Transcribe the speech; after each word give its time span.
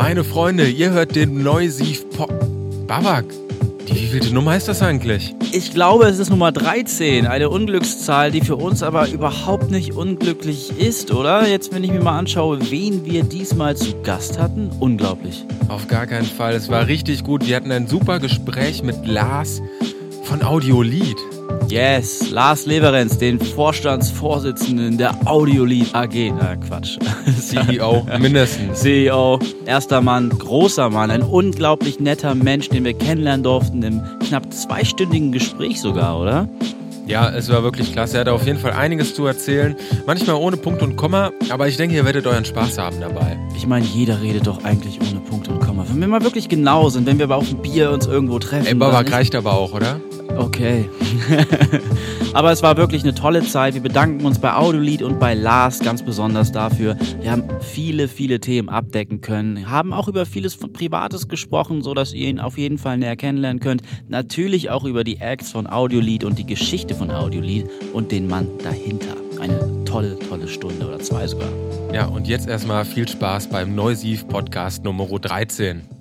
Meine 0.00 0.24
Freunde, 0.24 0.66
ihr 0.66 0.92
hört 0.92 1.14
den 1.14 1.42
Neusiv 1.42 2.08
Pop. 2.16 2.32
Babak, 2.86 3.26
die 3.86 3.94
wievielte 3.94 4.32
Nummer 4.32 4.56
ist 4.56 4.66
das 4.66 4.80
eigentlich? 4.80 5.34
Ich 5.52 5.74
glaube, 5.74 6.06
es 6.06 6.18
ist 6.18 6.30
Nummer 6.30 6.52
13, 6.52 7.26
eine 7.26 7.50
Unglückszahl, 7.50 8.30
die 8.30 8.40
für 8.40 8.56
uns 8.56 8.82
aber 8.82 9.10
überhaupt 9.10 9.70
nicht 9.70 9.92
unglücklich 9.92 10.72
ist, 10.78 11.12
oder? 11.12 11.46
Jetzt, 11.46 11.74
wenn 11.74 11.84
ich 11.84 11.90
mir 11.90 12.00
mal 12.00 12.18
anschaue, 12.18 12.58
wen 12.70 13.04
wir 13.04 13.24
diesmal 13.24 13.76
zu 13.76 14.00
Gast 14.02 14.38
hatten, 14.38 14.70
unglaublich. 14.80 15.44
Auf 15.68 15.86
gar 15.86 16.06
keinen 16.06 16.24
Fall, 16.24 16.54
es 16.54 16.70
war 16.70 16.86
richtig 16.86 17.22
gut. 17.22 17.46
Wir 17.46 17.56
hatten 17.56 17.70
ein 17.70 17.86
super 17.86 18.20
Gespräch 18.20 18.82
mit 18.82 19.06
Lars 19.06 19.60
von 20.24 20.42
Audiolied. 20.42 21.18
Yes, 21.70 22.30
Lars 22.30 22.66
Leverenz, 22.66 23.16
den 23.18 23.38
Vorstandsvorsitzenden 23.38 24.98
der 24.98 25.14
Audiolied 25.24 25.94
AG. 25.94 26.32
Na, 26.36 26.56
Quatsch. 26.56 26.98
CEO, 27.40 28.04
mindestens. 28.18 28.80
CEO, 28.80 29.38
erster 29.66 30.00
Mann, 30.00 30.30
großer 30.30 30.90
Mann, 30.90 31.12
ein 31.12 31.22
unglaublich 31.22 32.00
netter 32.00 32.34
Mensch, 32.34 32.70
den 32.70 32.84
wir 32.84 32.94
kennenlernen 32.94 33.44
durften 33.44 33.84
im 33.84 34.02
knapp 34.26 34.52
zweistündigen 34.52 35.30
Gespräch 35.30 35.80
sogar, 35.80 36.18
oder? 36.20 36.48
Ja, 37.06 37.30
es 37.30 37.48
war 37.50 37.62
wirklich 37.62 37.92
klasse. 37.92 38.16
Er 38.16 38.20
hat 38.22 38.28
auf 38.28 38.46
jeden 38.46 38.58
Fall 38.58 38.72
einiges 38.72 39.14
zu 39.14 39.24
erzählen. 39.26 39.76
Manchmal 40.06 40.36
ohne 40.36 40.56
Punkt 40.56 40.82
und 40.82 40.96
Komma, 40.96 41.30
aber 41.50 41.68
ich 41.68 41.76
denke, 41.76 41.94
ihr 41.94 42.04
werdet 42.04 42.26
euren 42.26 42.44
Spaß 42.44 42.78
haben 42.78 43.00
dabei. 43.00 43.38
Ich 43.56 43.68
meine, 43.68 43.86
jeder 43.86 44.20
redet 44.20 44.48
doch 44.48 44.64
eigentlich 44.64 44.98
ohne 45.00 45.20
Punkt 45.20 45.46
und 45.46 45.60
Komma. 45.60 45.84
Wenn 45.88 46.00
wir 46.00 46.08
mal 46.08 46.24
wirklich 46.24 46.48
genau 46.48 46.88
sind, 46.88 47.06
wenn 47.06 47.18
wir 47.18 47.26
aber 47.26 47.36
auf 47.36 47.48
dem 47.48 47.62
Bier 47.62 47.92
uns 47.92 48.08
irgendwo 48.08 48.40
treffen. 48.40 48.66
Ey, 48.66 48.74
Babak 48.74 49.12
reicht 49.12 49.36
aber 49.36 49.52
auch, 49.52 49.72
oder? 49.72 50.00
Okay. 50.40 50.88
Aber 52.32 52.50
es 52.50 52.62
war 52.62 52.78
wirklich 52.78 53.02
eine 53.02 53.14
tolle 53.14 53.42
Zeit. 53.42 53.74
Wir 53.74 53.82
bedanken 53.82 54.24
uns 54.24 54.38
bei 54.38 54.54
Audiolied 54.54 55.02
und 55.02 55.20
bei 55.20 55.34
Lars 55.34 55.80
ganz 55.80 56.02
besonders 56.02 56.50
dafür. 56.50 56.96
Wir 57.20 57.32
haben 57.32 57.44
viele, 57.60 58.08
viele 58.08 58.40
Themen 58.40 58.70
abdecken 58.70 59.20
können, 59.20 59.70
haben 59.70 59.92
auch 59.92 60.08
über 60.08 60.24
vieles 60.24 60.56
Privates 60.56 61.28
gesprochen, 61.28 61.82
sodass 61.82 62.14
ihr 62.14 62.28
ihn 62.28 62.40
auf 62.40 62.56
jeden 62.56 62.78
Fall 62.78 62.96
näher 62.96 63.16
kennenlernen 63.16 63.60
könnt. 63.60 63.82
Natürlich 64.08 64.70
auch 64.70 64.84
über 64.84 65.04
die 65.04 65.18
Acts 65.18 65.50
von 65.50 65.66
Audiolied 65.66 66.24
und 66.24 66.38
die 66.38 66.46
Geschichte 66.46 66.94
von 66.94 67.10
Audiolied 67.10 67.68
und 67.92 68.10
den 68.10 68.26
Mann 68.26 68.48
dahinter. 68.64 69.16
Eine 69.38 69.84
tolle, 69.84 70.18
tolle 70.20 70.48
Stunde 70.48 70.86
oder 70.86 71.00
zwei 71.00 71.26
sogar. 71.26 71.50
Ja, 71.92 72.06
und 72.06 72.26
jetzt 72.26 72.48
erstmal 72.48 72.86
viel 72.86 73.06
Spaß 73.06 73.50
beim 73.50 73.74
Neusiv 73.74 74.26
Podcast 74.26 74.84
Nummer 74.84 75.06
13. 75.06 75.99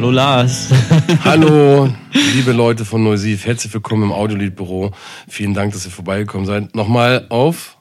Hallo 0.00 0.12
Lars. 0.12 0.70
Hallo, 1.24 1.92
liebe 2.34 2.52
Leute 2.52 2.86
von 2.86 3.04
Neusiv. 3.04 3.44
Herzlich 3.44 3.74
willkommen 3.74 4.04
im 4.04 4.12
Audiolied-Büro. 4.12 4.92
Vielen 5.28 5.52
Dank, 5.52 5.74
dass 5.74 5.84
ihr 5.84 5.90
vorbeigekommen 5.90 6.46
seid. 6.46 6.74
Nochmal 6.74 7.26
auf 7.28 7.76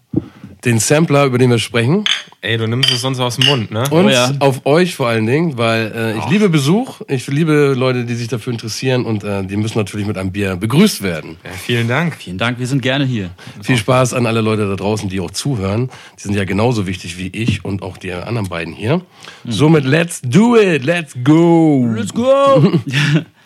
den 0.66 0.80
Sampler, 0.80 1.26
über 1.26 1.38
den 1.38 1.50
wir 1.50 1.60
sprechen. 1.60 2.04
Ey, 2.42 2.58
du 2.58 2.68
nimmst 2.68 2.92
es 2.92 3.02
sonst 3.02 3.20
aus 3.20 3.38
dem 3.38 3.48
Mund, 3.48 3.72
ne? 3.72 3.84
Und 3.90 4.06
oh 4.06 4.10
ja. 4.10 4.32
auf 4.40 4.66
euch 4.66 4.96
vor 4.96 5.08
allen 5.08 5.26
Dingen, 5.26 5.58
weil 5.58 5.92
äh, 5.94 6.18
ich 6.18 6.24
oh. 6.26 6.30
liebe 6.30 6.50
Besuch, 6.50 7.02
ich 7.08 7.28
liebe 7.28 7.74
Leute, 7.78 8.06
die 8.06 8.16
sich 8.16 8.28
dafür 8.28 8.54
interessieren 8.54 9.06
und 9.06 9.24
äh, 9.24 9.44
die 9.44 9.58
müssen 9.58 9.78
natürlich 9.78 10.08
mit 10.08 10.18
einem 10.18 10.32
Bier 10.32 10.56
begrüßt 10.56 11.02
werden. 11.02 11.38
Ja, 11.44 11.52
vielen 11.52 11.88
Dank. 11.88 12.16
Vielen 12.16 12.38
Dank, 12.38 12.60
wir 12.60 12.68
sind 12.68 12.82
gerne 12.82 13.06
hier. 13.06 13.30
Viel 13.62 13.78
Spaß 13.78 14.14
an 14.14 14.26
alle 14.26 14.42
Leute 14.42 14.68
da 14.68 14.76
draußen, 14.76 15.10
die 15.10 15.20
auch 15.20 15.32
zuhören. 15.32 15.90
Die 16.18 16.24
sind 16.24 16.36
ja 16.36 16.44
genauso 16.44 16.88
wichtig 16.88 17.18
wie 17.18 17.28
ich 17.28 17.64
und 17.64 17.82
auch 17.82 17.98
die 17.98 18.12
anderen 18.12 18.50
beiden 18.50 18.74
hier. 18.74 18.98
Mhm. 19.44 19.52
Somit 19.52 19.86
let's 19.86 20.22
do 20.22 20.58
it, 20.58 20.84
let's 20.84 21.16
go. 21.24 21.86
Let's 21.96 22.14
go. 22.14 22.74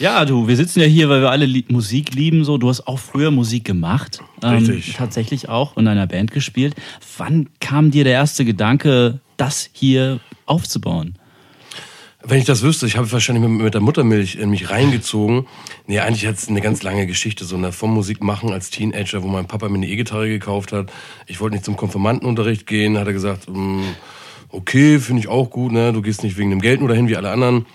Ja, 0.00 0.24
du, 0.24 0.48
wir 0.48 0.56
sitzen 0.56 0.80
ja 0.80 0.86
hier, 0.86 1.10
weil 1.10 1.20
wir 1.20 1.30
alle 1.30 1.46
Musik 1.68 2.14
lieben. 2.14 2.42
So, 2.42 2.56
du 2.56 2.70
hast 2.70 2.88
auch 2.88 2.98
früher 2.98 3.30
Musik 3.30 3.66
gemacht. 3.66 4.20
Ähm, 4.42 4.54
Richtig. 4.54 4.88
Ähm, 4.88 4.94
tatsächlich 4.96 5.50
auch 5.50 5.76
in 5.76 5.86
einer 5.86 6.06
Band 6.06 6.30
gespielt. 6.30 6.74
Wann 7.18 7.50
kam 7.60 7.90
dir 7.90 8.04
der 8.04 8.14
erste 8.14 8.46
Gedanke, 8.46 9.20
das 9.36 9.68
hier 9.74 10.18
aufzubauen? 10.46 11.18
Wenn 12.22 12.38
ich 12.38 12.46
das 12.46 12.62
wüsste, 12.62 12.86
ich 12.86 12.96
habe 12.96 13.12
wahrscheinlich 13.12 13.46
mit, 13.46 13.60
mit, 13.60 13.74
der 13.74 13.82
Muttermilch 13.82 14.36
in 14.36 14.48
mich 14.48 14.70
reingezogen. 14.70 15.46
Nee, 15.86 15.98
eigentlich 16.00 16.26
hat 16.26 16.36
es 16.36 16.48
eine 16.48 16.62
ganz 16.62 16.82
lange 16.82 17.06
Geschichte, 17.06 17.44
so 17.44 17.56
eine 17.56 17.70
vom 17.70 17.92
Musik 17.92 18.22
machen 18.22 18.52
als 18.52 18.70
Teenager, 18.70 19.22
wo 19.22 19.28
mein 19.28 19.48
Papa 19.48 19.68
mir 19.68 19.76
eine 19.76 19.88
E-Gitarre 19.88 20.28
gekauft 20.28 20.72
hat. 20.72 20.90
Ich 21.26 21.42
wollte 21.42 21.56
nicht 21.56 21.66
zum 21.66 21.76
Konfirmandenunterricht 21.76 22.66
gehen, 22.66 22.96
hat 22.96 23.06
er 23.06 23.12
gesagt, 23.12 23.50
mm, 23.50 23.82
okay, 24.48 24.98
finde 24.98 25.20
ich 25.20 25.28
auch 25.28 25.50
gut, 25.50 25.72
ne? 25.72 25.92
Du 25.92 26.00
gehst 26.00 26.22
nicht 26.22 26.38
wegen 26.38 26.48
dem 26.48 26.62
Geld 26.62 26.80
nur 26.80 26.88
dahin 26.88 27.06
wie 27.08 27.16
alle 27.16 27.30
anderen 27.30 27.66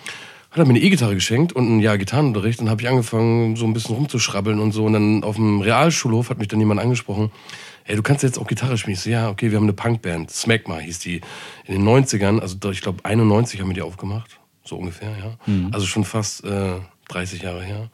hat 0.56 0.60
er 0.60 0.66
mir 0.68 0.76
eine 0.76 0.80
E-Gitarre 0.80 1.16
geschenkt 1.16 1.52
und 1.52 1.70
ein 1.70 1.80
Jahr 1.82 1.98
Gitarrenunterricht. 1.98 2.62
Dann 2.62 2.70
habe 2.70 2.82
ich 2.82 2.88
angefangen, 2.88 3.58
so 3.58 3.66
ein 3.66 3.74
bisschen 3.74 3.94
rumzuschrabbeln 3.94 4.60
und 4.60 4.72
so. 4.72 4.86
Und 4.86 4.94
dann 4.94 5.24
auf 5.26 5.36
dem 5.36 5.60
Realschulhof 5.60 6.30
hat 6.30 6.38
mich 6.38 6.48
dann 6.48 6.60
jemand 6.60 6.80
angesprochen. 6.80 7.30
Hey, 7.84 7.98
du 7.98 8.02
kannst 8.02 8.24
jetzt 8.24 8.40
auch 8.40 8.48
Gitarre 8.48 8.78
spielen. 8.78 8.94
Ich 8.94 9.02
so, 9.02 9.10
ja, 9.10 9.30
okay, 9.30 9.52
wir 9.52 9.58
haben 9.58 9.66
eine 9.66 9.74
Punkband. 9.74 10.32
Smegma 10.32 10.78
hieß 10.78 11.00
die. 11.00 11.20
In 11.66 11.74
den 11.74 11.84
90ern, 11.84 12.40
also 12.40 12.58
ich 12.72 12.80
glaube 12.80 13.04
91 13.04 13.60
haben 13.60 13.68
wir 13.68 13.74
die 13.74 13.82
aufgemacht. 13.82 14.40
So 14.64 14.78
ungefähr, 14.78 15.10
ja. 15.10 15.38
Mhm. 15.46 15.72
Also 15.74 15.86
schon 15.88 16.06
fast 16.06 16.46
äh, 16.46 16.76
30 17.10 17.42
Jahre 17.42 17.62
her. 17.62 17.90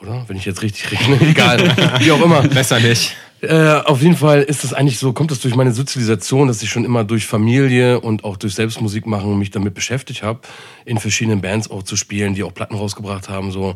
Oder? 0.00 0.24
Wenn 0.28 0.36
ich 0.36 0.44
jetzt 0.44 0.60
richtig 0.60 0.92
rechne. 0.92 1.18
Egal. 1.26 1.74
Wie 2.00 2.12
auch 2.12 2.22
immer. 2.22 2.42
Besser 2.42 2.80
nicht. 2.80 3.16
Äh, 3.44 3.82
auf 3.84 4.00
jeden 4.00 4.16
Fall 4.16 4.42
ist 4.42 4.64
das 4.64 4.72
eigentlich 4.72 4.98
so, 4.98 5.12
kommt 5.12 5.30
das 5.30 5.40
durch 5.40 5.54
meine 5.54 5.72
Sozialisation, 5.72 6.48
dass 6.48 6.62
ich 6.62 6.70
schon 6.70 6.84
immer 6.84 7.04
durch 7.04 7.26
Familie 7.26 8.00
und 8.00 8.24
auch 8.24 8.36
durch 8.36 8.54
Selbstmusik 8.54 9.06
machen 9.06 9.38
mich 9.38 9.50
damit 9.50 9.74
beschäftigt 9.74 10.22
habe, 10.22 10.40
in 10.84 10.98
verschiedenen 10.98 11.40
Bands 11.40 11.70
auch 11.70 11.82
zu 11.82 11.96
spielen, 11.96 12.34
die 12.34 12.42
auch 12.42 12.54
Platten 12.54 12.74
rausgebracht 12.74 13.28
haben, 13.28 13.50
so. 13.50 13.74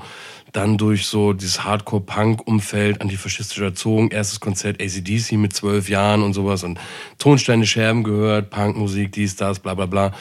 Dann 0.53 0.79
durch 0.79 1.05
so 1.07 1.35
dieses 1.35 1.63
Hardcore-Punk-Umfeld, 1.65 3.03
antifaschistisch 3.03 3.61
erzogen, 3.61 4.09
erstes 4.11 4.41
Konzert 4.41 4.81
ACDC 4.81 5.33
mit 5.33 5.53
zwölf 5.53 5.91
Jahren 5.91 6.23
und 6.23 6.33
sowas 6.33 6.65
und 6.65 6.81
Tonsteine 7.19 7.67
Scherben 7.67 8.03
gehört, 8.03 8.49
Punkmusik, 8.49 9.13
dies, 9.13 9.37
das, 9.37 9.59
bla 9.59 9.75
bla 9.75 9.85
bla. 9.85 10.13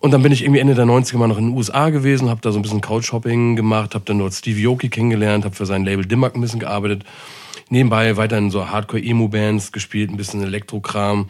Und 0.00 0.10
dann 0.10 0.22
bin 0.22 0.32
ich 0.32 0.42
irgendwie 0.42 0.58
Ende 0.58 0.74
der 0.74 0.86
90er 0.86 1.18
mal 1.18 1.28
noch 1.28 1.38
in 1.38 1.50
den 1.50 1.56
USA 1.56 1.90
gewesen, 1.90 2.30
habe 2.30 2.40
da 2.40 2.50
so 2.50 2.58
ein 2.58 2.62
bisschen 2.62 2.80
Couchhopping 2.80 3.54
gemacht, 3.54 3.94
habe 3.94 4.04
dann 4.06 4.18
dort 4.18 4.32
Stevie 4.32 4.66
Aoki 4.66 4.88
kennengelernt, 4.88 5.44
habe 5.44 5.54
für 5.54 5.66
sein 5.66 5.84
Label 5.84 6.04
Dimmack 6.04 6.34
ein 6.34 6.40
bisschen 6.40 6.58
gearbeitet 6.58 7.04
nebenbei 7.70 8.16
weiterhin 8.16 8.50
so 8.50 8.68
Hardcore-Emo-Bands 8.68 9.72
gespielt, 9.72 10.10
ein 10.10 10.16
bisschen 10.16 10.42
Elektrokram. 10.42 11.26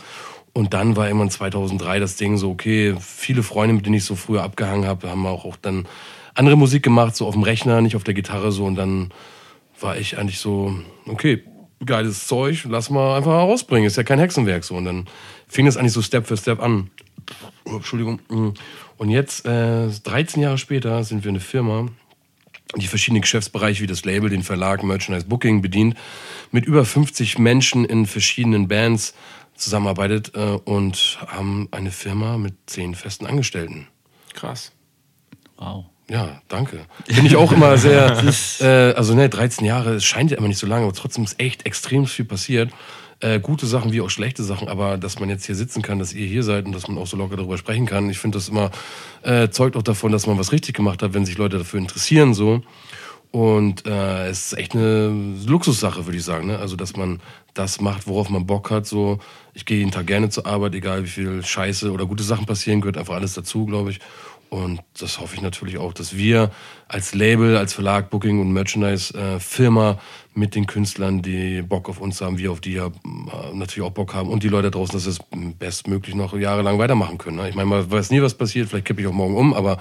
Und 0.52 0.74
dann 0.74 0.96
war 0.96 1.06
irgendwann 1.06 1.30
2003 1.30 2.00
das 2.00 2.16
Ding 2.16 2.36
so, 2.36 2.50
okay, 2.50 2.96
viele 2.98 3.42
Freunde, 3.42 3.74
mit 3.74 3.86
denen 3.86 3.94
ich 3.94 4.04
so 4.04 4.16
früher 4.16 4.42
abgehangen 4.42 4.86
habe, 4.86 5.08
haben 5.08 5.26
auch, 5.26 5.44
auch 5.44 5.56
dann 5.56 5.86
andere 6.34 6.56
Musik 6.56 6.82
gemacht, 6.82 7.14
so 7.14 7.26
auf 7.26 7.34
dem 7.34 7.44
Rechner, 7.44 7.80
nicht 7.80 7.96
auf 7.96 8.04
der 8.04 8.14
Gitarre 8.14 8.50
so. 8.50 8.64
Und 8.64 8.74
dann 8.74 9.12
war 9.78 9.96
ich 9.96 10.18
eigentlich 10.18 10.38
so, 10.40 10.74
okay, 11.06 11.44
geiles 11.84 12.26
Zeug, 12.26 12.66
lass 12.68 12.90
mal 12.90 13.16
einfach 13.16 13.32
rausbringen, 13.32 13.86
ist 13.86 13.96
ja 13.96 14.02
kein 14.02 14.18
Hexenwerk 14.18 14.64
so. 14.64 14.74
Und 14.74 14.84
dann 14.86 15.06
fing 15.46 15.66
es 15.66 15.76
eigentlich 15.76 15.92
so 15.92 16.02
Step 16.02 16.26
für 16.26 16.36
Step 16.36 16.60
an. 16.60 16.90
Entschuldigung. 17.64 18.20
Und 18.96 19.08
jetzt, 19.08 19.46
äh, 19.46 19.88
13 19.88 20.42
Jahre 20.42 20.58
später, 20.58 21.04
sind 21.04 21.24
wir 21.24 21.30
eine 21.30 21.40
Firma, 21.40 21.86
die 22.76 22.86
verschiedenen 22.86 23.22
Geschäftsbereiche 23.22 23.82
wie 23.82 23.86
das 23.86 24.04
Label, 24.04 24.31
den 24.31 24.42
Verlag, 24.42 24.82
Merchandise, 24.82 25.26
Booking 25.26 25.62
bedient, 25.62 25.97
mit 26.50 26.66
über 26.66 26.84
50 26.84 27.38
Menschen 27.38 27.84
in 27.84 28.06
verschiedenen 28.06 28.69
Bands 28.69 29.14
zusammenarbeitet 29.54 30.32
äh, 30.34 30.58
und 30.64 31.19
haben 31.26 31.69
eine 31.70 31.91
Firma 31.91 32.38
mit 32.38 32.54
zehn 32.66 32.94
festen 32.94 33.26
Angestellten. 33.26 33.88
Krass. 34.34 34.72
Wow. 35.56 35.86
Ja, 36.09 36.41
danke. 36.48 36.86
Bin 37.06 37.25
ich 37.25 37.36
auch 37.36 37.53
immer 37.53 37.78
sehr, 37.78 38.20
äh, 38.60 38.94
also 38.94 39.14
ne, 39.14 39.28
13 39.28 39.64
Jahre, 39.64 39.94
es 39.94 40.04
scheint 40.04 40.30
ja 40.30 40.38
immer 40.38 40.48
nicht 40.48 40.59
so 40.59 40.66
lange, 40.66 40.84
aber 40.84 40.94
trotzdem 40.94 41.22
ist 41.22 41.38
echt 41.38 41.66
extrem 41.66 42.06
viel 42.06 42.25
passiert 42.25 42.72
äh, 43.20 43.41
gute 43.41 43.66
Sachen 43.66 43.92
wie 43.92 44.00
auch 44.00 44.10
schlechte 44.10 44.42
Sachen, 44.42 44.69
aber 44.69 44.98
dass 44.98 45.20
man 45.20 45.28
jetzt 45.28 45.47
hier 45.47 45.54
sitzen 45.54 45.82
kann, 45.82 45.98
dass 45.98 46.12
ihr 46.12 46.26
hier 46.26 46.42
seid 46.42 46.66
und 46.66 46.72
dass 46.72 46.88
man 46.88 46.98
auch 46.98 47.06
so 47.06 47.16
locker 47.16 47.36
darüber 47.36 47.58
sprechen 47.58 47.86
kann, 47.86 48.10
ich 48.10 48.19
finde 48.19 48.38
das 48.38 48.48
immer 48.48 48.70
äh, 49.22 49.48
zeugt 49.50 49.76
auch 49.76 49.82
davon, 49.82 50.12
dass 50.12 50.26
man 50.26 50.38
was 50.38 50.53
richtig 50.53 50.75
gemacht 50.75 51.03
hat, 51.03 51.15
wenn 51.15 51.27
sich 51.27 51.39
Leute 51.39 51.59
dafür 51.59 51.80
interessieren 51.80 52.34
so. 52.34 52.62
Und 53.33 53.86
äh, 53.86 54.27
es 54.28 54.47
ist 54.47 54.59
echt 54.59 54.74
eine 54.74 55.09
Luxussache, 55.47 56.04
würde 56.04 56.18
ich 56.18 56.24
sagen. 56.24 56.48
Ne? 56.48 56.59
Also, 56.59 56.74
dass 56.74 56.97
man 56.97 57.21
das 57.54 57.80
macht, 57.80 58.09
worauf 58.09 58.28
man 58.28 58.47
Bock 58.47 58.71
hat. 58.71 58.86
So, 58.86 59.21
ich 59.54 59.65
gehe 59.65 59.78
jeden 59.78 59.92
Tag 59.92 60.09
gerne 60.09 60.30
zur 60.30 60.47
Arbeit, 60.47 60.74
egal 60.74 61.04
wie 61.04 61.09
viel 61.09 61.44
Scheiße 61.44 61.92
oder 61.92 62.06
gute 62.06 62.24
Sachen 62.24 62.47
passieren, 62.47 62.80
gehört 62.80 62.98
einfach 62.98 63.15
alles 63.15 63.34
dazu, 63.34 63.66
glaube 63.66 63.91
ich. 63.91 64.00
Und 64.50 64.80
das 64.98 65.20
hoffe 65.20 65.36
ich 65.36 65.42
natürlich 65.42 65.78
auch, 65.78 65.92
dass 65.92 66.16
wir 66.16 66.50
als 66.88 67.14
Label, 67.14 67.56
als 67.56 67.72
Verlag, 67.72 68.10
Booking 68.10 68.41
und 68.41 68.52
Merchandise-Firma 68.52 69.91
äh, 69.92 69.97
mit 70.34 70.56
den 70.56 70.66
Künstlern, 70.66 71.22
die 71.22 71.62
Bock 71.62 71.88
auf 71.88 72.00
uns 72.00 72.20
haben, 72.20 72.36
wir 72.36 72.50
auf 72.50 72.60
die 72.60 72.72
ja 72.72 72.86
äh, 72.86 72.91
natürlich 73.54 73.88
auch 73.88 73.92
Bock 73.92 74.12
haben 74.12 74.28
und 74.28 74.42
die 74.42 74.48
Leute 74.48 74.72
draußen, 74.72 74.92
dass 74.92 75.06
es 75.06 75.20
bestmöglich 75.58 76.16
noch 76.16 76.36
jahrelang 76.36 76.80
weitermachen 76.80 77.16
können. 77.16 77.36
Ne? 77.36 77.48
Ich 77.48 77.54
meine, 77.54 77.68
man 77.68 77.91
weiß 77.91 78.10
nie, 78.10 78.22
was 78.22 78.34
passiert, 78.34 78.68
vielleicht 78.68 78.86
kippe 78.86 79.00
ich 79.00 79.06
auch 79.06 79.12
morgen 79.12 79.36
um, 79.36 79.54
aber 79.54 79.78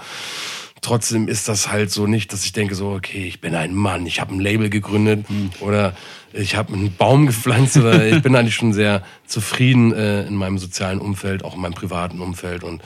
trotzdem 0.82 1.26
ist 1.26 1.48
das 1.48 1.70
halt 1.70 1.90
so 1.90 2.06
nicht, 2.06 2.32
dass 2.32 2.44
ich 2.44 2.52
denke 2.52 2.76
so, 2.76 2.90
okay, 2.90 3.24
ich 3.26 3.40
bin 3.40 3.56
ein 3.56 3.74
Mann, 3.74 4.06
ich 4.06 4.20
habe 4.20 4.32
ein 4.32 4.40
Label 4.40 4.70
gegründet 4.70 5.28
mhm. 5.28 5.50
oder 5.60 5.96
ich 6.32 6.54
habe 6.54 6.74
einen 6.74 6.94
Baum 6.94 7.26
gepflanzt 7.26 7.76
oder 7.76 8.06
ich 8.08 8.22
bin 8.22 8.36
eigentlich 8.36 8.54
schon 8.54 8.72
sehr 8.72 9.02
zufrieden 9.26 9.92
äh, 9.92 10.22
in 10.26 10.36
meinem 10.36 10.58
sozialen 10.58 11.00
Umfeld, 11.00 11.44
auch 11.44 11.56
in 11.56 11.60
meinem 11.60 11.74
privaten 11.74 12.20
Umfeld 12.20 12.62
und 12.62 12.82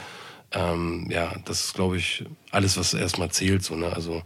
ähm, 0.55 1.07
ja, 1.11 1.33
das 1.45 1.65
ist, 1.65 1.73
glaube 1.75 1.97
ich, 1.97 2.25
alles, 2.49 2.77
was 2.77 2.95
erstmal 2.95 3.29
zählt. 3.29 3.63
So, 3.63 3.75
ne? 3.75 3.93
Also 3.93 4.23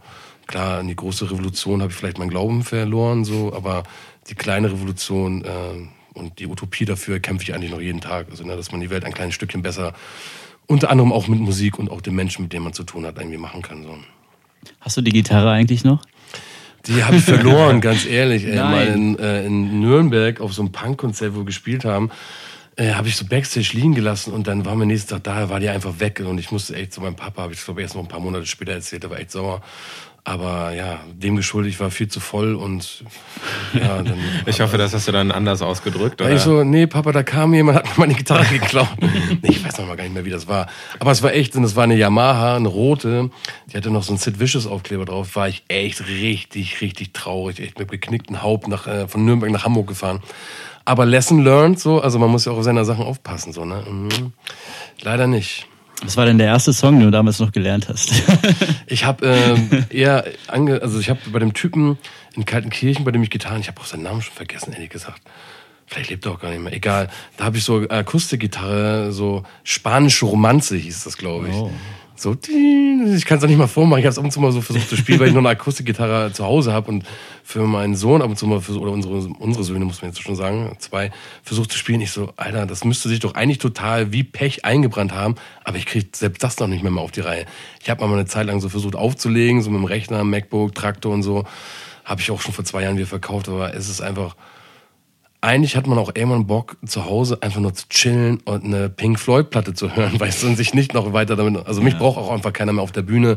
Klar, 0.50 0.80
in 0.80 0.88
die 0.88 0.96
große 0.96 1.30
Revolution 1.30 1.80
habe 1.80 1.92
ich 1.92 1.96
vielleicht 1.96 2.18
meinen 2.18 2.30
Glauben 2.30 2.64
verloren, 2.64 3.24
so, 3.24 3.52
aber 3.54 3.84
die 4.28 4.34
kleine 4.34 4.72
Revolution 4.72 5.44
äh, 5.44 6.18
und 6.18 6.40
die 6.40 6.48
Utopie 6.48 6.84
dafür 6.84 7.20
kämpfe 7.20 7.44
ich 7.44 7.54
eigentlich 7.54 7.70
noch 7.70 7.80
jeden 7.80 8.00
Tag. 8.00 8.26
Also, 8.32 8.42
ne, 8.42 8.56
dass 8.56 8.72
man 8.72 8.80
die 8.80 8.90
Welt 8.90 9.04
ein 9.04 9.12
kleines 9.12 9.36
Stückchen 9.36 9.62
besser, 9.62 9.94
unter 10.66 10.90
anderem 10.90 11.12
auch 11.12 11.28
mit 11.28 11.38
Musik 11.38 11.78
und 11.78 11.88
auch 11.88 12.00
den 12.00 12.16
Menschen, 12.16 12.42
mit 12.42 12.52
denen 12.52 12.64
man 12.64 12.72
zu 12.72 12.82
tun 12.82 13.06
hat, 13.06 13.16
irgendwie 13.16 13.36
machen 13.36 13.62
kann. 13.62 13.84
So. 13.84 13.96
Hast 14.80 14.96
du 14.96 15.02
die 15.02 15.12
Gitarre 15.12 15.52
eigentlich 15.52 15.84
noch? 15.84 16.04
Die 16.86 17.04
habe 17.04 17.14
ich 17.14 17.22
verloren, 17.22 17.80
ganz 17.80 18.04
ehrlich. 18.04 18.44
Ey. 18.44 18.56
Mal 18.56 18.88
in, 18.88 19.20
äh, 19.20 19.46
in 19.46 19.78
Nürnberg 19.78 20.40
auf 20.40 20.52
so 20.52 20.62
einem 20.62 20.72
Punkkonzert, 20.72 21.32
wo 21.36 21.38
wir 21.38 21.44
gespielt 21.44 21.84
haben, 21.84 22.10
äh, 22.80 22.94
habe 22.94 23.08
ich 23.08 23.16
so 23.16 23.26
Backstage 23.26 23.70
liegen 23.74 23.94
gelassen 23.94 24.32
und 24.32 24.46
dann 24.46 24.64
waren 24.64 24.78
wir 24.78 24.86
nächsten 24.86 25.10
Tag 25.10 25.24
da, 25.24 25.50
war 25.50 25.60
die 25.60 25.68
einfach 25.68 26.00
weg 26.00 26.22
und 26.24 26.38
ich 26.38 26.50
musste 26.50 26.74
echt 26.74 26.94
zu 26.94 27.02
meinem 27.02 27.14
Papa, 27.14 27.42
habe 27.42 27.52
ich 27.52 27.62
glaube 27.62 27.82
erst 27.82 27.94
noch 27.94 28.02
ein 28.02 28.08
paar 28.08 28.20
Monate 28.20 28.46
später 28.46 28.72
erzählt, 28.72 29.02
der 29.02 29.10
war 29.10 29.18
echt 29.18 29.32
sauer. 29.32 29.60
Aber 30.22 30.72
ja, 30.74 31.00
dem 31.14 31.36
geschuldet, 31.36 31.72
ich 31.72 31.80
war 31.80 31.90
viel 31.90 32.08
zu 32.08 32.20
voll 32.20 32.54
und 32.54 33.04
ja, 33.72 34.02
dann. 34.02 34.18
ich 34.44 34.60
hoffe, 34.60 34.76
das 34.76 34.92
hast 34.92 35.08
du 35.08 35.12
dann 35.12 35.30
anders 35.30 35.62
ausgedrückt, 35.62 36.20
oder? 36.20 36.30
Ich 36.30 36.42
so, 36.42 36.62
nee, 36.62 36.86
Papa, 36.86 37.12
da 37.12 37.22
kam 37.22 37.54
jemand, 37.54 37.78
hat 37.78 37.86
mir 37.86 37.92
meine 37.96 38.14
Gitarre 38.14 38.44
geklaut. 38.44 38.88
nee, 39.42 39.48
ich 39.48 39.64
weiß 39.64 39.78
noch 39.78 39.86
mal 39.86 39.96
gar 39.96 40.04
nicht 40.04 40.12
mehr, 40.12 40.24
wie 40.26 40.30
das 40.30 40.46
war. 40.46 40.66
Aber 40.98 41.10
es 41.10 41.22
war 41.22 41.32
echt, 41.32 41.56
und 41.56 41.64
es 41.64 41.74
war 41.74 41.84
eine 41.84 41.96
Yamaha, 41.96 42.56
eine 42.56 42.68
rote, 42.68 43.30
die 43.72 43.76
hatte 43.76 43.90
noch 43.90 44.02
so 44.02 44.12
einen 44.12 44.18
Sid 44.18 44.40
Vicious 44.40 44.66
Aufkleber 44.66 45.06
drauf, 45.06 45.36
war 45.36 45.48
ich 45.48 45.64
echt 45.68 46.06
richtig, 46.06 46.82
richtig 46.82 47.14
traurig, 47.14 47.58
echt 47.58 47.78
mit 47.78 47.90
geknicktem 47.90 48.42
Haupt 48.42 48.68
nach, 48.68 48.86
äh, 48.86 49.08
von 49.08 49.24
Nürnberg 49.24 49.50
nach 49.50 49.64
Hamburg 49.64 49.88
gefahren. 49.88 50.20
Aber 50.90 51.06
Lesson 51.06 51.44
learned, 51.44 51.78
so, 51.78 52.00
also 52.00 52.18
man 52.18 52.30
muss 52.30 52.46
ja 52.46 52.52
auch 52.52 52.56
auf 52.56 52.64
seine 52.64 52.84
Sachen 52.84 53.04
aufpassen, 53.04 53.52
so, 53.52 53.64
ne? 53.64 53.84
Mhm. 53.88 54.32
Leider 55.02 55.28
nicht. 55.28 55.68
Was 56.02 56.16
war 56.16 56.26
denn 56.26 56.36
der 56.36 56.48
erste 56.48 56.72
Song, 56.72 56.98
den 56.98 57.04
du 57.04 57.12
damals 57.12 57.38
noch 57.38 57.52
gelernt 57.52 57.88
hast? 57.88 58.12
ich 58.88 59.04
habe 59.04 59.24
ähm, 59.24 59.86
eher, 59.90 60.24
ange 60.48 60.82
also 60.82 60.98
ich 60.98 61.08
habe 61.08 61.20
bei 61.30 61.38
dem 61.38 61.54
Typen 61.54 61.96
in 62.34 62.44
Kaltenkirchen, 62.44 63.04
bei 63.04 63.12
dem 63.12 63.22
ich 63.22 63.30
getan, 63.30 63.60
ich 63.60 63.68
habe 63.68 63.80
auch 63.80 63.84
seinen 63.84 64.02
Namen 64.02 64.20
schon 64.20 64.34
vergessen, 64.34 64.72
ehrlich 64.72 64.90
gesagt. 64.90 65.22
Vielleicht 65.86 66.10
lebt 66.10 66.26
er 66.26 66.32
auch 66.32 66.40
gar 66.40 66.50
nicht 66.50 66.60
mehr. 66.60 66.72
Egal. 66.72 67.08
Da 67.36 67.44
habe 67.44 67.56
ich 67.56 67.62
so 67.62 67.88
Akustikgitarre, 67.88 69.12
so 69.12 69.44
spanische 69.62 70.26
Romanze 70.26 70.76
hieß 70.76 71.04
das, 71.04 71.16
glaube 71.16 71.50
ich. 71.50 71.54
Oh 71.54 71.70
so, 72.20 72.36
ich 72.42 73.24
kann 73.24 73.38
es 73.38 73.44
auch 73.44 73.48
nicht 73.48 73.56
mal 73.56 73.66
vormachen. 73.66 74.00
Ich 74.00 74.04
habe 74.04 74.12
es 74.12 74.18
ab 74.18 74.24
und 74.24 74.30
zu 74.30 74.40
mal 74.40 74.52
so 74.52 74.60
versucht 74.60 74.88
zu 74.90 74.96
spielen, 74.96 75.18
weil 75.20 75.28
ich 75.28 75.32
noch 75.32 75.40
eine 75.40 75.48
Akustikgitarre 75.48 76.32
zu 76.32 76.44
Hause 76.44 76.72
habe 76.72 76.90
und 76.90 77.04
für 77.42 77.62
meinen 77.62 77.96
Sohn 77.96 78.20
ab 78.20 78.28
und 78.28 78.36
zu 78.36 78.46
mal, 78.46 78.60
für, 78.60 78.78
oder 78.78 78.92
unsere, 78.92 79.14
unsere 79.14 79.64
Söhne, 79.64 79.86
muss 79.86 80.02
man 80.02 80.10
jetzt 80.10 80.22
schon 80.22 80.36
sagen, 80.36 80.76
zwei, 80.80 81.10
versucht 81.42 81.72
zu 81.72 81.78
spielen. 81.78 82.02
Ich 82.02 82.12
so, 82.12 82.32
Alter, 82.36 82.66
das 82.66 82.84
müsste 82.84 83.08
sich 83.08 83.20
doch 83.20 83.34
eigentlich 83.34 83.58
total 83.58 84.12
wie 84.12 84.22
Pech 84.22 84.66
eingebrannt 84.66 85.14
haben, 85.14 85.36
aber 85.64 85.78
ich 85.78 85.86
kriege 85.86 86.08
selbst 86.14 86.42
das 86.42 86.58
noch 86.58 86.68
nicht 86.68 86.82
mehr 86.82 86.92
mal 86.92 87.00
auf 87.00 87.10
die 87.10 87.20
Reihe. 87.20 87.46
Ich 87.82 87.88
habe 87.88 88.06
mal 88.06 88.12
eine 88.12 88.26
Zeit 88.26 88.46
lang 88.46 88.60
so 88.60 88.68
versucht 88.68 88.96
aufzulegen, 88.96 89.62
so 89.62 89.70
mit 89.70 89.80
dem 89.80 89.86
Rechner, 89.86 90.22
MacBook, 90.22 90.74
Traktor 90.74 91.14
und 91.14 91.22
so. 91.22 91.44
Habe 92.04 92.20
ich 92.20 92.30
auch 92.30 92.40
schon 92.40 92.52
vor 92.52 92.64
zwei 92.64 92.82
Jahren 92.82 92.96
wieder 92.96 93.06
verkauft, 93.06 93.48
aber 93.48 93.74
es 93.74 93.88
ist 93.88 94.02
einfach 94.02 94.36
eigentlich 95.40 95.76
hat 95.76 95.86
man 95.86 95.98
auch 95.98 96.10
irgendwann 96.14 96.46
Bock, 96.46 96.76
zu 96.86 97.06
Hause 97.06 97.38
einfach 97.40 97.60
nur 97.60 97.74
zu 97.74 97.88
chillen 97.88 98.40
und 98.44 98.64
eine 98.64 98.90
Pink 98.90 99.18
Floyd-Platte 99.18 99.74
zu 99.74 99.94
hören, 99.94 100.18
weißt 100.20 100.42
du, 100.42 100.48
und 100.48 100.56
sich 100.56 100.74
nicht 100.74 100.94
noch 100.94 101.12
weiter 101.12 101.36
damit. 101.36 101.66
Also 101.66 101.80
mich 101.80 101.94
ja. 101.94 101.98
braucht 101.98 102.18
auch 102.18 102.30
einfach 102.30 102.52
keiner 102.52 102.72
mehr 102.72 102.82
auf 102.82 102.92
der 102.92 103.02
Bühne. 103.02 103.36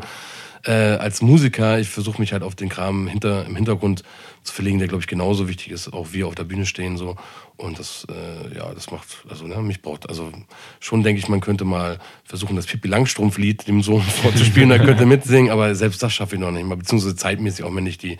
Äh, 0.66 0.72
als 0.72 1.22
Musiker, 1.22 1.80
ich 1.80 1.90
versuche 1.90 2.22
mich 2.22 2.32
halt 2.32 2.42
auf 2.42 2.56
den 2.56 2.70
Kram 2.70 3.08
hinter, 3.08 3.46
im 3.46 3.58
Hintergrund 3.58 4.04
zu 4.44 4.54
verlegen, 4.54 4.80
der, 4.80 4.88
glaube 4.88 5.02
ich, 5.02 5.08
genauso 5.08 5.50
wichtig 5.50 5.72
ist, 5.72 5.92
auch 5.92 6.14
wir 6.14 6.26
auf 6.26 6.36
der 6.36 6.46
Bühne 6.46 6.66
stehen 6.66 6.96
so. 6.96 7.18
Und 7.58 7.80
das, 7.80 8.08
äh, 8.10 8.58
ja, 8.58 8.74
das 8.74 8.90
macht, 8.90 9.26
also 9.30 9.46
ne, 9.46 9.58
mich 9.58 9.82
braucht, 9.82 10.08
also 10.08 10.32
schon 10.80 11.04
denke 11.04 11.20
ich, 11.20 11.28
man 11.28 11.42
könnte 11.42 11.66
mal 11.66 12.00
versuchen, 12.24 12.56
das 12.56 12.66
Pippi 12.66 12.88
Langstrumpf-Lied 12.88 13.68
dem 13.68 13.82
Sohn 13.84 14.02
vorzuspielen, 14.22 14.70
da 14.70 14.80
könnte 14.80 15.06
mitsingen, 15.06 15.52
aber 15.52 15.76
selbst 15.76 16.02
das 16.02 16.14
schaffe 16.14 16.36
ich 16.36 16.42
noch 16.42 16.52
nicht 16.52 16.66
mal, 16.66 16.78
beziehungsweise 16.78 17.18
zeitmäßig 17.18 17.66
auch 17.66 17.70
mir 17.70 17.82
nicht 17.82 18.02
die 18.02 18.18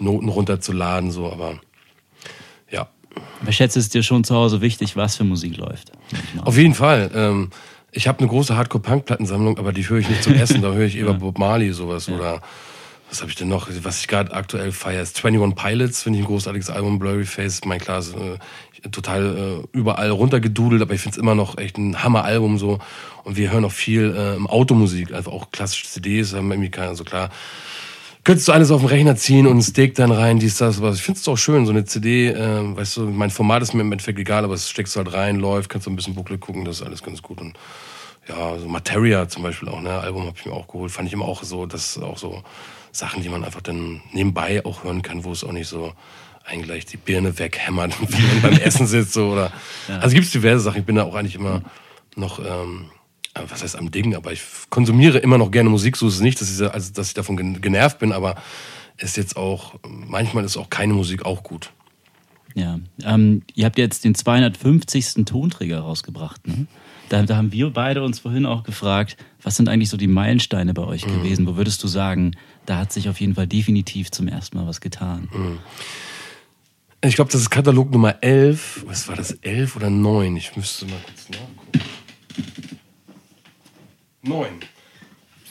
Noten 0.00 0.28
runterzuladen, 0.28 1.12
so, 1.12 1.30
aber 1.30 1.60
aber 3.42 3.52
schätze 3.52 3.78
es 3.78 3.88
dir 3.88 4.02
schon 4.02 4.24
zu 4.24 4.34
Hause 4.34 4.60
wichtig, 4.60 4.96
was 4.96 5.16
für 5.16 5.24
Musik 5.24 5.56
läuft? 5.56 5.92
Auf 6.44 6.56
jeden 6.56 6.74
Fall. 6.74 7.10
Ähm, 7.14 7.50
ich 7.92 8.08
habe 8.08 8.18
eine 8.18 8.28
große 8.28 8.56
Hardcore-Punk-Plattensammlung, 8.56 9.58
aber 9.58 9.72
die 9.72 9.88
höre 9.88 9.98
ich 9.98 10.08
nicht 10.08 10.22
zum 10.22 10.34
Essen. 10.34 10.62
Da 10.62 10.72
höre 10.72 10.86
ich 10.86 10.96
eher 10.96 11.06
ja. 11.06 11.12
Bob 11.12 11.38
Marley 11.38 11.72
sowas 11.72 12.06
ja. 12.06 12.14
oder 12.14 12.42
was 13.08 13.20
habe 13.20 13.30
ich 13.30 13.36
denn 13.36 13.48
noch? 13.48 13.68
Was 13.82 14.00
ich 14.00 14.08
gerade 14.08 14.32
aktuell 14.32 14.72
feiere, 14.72 15.02
ist 15.02 15.24
21 15.24 15.56
Pilots, 15.56 16.02
finde 16.02 16.18
ich 16.18 16.24
ein 16.24 16.28
großartiges 16.28 16.70
Album. 16.70 16.98
Blurry 16.98 17.24
Face, 17.24 17.64
mein 17.64 17.78
klar, 17.78 18.00
ist, 18.00 18.14
äh, 18.14 18.38
total 18.90 19.62
äh, 19.72 19.76
überall 19.76 20.10
runtergedudelt, 20.10 20.82
aber 20.82 20.94
ich 20.94 21.00
finde 21.00 21.16
es 21.16 21.22
immer 21.22 21.34
noch 21.34 21.58
echt 21.58 21.78
ein 21.78 22.02
Hammer-Album 22.02 22.58
so. 22.58 22.78
Und 23.24 23.36
wir 23.36 23.52
hören 23.52 23.64
auch 23.64 23.72
viel 23.72 24.14
äh, 24.16 24.48
Automusik, 24.48 25.12
also 25.12 25.30
auch 25.30 25.50
klassische 25.50 25.86
CDs, 25.86 26.34
haben 26.34 26.50
irgendwie 26.50 26.70
keine, 26.70 26.88
also 26.88 27.04
klar 27.04 27.30
könntest 28.26 28.48
du 28.48 28.52
alles 28.52 28.72
auf 28.72 28.80
den 28.80 28.88
Rechner 28.88 29.14
ziehen 29.14 29.46
und 29.46 29.58
ein 29.58 29.62
Steak 29.62 29.94
dann 29.94 30.10
rein, 30.10 30.40
dies, 30.40 30.58
das, 30.58 30.82
was. 30.82 30.96
Ich 30.96 31.02
finde 31.02 31.20
es 31.20 31.28
auch 31.28 31.36
schön, 31.36 31.64
so 31.64 31.70
eine 31.70 31.84
CD, 31.84 32.30
äh, 32.30 32.76
weißt 32.76 32.96
du, 32.96 33.02
mein 33.02 33.30
Format 33.30 33.62
ist 33.62 33.72
mir 33.72 33.82
im 33.82 33.92
Endeffekt 33.92 34.18
egal, 34.18 34.42
aber 34.42 34.54
es 34.54 34.68
steckst 34.68 34.96
du 34.96 34.98
halt 34.98 35.12
rein, 35.12 35.36
läuft, 35.36 35.70
kannst 35.70 35.86
du 35.86 35.92
ein 35.92 35.96
bisschen 35.96 36.16
Booklet 36.16 36.40
gucken, 36.40 36.64
das 36.64 36.80
ist 36.80 36.82
alles 36.82 37.04
ganz 37.04 37.22
gut. 37.22 37.40
Und 37.40 37.56
ja, 38.28 38.58
so 38.58 38.66
Materia 38.66 39.28
zum 39.28 39.44
Beispiel 39.44 39.68
auch, 39.68 39.80
ne, 39.80 40.00
Album 40.00 40.26
habe 40.26 40.34
ich 40.36 40.44
mir 40.44 40.52
auch 40.52 40.66
geholt, 40.66 40.90
fand 40.90 41.06
ich 41.06 41.14
immer 41.14 41.24
auch 41.24 41.44
so, 41.44 41.66
das 41.66 41.96
ist 41.96 42.02
auch 42.02 42.18
so 42.18 42.42
Sachen, 42.90 43.22
die 43.22 43.28
man 43.28 43.44
einfach 43.44 43.60
dann 43.60 44.00
nebenbei 44.12 44.64
auch 44.64 44.82
hören 44.82 45.02
kann, 45.02 45.22
wo 45.22 45.30
es 45.30 45.44
auch 45.44 45.52
nicht 45.52 45.68
so 45.68 45.92
eigentlich 46.44 46.84
die 46.86 46.96
Birne 46.96 47.38
weghämmert, 47.38 47.94
wenn 48.00 48.42
man 48.42 48.42
beim 48.42 48.60
Essen 48.60 48.88
sitzt, 48.88 49.12
so, 49.12 49.28
oder. 49.34 49.52
Ja. 49.86 49.98
Also 49.98 50.14
gibt 50.14 50.26
es 50.26 50.32
diverse 50.32 50.64
Sachen, 50.64 50.80
ich 50.80 50.84
bin 50.84 50.96
da 50.96 51.04
auch 51.04 51.14
eigentlich 51.14 51.36
immer 51.36 51.62
noch, 52.16 52.40
ähm, 52.40 52.86
äh, 52.86 52.95
was 53.48 53.62
heißt 53.62 53.76
am 53.76 53.90
Ding, 53.90 54.14
aber 54.14 54.32
ich 54.32 54.42
konsumiere 54.70 55.18
immer 55.18 55.38
noch 55.38 55.50
gerne 55.50 55.70
Musik, 55.70 55.96
so 55.96 56.08
ist 56.08 56.14
es 56.14 56.20
nicht, 56.20 56.40
dass 56.40 56.50
ich, 56.50 56.70
also, 56.70 56.92
dass 56.92 57.08
ich 57.08 57.14
davon 57.14 57.60
genervt 57.60 57.98
bin, 57.98 58.12
aber 58.12 58.36
ist 58.98 59.16
jetzt 59.16 59.36
auch, 59.36 59.74
manchmal 59.86 60.44
ist 60.44 60.56
auch 60.56 60.70
keine 60.70 60.94
Musik 60.94 61.24
auch 61.24 61.42
gut. 61.42 61.70
Ja, 62.54 62.80
ähm, 63.04 63.42
ihr 63.54 63.66
habt 63.66 63.76
jetzt 63.76 64.04
den 64.04 64.14
250. 64.14 65.26
Tonträger 65.26 65.80
rausgebracht. 65.80 66.46
Ne? 66.46 66.66
Da, 67.10 67.22
da, 67.22 67.36
haben 67.36 67.52
wir 67.52 67.68
beide 67.70 68.02
uns 68.02 68.20
vorhin 68.20 68.46
auch 68.46 68.62
gefragt, 68.62 69.18
was 69.42 69.56
sind 69.56 69.68
eigentlich 69.68 69.90
so 69.90 69.98
die 69.98 70.06
Meilensteine 70.06 70.72
bei 70.72 70.82
euch 70.82 71.06
mhm. 71.06 71.18
gewesen? 71.18 71.46
Wo 71.46 71.56
würdest 71.56 71.84
du 71.84 71.88
sagen, 71.88 72.34
da 72.64 72.78
hat 72.78 72.92
sich 72.92 73.10
auf 73.10 73.20
jeden 73.20 73.34
Fall 73.34 73.46
definitiv 73.46 74.10
zum 74.10 74.26
ersten 74.26 74.56
Mal 74.56 74.66
was 74.66 74.80
getan? 74.80 75.28
Mhm. 75.32 75.58
Ich 77.04 77.14
glaube, 77.14 77.30
das 77.30 77.42
ist 77.42 77.50
Katalog 77.50 77.90
Nummer 77.92 78.22
11. 78.22 78.84
Was 78.86 79.06
war 79.06 79.16
das? 79.16 79.32
11 79.32 79.76
oder 79.76 79.90
9? 79.90 80.36
Ich 80.36 80.56
müsste 80.56 80.86
mal 80.86 80.98
kurz 81.04 81.28
nachgucken. 81.28 82.75
9. 84.26 84.46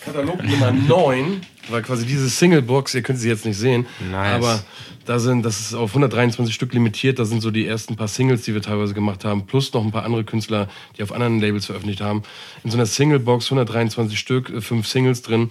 Katalog 0.03 0.43
Nummer 0.43 0.71
9 0.71 1.41
war 1.69 1.81
quasi 1.81 2.05
diese 2.05 2.29
Singlebox, 2.29 2.93
ihr 2.93 3.01
könnt 3.01 3.17
sie 3.17 3.27
jetzt 3.27 3.43
nicht 3.45 3.57
sehen, 3.57 3.87
nice. 4.11 4.35
aber 4.35 4.63
da 5.05 5.17
sind, 5.19 5.43
das 5.43 5.59
ist 5.59 5.73
auf 5.73 5.89
123 5.91 6.53
Stück 6.53 6.73
limitiert, 6.73 7.17
da 7.17 7.25
sind 7.25 7.41
so 7.41 7.49
die 7.51 7.65
ersten 7.65 7.95
paar 7.95 8.07
Singles, 8.07 8.43
die 8.43 8.53
wir 8.53 8.61
teilweise 8.61 8.93
gemacht 8.93 9.25
haben, 9.25 9.47
plus 9.47 9.73
noch 9.73 9.83
ein 9.83 9.91
paar 9.91 10.05
andere 10.05 10.23
Künstler, 10.23 10.67
die 10.97 11.03
auf 11.03 11.11
anderen 11.11 11.39
Labels 11.39 11.65
veröffentlicht 11.65 12.01
haben. 12.01 12.21
In 12.63 12.69
so 12.71 12.77
einer 12.77 12.85
Singlebox, 12.85 13.45
123 13.45 14.19
Stück, 14.19 14.51
äh, 14.51 14.61
fünf 14.61 14.87
Singles 14.87 15.23
drin. 15.23 15.49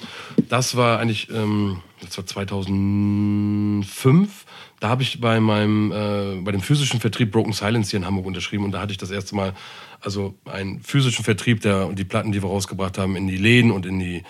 Das 0.48 0.76
war 0.76 1.00
eigentlich, 1.00 1.28
ähm, 1.30 1.80
das 2.00 2.16
war 2.16 2.26
2005 2.26 4.44
da 4.80 4.88
habe 4.88 5.02
ich 5.02 5.20
bei 5.20 5.40
meinem, 5.40 5.92
äh, 5.92 6.40
bei 6.42 6.52
dem 6.52 6.60
physischen 6.60 7.00
Vertrieb 7.00 7.30
Broken 7.30 7.52
Silence 7.52 7.90
hier 7.90 8.00
in 8.00 8.06
Hamburg 8.06 8.26
unterschrieben 8.26 8.64
und 8.64 8.72
da 8.72 8.80
hatte 8.80 8.92
ich 8.92 8.98
das 8.98 9.10
erste 9.10 9.34
Mal 9.34 9.54
also 10.00 10.34
einen 10.44 10.82
physischen 10.82 11.24
Vertrieb, 11.24 11.60
der 11.62 11.88
die 11.92 12.04
Platten, 12.04 12.32
die 12.32 12.42
wir 12.42 12.48
rausgebracht 12.48 12.98
haben, 12.98 13.16
in 13.16 13.26
die 13.26 13.36
Läden 13.36 13.70
und 13.70 13.86
in 13.86 13.98
die 13.98 14.22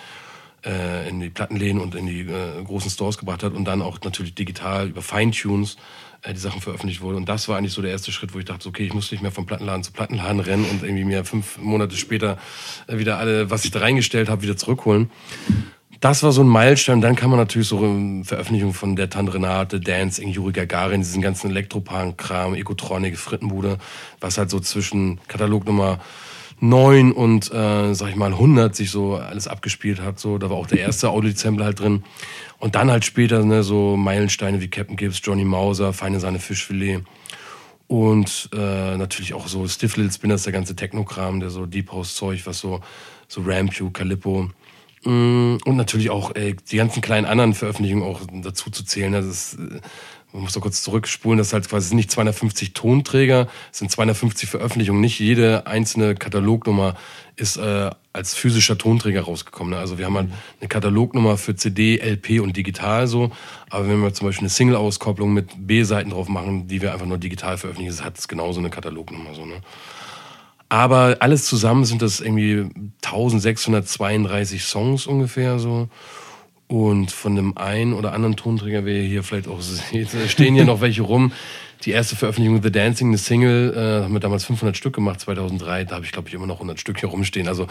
äh, 0.65 1.07
in 1.09 1.19
die 1.19 1.29
Plattenläden 1.29 1.79
und 1.79 1.95
in 1.95 2.07
die 2.07 2.21
äh, 2.21 2.63
großen 2.63 2.89
Stores 2.89 3.17
gebracht 3.17 3.43
hat 3.43 3.53
und 3.53 3.65
dann 3.65 3.81
auch 3.81 3.99
natürlich 4.03 4.33
digital 4.33 4.89
über 4.89 5.01
Feintunes 5.01 5.77
äh, 6.23 6.33
die 6.33 6.39
Sachen 6.39 6.61
veröffentlicht 6.61 7.01
wurde. 7.01 7.17
Und 7.17 7.29
das 7.29 7.47
war 7.47 7.57
eigentlich 7.57 7.73
so 7.73 7.81
der 7.81 7.91
erste 7.91 8.11
Schritt, 8.11 8.33
wo 8.33 8.39
ich 8.39 8.45
dachte, 8.45 8.67
okay, 8.67 8.83
ich 8.83 8.93
muss 8.93 9.11
nicht 9.11 9.21
mehr 9.21 9.31
vom 9.31 9.45
Plattenladen 9.45 9.83
zu 9.83 9.91
Plattenladen 9.91 10.39
rennen 10.39 10.65
und 10.65 10.83
irgendwie 10.83 11.03
mir 11.03 11.23
fünf 11.23 11.57
Monate 11.59 11.95
später 11.97 12.37
äh, 12.87 12.97
wieder 12.97 13.19
alle, 13.19 13.49
was 13.49 13.63
ich 13.65 13.71
da 13.71 13.79
reingestellt 13.79 14.29
habe, 14.29 14.41
wieder 14.41 14.57
zurückholen 14.57 15.11
das 16.05 16.21
war 16.21 16.31
so 16.31 16.43
ein 16.43 16.47
Meilenstein. 16.47 17.01
Dann 17.01 17.15
kann 17.15 17.31
man 17.31 17.39
natürlich 17.39 17.67
so 17.67 17.79
Veröffentlichungen 18.23 18.75
von 18.75 18.95
der 18.95 19.09
Tante 19.09 19.33
Renate, 19.33 19.79
Dancing, 19.79 20.29
Juri 20.29 20.51
Gagarin, 20.51 21.01
diesen 21.01 21.19
ganzen 21.19 21.49
Elektropunk-Kram, 21.49 22.53
Ekotronik, 22.53 23.17
Frittenbude, 23.17 23.79
was 24.19 24.37
halt 24.37 24.51
so 24.51 24.59
zwischen 24.59 25.19
Katalog 25.27 25.65
Nummer 25.65 25.97
9 26.59 27.11
und, 27.11 27.51
äh, 27.51 27.95
sag 27.95 28.09
ich 28.09 28.17
mal, 28.17 28.33
100 28.33 28.75
sich 28.75 28.91
so 28.91 29.15
alles 29.15 29.47
abgespielt 29.47 29.99
hat. 29.99 30.19
So, 30.19 30.37
da 30.37 30.51
war 30.51 30.57
auch 30.57 30.67
der 30.67 30.81
erste 30.81 31.09
Audio-Sampler 31.09 31.65
halt 31.65 31.79
drin. 31.79 32.03
Und 32.59 32.75
dann 32.75 32.91
halt 32.91 33.03
später 33.03 33.43
ne, 33.43 33.63
so 33.63 33.97
Meilensteine 33.97 34.61
wie 34.61 34.67
Captain 34.67 34.97
Gibbs, 34.97 35.19
Johnny 35.23 35.43
Mauser, 35.43 35.91
Feine 35.91 36.19
Sahne 36.19 36.37
Fischfilet. 36.37 37.01
Und 37.87 38.51
äh, 38.53 38.95
natürlich 38.95 39.33
auch 39.33 39.47
so 39.47 39.67
Stiff 39.67 39.97
Little 39.97 40.13
Spinners, 40.13 40.43
der 40.43 40.53
ganze 40.53 40.75
Technokram, 40.75 41.39
der 41.39 41.49
so 41.49 41.65
Deep 41.65 41.91
House-Zeug, 41.91 42.45
was 42.45 42.59
so, 42.59 42.81
so 43.27 43.41
Rampew, 43.41 43.89
Calippo 43.89 44.51
und 45.05 45.75
natürlich 45.75 46.09
auch 46.09 46.33
ey, 46.35 46.55
die 46.71 46.77
ganzen 46.77 47.01
kleinen 47.01 47.25
anderen 47.25 47.53
Veröffentlichungen 47.53 48.03
auch 48.03 48.21
dazu 48.41 48.71
zu 48.71 48.83
zählen. 48.83 49.13
Das 49.13 49.25
ist, 49.25 49.53
äh, 49.53 49.79
man 50.33 50.43
muss 50.43 50.53
doch 50.53 50.61
kurz 50.61 50.81
zurückspulen, 50.81 51.37
das 51.37 51.47
ist 51.47 51.53
halt 51.53 51.69
quasi 51.69 51.95
nicht 51.95 52.11
250 52.11 52.73
Tonträger, 52.73 53.47
es 53.71 53.79
sind 53.79 53.89
250 53.89 54.49
Veröffentlichungen. 54.49 54.99
Nicht 54.99 55.19
jede 55.19 55.65
einzelne 55.67 56.15
Katalognummer 56.15 56.95
ist 57.35 57.57
äh, 57.57 57.91
als 58.13 58.33
physischer 58.33 58.77
Tonträger 58.77 59.21
rausgekommen. 59.21 59.73
Ne? 59.73 59.79
Also 59.79 59.97
wir 59.97 60.05
haben 60.05 60.15
halt 60.15 60.29
eine 60.59 60.67
Katalognummer 60.67 61.37
für 61.37 61.55
CD, 61.55 61.97
LP 61.97 62.41
und 62.41 62.57
digital 62.57 63.07
so. 63.07 63.31
Aber 63.69 63.87
wenn 63.87 64.01
wir 64.01 64.13
zum 64.13 64.27
Beispiel 64.27 64.43
eine 64.43 64.49
Single-Auskopplung 64.49 65.33
mit 65.33 65.51
B-Seiten 65.55 66.09
drauf 66.09 66.27
machen, 66.27 66.67
die 66.67 66.81
wir 66.81 66.93
einfach 66.93 67.05
nur 67.05 67.17
digital 67.17 67.57
veröffentlichen, 67.57 68.03
hat 68.03 68.17
es 68.17 68.27
genauso 68.27 68.59
eine 68.59 68.69
Katalognummer 68.69 69.35
so. 69.35 69.45
Ne? 69.45 69.61
Aber 70.69 71.17
alles 71.19 71.45
zusammen 71.45 71.85
sind 71.85 72.01
das 72.01 72.19
irgendwie 72.19 72.69
1632 73.03 74.63
Songs 74.63 75.07
ungefähr 75.07 75.59
so. 75.59 75.89
Und 76.67 77.11
von 77.11 77.35
dem 77.35 77.57
einen 77.57 77.93
oder 77.93 78.13
anderen 78.13 78.35
Tonträger, 78.35 78.85
wie 78.85 78.97
ihr 78.97 79.07
hier 79.07 79.23
vielleicht 79.23 79.47
auch 79.47 79.61
seht, 79.61 80.09
stehen 80.27 80.55
hier 80.55 80.65
noch 80.65 80.81
welche 80.81 81.03
rum. 81.03 81.31
Die 81.83 81.91
erste 81.91 82.15
Veröffentlichung 82.15 82.63
The 82.63 82.71
Dancing, 82.71 83.09
eine 83.09 83.19
Single, 83.19 83.73
äh, 83.75 84.03
haben 84.03 84.13
wir 84.13 84.19
damals 84.19 84.45
500 84.45 84.75
Stück 84.75 84.95
gemacht, 84.95 85.19
2003. 85.19 85.83
Da 85.85 85.95
habe 85.95 86.05
ich, 86.05 86.11
glaube 86.11 86.27
ich, 86.27 86.33
immer 86.33 86.47
noch 86.47 86.55
100 86.55 86.79
Stück 86.79 86.99
hier 86.99 87.09
rumstehen. 87.09 87.47
Also 87.47 87.67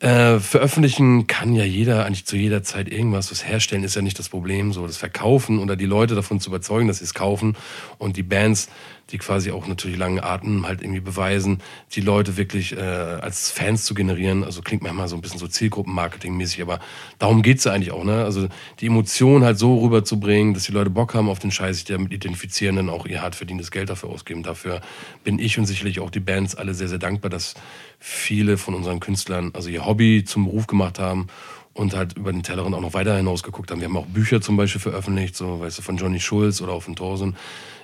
äh, 0.00 0.38
veröffentlichen 0.38 1.26
kann 1.26 1.54
ja 1.54 1.64
jeder 1.64 2.06
eigentlich 2.06 2.24
zu 2.24 2.36
jeder 2.36 2.62
Zeit 2.62 2.88
irgendwas. 2.88 3.30
Das 3.30 3.44
Herstellen 3.44 3.82
ist 3.82 3.96
ja 3.96 4.02
nicht 4.02 4.18
das 4.18 4.28
Problem. 4.28 4.72
So 4.72 4.86
das 4.86 4.96
Verkaufen 4.96 5.58
oder 5.58 5.74
die 5.74 5.86
Leute 5.86 6.14
davon 6.14 6.38
zu 6.38 6.50
überzeugen, 6.50 6.86
dass 6.86 6.98
sie 6.98 7.04
es 7.04 7.14
kaufen 7.14 7.56
und 7.98 8.16
die 8.16 8.22
Bands, 8.22 8.68
die 9.10 9.18
quasi 9.18 9.50
auch 9.50 9.66
natürlich 9.66 9.96
langen 9.96 10.20
Atem 10.20 10.66
halt 10.66 10.82
irgendwie 10.82 11.00
beweisen, 11.00 11.62
die 11.92 12.00
Leute 12.00 12.36
wirklich 12.36 12.76
äh, 12.76 12.80
als 12.80 13.50
Fans 13.50 13.86
zu 13.86 13.94
generieren. 13.94 14.44
Also 14.44 14.62
klingt 14.62 14.84
manchmal 14.84 15.08
so 15.08 15.16
ein 15.16 15.20
bisschen 15.20 15.40
so 15.40 15.48
Zielgruppenmarketing-mäßig, 15.48 16.62
aber 16.62 16.78
darum 17.18 17.42
geht's 17.42 17.64
ja 17.64 17.72
eigentlich 17.72 17.90
auch. 17.90 18.04
Ne? 18.04 18.24
Also 18.24 18.48
die 18.80 18.86
Emotionen 18.86 19.44
halt 19.44 19.58
so 19.58 19.78
rüberzubringen, 19.78 20.54
dass 20.54 20.64
die 20.64 20.72
Leute 20.72 20.90
Bock 20.90 21.14
haben 21.14 21.28
auf 21.28 21.40
den 21.40 21.50
Scheiß, 21.50 21.76
sich 21.76 21.86
damit 21.86 22.12
identifizieren, 22.12 22.76
dann 22.76 22.88
auch 22.88 23.06
ihr 23.06 23.20
hart 23.22 23.34
verdientes 23.34 23.72
Geld 23.72 23.90
dafür 23.90 24.10
ausgeben. 24.10 24.44
Dafür 24.44 24.80
bin 25.24 25.40
ich 25.40 25.58
und 25.58 25.66
sicherlich 25.66 25.98
auch 25.98 26.10
die 26.10 26.20
Bands 26.20 26.54
alle 26.54 26.74
sehr, 26.74 26.88
sehr 26.88 26.98
dankbar, 26.98 27.30
dass 27.30 27.54
viele 27.98 28.58
von 28.58 28.74
unseren 28.74 29.00
Künstlern 29.00 29.50
also 29.54 29.68
ihr 29.68 29.84
Hobby 29.84 30.24
zum 30.24 30.44
Beruf 30.44 30.66
gemacht 30.66 30.98
haben 30.98 31.28
und 31.74 31.94
halt 31.94 32.16
über 32.16 32.32
den 32.32 32.42
Tellerrand 32.42 32.74
auch 32.74 32.80
noch 32.80 32.94
weiter 32.94 33.16
hinaus 33.16 33.42
geguckt 33.42 33.70
haben. 33.70 33.80
Wir 33.80 33.88
haben 33.88 33.96
auch 33.96 34.06
Bücher 34.06 34.40
zum 34.40 34.56
Beispiel 34.56 34.80
veröffentlicht, 34.80 35.36
so 35.36 35.60
weißt 35.60 35.78
du, 35.78 35.82
von 35.82 35.96
Johnny 35.96 36.20
Schulz 36.20 36.60
oder 36.60 36.72
auch 36.72 36.82
von 36.82 36.96
Thorsen 36.96 37.36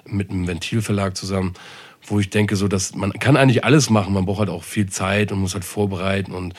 mit 0.04 0.30
einem 0.30 0.47
Ventilverlag 0.47 1.16
zusammen, 1.16 1.54
wo 2.06 2.21
ich 2.21 2.30
denke, 2.30 2.56
so 2.56 2.68
dass 2.68 2.94
man 2.94 3.12
kann 3.12 3.37
eigentlich 3.37 3.64
alles 3.64 3.90
machen, 3.90 4.12
man 4.12 4.26
braucht 4.26 4.40
halt 4.40 4.50
auch 4.50 4.64
viel 4.64 4.88
Zeit 4.88 5.33
und 5.33 5.38
muss 5.40 5.54
halt 5.54 5.64
vorbereiten 5.64 6.33
und 6.33 6.54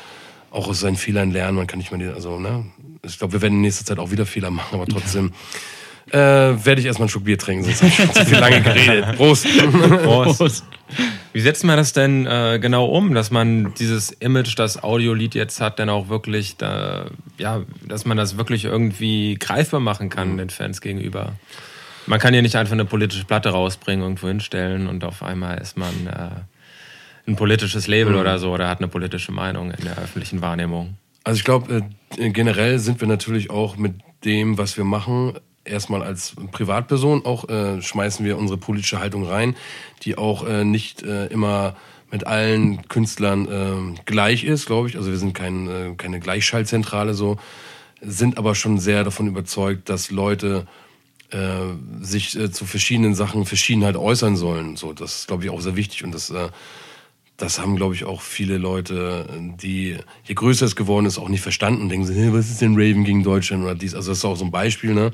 auch 0.52 0.68
aus 0.70 0.80
seinen 0.80 0.96
Fehlern 0.96 1.32
lernen. 1.32 1.58
Man 1.58 1.68
kann 1.68 1.80
nicht 1.80 1.92
mehr, 1.92 2.14
also 2.14 2.40
ne, 2.40 2.66
ich 3.04 3.18
glaube, 3.18 3.34
wir 3.34 3.42
werden 3.42 3.56
in 3.56 3.62
nächster 3.62 3.86
Zeit 3.86 4.00
auch 4.00 4.12
wieder 4.12 4.26
Fehler 4.26 4.50
machen, 4.50 4.76
aber 4.76 4.88
trotzdem. 4.88 5.34
Äh, 6.12 6.20
werde 6.20 6.82
ich 6.82 6.86
erstmal 6.86 7.06
einen 7.06 7.10
Schluck 7.10 7.24
Bier 7.24 7.40
trinken, 7.40 7.64
sonst 7.64 7.82
habe 7.82 7.88
ich 7.90 7.96
schon 7.96 8.14
zu 8.14 8.26
viel 8.26 8.38
lange 8.38 8.62
geredet. 8.62 9.16
Prost. 9.18 9.48
Prost. 10.04 10.64
Wie 11.36 11.42
setzt 11.42 11.66
man 11.66 11.76
das 11.76 11.92
denn 11.92 12.26
äh, 12.26 12.60
genau 12.62 12.86
um, 12.86 13.14
dass 13.14 13.30
man 13.30 13.74
dieses 13.74 14.10
Image, 14.10 14.58
das 14.58 14.82
Audiolied 14.82 15.36
jetzt 15.36 15.60
hat, 15.60 15.80
dann 15.80 15.90
auch 15.90 16.08
wirklich, 16.08 16.56
da, 16.56 17.08
ja, 17.38 17.64
dass 17.86 18.06
man 18.06 18.16
das 18.16 18.38
wirklich 18.38 18.64
irgendwie 18.64 19.36
greifbar 19.38 19.82
machen 19.82 20.10
kann 20.10 20.32
mhm. 20.32 20.38
den 20.38 20.50
Fans 20.50 20.80
gegenüber? 20.80 21.34
Man 22.08 22.22
kann 22.22 22.34
ja 22.34 22.42
nicht 22.42 22.56
einfach 22.56 22.72
eine 22.72 22.86
politische 22.86 23.26
Platte 23.26 23.50
rausbringen, 23.50 24.02
irgendwo 24.02 24.30
hinstellen 24.30 24.88
und 24.88 25.04
auf 25.04 25.24
einmal 25.24 25.58
ist 25.58 25.76
man 25.76 26.08
äh, 26.08 27.30
ein 27.30 27.36
politisches 27.36 27.88
Label 27.88 28.14
mhm. 28.14 28.20
oder 28.22 28.40
so 28.40 28.54
oder 28.54 28.70
hat 28.70 28.80
eine 28.80 28.88
politische 28.88 29.34
Meinung 29.34 29.72
in 29.72 29.84
der 29.84 29.98
öffentlichen 29.98 30.40
Wahrnehmung. 30.40 30.96
Also 31.26 31.40
ich 31.40 31.44
glaube, 31.44 31.84
äh, 32.18 32.30
generell 32.30 32.80
sind 32.80 33.02
wir 33.02 33.10
natürlich 33.10 33.50
auch 33.50 33.76
mit 33.76 33.96
dem, 34.24 34.58
was 34.58 34.78
wir 34.78 34.86
machen, 34.86 35.34
erstmal 35.66 36.04
als 36.04 36.36
Privatperson 36.52 37.26
auch 37.26 37.50
äh, 37.50 37.82
schmeißen 37.82 38.26
wir 38.26 38.38
unsere 38.38 38.58
politische 38.58 39.00
Haltung 39.00 39.28
rein, 39.28 39.56
die 40.04 40.18
auch 40.18 40.48
äh, 40.48 40.64
nicht 40.64 41.04
äh, 41.04 41.28
immer 41.28 41.76
mit 42.12 42.28
allen 42.28 42.88
Künstlern 42.88 43.48
äh, 43.98 44.02
gleich 44.06 44.44
ist, 44.44 44.68
glaube 44.68 44.88
ich. 44.88 44.96
Also 44.96 45.10
wir 45.10 45.18
sind 45.18 45.34
kein, 45.34 45.68
äh, 45.68 45.96
keine 45.98 46.20
Gleichschaltzentrale 46.20 47.14
so, 47.14 47.38
sind 48.02 48.38
aber 48.38 48.56
schon 48.56 48.80
sehr 48.80 49.04
davon 49.04 49.28
überzeugt, 49.28 49.90
dass 49.90 50.12
Leute 50.12 50.68
äh, 51.32 51.74
sich 52.02 52.38
zu 52.52 52.66
verschiedenen 52.66 53.16
Sachen 53.16 53.46
verschieden 53.46 53.84
halt 53.84 53.98
äußern 53.98 54.36
sollen. 54.36 54.78
So, 54.78 54.94
das 54.94 55.20
ist, 55.20 55.28
glaube 55.28 55.44
ich, 55.44 55.50
auch 55.50 55.62
sehr 55.62 55.76
wichtig 55.76 56.04
und 56.04 56.14
das 56.14 56.32
das 57.38 57.60
haben, 57.60 57.76
glaube 57.76 57.96
ich, 57.96 58.06
auch 58.06 58.22
viele 58.22 58.58
Leute, 58.58 59.28
die, 59.62 59.98
je 60.24 60.36
größer 60.36 60.66
es 60.66 60.76
geworden 60.76 61.06
ist, 61.06 61.18
auch 61.18 61.28
nicht 61.28 61.42
verstanden. 61.42 61.90
Denken 61.90 62.06
sie, 62.06 62.16
hey, 62.16 62.32
was 62.32 62.50
ist 62.50 62.62
denn 62.62 62.76
Raven 62.76 63.04
gegen 63.04 63.24
Deutschland 63.24 63.64
oder 63.64 63.76
dies? 63.76 63.94
Also 63.94 64.12
das 64.12 64.20
ist 64.20 64.26
auch 64.26 64.38
so 64.38 64.46
ein 64.46 64.52
Beispiel, 64.52 64.94
ne? 64.94 65.12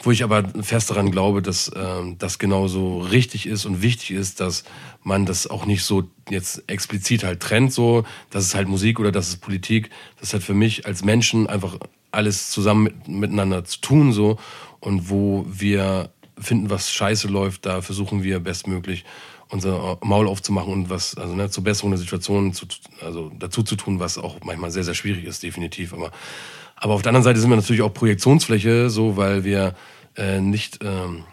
Wo 0.00 0.12
ich 0.12 0.22
aber 0.22 0.48
fest 0.62 0.90
daran 0.90 1.10
glaube, 1.10 1.42
dass 1.42 1.68
äh, 1.68 2.14
das 2.18 2.38
genauso 2.38 3.00
richtig 3.00 3.46
ist 3.46 3.64
und 3.64 3.82
wichtig 3.82 4.12
ist, 4.12 4.40
dass 4.40 4.64
man 5.02 5.26
das 5.26 5.48
auch 5.48 5.66
nicht 5.66 5.82
so 5.82 6.08
jetzt 6.30 6.62
explizit 6.68 7.24
halt 7.24 7.40
trennt, 7.40 7.72
so, 7.72 8.04
das 8.30 8.44
ist 8.44 8.54
halt 8.54 8.68
Musik 8.68 9.00
oder 9.00 9.10
das 9.10 9.28
ist 9.28 9.38
Politik. 9.38 9.90
Das 10.20 10.34
hat 10.34 10.42
für 10.42 10.54
mich 10.54 10.86
als 10.86 11.04
Menschen 11.04 11.48
einfach 11.48 11.78
alles 12.12 12.50
zusammen 12.50 12.84
mit, 12.84 13.08
miteinander 13.08 13.64
zu 13.64 13.80
tun, 13.80 14.12
so. 14.12 14.38
Und 14.80 15.10
wo 15.10 15.44
wir 15.48 16.10
finden, 16.38 16.70
was 16.70 16.92
scheiße 16.92 17.26
läuft, 17.26 17.66
da 17.66 17.82
versuchen 17.82 18.22
wir 18.22 18.38
bestmöglich 18.38 19.04
unser 19.50 19.98
Maul 20.02 20.28
aufzumachen 20.28 20.72
und 20.72 20.90
was, 20.90 21.16
also 21.16 21.34
ne, 21.34 21.50
zur 21.50 21.64
Besserung 21.64 21.90
der 21.90 21.98
Situation 21.98 22.52
zu, 22.52 22.66
also 23.00 23.32
dazu 23.38 23.62
zu 23.62 23.76
tun, 23.76 23.98
was 23.98 24.18
auch 24.18 24.36
manchmal 24.44 24.70
sehr, 24.70 24.84
sehr 24.84 24.94
schwierig 24.94 25.24
ist, 25.24 25.42
definitiv. 25.42 25.92
Aber, 25.92 26.12
aber 26.80 26.94
auf 26.94 27.02
der 27.02 27.10
anderen 27.10 27.24
Seite 27.24 27.40
sind 27.40 27.50
wir 27.50 27.56
natürlich 27.56 27.82
auch 27.82 27.92
Projektionsfläche, 27.92 28.90
so, 28.90 29.16
weil 29.16 29.44
wir 29.44 29.74
äh, 30.16 30.40
nicht 30.40 30.78
ähm, 30.82 31.24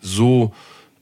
so 0.00 0.52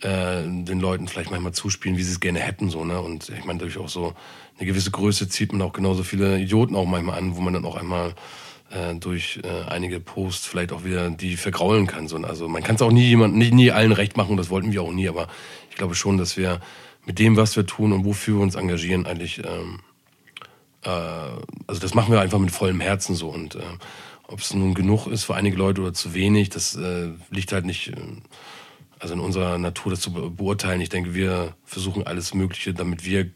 äh, 0.01 0.43
den 0.43 0.81
Leuten 0.81 1.09
vielleicht 1.09 1.31
manchmal 1.31 1.53
zuspielen, 1.53 1.97
wie 1.97 2.03
sie 2.03 2.13
es 2.13 2.21
gerne 2.21 2.41
hätten, 2.41 2.71
so, 2.71 2.85
ne? 2.85 3.01
Und 3.01 3.29
ich 3.29 3.45
meine, 3.45 3.59
durch 3.59 3.79
auch 3.79 3.89
so 3.89 4.15
eine 4.59 4.67
gewisse 4.67 4.91
Größe 4.91 5.29
zieht 5.29 5.53
man 5.53 5.63
auch 5.63 5.73
genauso 5.73 6.03
viele 6.03 6.39
Idioten 6.39 6.77
auch 6.77 6.87
manchmal 6.87 7.19
an, 7.19 7.37
wo 7.37 7.41
man 7.41 7.55
dann 7.55 7.65
auch 7.65 7.77
einmal 7.77 8.15
äh, 8.71 8.95
durch 8.95 9.41
äh, 9.43 9.71
einige 9.71 10.01
Posts 10.01 10.47
vielleicht 10.47 10.73
auch 10.73 10.85
wieder 10.85 11.11
die 11.11 11.37
vergraulen 11.37 11.87
kann. 11.87 12.09
So. 12.09 12.17
Also 12.19 12.49
man 12.49 12.63
kann 12.63 12.77
es 12.77 12.83
auch 12.83 12.93
nie 12.93 13.09
jemand, 13.09 13.35
nie, 13.35 13.51
nie 13.51 13.71
allen 13.71 13.93
recht 13.93 14.17
machen, 14.17 14.37
das 14.37 14.51
wollten 14.51 14.73
wir 14.73 14.83
auch 14.83 14.93
nie, 14.93 15.09
aber 15.09 15.29
ich 15.71 15.77
glaube 15.77 15.95
schon, 15.95 16.19
dass 16.19 16.37
wir 16.37 16.61
mit 17.05 17.19
dem, 17.19 17.37
was 17.37 17.57
wir 17.57 17.67
tun 17.67 17.93
und 17.93 18.05
wofür 18.05 18.37
wir 18.37 18.43
uns 18.43 18.55
engagieren, 18.55 19.07
eigentlich, 19.07 19.39
ähm, 19.39 19.81
äh, 20.83 20.89
also 20.89 21.81
das 21.81 21.95
machen 21.95 22.13
wir 22.13 22.21
einfach 22.21 22.39
mit 22.39 22.51
vollem 22.51 22.81
Herzen 22.81 23.15
so. 23.15 23.29
Und 23.29 23.55
äh, 23.55 23.63
ob 24.27 24.41
es 24.41 24.55
nun 24.55 24.75
genug 24.75 25.07
ist 25.07 25.25
für 25.25 25.35
einige 25.35 25.57
Leute 25.57 25.81
oder 25.83 25.93
zu 25.93 26.15
wenig, 26.15 26.51
das 26.51 26.75
äh, 26.77 27.11
liegt 27.31 27.53
halt 27.53 27.65
nicht, 27.65 27.89
äh, 27.89 27.97
also 28.99 29.15
in 29.15 29.21
unserer 29.21 29.59
Natur, 29.59 29.91
das 29.91 30.01
zu 30.01 30.13
beurteilen. 30.13 30.81
Ich 30.81 30.89
denke, 30.89 31.15
wir 31.15 31.55
versuchen 31.65 32.07
alles 32.07 32.35
Mögliche, 32.35 32.73
damit 32.73 33.05
wir 33.05 33.31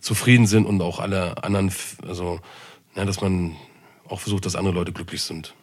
zufrieden 0.00 0.46
sind 0.46 0.66
und 0.66 0.80
auch 0.82 0.98
alle 0.98 1.42
anderen, 1.44 1.72
also, 2.06 2.40
ja, 2.94 3.04
dass 3.04 3.20
man 3.20 3.56
auch 4.08 4.20
versucht, 4.20 4.44
dass 4.44 4.56
andere 4.56 4.74
Leute 4.74 4.92
glücklich 4.92 5.22
sind. 5.22 5.54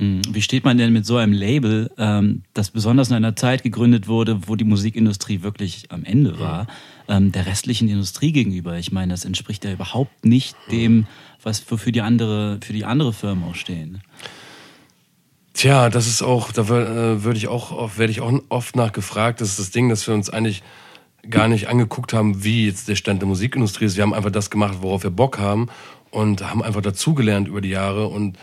Mhm. 0.00 0.22
Wie 0.30 0.42
steht 0.42 0.64
man 0.64 0.78
denn 0.78 0.92
mit 0.92 1.04
so 1.04 1.18
einem 1.18 1.32
Label, 1.32 1.90
ähm, 1.98 2.42
das 2.54 2.70
besonders 2.70 3.10
in 3.10 3.16
einer 3.16 3.36
Zeit 3.36 3.62
gegründet 3.62 4.08
wurde, 4.08 4.48
wo 4.48 4.56
die 4.56 4.64
Musikindustrie 4.64 5.42
wirklich 5.42 5.84
am 5.90 6.04
Ende 6.04 6.40
war, 6.40 6.66
ähm, 7.06 7.32
der 7.32 7.46
restlichen 7.46 7.88
Industrie 7.88 8.32
gegenüber? 8.32 8.78
Ich 8.78 8.92
meine, 8.92 9.12
das 9.12 9.26
entspricht 9.26 9.64
ja 9.64 9.72
überhaupt 9.72 10.24
nicht 10.24 10.56
dem, 10.70 11.06
was 11.42 11.70
wofür 11.70 11.92
die 11.92 12.00
andere, 12.00 12.58
für 12.64 12.72
die 12.72 12.86
andere 12.86 13.12
Firmen 13.12 13.44
auch 13.44 13.54
stehen. 13.54 14.02
Tja, 15.52 15.90
das 15.90 16.06
ist 16.06 16.22
auch, 16.22 16.50
da 16.52 16.62
äh, 16.62 17.22
würde 17.22 17.36
ich 17.36 17.48
auch, 17.48 17.98
werde 17.98 18.10
ich 18.10 18.22
auch 18.22 18.32
oft 18.48 18.76
nachgefragt. 18.76 19.42
Das 19.42 19.50
ist 19.50 19.58
das 19.58 19.70
Ding, 19.70 19.90
dass 19.90 20.06
wir 20.06 20.14
uns 20.14 20.30
eigentlich 20.30 20.62
gar 21.28 21.48
nicht 21.48 21.68
angeguckt 21.68 22.14
haben, 22.14 22.42
wie 22.42 22.64
jetzt 22.64 22.88
der 22.88 22.94
Stand 22.94 23.20
der 23.20 23.28
Musikindustrie 23.28 23.84
ist. 23.84 23.96
Wir 23.96 24.02
haben 24.02 24.14
einfach 24.14 24.30
das 24.30 24.48
gemacht, 24.48 24.78
worauf 24.80 25.02
wir 25.02 25.10
Bock 25.10 25.38
haben 25.38 25.68
und 26.10 26.42
haben 26.48 26.62
einfach 26.62 26.80
dazugelernt 26.80 27.48
über 27.48 27.60
die 27.60 27.68
Jahre 27.68 28.06
und 28.06 28.38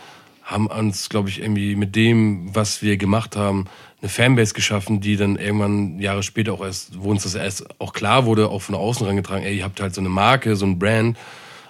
haben 0.48 0.66
uns, 0.66 1.10
glaube 1.10 1.28
ich, 1.28 1.42
irgendwie 1.42 1.76
mit 1.76 1.94
dem, 1.94 2.54
was 2.54 2.80
wir 2.80 2.96
gemacht 2.96 3.36
haben, 3.36 3.66
eine 4.00 4.08
Fanbase 4.08 4.54
geschaffen, 4.54 5.02
die 5.02 5.16
dann 5.16 5.36
irgendwann 5.36 5.98
Jahre 6.00 6.22
später 6.22 6.54
auch 6.54 6.62
erst, 6.62 7.02
wo 7.02 7.10
uns 7.10 7.24
das 7.24 7.34
erst 7.34 7.66
auch 7.78 7.92
klar 7.92 8.24
wurde, 8.24 8.48
auch 8.48 8.62
von 8.62 8.74
außen 8.74 9.06
rangetragen, 9.06 9.44
ey, 9.44 9.58
ihr 9.58 9.64
habt 9.64 9.78
halt 9.78 9.94
so 9.94 10.00
eine 10.00 10.08
Marke, 10.08 10.56
so 10.56 10.64
ein 10.64 10.78
Brand, 10.78 11.18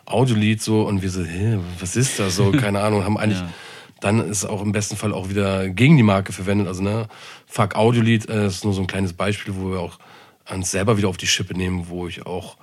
Audiolied 0.04 0.62
so. 0.62 0.82
Und 0.82 1.02
wir 1.02 1.10
so, 1.10 1.24
hä, 1.24 1.58
was 1.80 1.96
ist 1.96 2.20
das? 2.20 2.36
So, 2.36 2.52
keine 2.52 2.80
Ahnung, 2.80 3.04
haben 3.04 3.18
eigentlich, 3.18 3.40
ja. 3.40 3.48
dann 3.98 4.20
ist 4.20 4.44
auch 4.44 4.62
im 4.62 4.70
besten 4.70 4.94
Fall 4.94 5.12
auch 5.12 5.28
wieder 5.28 5.68
gegen 5.70 5.96
die 5.96 6.04
Marke 6.04 6.32
verwendet, 6.32 6.68
also 6.68 6.80
ne, 6.80 7.08
Fuck 7.48 7.74
Audiolied 7.74 8.28
äh, 8.28 8.46
ist 8.46 8.62
nur 8.62 8.74
so 8.74 8.82
ein 8.82 8.86
kleines 8.86 9.12
Beispiel, 9.12 9.56
wo 9.56 9.72
wir 9.72 9.80
auch 9.80 9.98
uns 10.48 10.70
selber 10.70 10.96
wieder 10.98 11.08
auf 11.08 11.16
die 11.16 11.26
Schippe 11.26 11.54
nehmen, 11.54 11.88
wo 11.88 12.06
ich 12.06 12.26
auch, 12.26 12.58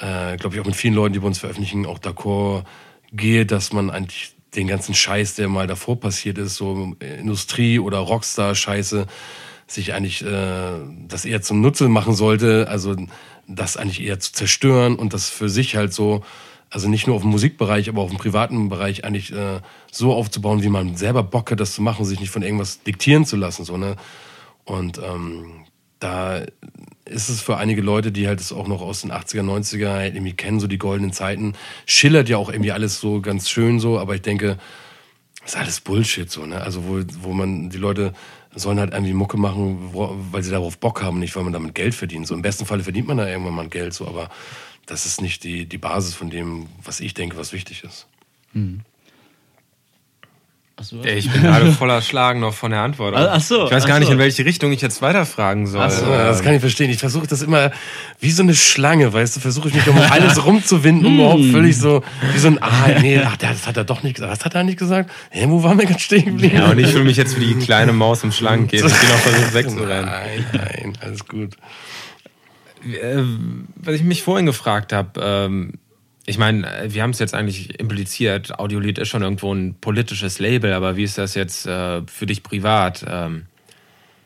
äh, 0.00 0.36
glaube 0.38 0.56
ich, 0.56 0.60
auch 0.60 0.66
mit 0.66 0.74
vielen 0.74 0.94
Leuten, 0.94 1.12
die 1.12 1.20
bei 1.20 1.28
uns 1.28 1.38
veröffentlichen, 1.38 1.86
auch 1.86 2.00
d'accord 2.00 2.64
gehe, 3.12 3.46
dass 3.46 3.72
man 3.72 3.90
eigentlich 3.90 4.34
den 4.54 4.66
ganzen 4.66 4.94
Scheiß, 4.94 5.34
der 5.34 5.48
mal 5.48 5.66
davor 5.66 5.98
passiert 5.98 6.38
ist, 6.38 6.56
so 6.56 6.94
Industrie- 7.00 7.78
oder 7.78 7.98
Rockstar-Scheiße, 7.98 9.06
sich 9.66 9.94
eigentlich 9.94 10.24
äh, 10.24 10.72
das 11.08 11.24
eher 11.24 11.40
zum 11.42 11.60
Nutze 11.60 11.88
machen 11.88 12.14
sollte, 12.14 12.68
also 12.68 12.94
das 13.48 13.76
eigentlich 13.76 14.02
eher 14.02 14.20
zu 14.20 14.32
zerstören 14.32 14.96
und 14.96 15.14
das 15.14 15.30
für 15.30 15.48
sich 15.48 15.76
halt 15.76 15.92
so, 15.92 16.22
also 16.70 16.88
nicht 16.88 17.06
nur 17.06 17.16
auf 17.16 17.22
dem 17.22 17.30
Musikbereich, 17.30 17.88
aber 17.88 18.02
auch 18.02 18.10
im 18.10 18.18
privaten 18.18 18.68
Bereich 18.68 19.04
eigentlich 19.04 19.32
äh, 19.32 19.60
so 19.90 20.12
aufzubauen, 20.12 20.62
wie 20.62 20.68
man 20.68 20.96
selber 20.96 21.22
Bock 21.22 21.50
hat, 21.50 21.60
das 21.60 21.72
zu 21.72 21.82
machen, 21.82 22.04
sich 22.04 22.20
nicht 22.20 22.30
von 22.30 22.42
irgendwas 22.42 22.82
diktieren 22.82 23.24
zu 23.24 23.36
lassen, 23.36 23.64
so, 23.64 23.76
ne? 23.76 23.96
Und 24.64 24.98
ähm, 24.98 25.64
da 26.02 26.42
ist 27.04 27.28
es 27.28 27.40
für 27.40 27.56
einige 27.56 27.82
Leute, 27.82 28.12
die 28.12 28.26
halt 28.26 28.40
es 28.40 28.52
auch 28.52 28.66
noch 28.66 28.80
aus 28.80 29.02
den 29.02 29.12
80er, 29.12 29.42
90er 29.42 29.90
halt 29.90 30.14
irgendwie 30.14 30.32
kennen, 30.32 30.60
so 30.60 30.66
die 30.66 30.78
goldenen 30.78 31.12
Zeiten, 31.12 31.54
schillert 31.86 32.28
ja 32.28 32.36
auch 32.36 32.48
irgendwie 32.48 32.72
alles 32.72 33.00
so 33.00 33.20
ganz 33.20 33.50
schön 33.50 33.80
so, 33.80 33.98
aber 33.98 34.14
ich 34.14 34.22
denke, 34.22 34.58
das 35.42 35.54
ist 35.54 35.60
alles 35.60 35.80
Bullshit 35.80 36.30
so, 36.30 36.46
ne? 36.46 36.60
Also 36.60 36.84
wo, 36.84 37.02
wo 37.22 37.32
man, 37.32 37.70
die 37.70 37.78
Leute 37.78 38.12
sollen 38.54 38.78
halt 38.78 38.92
irgendwie 38.92 39.12
Mucke 39.12 39.36
machen, 39.36 39.90
weil 39.92 40.42
sie 40.42 40.50
darauf 40.50 40.78
Bock 40.78 41.02
haben, 41.02 41.18
nicht 41.18 41.34
weil 41.34 41.42
man 41.42 41.52
damit 41.52 41.74
Geld 41.74 41.94
verdient. 41.94 42.26
So 42.26 42.34
im 42.34 42.42
besten 42.42 42.66
Falle 42.66 42.82
verdient 42.82 43.08
man 43.08 43.16
da 43.16 43.26
irgendwann 43.26 43.54
mal 43.54 43.68
Geld, 43.68 43.94
so, 43.94 44.06
aber 44.06 44.30
das 44.86 45.06
ist 45.06 45.20
nicht 45.20 45.42
die, 45.44 45.66
die 45.66 45.78
Basis 45.78 46.14
von 46.14 46.30
dem, 46.30 46.66
was 46.84 47.00
ich 47.00 47.14
denke, 47.14 47.36
was 47.36 47.52
wichtig 47.52 47.82
ist. 47.82 48.06
Mhm. 48.52 48.82
So. 50.82 51.04
Ich 51.04 51.30
bin 51.30 51.42
gerade 51.42 51.70
voller 51.72 52.02
Schlagen 52.02 52.40
noch 52.40 52.54
von 52.54 52.72
der 52.72 52.80
Antwort. 52.80 53.14
Ach 53.16 53.40
so, 53.40 53.66
ich 53.66 53.70
weiß 53.70 53.86
gar 53.86 53.94
so. 53.94 54.00
nicht, 54.00 54.10
in 54.10 54.18
welche 54.18 54.44
Richtung 54.44 54.72
ich 54.72 54.80
jetzt 54.80 55.00
weiterfragen 55.00 55.66
soll. 55.66 55.88
So, 55.90 56.06
das 56.06 56.42
kann 56.42 56.54
ich 56.54 56.60
verstehen. 56.60 56.90
Ich 56.90 56.98
versuche 56.98 57.26
das 57.26 57.42
immer 57.42 57.70
wie 58.20 58.30
so 58.30 58.42
eine 58.42 58.54
Schlange, 58.54 59.12
weißt 59.12 59.36
du, 59.36 59.40
versuche 59.40 59.68
ich 59.68 59.74
mich 59.74 59.86
um 59.88 59.98
alles 60.10 60.44
rumzuwinden, 60.44 61.06
um 61.06 61.14
überhaupt 61.14 61.40
hm. 61.40 61.52
völlig 61.52 61.78
so, 61.78 62.02
wie 62.32 62.38
so 62.38 62.48
ein, 62.48 62.62
ah, 62.62 62.88
nee, 63.00 63.18
ach, 63.18 63.36
das 63.36 63.66
hat 63.66 63.76
er 63.76 63.84
doch 63.84 64.02
nicht 64.02 64.16
gesagt. 64.16 64.32
Was 64.32 64.44
hat 64.44 64.54
er 64.54 64.64
nicht 64.64 64.78
gesagt? 64.78 65.10
Hä, 65.30 65.46
wo 65.48 65.62
waren 65.62 65.78
wir 65.78 65.86
ganz 65.86 66.02
stehen 66.02 66.24
geblieben? 66.24 66.56
Ja, 66.56 66.70
und 66.70 66.78
ich 66.78 66.88
fühle 66.88 67.04
mich 67.04 67.16
jetzt 67.16 67.38
wie 67.38 67.54
die 67.54 67.58
kleine 67.60 67.92
Maus 67.92 68.24
im 68.24 68.32
Schlangenkäfig, 68.32 68.92
die 68.92 69.06
noch 69.06 69.18
versucht 69.18 69.54
wegzurennen. 69.54 70.06
Nein, 70.06 70.46
nein, 70.52 70.98
alles 71.00 71.26
gut. 71.26 71.56
Äh, 72.84 73.22
was 73.76 73.94
ich 73.94 74.02
mich 74.02 74.22
vorhin 74.22 74.46
gefragt 74.46 74.92
habe, 74.92 75.20
ähm, 75.22 75.74
ich 76.24 76.38
meine, 76.38 76.68
wir 76.86 77.02
haben 77.02 77.10
es 77.10 77.18
jetzt 77.18 77.34
eigentlich 77.34 77.78
impliziert, 77.80 78.58
Audiolied 78.58 78.98
ist 78.98 79.08
schon 79.08 79.22
irgendwo 79.22 79.52
ein 79.52 79.74
politisches 79.80 80.38
Label, 80.38 80.72
aber 80.72 80.96
wie 80.96 81.02
ist 81.02 81.18
das 81.18 81.34
jetzt 81.34 81.66
äh, 81.66 82.02
für 82.06 82.26
dich 82.26 82.42
privat? 82.42 83.04
Ähm, 83.08 83.46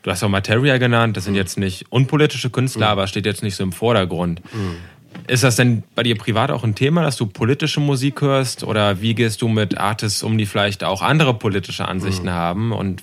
du 0.03 0.11
hast 0.11 0.23
auch 0.23 0.29
Materia 0.29 0.77
genannt, 0.77 1.17
das 1.17 1.23
sind 1.23 1.33
mhm. 1.33 1.39
jetzt 1.39 1.57
nicht 1.57 1.85
unpolitische 1.89 2.51
Künstler, 2.51 2.87
mhm. 2.87 2.91
aber 2.91 3.07
steht 3.07 3.25
jetzt 3.25 3.41
nicht 3.41 3.55
so 3.55 3.63
im 3.63 3.71
Vordergrund. 3.71 4.41
Mhm. 4.53 4.77
Ist 5.25 5.43
das 5.43 5.55
denn 5.55 5.83
bei 5.95 6.03
dir 6.03 6.15
privat 6.15 6.51
auch 6.51 6.63
ein 6.63 6.75
Thema, 6.75 7.01
dass 7.01 7.17
du 7.17 7.25
politische 7.25 7.79
Musik 7.79 8.21
hörst? 8.21 8.63
Oder 8.63 9.01
wie 9.01 9.15
gehst 9.15 9.41
du 9.41 9.47
mit 9.47 9.77
Artists 9.77 10.21
um, 10.21 10.37
die 10.37 10.45
vielleicht 10.45 10.83
auch 10.83 11.01
andere 11.01 11.33
politische 11.33 11.87
Ansichten 11.87 12.27
mhm. 12.27 12.31
haben 12.31 12.71
und 12.71 13.01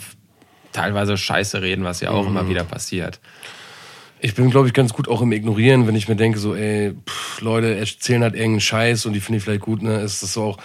teilweise 0.72 1.16
Scheiße 1.16 1.62
reden, 1.62 1.84
was 1.84 2.00
ja 2.00 2.10
auch 2.10 2.26
immer 2.26 2.44
mhm. 2.44 2.50
wieder 2.50 2.64
passiert? 2.64 3.18
Ich 4.24 4.34
bin, 4.34 4.48
glaube 4.48 4.66
ich, 4.66 4.72
ganz 4.72 4.94
gut 4.94 5.06
auch 5.06 5.20
im 5.20 5.32
Ignorieren, 5.32 5.86
wenn 5.86 5.96
ich 5.96 6.08
mir 6.08 6.16
denke, 6.16 6.38
so, 6.38 6.54
ey, 6.54 6.94
pff, 7.06 7.42
Leute 7.42 7.76
erzählen 7.76 8.22
halt 8.22 8.32
irgendeinen 8.32 8.62
Scheiß 8.62 9.04
und 9.04 9.12
die 9.12 9.20
finde 9.20 9.36
ich 9.36 9.44
vielleicht 9.44 9.60
gut, 9.60 9.82
ne? 9.82 10.00
Ist 10.00 10.22
das 10.22 10.32
so 10.32 10.44
auch, 10.44 10.56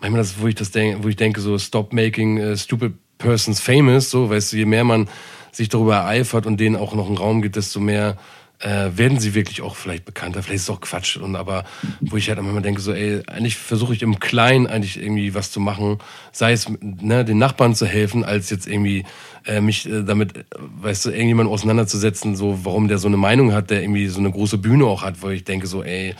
manchmal 0.00 0.22
das, 0.22 0.40
wo 0.40 0.46
ich 0.46 0.54
das 0.54 0.70
denke, 0.70 1.04
wo 1.04 1.08
ich 1.08 1.16
denke, 1.16 1.42
so, 1.42 1.58
stop 1.58 1.92
making 1.92 2.40
uh, 2.40 2.56
stupid 2.56 2.94
persons 3.18 3.60
famous, 3.60 4.08
so, 4.08 4.30
weißt 4.30 4.54
du, 4.54 4.56
je 4.56 4.64
mehr 4.64 4.84
man 4.84 5.10
sich 5.50 5.68
darüber 5.68 5.96
ereifert 5.96 6.46
und 6.46 6.58
denen 6.58 6.74
auch 6.74 6.94
noch 6.94 7.06
einen 7.06 7.18
Raum 7.18 7.42
gibt, 7.42 7.56
desto 7.56 7.80
mehr 7.80 8.16
äh, 8.62 8.90
werden 8.96 9.18
sie 9.18 9.34
wirklich 9.34 9.60
auch 9.60 9.74
vielleicht 9.74 10.04
bekannter. 10.04 10.42
Vielleicht 10.42 10.56
ist 10.56 10.62
es 10.62 10.70
auch 10.70 10.80
Quatsch. 10.80 11.16
Und 11.16 11.36
aber 11.36 11.64
wo 12.00 12.16
ich 12.16 12.28
halt 12.28 12.38
immer 12.38 12.60
denke, 12.60 12.80
so, 12.80 12.92
ey, 12.92 13.22
eigentlich 13.26 13.56
versuche 13.56 13.92
ich 13.92 14.02
im 14.02 14.20
Kleinen 14.20 14.66
eigentlich 14.66 15.00
irgendwie 15.00 15.34
was 15.34 15.50
zu 15.50 15.60
machen, 15.60 15.98
sei 16.30 16.52
es 16.52 16.68
ne, 16.80 17.24
den 17.24 17.38
Nachbarn 17.38 17.74
zu 17.74 17.86
helfen, 17.86 18.24
als 18.24 18.50
jetzt 18.50 18.66
irgendwie 18.66 19.04
äh, 19.46 19.60
mich 19.60 19.88
äh, 19.88 20.04
damit, 20.04 20.44
weißt 20.80 21.06
du, 21.06 21.10
irgendjemand 21.10 21.50
auseinanderzusetzen, 21.50 22.36
so 22.36 22.60
warum 22.64 22.88
der 22.88 22.98
so 22.98 23.08
eine 23.08 23.16
Meinung 23.16 23.52
hat, 23.52 23.70
der 23.70 23.82
irgendwie 23.82 24.06
so 24.06 24.20
eine 24.20 24.30
große 24.30 24.58
Bühne 24.58 24.84
auch 24.86 25.02
hat, 25.02 25.22
wo 25.22 25.28
ich 25.28 25.44
denke 25.44 25.66
so, 25.66 25.82
ey, 25.82 26.14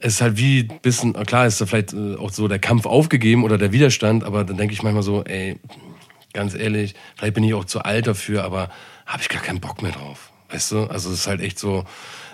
es 0.00 0.14
ist 0.14 0.20
halt 0.20 0.36
wie 0.36 0.64
bisschen, 0.64 1.12
klar 1.12 1.46
ist 1.46 1.60
da 1.60 1.66
vielleicht 1.66 1.92
äh, 1.92 2.16
auch 2.16 2.32
so 2.32 2.48
der 2.48 2.58
Kampf 2.58 2.84
aufgegeben 2.84 3.44
oder 3.44 3.58
der 3.58 3.72
Widerstand, 3.72 4.24
aber 4.24 4.44
dann 4.44 4.56
denke 4.56 4.74
ich 4.74 4.82
manchmal 4.82 5.04
so, 5.04 5.22
ey, 5.22 5.56
ganz 6.32 6.54
ehrlich, 6.54 6.94
vielleicht 7.16 7.34
bin 7.34 7.44
ich 7.44 7.54
auch 7.54 7.64
zu 7.64 7.80
alt 7.80 8.08
dafür, 8.08 8.42
aber 8.42 8.70
habe 9.06 9.22
ich 9.22 9.28
gar 9.28 9.40
keinen 9.40 9.60
Bock 9.60 9.82
mehr 9.82 9.92
drauf. 9.92 10.33
Weißt 10.54 10.70
du? 10.70 10.84
Also 10.84 11.10
es 11.10 11.20
ist 11.20 11.26
halt 11.26 11.40
echt 11.40 11.58
so, 11.58 11.84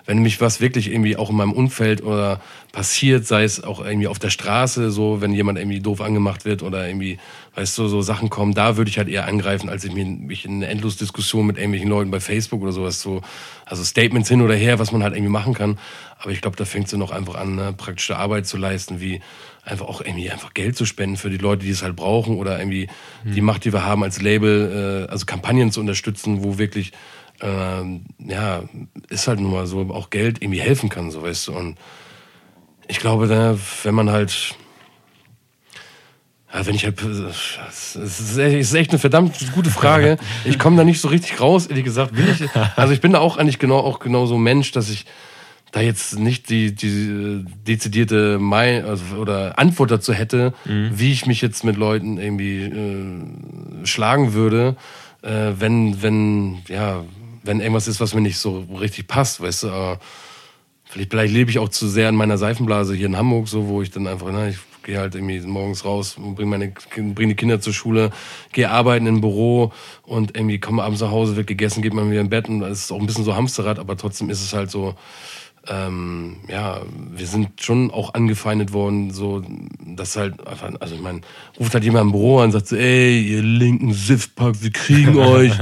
wenn 0.04 0.18
mich 0.18 0.42
was 0.42 0.60
wirklich 0.60 0.90
irgendwie 0.90 1.16
auch 1.16 1.30
in 1.30 1.36
meinem 1.36 1.52
Umfeld 1.52 2.02
oder 2.02 2.40
passiert, 2.72 3.26
sei 3.26 3.44
es 3.44 3.64
auch 3.64 3.82
irgendwie 3.82 4.08
auf 4.08 4.18
der 4.18 4.28
Straße, 4.28 4.90
so, 4.90 5.22
wenn 5.22 5.32
jemand 5.32 5.58
irgendwie 5.58 5.80
doof 5.80 6.02
angemacht 6.02 6.44
wird 6.44 6.62
oder 6.62 6.86
irgendwie, 6.86 7.18
weißt 7.54 7.78
du, 7.78 7.88
so 7.88 8.02
Sachen 8.02 8.28
kommen, 8.28 8.52
da 8.52 8.76
würde 8.76 8.90
ich 8.90 8.98
halt 8.98 9.08
eher 9.08 9.26
angreifen, 9.26 9.70
als 9.70 9.84
ich 9.84 9.94
mich 9.94 10.44
in 10.44 10.56
eine 10.56 10.66
Endlosdiskussion 10.66 11.46
mit 11.46 11.56
irgendwelchen 11.56 11.88
Leuten 11.88 12.10
bei 12.10 12.20
Facebook 12.20 12.60
oder 12.60 12.72
sowas 12.72 13.00
so, 13.00 13.22
also 13.64 13.82
Statements 13.84 14.28
hin 14.28 14.42
oder 14.42 14.54
her, 14.54 14.78
was 14.78 14.92
man 14.92 15.02
halt 15.02 15.14
irgendwie 15.14 15.32
machen 15.32 15.54
kann. 15.54 15.78
Aber 16.18 16.30
ich 16.30 16.42
glaube, 16.42 16.56
da 16.56 16.66
fängt 16.66 16.88
es 16.88 16.92
noch 16.92 17.12
einfach 17.12 17.36
an, 17.36 17.54
ne, 17.54 17.72
praktische 17.72 18.18
Arbeit 18.18 18.46
zu 18.46 18.58
leisten, 18.58 19.00
wie 19.00 19.22
einfach 19.64 19.86
auch 19.86 20.02
irgendwie 20.02 20.30
einfach 20.30 20.52
Geld 20.52 20.76
zu 20.76 20.84
spenden 20.84 21.16
für 21.16 21.30
die 21.30 21.38
Leute, 21.38 21.64
die 21.64 21.70
es 21.70 21.82
halt 21.82 21.96
brauchen 21.96 22.36
oder 22.36 22.58
irgendwie 22.58 22.88
mhm. 23.24 23.32
die 23.32 23.40
Macht, 23.40 23.64
die 23.64 23.72
wir 23.72 23.84
haben 23.84 24.02
als 24.02 24.20
Label, 24.20 25.06
äh, 25.08 25.10
also 25.10 25.24
Kampagnen 25.24 25.72
zu 25.72 25.80
unterstützen, 25.80 26.42
wo 26.42 26.58
wirklich 26.58 26.92
ähm, 27.40 28.04
ja, 28.18 28.62
ist 29.08 29.28
halt 29.28 29.40
nun 29.40 29.52
mal 29.52 29.66
so, 29.66 29.80
auch 29.90 30.10
Geld 30.10 30.42
irgendwie 30.42 30.60
helfen 30.60 30.88
kann, 30.88 31.10
so 31.10 31.22
weißt 31.22 31.48
du. 31.48 31.52
Und 31.52 31.78
ich 32.88 32.98
glaube, 32.98 33.28
da, 33.28 33.56
wenn 33.82 33.94
man 33.94 34.10
halt, 34.10 34.54
ja, 36.52 36.66
wenn 36.66 36.74
ich 36.74 36.84
halt, 36.84 37.00
es 37.02 37.96
ist, 37.96 38.74
echt 38.74 38.90
eine 38.90 38.98
verdammt 38.98 39.34
gute 39.54 39.70
Frage. 39.70 40.18
Ich 40.44 40.58
komme 40.58 40.76
da 40.76 40.84
nicht 40.84 41.00
so 41.00 41.08
richtig 41.08 41.40
raus, 41.40 41.66
ehrlich 41.66 41.84
gesagt. 41.84 42.12
Ich, 42.18 42.48
also 42.76 42.92
ich 42.92 43.00
bin 43.00 43.12
da 43.12 43.20
auch 43.20 43.36
eigentlich 43.36 43.58
genau, 43.58 43.78
auch 43.78 44.00
genau 44.00 44.26
so 44.26 44.36
Mensch, 44.36 44.72
dass 44.72 44.90
ich 44.90 45.06
da 45.72 45.80
jetzt 45.80 46.18
nicht 46.18 46.50
die, 46.50 46.74
die 46.74 47.44
dezidierte 47.66 48.38
Mai 48.38 48.84
also, 48.84 49.16
oder 49.16 49.58
Antwort 49.58 49.90
dazu 49.90 50.12
hätte, 50.12 50.52
mhm. 50.64 50.90
wie 50.94 51.12
ich 51.12 51.26
mich 51.26 51.40
jetzt 51.40 51.62
mit 51.62 51.76
Leuten 51.76 52.18
irgendwie 52.18 52.64
äh, 52.64 53.86
schlagen 53.86 54.32
würde, 54.32 54.76
äh, 55.22 55.52
wenn, 55.58 56.02
wenn, 56.02 56.58
ja, 56.68 57.04
wenn 57.50 57.58
irgendwas 57.60 57.88
ist, 57.88 58.00
was 58.00 58.14
mir 58.14 58.20
nicht 58.20 58.38
so 58.38 58.64
richtig 58.78 59.08
passt, 59.08 59.40
weißt 59.40 59.64
du, 59.64 59.70
aber 59.70 59.98
vielleicht, 60.84 61.10
vielleicht 61.10 61.34
lebe 61.34 61.50
ich 61.50 61.58
auch 61.58 61.68
zu 61.68 61.88
sehr 61.88 62.08
in 62.08 62.14
meiner 62.14 62.38
Seifenblase 62.38 62.94
hier 62.94 63.06
in 63.06 63.16
Hamburg, 63.16 63.48
so, 63.48 63.66
wo 63.66 63.82
ich 63.82 63.90
dann 63.90 64.06
einfach, 64.06 64.28
na, 64.30 64.48
ich 64.48 64.58
gehe 64.84 64.98
halt 64.98 65.16
irgendwie 65.16 65.40
morgens 65.40 65.84
raus, 65.84 66.14
bringe 66.16 66.48
meine 66.48 66.72
bring 66.94 67.28
die 67.28 67.34
Kinder 67.34 67.60
zur 67.60 67.72
Schule, 67.72 68.12
gehe 68.52 68.70
arbeiten 68.70 69.06
im 69.08 69.20
Büro 69.20 69.72
und 70.04 70.36
irgendwie 70.36 70.60
komme 70.60 70.84
abends 70.84 71.00
nach 71.00 71.10
Hause, 71.10 71.34
wird 71.34 71.48
gegessen, 71.48 71.82
geht 71.82 71.92
man 71.92 72.08
wieder 72.08 72.20
im 72.20 72.30
Bett 72.30 72.48
und 72.48 72.60
das 72.60 72.82
ist 72.82 72.92
auch 72.92 73.00
ein 73.00 73.06
bisschen 73.06 73.24
so 73.24 73.34
Hamsterrad, 73.34 73.80
aber 73.80 73.96
trotzdem 73.96 74.30
ist 74.30 74.42
es 74.42 74.52
halt 74.52 74.70
so, 74.70 74.94
ähm, 75.68 76.36
ja, 76.48 76.80
wir 77.10 77.26
sind 77.26 77.60
schon 77.60 77.90
auch 77.90 78.14
angefeindet 78.14 78.72
worden, 78.72 79.10
so, 79.10 79.42
dass 79.78 80.16
halt, 80.16 80.34
also 80.80 80.94
ich 80.94 81.02
meine, 81.02 81.20
ruft 81.58 81.74
halt 81.74 81.84
jemand 81.84 82.06
im 82.06 82.12
Büro 82.12 82.38
an 82.38 82.46
und 82.46 82.52
sagt 82.52 82.68
so, 82.68 82.76
ey, 82.76 83.20
ihr 83.20 83.42
linken 83.42 83.92
Siffpack, 83.92 84.62
wir 84.62 84.72
kriegen 84.72 85.16
euch, 85.18 85.52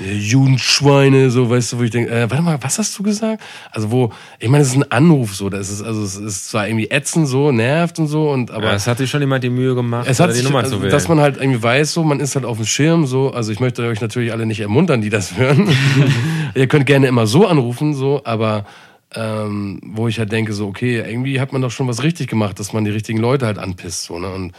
ihr 0.00 0.16
Judenschweine, 0.16 1.30
so, 1.30 1.48
weißt 1.48 1.72
du, 1.72 1.78
wo 1.78 1.82
ich 1.84 1.92
denke, 1.92 2.10
äh, 2.10 2.28
warte 2.28 2.42
mal, 2.42 2.58
was 2.60 2.78
hast 2.78 2.98
du 2.98 3.04
gesagt? 3.04 3.42
Also 3.70 3.92
wo, 3.92 4.12
ich 4.40 4.48
meine, 4.48 4.62
es 4.62 4.70
ist 4.70 4.76
ein 4.76 4.90
Anruf, 4.90 5.36
so, 5.36 5.48
das 5.48 5.70
ist, 5.70 5.82
also 5.82 6.02
es 6.02 6.16
ist 6.16 6.50
zwar 6.50 6.66
irgendwie 6.66 6.90
ätzend, 6.90 7.28
so, 7.28 7.52
nervt 7.52 8.00
und 8.00 8.08
so, 8.08 8.30
und 8.30 8.50
aber. 8.50 8.66
Ja, 8.66 8.74
es 8.74 8.88
hat 8.88 8.98
sich 8.98 9.08
schon 9.08 9.20
jemand 9.20 9.44
die 9.44 9.50
Mühe 9.50 9.76
gemacht, 9.76 10.08
es 10.08 10.18
hat 10.18 10.34
die 10.36 10.42
Nummer 10.42 10.60
also, 10.60 10.76
zu 10.76 10.82
wählen. 10.82 10.90
Dass 10.90 11.06
man 11.06 11.20
halt 11.20 11.36
irgendwie 11.36 11.62
weiß, 11.62 11.92
so, 11.92 12.02
man 12.02 12.18
ist 12.18 12.34
halt 12.34 12.44
auf 12.44 12.56
dem 12.56 12.66
Schirm, 12.66 13.06
so, 13.06 13.30
also 13.30 13.52
ich 13.52 13.60
möchte 13.60 13.86
euch 13.86 14.00
natürlich 14.00 14.32
alle 14.32 14.46
nicht 14.46 14.60
ermuntern, 14.60 15.00
die 15.00 15.10
das 15.10 15.36
hören. 15.36 15.68
ihr 16.56 16.66
könnt 16.66 16.86
gerne 16.86 17.06
immer 17.06 17.28
so 17.28 17.46
anrufen, 17.46 17.94
so, 17.94 18.20
aber 18.24 18.64
ähm, 19.14 19.80
wo 19.84 20.08
ich 20.08 20.18
halt 20.18 20.32
denke, 20.32 20.52
so, 20.52 20.66
okay, 20.66 20.98
irgendwie 20.98 21.40
hat 21.40 21.52
man 21.52 21.62
doch 21.62 21.70
schon 21.70 21.88
was 21.88 22.02
richtig 22.02 22.28
gemacht, 22.28 22.58
dass 22.58 22.72
man 22.72 22.84
die 22.84 22.90
richtigen 22.90 23.18
Leute 23.18 23.46
halt 23.46 23.58
anpisst. 23.58 24.04
So, 24.04 24.18
ne? 24.18 24.30
Und 24.30 24.52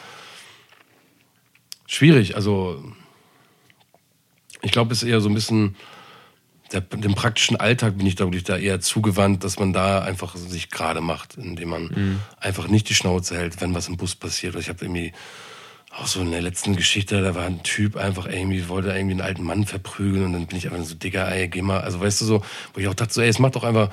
schwierig, 1.88 2.36
also 2.36 2.84
ich 4.62 4.72
glaube, 4.72 4.94
es 4.94 5.04
ist 5.04 5.10
eher 5.10 5.22
so 5.22 5.30
ein 5.30 5.36
bisschen, 5.36 5.76
der, 6.72 6.82
dem 6.82 7.16
praktischen 7.16 7.58
Alltag 7.58 7.98
bin 7.98 8.08
ich, 8.08 8.16
glaube 8.16 8.36
ich, 8.36 8.44
da 8.44 8.58
eher 8.58 8.80
zugewandt, 8.80 9.44
dass 9.44 9.60
man 9.60 9.74
da 9.74 10.02
einfach 10.02 10.36
sich 10.36 10.70
gerade 10.70 11.02
macht, 11.02 11.38
indem 11.38 11.70
man 11.70 11.84
mhm. 11.84 12.20
einfach 12.40 12.68
nicht 12.68 12.90
die 12.90 12.96
Schnauze 12.96 13.36
hält, 13.36 13.62
wenn 13.62 13.74
was 13.74 13.88
im 13.88 13.98
Bus 13.98 14.16
passiert. 14.16 14.56
Ich 14.56 14.70
habe 14.70 14.86
irgendwie 14.86 15.14
auch 15.96 16.08
so 16.08 16.22
in 16.22 16.32
der 16.32 16.42
letzten 16.42 16.76
Geschichte, 16.76 17.22
da 17.22 17.36
war 17.36 17.46
ein 17.46 17.62
Typ 17.62 17.96
einfach 17.98 18.26
irgendwie, 18.26 18.68
wollte 18.68 18.90
irgendwie 18.90 19.14
einen 19.14 19.22
alten 19.22 19.44
Mann 19.44 19.66
verprügeln 19.66 20.26
und 20.26 20.34
dann 20.34 20.48
bin 20.48 20.58
ich 20.58 20.72
einfach 20.72 20.84
so, 20.84 20.96
Digga, 20.96 21.28
ey, 21.28 21.48
geh 21.48 21.62
mal, 21.62 21.82
also 21.82 22.00
weißt 22.00 22.22
du 22.22 22.26
so, 22.26 22.44
wo 22.74 22.80
ich 22.80 22.88
auch 22.88 22.96
dachte 22.96 23.14
so, 23.14 23.22
ey, 23.22 23.28
es 23.28 23.38
macht 23.38 23.56
doch 23.56 23.64
einfach, 23.64 23.90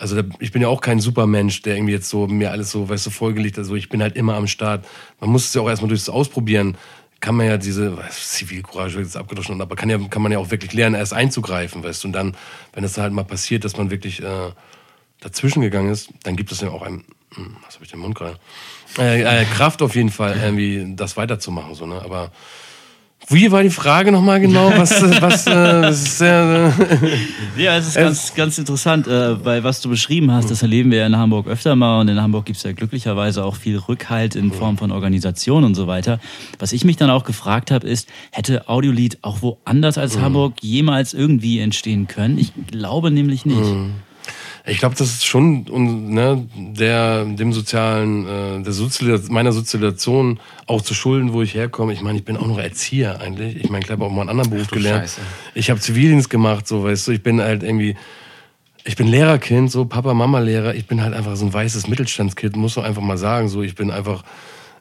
also 0.00 0.22
ich 0.38 0.50
bin 0.50 0.62
ja 0.62 0.68
auch 0.68 0.80
kein 0.80 0.98
Supermensch, 0.98 1.62
der 1.62 1.76
irgendwie 1.76 1.92
jetzt 1.92 2.08
so 2.08 2.26
mir 2.26 2.50
alles 2.50 2.70
so, 2.70 2.88
weißt 2.88 3.06
du, 3.06 3.10
vorgelegt 3.10 3.56
hat. 3.56 3.64
Also 3.64 3.76
ich 3.76 3.90
bin 3.90 4.02
halt 4.02 4.16
immer 4.16 4.34
am 4.34 4.46
Start. 4.46 4.86
Man 5.20 5.30
muss 5.30 5.46
es 5.46 5.54
ja 5.54 5.60
auch 5.60 5.68
erstmal 5.68 5.90
durchs 5.90 6.08
Ausprobieren. 6.08 6.76
Kann 7.20 7.34
man 7.34 7.46
ja 7.46 7.58
diese 7.58 7.98
Zivilcourage 8.10 8.98
jetzt 8.98 9.14
abgedroschen, 9.14 9.60
aber 9.60 9.76
kann 9.76 9.90
ja 9.90 9.98
kann 10.08 10.22
man 10.22 10.32
ja 10.32 10.38
auch 10.38 10.50
wirklich 10.50 10.72
lernen, 10.72 10.94
erst 10.94 11.12
einzugreifen, 11.12 11.84
weißt 11.84 12.02
du. 12.02 12.08
Und 12.08 12.14
dann, 12.14 12.34
wenn 12.72 12.82
es 12.82 12.96
halt 12.96 13.12
mal 13.12 13.24
passiert, 13.24 13.64
dass 13.64 13.76
man 13.76 13.90
wirklich 13.90 14.22
äh, 14.22 14.52
dazwischen 15.20 15.60
gegangen 15.60 15.90
ist, 15.90 16.08
dann 16.22 16.34
gibt 16.34 16.50
es 16.50 16.62
ja 16.62 16.70
auch 16.70 16.80
ein, 16.80 17.04
hm, 17.34 17.56
was 17.66 17.74
habe 17.74 17.84
ich 17.84 17.90
den 17.90 18.00
Mund 18.00 18.14
gerade? 18.14 18.38
Äh, 18.98 19.20
äh, 19.20 19.44
Kraft 19.44 19.82
auf 19.82 19.94
jeden 19.94 20.10
Fall, 20.10 20.40
irgendwie 20.42 20.94
das 20.96 21.18
weiterzumachen, 21.18 21.74
so 21.74 21.84
ne. 21.84 22.00
Aber 22.02 22.32
Wie 23.32 23.52
war 23.52 23.62
die 23.62 23.70
Frage 23.70 24.10
nochmal 24.10 24.40
genau? 24.40 24.72
Was, 24.76 25.02
äh, 25.02 25.22
was, 25.22 25.46
äh, 25.46 25.88
ist 25.88 26.20
äh, 26.20 26.68
ja, 27.56 27.76
es 27.76 27.86
ist 27.88 27.94
ganz, 27.94 28.34
ganz 28.34 28.58
interessant, 28.58 29.06
äh, 29.06 29.44
weil 29.44 29.62
was 29.62 29.80
du 29.80 29.88
beschrieben 29.88 30.32
hast, 30.32 30.50
das 30.50 30.62
erleben 30.62 30.90
wir 30.90 30.98
ja 30.98 31.06
in 31.06 31.16
Hamburg 31.16 31.46
öfter 31.46 31.76
mal 31.76 32.00
und 32.00 32.08
in 32.08 32.20
Hamburg 32.20 32.46
gibt 32.46 32.56
es 32.56 32.64
ja 32.64 32.72
glücklicherweise 32.72 33.44
auch 33.44 33.54
viel 33.54 33.78
Rückhalt 33.78 34.34
in 34.34 34.50
Form 34.50 34.78
von 34.78 34.90
Organisation 34.90 35.62
und 35.62 35.76
so 35.76 35.86
weiter. 35.86 36.18
Was 36.58 36.72
ich 36.72 36.84
mich 36.84 36.96
dann 36.96 37.08
auch 37.08 37.22
gefragt 37.22 37.70
habe, 37.70 37.86
ist, 37.86 38.08
hätte 38.32 38.68
Audiolied 38.68 39.18
auch 39.22 39.42
woanders 39.42 39.96
als 39.96 40.16
mhm. 40.16 40.22
Hamburg 40.22 40.54
jemals 40.60 41.14
irgendwie 41.14 41.60
entstehen 41.60 42.08
können? 42.08 42.36
Ich 42.36 42.52
glaube 42.72 43.12
nämlich 43.12 43.46
nicht. 43.46 43.60
Ich 44.66 44.78
glaube, 44.78 44.94
das 44.94 45.08
ist 45.08 45.26
schon 45.26 45.64
ne, 46.12 46.46
der 46.54 47.24
dem 47.24 47.52
sozialen, 47.52 48.26
äh, 48.26 48.62
der 48.62 48.72
Sozial 48.72 49.20
meiner 49.28 49.52
Sozialisation 49.52 50.38
auch 50.66 50.82
zu 50.82 50.94
schulden, 50.94 51.32
wo 51.32 51.42
ich 51.42 51.54
herkomme. 51.54 51.92
Ich 51.92 52.02
meine, 52.02 52.18
ich 52.18 52.24
bin 52.24 52.36
auch 52.36 52.46
noch 52.46 52.58
Erzieher 52.58 53.20
eigentlich. 53.20 53.56
Ich 53.56 53.70
meine, 53.70 53.84
ich 53.84 53.90
habe 53.90 54.04
auch 54.04 54.10
mal 54.10 54.22
einen 54.22 54.30
anderen 54.30 54.50
Beruf 54.50 54.68
gelernt. 54.68 55.04
Scheiße. 55.04 55.20
Ich 55.54 55.70
habe 55.70 55.80
Zivildienst 55.80 56.28
gemacht, 56.28 56.68
so 56.68 56.84
weißt 56.84 57.08
du. 57.08 57.12
Ich 57.12 57.22
bin 57.22 57.40
halt 57.40 57.62
irgendwie, 57.62 57.96
ich 58.84 58.96
bin 58.96 59.06
Lehrerkind, 59.06 59.70
so 59.70 59.86
Papa, 59.86 60.12
Mama 60.12 60.40
Lehrer. 60.40 60.74
Ich 60.74 60.86
bin 60.86 61.02
halt 61.02 61.14
einfach 61.14 61.36
so 61.36 61.46
ein 61.46 61.52
weißes 61.52 61.88
Mittelstandskind, 61.88 62.56
muss 62.56 62.76
man 62.76 62.84
einfach 62.84 63.02
mal 63.02 63.18
sagen. 63.18 63.48
So, 63.48 63.62
ich 63.62 63.74
bin 63.74 63.90
einfach, 63.90 64.24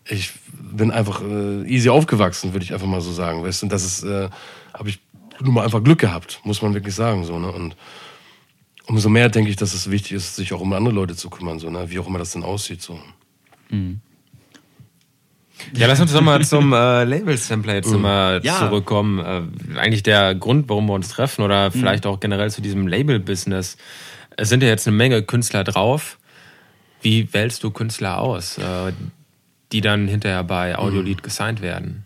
ich 0.05 0.33
bin 0.51 0.91
einfach 0.91 1.21
äh, 1.21 1.63
easy 1.67 1.89
aufgewachsen, 1.89 2.53
würde 2.53 2.65
ich 2.65 2.73
einfach 2.73 2.87
mal 2.87 3.01
so 3.01 3.11
sagen, 3.11 3.43
weißt 3.43 3.61
du. 3.61 3.65
Und 3.67 3.71
das 3.71 3.85
ist, 3.85 4.03
äh, 4.03 4.29
habe 4.73 4.89
ich 4.89 4.99
nur 5.41 5.53
mal 5.53 5.63
einfach 5.63 5.83
Glück 5.83 5.99
gehabt, 5.99 6.41
muss 6.43 6.61
man 6.61 6.73
wirklich 6.73 6.95
sagen, 6.95 7.23
so 7.23 7.39
ne. 7.39 7.49
Und 7.49 7.75
umso 8.89 9.08
mehr 9.08 9.30
denke 9.30 9.49
ich, 9.49 9.56
dass 9.56 9.73
es 9.73 9.89
wichtig 9.89 10.13
ist, 10.13 10.36
sich 10.36 10.52
auch 10.52 10.62
um 10.62 10.73
andere 10.73 10.93
Leute 10.93 11.15
zu 11.15 11.30
kümmern, 11.30 11.60
so, 11.60 11.69
ne? 11.69 11.89
wie 11.89 11.99
auch 11.99 12.08
immer 12.08 12.19
das 12.19 12.32
denn 12.32 12.43
aussieht. 12.43 12.82
So. 12.82 12.99
Mhm. 13.69 14.02
Ja, 15.73 15.88
lass 15.88 15.99
uns 15.99 16.12
doch 16.12 16.21
mal 16.21 16.43
zum 16.43 16.73
äh, 16.73 17.04
Labels-Template 17.04 17.89
mhm. 17.89 18.02
mal 18.02 18.41
ja. 18.43 18.58
zurückkommen. 18.58 19.19
Äh, 19.19 19.78
eigentlich 19.78 20.04
der 20.04 20.34
Grund, 20.34 20.69
warum 20.69 20.88
wir 20.88 20.93
uns 20.93 21.10
treffen 21.10 21.43
oder 21.43 21.69
mhm. 21.69 21.73
vielleicht 21.73 22.06
auch 22.06 22.19
generell 22.19 22.49
zu 22.49 22.62
diesem 22.62 22.88
Label-Business. 22.88 23.78
Es 24.38 24.49
sind 24.49 24.63
ja 24.63 24.69
jetzt 24.69 24.88
eine 24.88 24.97
Menge 24.97 25.21
Künstler 25.21 25.63
drauf. 25.63 26.17
Wie 27.02 27.32
wählst 27.34 27.63
du 27.63 27.71
Künstler 27.71 28.19
aus, 28.19 28.58
äh, 28.58 28.91
die 29.71 29.82
dann 29.82 30.08
hinterher 30.08 30.43
bei 30.43 30.78
Audiolied 30.78 31.17
mhm. 31.17 31.21
gesigned 31.21 31.62
werden? 31.62 32.06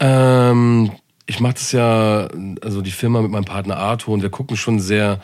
Ähm, 0.00 0.92
ich 1.26 1.40
mache 1.40 1.54
das 1.54 1.72
ja, 1.72 2.28
also 2.60 2.82
die 2.82 2.90
Firma 2.90 3.22
mit 3.22 3.30
meinem 3.30 3.44
Partner 3.44 3.78
Arthur 3.78 4.14
und 4.14 4.22
wir 4.22 4.30
gucken 4.30 4.56
schon 4.56 4.80
sehr 4.80 5.20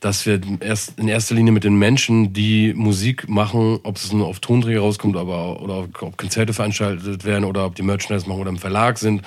dass 0.00 0.26
wir 0.26 0.40
erst 0.60 0.98
in 0.98 1.08
erster 1.08 1.34
Linie 1.34 1.52
mit 1.52 1.64
den 1.64 1.76
Menschen, 1.76 2.32
die 2.32 2.72
Musik 2.74 3.28
machen, 3.28 3.80
ob 3.82 3.96
es 3.96 4.12
nur 4.12 4.26
auf 4.26 4.40
Tonträger 4.40 4.80
rauskommt, 4.80 5.16
aber 5.16 5.60
oder 5.60 5.78
ob 5.78 6.16
Konzerte 6.16 6.52
veranstaltet 6.52 7.24
werden 7.24 7.44
oder 7.44 7.66
ob 7.66 7.74
die 7.74 7.82
Merchandise 7.82 8.28
machen 8.28 8.40
oder 8.40 8.50
im 8.50 8.58
Verlag 8.58 8.98
sind, 8.98 9.22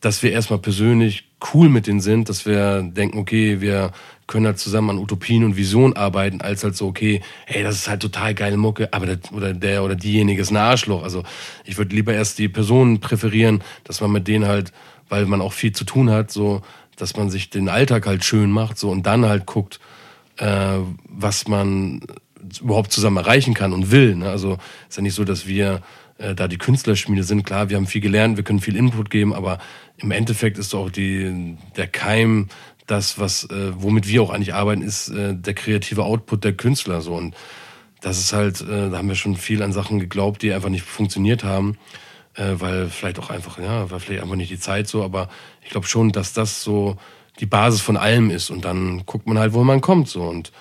dass 0.00 0.22
wir 0.22 0.32
erstmal 0.32 0.58
persönlich 0.58 1.24
cool 1.52 1.68
mit 1.68 1.86
denen 1.86 2.00
sind, 2.00 2.28
dass 2.28 2.46
wir 2.46 2.82
denken, 2.82 3.18
okay, 3.18 3.60
wir 3.60 3.92
können 4.26 4.46
halt 4.46 4.58
zusammen 4.58 4.90
an 4.90 4.98
Utopien 4.98 5.44
und 5.44 5.56
Visionen 5.56 5.96
arbeiten, 5.96 6.40
als 6.40 6.62
halt 6.62 6.76
so, 6.76 6.86
okay, 6.86 7.20
hey, 7.46 7.62
das 7.62 7.74
ist 7.74 7.88
halt 7.88 8.00
total 8.00 8.34
geile 8.34 8.56
Mucke, 8.56 8.92
aber 8.92 9.06
der, 9.06 9.18
oder 9.32 9.52
der 9.52 9.82
oder 9.82 9.96
diejenige 9.96 10.40
ist 10.40 10.50
ein 10.50 10.56
Arschloch. 10.56 11.02
Also 11.02 11.24
ich 11.64 11.76
würde 11.76 11.94
lieber 11.94 12.14
erst 12.14 12.38
die 12.38 12.48
Personen 12.48 13.00
präferieren, 13.00 13.62
dass 13.84 14.00
man 14.00 14.12
mit 14.12 14.28
denen 14.28 14.46
halt, 14.46 14.72
weil 15.08 15.26
man 15.26 15.40
auch 15.40 15.52
viel 15.52 15.72
zu 15.72 15.84
tun 15.84 16.10
hat, 16.10 16.30
so, 16.30 16.62
dass 16.96 17.16
man 17.16 17.28
sich 17.28 17.50
den 17.50 17.68
Alltag 17.68 18.06
halt 18.06 18.24
schön 18.24 18.50
macht, 18.50 18.78
so 18.78 18.90
und 18.90 19.04
dann 19.04 19.26
halt 19.26 19.46
guckt, 19.46 19.80
äh, 20.40 20.78
was 21.04 21.46
man 21.46 22.00
überhaupt 22.60 22.92
zusammen 22.92 23.18
erreichen 23.18 23.54
kann 23.54 23.72
und 23.72 23.90
will. 23.90 24.16
Ne? 24.16 24.28
Also 24.28 24.58
ist 24.88 24.96
ja 24.96 25.02
nicht 25.02 25.14
so, 25.14 25.24
dass 25.24 25.46
wir 25.46 25.82
äh, 26.18 26.34
da 26.34 26.48
die 26.48 26.58
Künstlerschmiede 26.58 27.22
sind. 27.22 27.44
Klar, 27.44 27.68
wir 27.68 27.76
haben 27.76 27.86
viel 27.86 28.00
gelernt, 28.00 28.36
wir 28.36 28.44
können 28.44 28.60
viel 28.60 28.76
Input 28.76 29.10
geben, 29.10 29.34
aber 29.34 29.58
im 29.98 30.10
Endeffekt 30.10 30.58
ist 30.58 30.74
auch 30.74 30.90
die, 30.90 31.56
der 31.76 31.86
Keim, 31.86 32.48
das, 32.86 33.18
was, 33.18 33.44
äh, 33.44 33.72
womit 33.74 34.08
wir 34.08 34.22
auch 34.22 34.30
eigentlich 34.30 34.54
arbeiten, 34.54 34.82
ist 34.82 35.10
äh, 35.10 35.34
der 35.34 35.54
kreative 35.54 36.02
Output 36.02 36.42
der 36.42 36.54
Künstler. 36.54 37.02
So. 37.02 37.14
Und 37.14 37.34
das 38.00 38.18
ist 38.18 38.32
halt, 38.32 38.62
äh, 38.62 38.90
da 38.90 38.98
haben 38.98 39.08
wir 39.08 39.14
schon 39.14 39.36
viel 39.36 39.62
an 39.62 39.72
Sachen 39.72 40.00
geglaubt, 40.00 40.42
die 40.42 40.52
einfach 40.52 40.70
nicht 40.70 40.84
funktioniert 40.84 41.44
haben. 41.44 41.76
Äh, 42.34 42.54
weil 42.60 42.88
vielleicht 42.88 43.18
auch 43.18 43.30
einfach, 43.30 43.58
ja, 43.58 43.90
war 43.90 44.00
vielleicht 44.00 44.22
einfach 44.22 44.36
nicht 44.36 44.50
die 44.50 44.58
Zeit 44.58 44.88
so, 44.88 45.04
aber 45.04 45.28
ich 45.62 45.70
glaube 45.70 45.86
schon, 45.86 46.12
dass 46.12 46.32
das 46.32 46.62
so 46.62 46.96
die 47.40 47.46
Basis 47.46 47.80
von 47.80 47.96
allem 47.96 48.30
ist. 48.30 48.50
Und 48.50 48.64
dann 48.64 49.04
guckt 49.06 49.26
man 49.26 49.38
halt, 49.38 49.54
wo 49.54 49.64
man 49.64 49.80
kommt 49.80 50.08
so 50.08 50.22
und 50.22 50.52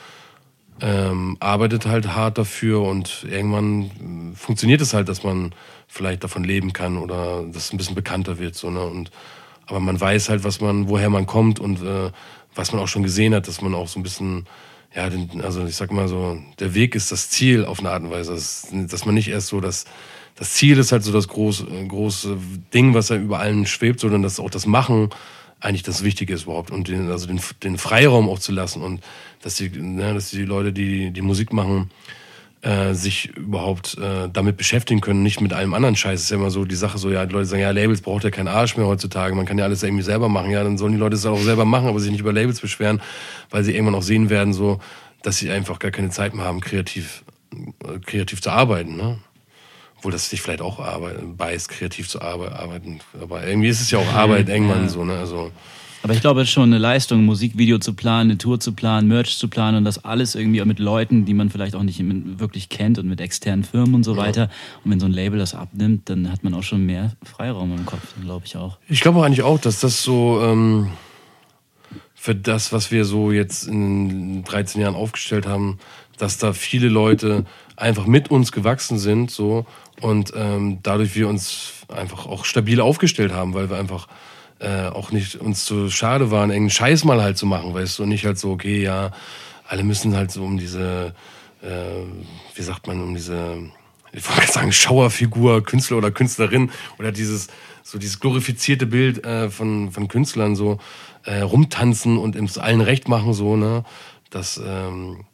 ähm, 0.82 1.36
arbeitet 1.42 1.86
halt 1.86 2.16
hart 2.16 2.38
dafür 2.38 2.82
und 2.82 3.26
irgendwann 3.30 4.34
funktioniert 4.36 4.80
es 4.80 4.94
halt, 4.94 5.10
dass 5.10 5.24
man 5.24 5.54
vielleicht 5.88 6.24
davon 6.24 6.44
leben 6.44 6.72
kann 6.72 6.98
oder 6.98 7.44
dass 7.44 7.66
es 7.66 7.74
ein 7.74 7.78
bisschen 7.78 7.96
bekannter 7.96 8.40
wird. 8.40 8.56
So, 8.56 8.70
ne? 8.70 8.84
und, 8.84 9.12
aber 9.66 9.82
man 9.82 10.00
weiß 10.00 10.30
halt, 10.30 10.44
was 10.44 10.62
man, 10.62 10.88
woher 10.88 11.10
man 11.10 11.26
kommt 11.26 11.60
und 11.60 11.82
äh, 11.82 12.12
was 12.56 12.72
man 12.72 12.82
auch 12.82 12.88
schon 12.88 13.04
gesehen 13.04 13.36
hat, 13.36 13.48
dass 13.48 13.62
man 13.62 13.76
auch 13.76 13.88
so 13.88 14.00
ein 14.00 14.04
bisschen, 14.04 14.46
ja, 14.96 15.10
den, 15.10 15.42
also 15.42 15.66
ich 15.66 15.76
sag 15.76 15.92
mal 15.92 16.08
so, 16.08 16.40
der 16.60 16.74
Weg 16.74 16.96
ist 16.96 17.12
das 17.12 17.30
Ziel 17.30 17.66
auf 17.66 17.80
eine 17.80 17.92
Art 17.92 18.04
und 18.04 18.12
Weise. 18.12 18.34
Dass, 18.34 18.68
dass 18.72 19.06
man 19.06 19.16
nicht 19.16 19.28
erst 19.28 19.48
so 19.48 19.60
das, 19.60 19.86
das 20.36 20.54
Ziel 20.54 20.78
ist 20.78 20.92
halt 20.92 21.04
so 21.04 21.12
das 21.12 21.28
große, 21.28 21.66
große 21.88 22.38
Ding, 22.74 22.94
was 22.94 23.10
ja 23.10 23.18
über 23.18 23.40
allen 23.40 23.66
schwebt, 23.66 24.00
sondern 24.00 24.22
dass 24.22 24.40
auch 24.40 24.50
das 24.50 24.66
Machen 24.66 25.10
eigentlich 25.62 25.84
das 25.84 26.04
Wichtige 26.04 26.34
ist 26.34 26.44
überhaupt 26.44 26.72
und 26.72 26.88
den, 26.88 27.10
also 27.10 27.28
den, 27.28 27.40
den 27.64 27.78
Freiraum 27.78 28.30
auch 28.30 28.40
zu 28.40 28.52
lassen 28.52 28.82
und 28.82 29.02
dass 29.42 29.56
die, 29.56 29.70
ne, 29.70 30.14
dass 30.14 30.30
die 30.30 30.46
Leute, 30.46 30.72
die 30.72 31.12
die 31.12 31.22
Musik 31.22 31.54
machen, 31.54 31.90
äh, 32.62 32.94
sich 32.94 33.30
überhaupt 33.38 33.98
äh, 33.98 34.30
damit 34.32 34.58
beschäftigen 34.58 35.00
können, 35.00 35.24
nicht 35.24 35.40
mit 35.40 35.54
allem 35.54 35.74
anderen 35.74 35.96
Scheiß. 35.96 36.20
Es 36.20 36.26
ist 36.26 36.32
ja 36.32 36.38
immer 36.38 36.52
so 36.52 36.66
die 36.66 36.76
Sache, 36.76 36.98
so 36.98 37.10
ja, 37.10 37.26
die 37.26 37.34
Leute 37.34 37.46
sagen, 37.46 37.62
ja, 37.62 37.72
Labels 37.72 38.02
braucht 38.02 38.26
ja 38.26 38.32
keinen 38.32 38.50
Arsch 38.50 38.76
mehr 38.76 38.86
heutzutage, 38.86 39.34
man 39.34 39.46
kann 39.46 39.58
ja 39.58 39.64
alles 39.64 39.82
irgendwie 39.84 40.04
selber 40.04 40.28
machen. 40.28 40.52
Ja, 40.52 40.64
dann 40.64 40.78
sollen 40.78 40.92
die 40.92 40.98
Leute 40.98 41.16
es 41.16 41.26
auch 41.26 41.40
selber 41.40 41.66
machen, 41.66 41.88
aber 41.88 42.00
sich 42.00 42.12
nicht 42.12 42.20
über 42.22 42.34
Labels 42.34 42.60
beschweren, 42.60 43.02
weil 43.50 43.64
sie 43.64 43.74
irgendwann 43.74 43.96
auch 43.96 44.04
sehen 44.04 44.30
werden, 44.30 44.54
so, 44.54 44.80
dass 45.22 45.38
sie 45.38 45.52
einfach 45.52 45.80
gar 45.80 45.92
keine 45.92 46.10
Zeit 46.10 46.34
mehr 46.34 46.46
haben, 46.46 46.60
kreativ, 46.60 47.24
äh, 47.54 48.00
kreativ 48.00 48.42
zu 48.42 48.50
arbeiten. 48.50 48.98
Ne? 48.98 49.20
Obwohl 50.00 50.14
das 50.14 50.30
sich 50.30 50.42
vielleicht 50.42 50.62
auch 50.62 50.80
arbeiten, 50.80 51.36
beißt, 51.36 51.68
kreativ 51.68 52.08
zu 52.08 52.22
arbeiten. 52.22 53.02
Aber 53.22 53.46
irgendwie 53.46 53.68
ist 53.68 53.82
es 53.82 53.92
ja 53.92 54.00
auch 54.00 54.14
Arbeit 54.14 54.48
irgendwann 54.48 54.84
ja. 54.84 54.90
so, 54.90 55.04
ne? 55.04 55.18
Also. 55.18 55.52
Aber 56.04 56.14
ich 56.14 56.22
glaube, 56.22 56.40
es 56.40 56.48
ist 56.48 56.54
schon 56.54 56.70
eine 56.70 56.78
Leistung, 56.78 57.20
ein 57.20 57.26
Musikvideo 57.26 57.80
zu 57.80 57.94
planen, 57.94 58.32
eine 58.32 58.38
Tour 58.38 58.62
zu 58.62 58.72
planen, 58.72 59.10
Merch 59.10 59.38
zu 59.38 59.50
planen 59.50 59.80
und 59.80 59.84
das 59.84 60.06
alles 60.06 60.36
irgendwie 60.36 60.64
mit 60.64 60.80
Leuten, 60.80 61.26
die 61.26 61.34
man 61.34 61.50
vielleicht 61.50 61.76
auch 61.76 61.84
nicht 61.84 62.00
wirklich 62.40 62.70
kennt 62.70 62.98
und 62.98 63.10
mit 63.10 63.20
externen 63.20 63.66
Firmen 63.66 63.96
und 63.96 64.04
so 64.06 64.16
weiter. 64.16 64.44
Ja. 64.44 64.50
Und 64.86 64.92
wenn 64.92 65.02
so 65.02 65.08
ein 65.08 65.12
Label 65.12 65.38
das 65.38 65.54
abnimmt, 65.54 66.10
dann 66.10 66.32
hat 66.32 66.46
man 66.46 66.54
auch 66.54 66.64
schon 66.64 66.86
mehr 66.86 67.12
Freiraum 67.24 67.76
im 67.76 67.86
Kopf, 67.86 68.14
glaube 68.22 68.46
ich 68.46 68.56
auch. 68.56 68.78
Ich 68.88 69.02
glaube 69.02 69.26
eigentlich 69.26 69.44
auch, 69.44 69.60
dass 69.60 69.82
das 69.82 70.02
so 70.02 70.42
ähm, 70.42 70.92
für 72.16 72.34
das, 72.34 72.72
was 72.72 72.92
wir 72.92 73.04
so 73.04 73.34
jetzt 73.34 73.68
in 73.68 74.46
13 74.46 74.82
Jahren 74.82 74.96
aufgestellt 74.96 75.46
haben, 75.46 75.80
dass 76.18 76.38
da 76.38 76.54
viele 76.54 76.88
Leute 76.88 77.46
einfach 77.76 78.06
mit 78.06 78.30
uns 78.32 78.52
gewachsen 78.52 79.00
sind 79.00 79.32
so 79.32 79.66
und 80.02 80.34
ähm, 80.36 80.80
dadurch 80.84 81.16
wir 81.16 81.28
uns 81.28 81.74
einfach 81.88 82.26
auch 82.26 82.46
stabil 82.46 82.82
aufgestellt 82.82 83.32
haben, 83.32 83.54
weil 83.54 83.70
wir 83.70 83.78
einfach 83.78 84.08
äh, 84.60 84.88
auch 84.88 85.12
nicht 85.12 85.36
uns 85.36 85.66
so 85.66 85.90
schade 85.90 86.32
waren, 86.32 86.50
irgendeinen 86.50 86.70
Scheiß 86.70 87.04
mal 87.06 87.22
halt 87.22 87.38
zu 87.38 87.46
machen, 87.46 87.74
weißt 87.74 88.00
du, 88.00 88.04
und 88.04 88.10
nicht 88.10 88.26
halt 88.26 88.38
so, 88.38 88.52
okay, 88.52 88.82
ja, 88.84 89.12
alle 89.68 89.84
müssen 89.84 90.16
halt 90.16 90.32
so 90.32 90.44
um 90.44 90.58
diese, 90.58 91.14
äh, 91.62 91.68
wie 92.56 92.62
sagt 92.62 92.88
man, 92.88 93.02
um 93.02 93.14
diese, 93.14 93.58
ich 94.12 94.28
wollte 94.30 94.52
sagen, 94.52 94.72
Schauerfigur, 94.72 95.64
Künstler 95.64 95.98
oder 95.98 96.12
Künstlerin 96.12 96.72
oder 96.98 97.12
dieses, 97.12 97.48
so 97.84 97.98
dieses 97.98 98.20
glorifizierte 98.20 98.86
Bild 98.86 99.24
äh, 99.26 99.50
von, 99.50 99.92
von 99.92 100.08
Künstlern 100.08 100.56
so 100.56 100.80
äh, 101.24 101.40
rumtanzen 101.42 102.18
und 102.18 102.36
es 102.36 102.58
allen 102.58 102.82
recht 102.82 103.08
machen, 103.08 103.34
so, 103.34 103.56
ne, 103.56 103.84
das, 104.30 104.62
ähm, 104.64 105.26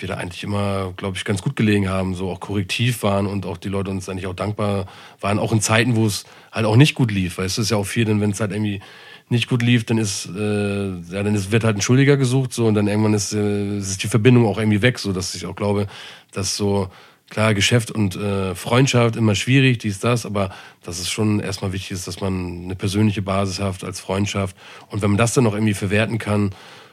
wir 0.00 0.08
da 0.08 0.14
eigentlich 0.14 0.44
immer, 0.44 0.92
glaube 0.96 1.16
ich, 1.16 1.24
ganz 1.24 1.42
gut 1.42 1.56
gelegen 1.56 1.88
haben, 1.88 2.14
so 2.14 2.30
auch 2.30 2.40
korrektiv 2.40 3.02
waren 3.02 3.26
und 3.26 3.46
auch 3.46 3.56
die 3.56 3.68
Leute 3.68 3.90
uns 3.90 4.08
eigentlich 4.08 4.26
auch 4.26 4.34
dankbar 4.34 4.86
waren, 5.20 5.38
auch 5.38 5.52
in 5.52 5.60
Zeiten, 5.60 5.96
wo 5.96 6.06
es 6.06 6.24
halt 6.52 6.66
auch 6.66 6.76
nicht 6.76 6.94
gut 6.94 7.10
lief. 7.10 7.38
Weil 7.38 7.46
es 7.46 7.58
ist 7.58 7.70
ja 7.70 7.76
auch 7.76 7.86
viel, 7.86 8.04
denn 8.04 8.20
wenn 8.20 8.30
es 8.30 8.40
halt 8.40 8.52
irgendwie 8.52 8.80
nicht 9.28 9.48
gut 9.48 9.62
lief, 9.62 9.84
dann 9.84 9.98
ist, 9.98 10.26
äh, 10.26 10.88
ja, 10.88 11.22
dann 11.22 11.34
ist, 11.34 11.52
wird 11.52 11.64
halt 11.64 11.76
ein 11.76 11.82
Schuldiger 11.82 12.16
gesucht, 12.16 12.52
so 12.52 12.66
und 12.66 12.74
dann 12.74 12.86
irgendwann 12.86 13.14
ist, 13.14 13.32
äh, 13.34 13.78
ist 13.78 14.02
die 14.02 14.08
Verbindung 14.08 14.46
auch 14.46 14.58
irgendwie 14.58 14.82
weg, 14.82 14.98
so 14.98 15.12
dass 15.12 15.34
ich 15.34 15.44
auch 15.46 15.56
glaube, 15.56 15.86
dass 16.32 16.56
so 16.56 16.88
klar 17.28 17.52
Geschäft 17.52 17.90
und 17.90 18.16
äh, 18.16 18.54
Freundschaft 18.54 19.16
immer 19.16 19.34
schwierig, 19.34 19.78
dies 19.78 20.00
das, 20.00 20.24
aber 20.24 20.50
dass 20.82 20.98
es 20.98 21.10
schon 21.10 21.40
erstmal 21.40 21.72
wichtig 21.72 21.90
ist, 21.90 22.06
dass 22.06 22.20
man 22.20 22.64
eine 22.64 22.74
persönliche 22.74 23.20
Basis 23.20 23.60
hat 23.60 23.84
als 23.84 24.00
Freundschaft 24.00 24.56
und 24.90 25.02
wenn 25.02 25.10
man 25.10 25.18
das 25.18 25.34
dann 25.34 25.44
noch 25.44 25.54
irgendwie 25.54 25.74
verwerten 25.74 26.16
kann, 26.18 26.52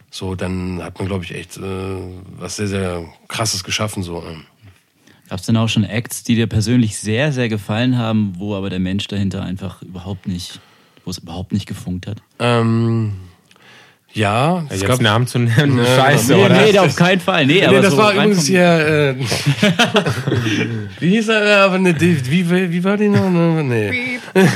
so, 0.10 0.36
dann 0.36 0.82
hat 0.82 0.98
man, 1.00 1.08
glaube 1.08 1.24
ich, 1.24 1.36
echt 1.36 1.58
äh, 1.58 1.62
was 2.38 2.56
sehr, 2.56 2.68
sehr 2.68 3.06
Krasses 3.28 3.64
geschaffen. 3.64 4.04
So. 4.04 4.24
Gab 5.30 5.40
es 5.40 5.46
denn 5.46 5.58
auch 5.58 5.70
schon 5.70 5.84
Acts, 5.84 6.24
die 6.24 6.36
dir 6.36 6.48
persönlich 6.48 6.98
sehr, 6.98 7.32
sehr 7.32 7.50
gefallen 7.50 7.98
haben, 7.98 8.36
wo 8.38 8.56
aber 8.56 8.70
der 8.70 8.80
Mensch 8.80 9.08
dahinter 9.08 9.44
einfach 9.44 9.82
überhaupt 9.82 10.28
nicht, 10.28 10.60
wo 11.04 11.12
es 11.12 11.18
überhaupt 11.18 11.52
nicht 11.52 11.66
gefunkt 11.66 12.08
hat? 12.08 12.22
Ähm, 12.40 13.14
ja, 14.14 14.64
es 14.70 14.82
ja, 14.82 14.88
gab 14.88 15.02
Namen 15.02 15.28
zu 15.28 15.40
nennen. 15.40 15.78
Ja, 15.84 15.96
Scheiße, 15.98 16.34
nee, 16.34 16.46
oder? 16.46 16.62
Nee, 16.62 16.80
auf 16.80 16.96
keinen 16.96 17.20
Fall. 17.20 17.46
Nee, 17.46 17.56
nee 17.56 17.66
aber 17.66 17.82
das 17.82 17.92
so 17.92 17.98
war 17.98 18.14
übrigens 18.14 18.48
hier. 18.48 18.64
Äh, 18.64 19.16
wie 21.00 21.10
hieß 21.10 21.28
er? 21.28 21.66
Aber 21.66 21.80
ne, 21.80 21.94
wie, 22.00 22.72
wie 22.72 22.84
war 22.84 22.96
die 22.96 23.10
noch? 23.10 23.30
Nee. 23.30 24.20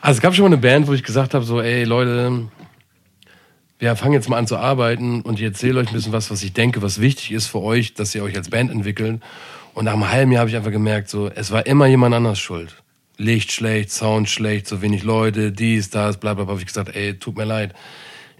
Also 0.00 0.18
es 0.18 0.20
gab 0.20 0.34
schon 0.34 0.42
mal 0.42 0.48
eine 0.48 0.58
Band, 0.58 0.86
wo 0.86 0.92
ich 0.92 1.02
gesagt 1.02 1.32
habe, 1.32 1.46
so, 1.46 1.62
ey 1.62 1.84
Leute, 1.84 2.42
wir 3.78 3.96
fangen 3.96 4.14
jetzt 4.14 4.28
mal 4.28 4.38
an 4.38 4.46
zu 4.46 4.56
arbeiten 4.56 5.22
und 5.22 5.38
ich 5.38 5.44
erzähle 5.44 5.80
euch 5.80 5.88
ein 5.88 5.94
bisschen 5.94 6.12
was, 6.12 6.30
was 6.30 6.42
ich 6.42 6.52
denke, 6.52 6.82
was 6.82 7.00
wichtig 7.00 7.32
ist 7.32 7.46
für 7.46 7.60
euch, 7.60 7.94
dass 7.94 8.14
ihr 8.14 8.22
euch 8.22 8.36
als 8.36 8.48
Band 8.48 8.70
entwickelt. 8.70 9.20
Und 9.74 9.86
nach 9.86 9.94
einem 9.94 10.10
halben 10.10 10.32
Jahr 10.32 10.40
habe 10.40 10.50
ich 10.50 10.56
einfach 10.56 10.70
gemerkt, 10.70 11.10
so, 11.10 11.28
es 11.28 11.50
war 11.50 11.66
immer 11.66 11.86
jemand 11.86 12.14
anders 12.14 12.38
schuld. 12.38 12.82
Licht 13.16 13.52
schlecht, 13.52 13.90
Sound 13.90 14.28
schlecht, 14.28 14.66
so 14.66 14.82
wenig 14.82 15.02
Leute, 15.02 15.52
dies, 15.52 15.90
das, 15.90 16.18
bla 16.18 16.34
bla 16.34 16.44
bla. 16.44 16.52
Habe 16.52 16.60
ich 16.60 16.66
gesagt, 16.66 16.94
ey, 16.94 17.18
tut 17.18 17.36
mir 17.36 17.44
leid, 17.44 17.74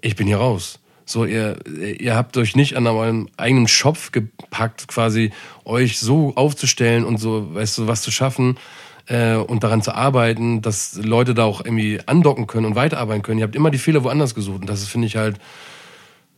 ich 0.00 0.16
bin 0.16 0.26
hier 0.26 0.38
raus. 0.38 0.78
So, 1.06 1.26
ihr, 1.26 1.58
ihr 1.66 2.14
habt 2.14 2.36
euch 2.36 2.56
nicht 2.56 2.76
an 2.76 2.86
eurem 2.86 3.28
eigenen 3.36 3.68
Schopf 3.68 4.10
gepackt, 4.10 4.88
quasi 4.88 5.32
euch 5.64 5.98
so 5.98 6.34
aufzustellen 6.34 7.04
und 7.04 7.18
so, 7.18 7.54
weißt 7.54 7.78
du, 7.78 7.86
was 7.86 8.02
zu 8.02 8.10
schaffen 8.10 8.56
äh, 9.06 9.34
und 9.36 9.64
daran 9.64 9.82
zu 9.82 9.94
arbeiten, 9.94 10.62
dass 10.62 10.96
Leute 10.96 11.34
da 11.34 11.44
auch 11.44 11.64
irgendwie 11.64 12.00
andocken 12.06 12.46
können 12.46 12.66
und 12.66 12.74
weiterarbeiten 12.74 13.22
können. 13.22 13.38
Ihr 13.38 13.44
habt 13.44 13.56
immer 13.56 13.70
die 13.70 13.78
Fehler 13.78 14.04
woanders 14.04 14.34
gesucht 14.34 14.62
und 14.62 14.68
das 14.68 14.86
finde 14.86 15.06
ich 15.06 15.16
halt, 15.16 15.38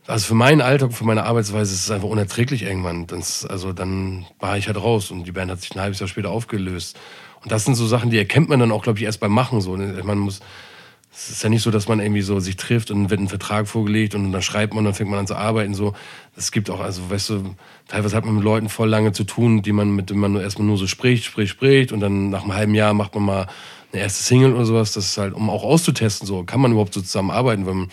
also 0.07 0.25
für 0.25 0.35
meinen 0.35 0.61
Alltag, 0.61 0.93
für 0.93 1.03
meine 1.03 1.23
Arbeitsweise 1.23 1.73
ist 1.73 1.81
es 1.81 1.91
einfach 1.91 2.07
unerträglich 2.07 2.63
irgendwann. 2.63 3.07
Das, 3.07 3.45
also 3.45 3.73
dann 3.73 4.25
war 4.39 4.57
ich 4.57 4.67
halt 4.67 4.77
raus 4.77 5.11
und 5.11 5.25
die 5.25 5.33
Band 5.33 5.51
hat 5.51 5.61
sich 5.61 5.75
ein 5.75 5.81
halbes 5.81 5.99
Jahr 5.99 6.07
später 6.07 6.29
aufgelöst. 6.29 6.97
Und 7.43 7.51
das 7.51 7.65
sind 7.65 7.75
so 7.75 7.85
Sachen, 7.85 8.09
die 8.09 8.17
erkennt 8.17 8.49
man 8.49 8.59
dann 8.59 8.71
auch, 8.71 8.83
glaube 8.83 8.99
ich, 8.99 9.05
erst 9.05 9.19
beim 9.19 9.31
Machen 9.31 9.61
so. 9.61 9.75
Man 9.75 10.17
muss, 10.17 10.39
es 11.11 11.29
ist 11.29 11.43
ja 11.43 11.49
nicht 11.49 11.63
so, 11.63 11.71
dass 11.71 11.87
man 11.87 11.99
irgendwie 11.99 12.21
so 12.21 12.39
sich 12.39 12.57
trifft 12.57 12.91
und 12.91 13.09
wird 13.09 13.19
ein 13.19 13.27
Vertrag 13.27 13.67
vorgelegt 13.67 14.13
und 14.13 14.31
dann 14.31 14.41
schreibt 14.41 14.73
man, 14.73 14.85
dann 14.85 14.93
fängt 14.93 15.09
man 15.09 15.19
an 15.19 15.27
zu 15.27 15.35
arbeiten. 15.35 15.73
So, 15.73 15.93
es 16.35 16.51
gibt 16.51 16.69
auch, 16.69 16.79
also 16.79 17.09
weißt 17.09 17.29
du, 17.31 17.55
teilweise 17.87 18.15
hat 18.15 18.25
man 18.25 18.35
mit 18.35 18.43
Leuten 18.43 18.69
voll 18.69 18.89
lange 18.89 19.13
zu 19.13 19.23
tun, 19.23 19.63
die 19.63 19.71
man 19.71 19.95
mit 19.95 20.09
denen 20.09 20.19
man 20.19 20.33
nur 20.33 20.43
erstmal 20.43 20.67
nur 20.67 20.77
so 20.77 20.85
spricht, 20.85 21.25
spricht, 21.25 21.51
spricht 21.51 21.91
und 21.91 22.01
dann 22.01 22.29
nach 22.29 22.43
einem 22.43 22.53
halben 22.53 22.75
Jahr 22.75 22.93
macht 22.93 23.15
man 23.15 23.25
mal 23.25 23.47
eine 23.91 24.01
erste 24.03 24.23
Single 24.23 24.53
oder 24.53 24.65
sowas. 24.65 24.93
Das 24.93 25.05
ist 25.05 25.17
halt, 25.17 25.33
um 25.33 25.49
auch 25.49 25.63
auszutesten, 25.63 26.27
so 26.27 26.43
kann 26.43 26.61
man 26.61 26.71
überhaupt 26.71 26.93
so 26.93 27.01
zusammenarbeiten, 27.01 27.65
weil, 27.65 27.73
man, 27.73 27.89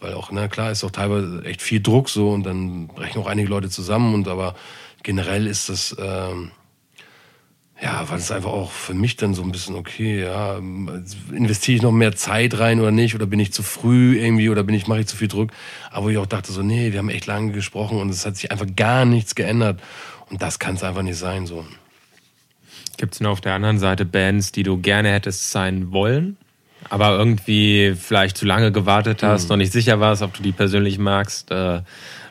weil 0.00 0.14
auch, 0.14 0.30
na 0.30 0.48
klar, 0.48 0.70
ist 0.70 0.84
auch 0.84 0.90
teilweise 0.90 1.42
echt 1.44 1.62
viel 1.62 1.80
Druck 1.80 2.10
so 2.10 2.30
und 2.30 2.44
dann 2.44 2.88
brechen 2.88 3.22
auch 3.22 3.26
einige 3.26 3.48
Leute 3.48 3.70
zusammen 3.70 4.12
und 4.12 4.28
aber 4.28 4.54
generell 5.02 5.46
ist 5.46 5.70
das, 5.70 5.96
ähm, 5.98 6.50
ja, 7.82 8.08
war 8.08 8.16
das 8.16 8.30
einfach 8.30 8.50
auch 8.50 8.70
für 8.70 8.92
mich 8.92 9.16
dann 9.16 9.32
so 9.32 9.42
ein 9.42 9.52
bisschen 9.52 9.74
okay, 9.74 10.22
ja, 10.22 10.58
investiere 11.32 11.76
ich 11.76 11.82
noch 11.82 11.92
mehr 11.92 12.14
Zeit 12.14 12.58
rein 12.58 12.78
oder 12.78 12.90
nicht 12.90 13.14
oder 13.14 13.26
bin 13.26 13.40
ich 13.40 13.52
zu 13.52 13.62
früh 13.62 14.18
irgendwie 14.18 14.50
oder 14.50 14.62
bin 14.62 14.74
ich 14.74 14.86
mache 14.86 15.00
ich 15.00 15.06
zu 15.06 15.16
viel 15.16 15.28
Druck, 15.28 15.50
aber 15.90 16.06
wo 16.06 16.08
ich 16.10 16.18
auch 16.18 16.26
dachte 16.26 16.52
so, 16.52 16.62
nee, 16.62 16.92
wir 16.92 16.98
haben 16.98 17.08
echt 17.08 17.26
lange 17.26 17.52
gesprochen 17.52 17.98
und 17.98 18.10
es 18.10 18.26
hat 18.26 18.36
sich 18.36 18.52
einfach 18.52 18.66
gar 18.76 19.06
nichts 19.06 19.34
geändert 19.34 19.80
und 20.28 20.42
das 20.42 20.58
kann 20.58 20.74
es 20.74 20.82
einfach 20.82 21.02
nicht 21.02 21.16
sein 21.16 21.46
so. 21.46 21.64
Gibt 22.98 23.14
es 23.14 23.18
denn 23.18 23.26
auf 23.26 23.40
der 23.40 23.54
anderen 23.54 23.78
Seite 23.78 24.04
Bands, 24.04 24.52
die 24.52 24.62
du 24.62 24.76
gerne 24.76 25.10
hättest 25.10 25.50
sein 25.50 25.90
wollen, 25.90 26.36
aber 26.90 27.16
irgendwie 27.16 27.94
vielleicht 27.98 28.36
zu 28.36 28.44
lange 28.44 28.72
gewartet 28.72 29.22
hast, 29.22 29.44
hm. 29.44 29.48
noch 29.48 29.56
nicht 29.56 29.72
sicher 29.72 30.00
warst, 30.00 30.20
ob 30.20 30.34
du 30.34 30.42
die 30.42 30.52
persönlich 30.52 30.98
magst, 30.98 31.50
äh, 31.50 31.80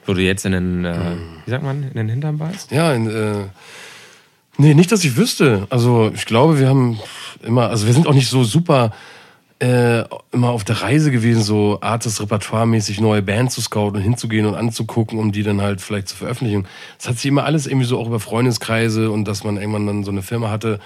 wo 0.05 0.13
du 0.13 0.21
jetzt 0.21 0.45
in 0.45 0.51
den, 0.51 0.85
äh, 0.85 0.93
hm. 0.93 1.19
wie 1.45 1.49
sagt 1.49 1.63
man, 1.63 1.83
in 1.83 1.93
den 1.95 2.09
Hintern 2.09 2.37
beißt? 2.37 2.71
Ja, 2.71 2.93
in, 2.93 3.09
äh 3.09 3.45
Nee, 4.61 4.73
nicht, 4.73 4.91
dass 4.91 5.05
ich 5.05 5.15
wüsste. 5.15 5.67
Also 5.69 6.11
ich 6.13 6.25
glaube, 6.25 6.59
wir 6.59 6.67
haben 6.67 6.99
immer, 7.43 7.69
also 7.69 7.87
wir 7.87 7.93
sind 7.93 8.07
auch 8.07 8.13
nicht 8.13 8.27
so 8.27 8.43
super 8.43 8.91
äh, 9.59 10.03
immer 10.33 10.49
auf 10.49 10.65
der 10.65 10.81
Reise 10.81 11.11
gewesen, 11.11 11.41
so 11.43 11.79
Artist-Repertoire-mäßig 11.79 12.99
neue 12.99 13.21
Bands 13.21 13.55
zu 13.55 13.61
scouten 13.61 13.95
und 13.95 14.03
hinzugehen 14.03 14.45
und 14.45 14.55
anzugucken, 14.55 15.17
um 15.17 15.31
die 15.31 15.43
dann 15.43 15.61
halt 15.61 15.79
vielleicht 15.79 16.09
zu 16.09 16.17
veröffentlichen. 16.17 16.67
Das 16.97 17.07
hat 17.07 17.15
sich 17.15 17.27
immer 17.27 17.45
alles 17.45 17.67
irgendwie 17.67 17.85
so 17.85 17.97
auch 17.97 18.07
über 18.07 18.19
Freundeskreise 18.19 19.11
und 19.11 19.23
dass 19.25 19.45
man 19.45 19.55
irgendwann 19.55 19.87
dann 19.87 20.03
so 20.03 20.11
eine 20.11 20.23
Firma 20.23 20.49
hatte, 20.49 20.81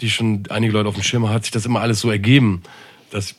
die 0.00 0.10
schon 0.10 0.44
einige 0.48 0.72
Leute 0.72 0.88
auf 0.88 0.94
dem 0.94 1.02
Schirm 1.02 1.28
hat, 1.28 1.42
sich 1.42 1.50
das 1.50 1.66
immer 1.66 1.80
alles 1.80 1.98
so 1.98 2.12
ergeben, 2.12 2.62
dass, 3.10 3.34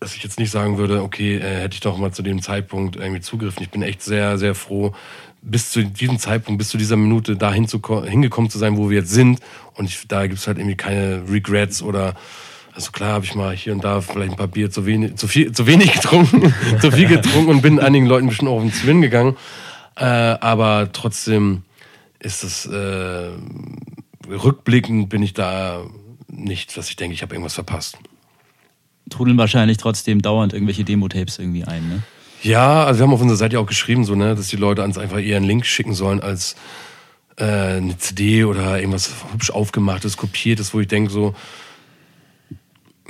dass 0.00 0.16
ich 0.16 0.24
jetzt 0.24 0.40
nicht 0.40 0.50
sagen 0.50 0.76
würde, 0.76 1.04
okay, 1.04 1.36
äh, 1.36 1.60
hätte 1.60 1.74
ich 1.74 1.80
doch 1.80 1.98
mal 1.98 2.10
zu 2.10 2.22
dem 2.22 2.42
Zeitpunkt 2.42 2.96
irgendwie 2.96 3.20
zugriffen. 3.20 3.62
Ich 3.62 3.70
bin 3.70 3.82
echt 3.82 4.02
sehr, 4.02 4.38
sehr 4.38 4.56
froh, 4.56 4.92
bis 5.42 5.70
zu 5.70 5.84
diesem 5.84 6.18
Zeitpunkt, 6.18 6.58
bis 6.58 6.68
zu 6.68 6.78
dieser 6.78 6.96
Minute 6.96 7.36
da 7.36 7.52
hingekommen 7.52 8.50
zu 8.50 8.58
sein, 8.58 8.76
wo 8.76 8.90
wir 8.90 8.98
jetzt 8.98 9.10
sind. 9.10 9.40
Und 9.74 9.86
ich, 9.86 10.06
da 10.06 10.26
gibt's 10.26 10.46
halt 10.46 10.58
irgendwie 10.58 10.76
keine 10.76 11.22
Regrets 11.28 11.82
oder 11.82 12.14
also 12.72 12.92
klar 12.92 13.14
habe 13.14 13.24
ich 13.24 13.34
mal 13.34 13.54
hier 13.54 13.72
und 13.72 13.82
da 13.82 14.00
vielleicht 14.00 14.32
ein 14.32 14.36
paar 14.36 14.46
Bier 14.46 14.70
zu 14.70 14.86
wenig, 14.86 15.16
zu 15.16 15.26
viel, 15.26 15.52
zu 15.52 15.66
wenig 15.66 15.92
getrunken, 16.00 16.54
zu 16.80 16.92
viel 16.92 17.08
getrunken 17.08 17.50
und 17.50 17.62
bin 17.62 17.80
einigen 17.80 18.06
Leuten 18.06 18.28
bestimmt 18.28 18.50
auch 18.50 18.56
auf 18.56 18.62
den 18.62 18.72
Zwillen 18.72 19.02
gegangen. 19.02 19.36
Äh, 19.96 20.04
aber 20.04 20.90
trotzdem 20.92 21.62
ist 22.20 22.44
es 22.44 22.66
äh, 22.66 23.30
rückblickend 24.28 25.08
bin 25.08 25.22
ich 25.22 25.34
da 25.34 25.84
nicht, 26.28 26.76
dass 26.76 26.88
ich 26.88 26.96
denke, 26.96 27.14
ich 27.14 27.22
habe 27.22 27.34
irgendwas 27.34 27.54
verpasst. 27.54 27.98
Trudeln 29.08 29.36
wahrscheinlich 29.38 29.78
trotzdem 29.78 30.22
dauernd 30.22 30.52
irgendwelche 30.52 30.84
Demo-Tapes 30.84 31.38
irgendwie 31.38 31.64
ein, 31.64 31.88
ne? 31.88 32.02
Ja, 32.42 32.84
also 32.84 33.00
wir 33.00 33.06
haben 33.06 33.12
auf 33.12 33.20
unserer 33.20 33.36
Seite 33.36 33.60
auch 33.60 33.66
geschrieben, 33.66 34.04
so, 34.04 34.14
ne, 34.14 34.34
dass 34.34 34.48
die 34.48 34.56
Leute 34.56 34.82
uns 34.82 34.96
einfach 34.96 35.20
eher 35.20 35.36
einen 35.36 35.46
Link 35.46 35.66
schicken 35.66 35.92
sollen 35.92 36.20
als 36.20 36.56
äh, 37.36 37.44
eine 37.44 37.98
CD 37.98 38.44
oder 38.44 38.78
irgendwas 38.78 39.12
hübsch 39.32 39.50
aufgemachtes, 39.50 40.16
kopiertes, 40.16 40.72
wo 40.72 40.80
ich 40.80 40.88
denke, 40.88 41.10
so, 41.10 41.34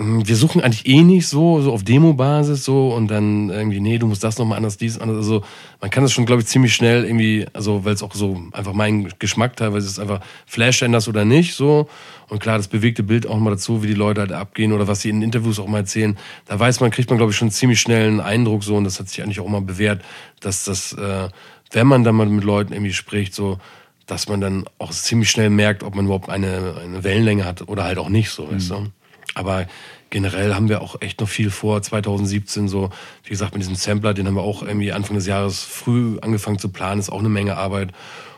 hm, 0.01 0.27
wir 0.27 0.35
suchen 0.35 0.63
eigentlich 0.63 0.87
eh 0.87 1.03
nicht 1.03 1.29
so, 1.29 1.61
so 1.61 1.73
auf 1.73 1.85
Demo-Basis 1.85 2.65
so 2.65 2.93
und 2.93 3.09
dann 3.09 3.51
irgendwie, 3.51 3.81
nee, 3.81 3.99
du 3.99 4.09
musst 4.09 4.25
das 4.25 4.37
nochmal 4.39 4.57
anders, 4.57 4.79
dies, 4.79 4.99
anders. 4.99 5.19
Also 5.19 5.45
man 5.81 5.91
kann 5.91 6.03
das 6.03 6.13
schon, 6.13 6.27
glaube 6.27 6.43
ich, 6.43 6.49
ziemlich 6.49 6.75
schnell 6.75 7.05
irgendwie, 7.05 7.47
also 7.53 7.85
weil 7.85 7.95
es 7.95 8.03
auch 8.03 8.15
so 8.15 8.41
einfach 8.53 8.73
mein 8.73 9.13
Geschmack 9.21 9.57
teilweise 9.57 9.87
ist, 9.87 10.01
einfach 10.01 10.21
Flash 10.47 10.83
änders 10.83 11.07
oder 11.07 11.25
nicht 11.25 11.55
so. 11.55 11.89
Und 12.31 12.39
klar, 12.39 12.57
das 12.57 12.69
bewegte 12.69 13.03
Bild 13.03 13.27
auch 13.27 13.39
mal 13.39 13.51
dazu, 13.51 13.83
wie 13.83 13.89
die 13.89 13.95
Leute 13.95 14.21
halt 14.21 14.33
abgehen 14.33 14.73
oder 14.73 14.87
was 14.87 15.03
sie 15.03 15.11
in 15.11 15.21
Interviews 15.21 15.59
auch 15.59 15.67
mal 15.67 15.79
erzählen. 15.79 16.17
Da 16.47 16.59
weiß 16.59 16.79
man, 16.81 16.93
kriegt 16.93 17.11
man, 17.11 17.19
glaube 17.19 17.33
ich, 17.33 17.37
schon 17.37 17.51
ziemlich 17.51 17.81
schnell 17.81 18.07
einen 18.07 18.21
Eindruck 18.21 18.63
so 18.63 18.77
und 18.77 18.85
das 18.85 19.01
hat 19.01 19.09
sich 19.09 19.23
eigentlich 19.23 19.41
auch 19.41 19.47
immer 19.47 19.61
bewährt, 19.61 20.03
dass 20.39 20.65
das, 20.65 20.93
äh, 20.93 21.29
wenn 21.73 21.87
man 21.89 22.05
dann 22.05 22.15
mal 22.15 22.27
mit 22.27 22.45
Leuten 22.45 22.73
irgendwie 22.73 22.93
spricht, 22.93 23.35
so, 23.35 23.59
dass 24.07 24.29
man 24.29 24.41
dann 24.41 24.65
auch 24.79 24.93
ziemlich 24.93 25.29
schnell 25.29 25.51
merkt, 25.51 25.83
ob 25.83 25.97
man 25.97 26.05
überhaupt 26.05 26.29
eine, 26.29 26.77
eine 26.81 27.03
Wellenlänge 27.03 27.45
hat 27.45 27.69
oder 27.69 27.83
halt 27.83 27.99
auch 27.99 28.09
nicht 28.09 28.31
so, 28.31 28.47
mhm. 28.47 28.55
weißt 28.55 28.71
du. 28.71 28.87
Aber 29.35 29.67
generell 30.11 30.55
haben 30.55 30.69
wir 30.69 30.83
auch 30.83 31.01
echt 31.01 31.21
noch 31.21 31.29
viel 31.29 31.51
vor. 31.51 31.83
2017 31.83 32.69
so, 32.69 32.91
wie 33.25 33.31
gesagt, 33.31 33.55
mit 33.55 33.63
diesem 33.63 33.77
Sampler, 33.77 34.15
den 34.15 34.27
haben 34.27 34.35
wir 34.35 34.43
auch 34.43 34.63
irgendwie 34.63 34.93
Anfang 34.93 35.17
des 35.17 35.27
Jahres 35.27 35.63
früh 35.63 36.19
angefangen 36.21 36.59
zu 36.59 36.69
planen. 36.69 37.01
Ist 37.01 37.11
auch 37.11 37.21
eine 37.21 37.29
Menge 37.29 37.57
Arbeit. 37.57 37.91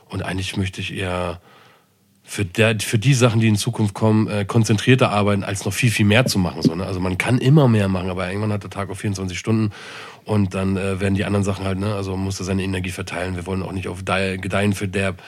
Und 0.09 0.23
eigentlich 0.23 0.57
möchte 0.57 0.81
ich 0.81 0.95
eher 0.95 1.41
für, 2.33 2.47
der, 2.47 2.81
für 2.81 2.99
die 2.99 3.13
Sachen, 3.13 3.41
die 3.41 3.49
in 3.49 3.57
Zukunft 3.57 3.93
kommen, 3.93 4.27
äh, 4.27 4.47
konzentrierter 4.47 5.11
arbeiten, 5.11 5.45
als 5.45 5.67
noch 5.67 5.75
viel, 5.75 5.91
viel 5.91 6.07
mehr 6.07 6.25
zu 6.25 6.39
machen. 6.39 6.63
So, 6.63 6.75
ne? 6.75 6.87
Also 6.87 6.99
man 6.99 7.19
kann 7.19 7.37
immer 7.37 7.69
mehr 7.69 7.89
machen, 7.89 8.09
aber 8.09 8.27
irgendwann 8.27 8.55
hat 8.55 8.63
der 8.63 8.71
Tag 8.71 8.89
auf 8.89 9.01
24 9.01 9.39
Stunden 9.39 9.71
und 10.25 10.55
dann 10.55 10.79
äh, 10.79 10.99
werden 10.99 11.15
die 11.15 11.27
anderen 11.27 11.45
Sachen 11.45 11.67
halt, 11.67 11.79
ne? 11.79 11.95
also 11.95 12.13
man 12.13 12.25
muss 12.25 12.39
da 12.39 12.45
seine 12.45 12.63
Energie 12.63 12.89
verteilen. 12.89 13.37
Wir 13.37 13.45
wollen 13.45 13.63
auch 13.63 13.73
nicht 13.73 13.87
auf 13.87 13.99
Gedeihen 14.07 14.73
für 14.73 14.89
Derb 14.89 15.23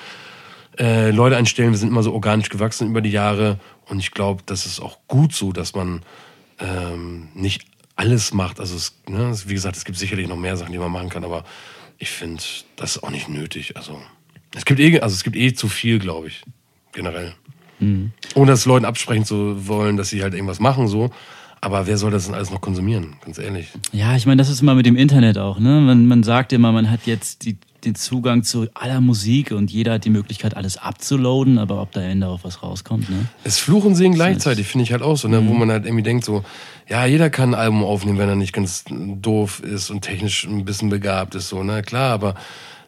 äh, 0.79 1.11
Leute 1.11 1.37
einstellen. 1.37 1.73
Wir 1.73 1.77
sind 1.77 1.91
immer 1.91 2.03
so 2.03 2.15
organisch 2.15 2.49
gewachsen 2.49 2.89
über 2.89 3.03
die 3.03 3.11
Jahre 3.11 3.59
und 3.85 3.99
ich 3.99 4.13
glaube, 4.13 4.43
das 4.47 4.65
ist 4.65 4.81
auch 4.81 4.97
gut 5.07 5.35
so, 5.35 5.53
dass 5.53 5.75
man 5.75 6.01
ähm, 6.59 7.29
nicht 7.35 7.67
alles 7.97 8.33
macht. 8.33 8.61
Also 8.61 8.77
es, 8.77 8.97
ne, 9.07 9.31
wie 9.45 9.53
gesagt, 9.53 9.77
es 9.77 9.85
gibt 9.85 9.99
sicherlich 9.99 10.27
noch 10.27 10.39
mehr 10.39 10.57
Sachen, 10.57 10.73
die 10.73 10.79
man 10.79 10.91
machen 10.91 11.11
kann, 11.11 11.25
aber 11.25 11.45
ich 11.99 12.09
finde, 12.09 12.43
das 12.77 12.97
ist 12.97 13.03
auch 13.03 13.11
nicht 13.11 13.29
nötig. 13.29 13.77
Also 13.77 14.01
es 14.55 14.65
gibt 14.65 14.81
eh, 14.81 15.01
also 15.01 15.13
es 15.13 15.23
gibt 15.23 15.37
eh 15.37 15.53
zu 15.53 15.69
viel, 15.69 15.99
glaube 15.99 16.29
ich, 16.29 16.43
generell. 16.95 17.35
Mhm. 17.81 18.13
Ohne 18.35 18.53
das 18.53 18.67
Leuten 18.67 18.85
absprechen 18.85 19.25
zu 19.25 19.69
wollen, 19.69 19.97
dass 19.97 20.11
sie 20.11 20.23
halt 20.23 20.35
irgendwas 20.35 20.61
machen, 20.61 20.89
so. 20.89 21.11
Aber 21.61 21.87
wer 21.87 21.97
soll 21.97 22.11
das 22.11 22.27
denn 22.27 22.35
alles 22.35 22.51
noch 22.51 22.61
konsumieren, 22.61 23.17
ganz 23.25 23.39
ehrlich? 23.39 23.69
Ja, 23.91 24.15
ich 24.17 24.27
meine, 24.27 24.37
das 24.37 24.51
ist 24.51 24.61
immer 24.61 24.75
mit 24.75 24.85
dem 24.85 24.97
Internet 24.97 25.39
auch, 25.39 25.59
ne? 25.59 25.81
Man, 25.81 26.07
man 26.07 26.23
sagt 26.23 26.53
immer, 26.53 26.73
man 26.73 26.91
hat 26.91 27.07
jetzt 27.07 27.45
die 27.47 27.57
den 27.85 27.95
Zugang 27.95 28.43
zu 28.43 28.67
aller 28.75 29.01
Musik 29.01 29.53
und 29.53 29.71
jeder 29.71 29.95
hat 29.95 30.05
die 30.05 30.11
Möglichkeit, 30.11 30.57
alles 30.57 30.77
abzuloaden, 30.77 31.59
aber 31.59 31.81
ob 31.81 31.93
da 31.93 32.01
Ende 32.01 32.29
auch 32.29 32.41
was 32.43 32.63
rauskommt, 32.63 33.11
ne? 33.11 33.27
Es 33.45 33.59
Fluchen 33.59 33.95
sehen 33.95 34.15
gleichzeitig, 34.15 34.67
finde 34.67 34.85
ich 34.85 34.93
halt 34.93 35.03
auch 35.03 35.17
so, 35.17 35.29
ne? 35.29 35.41
Mhm. 35.41 35.49
wo 35.49 35.55
man 35.55 35.71
halt 35.71 35.85
irgendwie 35.85 36.03
denkt 36.03 36.25
so, 36.25 36.45
ja, 36.89 37.07
jeder 37.07 37.31
kann 37.31 37.55
ein 37.55 37.61
Album 37.61 37.85
aufnehmen, 37.85 38.19
wenn 38.19 38.29
er 38.29 38.37
nicht 38.37 38.53
ganz 38.53 38.85
doof 38.89 39.61
ist 39.61 39.91
und 39.91 40.03
technisch 40.03 40.45
ein 40.45 40.65
bisschen 40.65 40.91
begabt 40.91 41.35
ist, 41.35 41.49
so, 41.49 41.63
ne? 41.63 41.83
Klar, 41.83 42.13
aber 42.13 42.35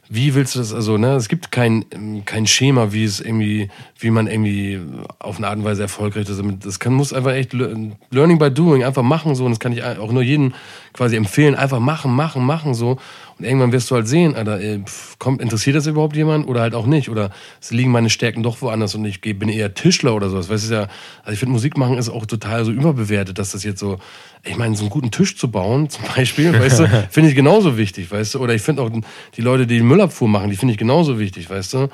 wie 0.08 0.34
willst 0.34 0.54
du 0.54 0.60
das, 0.60 0.72
also, 0.72 0.98
ne, 0.98 1.14
es 1.14 1.28
gibt 1.28 1.50
kein, 1.50 1.84
kein 2.24 2.46
Schema, 2.46 2.92
wie 2.92 3.04
es 3.04 3.20
irgendwie, 3.20 3.68
wie 3.98 4.10
man 4.10 4.26
irgendwie 4.26 4.80
auf 5.18 5.38
eine 5.38 5.48
Art 5.48 5.58
und 5.58 5.64
Weise 5.64 5.82
erfolgreich 5.82 6.28
ist. 6.28 6.42
Das 6.60 6.78
kann, 6.78 6.94
muss 6.94 7.12
einfach 7.12 7.32
echt 7.32 7.52
Learning 7.52 8.38
by 8.38 8.50
Doing, 8.50 8.84
einfach 8.84 9.02
machen 9.02 9.34
so, 9.34 9.44
und 9.44 9.50
das 9.52 9.60
kann 9.60 9.72
ich 9.72 9.82
auch 9.82 10.12
nur 10.12 10.22
jedem 10.22 10.54
quasi 10.92 11.16
empfehlen, 11.16 11.54
einfach 11.54 11.80
machen, 11.80 12.12
machen, 12.14 12.44
machen 12.44 12.74
so. 12.74 12.98
Und 13.38 13.44
irgendwann 13.44 13.72
wirst 13.72 13.90
du 13.90 13.94
halt 13.96 14.08
sehen, 14.08 14.34
Alter, 14.34 14.58
ey, 14.58 14.82
pff, 14.82 15.18
kommt, 15.18 15.42
interessiert 15.42 15.76
das 15.76 15.86
überhaupt 15.86 16.16
jemand 16.16 16.48
oder 16.48 16.60
halt 16.62 16.74
auch 16.74 16.86
nicht? 16.86 17.10
Oder 17.10 17.30
es 17.60 17.70
liegen 17.70 17.90
meine 17.90 18.08
Stärken 18.08 18.42
doch 18.42 18.62
woanders 18.62 18.94
und 18.94 19.04
ich 19.04 19.20
bin 19.20 19.48
eher 19.48 19.74
Tischler 19.74 20.14
oder 20.14 20.30
sowas. 20.30 20.48
Weißt 20.48 20.70
du 20.70 20.74
ja, 20.74 20.88
also 21.22 21.32
ich 21.32 21.38
finde 21.38 21.52
Musik 21.52 21.76
machen 21.76 21.98
ist 21.98 22.08
auch 22.08 22.24
total 22.24 22.64
so 22.64 22.72
überbewertet, 22.72 23.38
dass 23.38 23.52
das 23.52 23.62
jetzt 23.62 23.80
so, 23.80 23.98
ich 24.42 24.56
meine, 24.56 24.74
so 24.74 24.84
einen 24.84 24.90
guten 24.90 25.10
Tisch 25.10 25.36
zu 25.36 25.50
bauen, 25.50 25.90
zum 25.90 26.04
Beispiel, 26.16 26.58
weißt 26.58 26.80
du, 26.80 26.88
finde 27.10 27.28
ich 27.28 27.36
genauso 27.36 27.76
wichtig, 27.76 28.10
weißt 28.10 28.34
du? 28.34 28.38
Oder 28.40 28.54
ich 28.54 28.62
finde 28.62 28.82
auch 28.82 28.90
die 29.36 29.42
Leute, 29.42 29.66
die 29.66 29.80
Müllabfuhr 29.80 30.28
machen, 30.28 30.48
die 30.48 30.56
finde 30.56 30.72
ich 30.72 30.78
genauso 30.78 31.18
wichtig, 31.18 31.50
weißt 31.50 31.74
du? 31.74 31.88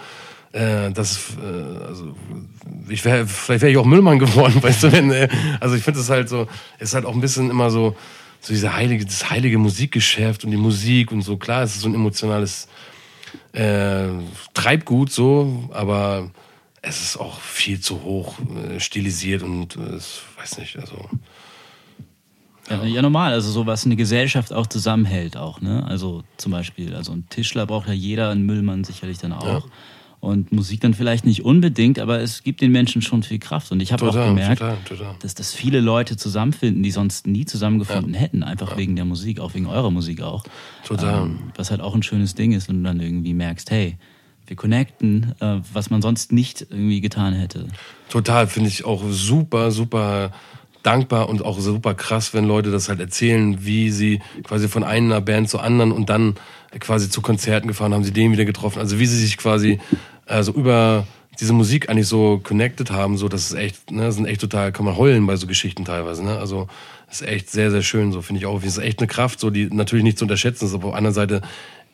äh, 0.52 0.90
das, 0.92 1.36
äh, 1.42 1.84
also 1.86 2.14
ich 2.88 3.04
wäre, 3.04 3.26
vielleicht 3.26 3.62
wäre 3.62 3.72
ich 3.72 3.78
auch 3.78 3.84
Müllmann 3.84 4.18
geworden, 4.20 4.62
weißt 4.62 4.84
du, 4.84 4.92
wenn, 4.92 5.10
äh, 5.10 5.28
also 5.60 5.74
ich 5.74 5.82
finde 5.82 6.00
es 6.00 6.10
halt 6.10 6.28
so, 6.28 6.46
ist 6.78 6.94
halt 6.94 7.06
auch 7.06 7.14
ein 7.14 7.20
bisschen 7.20 7.50
immer 7.50 7.70
so, 7.70 7.96
so 8.42 8.52
diese 8.52 8.74
heilige, 8.74 9.04
das 9.04 9.30
heilige 9.30 9.58
Musikgeschäft 9.58 10.44
und 10.44 10.50
die 10.50 10.56
Musik 10.56 11.12
und 11.12 11.22
so. 11.22 11.36
Klar, 11.36 11.62
es 11.62 11.76
ist 11.76 11.82
so 11.82 11.88
ein 11.88 11.94
emotionales 11.94 12.68
äh, 13.52 14.08
Treibgut 14.52 15.12
so, 15.12 15.70
aber 15.72 16.30
es 16.82 17.00
ist 17.00 17.16
auch 17.16 17.40
viel 17.40 17.80
zu 17.80 18.02
hoch 18.02 18.34
äh, 18.40 18.80
stilisiert 18.80 19.42
und 19.42 19.76
äh, 19.76 19.98
weiß 20.38 20.58
nicht, 20.58 20.76
also. 20.76 21.08
Ja, 22.68 22.84
ja, 22.84 23.02
normal, 23.02 23.32
also 23.32 23.50
so 23.50 23.66
was 23.66 23.86
eine 23.86 23.96
Gesellschaft 23.96 24.52
auch 24.52 24.66
zusammenhält 24.66 25.36
auch, 25.36 25.60
ne? 25.60 25.84
Also 25.86 26.22
zum 26.36 26.52
Beispiel, 26.52 26.94
also 26.94 27.12
ein 27.12 27.28
Tischler 27.28 27.66
braucht 27.66 27.88
ja 27.88 27.94
jeder, 27.94 28.30
ein 28.30 28.42
Müllmann 28.42 28.84
sicherlich 28.84 29.18
dann 29.18 29.32
auch. 29.32 29.46
Ja. 29.46 29.62
Und 30.22 30.52
Musik 30.52 30.80
dann 30.82 30.94
vielleicht 30.94 31.26
nicht 31.26 31.44
unbedingt, 31.44 31.98
aber 31.98 32.20
es 32.20 32.44
gibt 32.44 32.60
den 32.60 32.70
Menschen 32.70 33.02
schon 33.02 33.24
viel 33.24 33.40
Kraft. 33.40 33.72
Und 33.72 33.80
ich 33.80 33.92
habe 33.92 34.08
auch 34.08 34.12
gemerkt, 34.12 34.60
total, 34.60 34.78
total. 34.84 35.16
Dass, 35.18 35.34
dass 35.34 35.52
viele 35.52 35.80
Leute 35.80 36.16
zusammenfinden, 36.16 36.80
die 36.84 36.92
sonst 36.92 37.26
nie 37.26 37.44
zusammengefunden 37.44 38.14
ja. 38.14 38.20
hätten, 38.20 38.44
einfach 38.44 38.70
ja. 38.70 38.76
wegen 38.76 38.94
der 38.94 39.04
Musik, 39.04 39.40
auch 39.40 39.54
wegen 39.54 39.66
eurer 39.66 39.90
Musik 39.90 40.22
auch. 40.22 40.44
Total. 40.86 41.24
Ähm, 41.24 41.40
was 41.56 41.72
halt 41.72 41.80
auch 41.80 41.96
ein 41.96 42.04
schönes 42.04 42.36
Ding 42.36 42.52
ist, 42.52 42.68
wenn 42.68 42.84
du 42.84 42.88
dann 42.88 43.00
irgendwie 43.00 43.34
merkst, 43.34 43.72
hey, 43.72 43.96
wir 44.46 44.54
connecten, 44.54 45.34
äh, 45.40 45.56
was 45.72 45.90
man 45.90 46.02
sonst 46.02 46.30
nicht 46.30 46.60
irgendwie 46.70 47.00
getan 47.00 47.34
hätte. 47.34 47.66
Total, 48.08 48.46
finde 48.46 48.68
ich 48.68 48.84
auch 48.84 49.02
super, 49.08 49.72
super 49.72 50.30
dankbar 50.82 51.28
und 51.28 51.44
auch 51.44 51.58
super 51.60 51.94
krass, 51.94 52.34
wenn 52.34 52.46
Leute 52.46 52.70
das 52.70 52.88
halt 52.88 53.00
erzählen, 53.00 53.64
wie 53.64 53.90
sie 53.90 54.20
quasi 54.44 54.68
von 54.68 54.84
einer 54.84 55.20
Band 55.20 55.48
zur 55.48 55.62
anderen 55.62 55.92
und 55.92 56.10
dann 56.10 56.34
quasi 56.80 57.10
zu 57.10 57.20
Konzerten 57.20 57.68
gefahren, 57.68 57.94
haben 57.94 58.04
sie 58.04 58.12
den 58.12 58.32
wieder 58.32 58.44
getroffen. 58.44 58.80
Also 58.80 58.98
wie 58.98 59.06
sie 59.06 59.18
sich 59.18 59.36
quasi 59.36 59.80
also 60.26 60.52
über 60.52 61.06
diese 61.40 61.52
Musik 61.52 61.88
eigentlich 61.88 62.08
so 62.08 62.40
connected 62.42 62.90
haben, 62.90 63.16
so 63.16 63.28
das 63.28 63.46
ist 63.46 63.54
echt, 63.54 63.90
ne, 63.90 64.12
sind 64.12 64.26
echt 64.26 64.40
total, 64.40 64.72
kann 64.72 64.84
man 64.84 64.96
heulen 64.96 65.26
bei 65.26 65.36
so 65.36 65.46
Geschichten 65.46 65.84
teilweise, 65.84 66.24
ne? 66.24 66.38
Also 66.38 66.68
ist 67.10 67.22
echt 67.22 67.50
sehr, 67.50 67.70
sehr 67.70 67.82
schön, 67.82 68.12
so 68.12 68.22
finde 68.22 68.40
ich 68.40 68.46
auch. 68.46 68.58
Es 68.60 68.64
ist 68.64 68.78
echt 68.78 69.00
eine 69.00 69.06
Kraft, 69.06 69.40
so 69.40 69.50
die 69.50 69.66
natürlich 69.66 70.04
nicht 70.04 70.18
zu 70.18 70.24
unterschätzen 70.24 70.66
ist, 70.66 70.74
aber 70.74 70.86
auf 70.86 70.90
der 70.92 70.98
anderen 70.98 71.14
Seite 71.14 71.42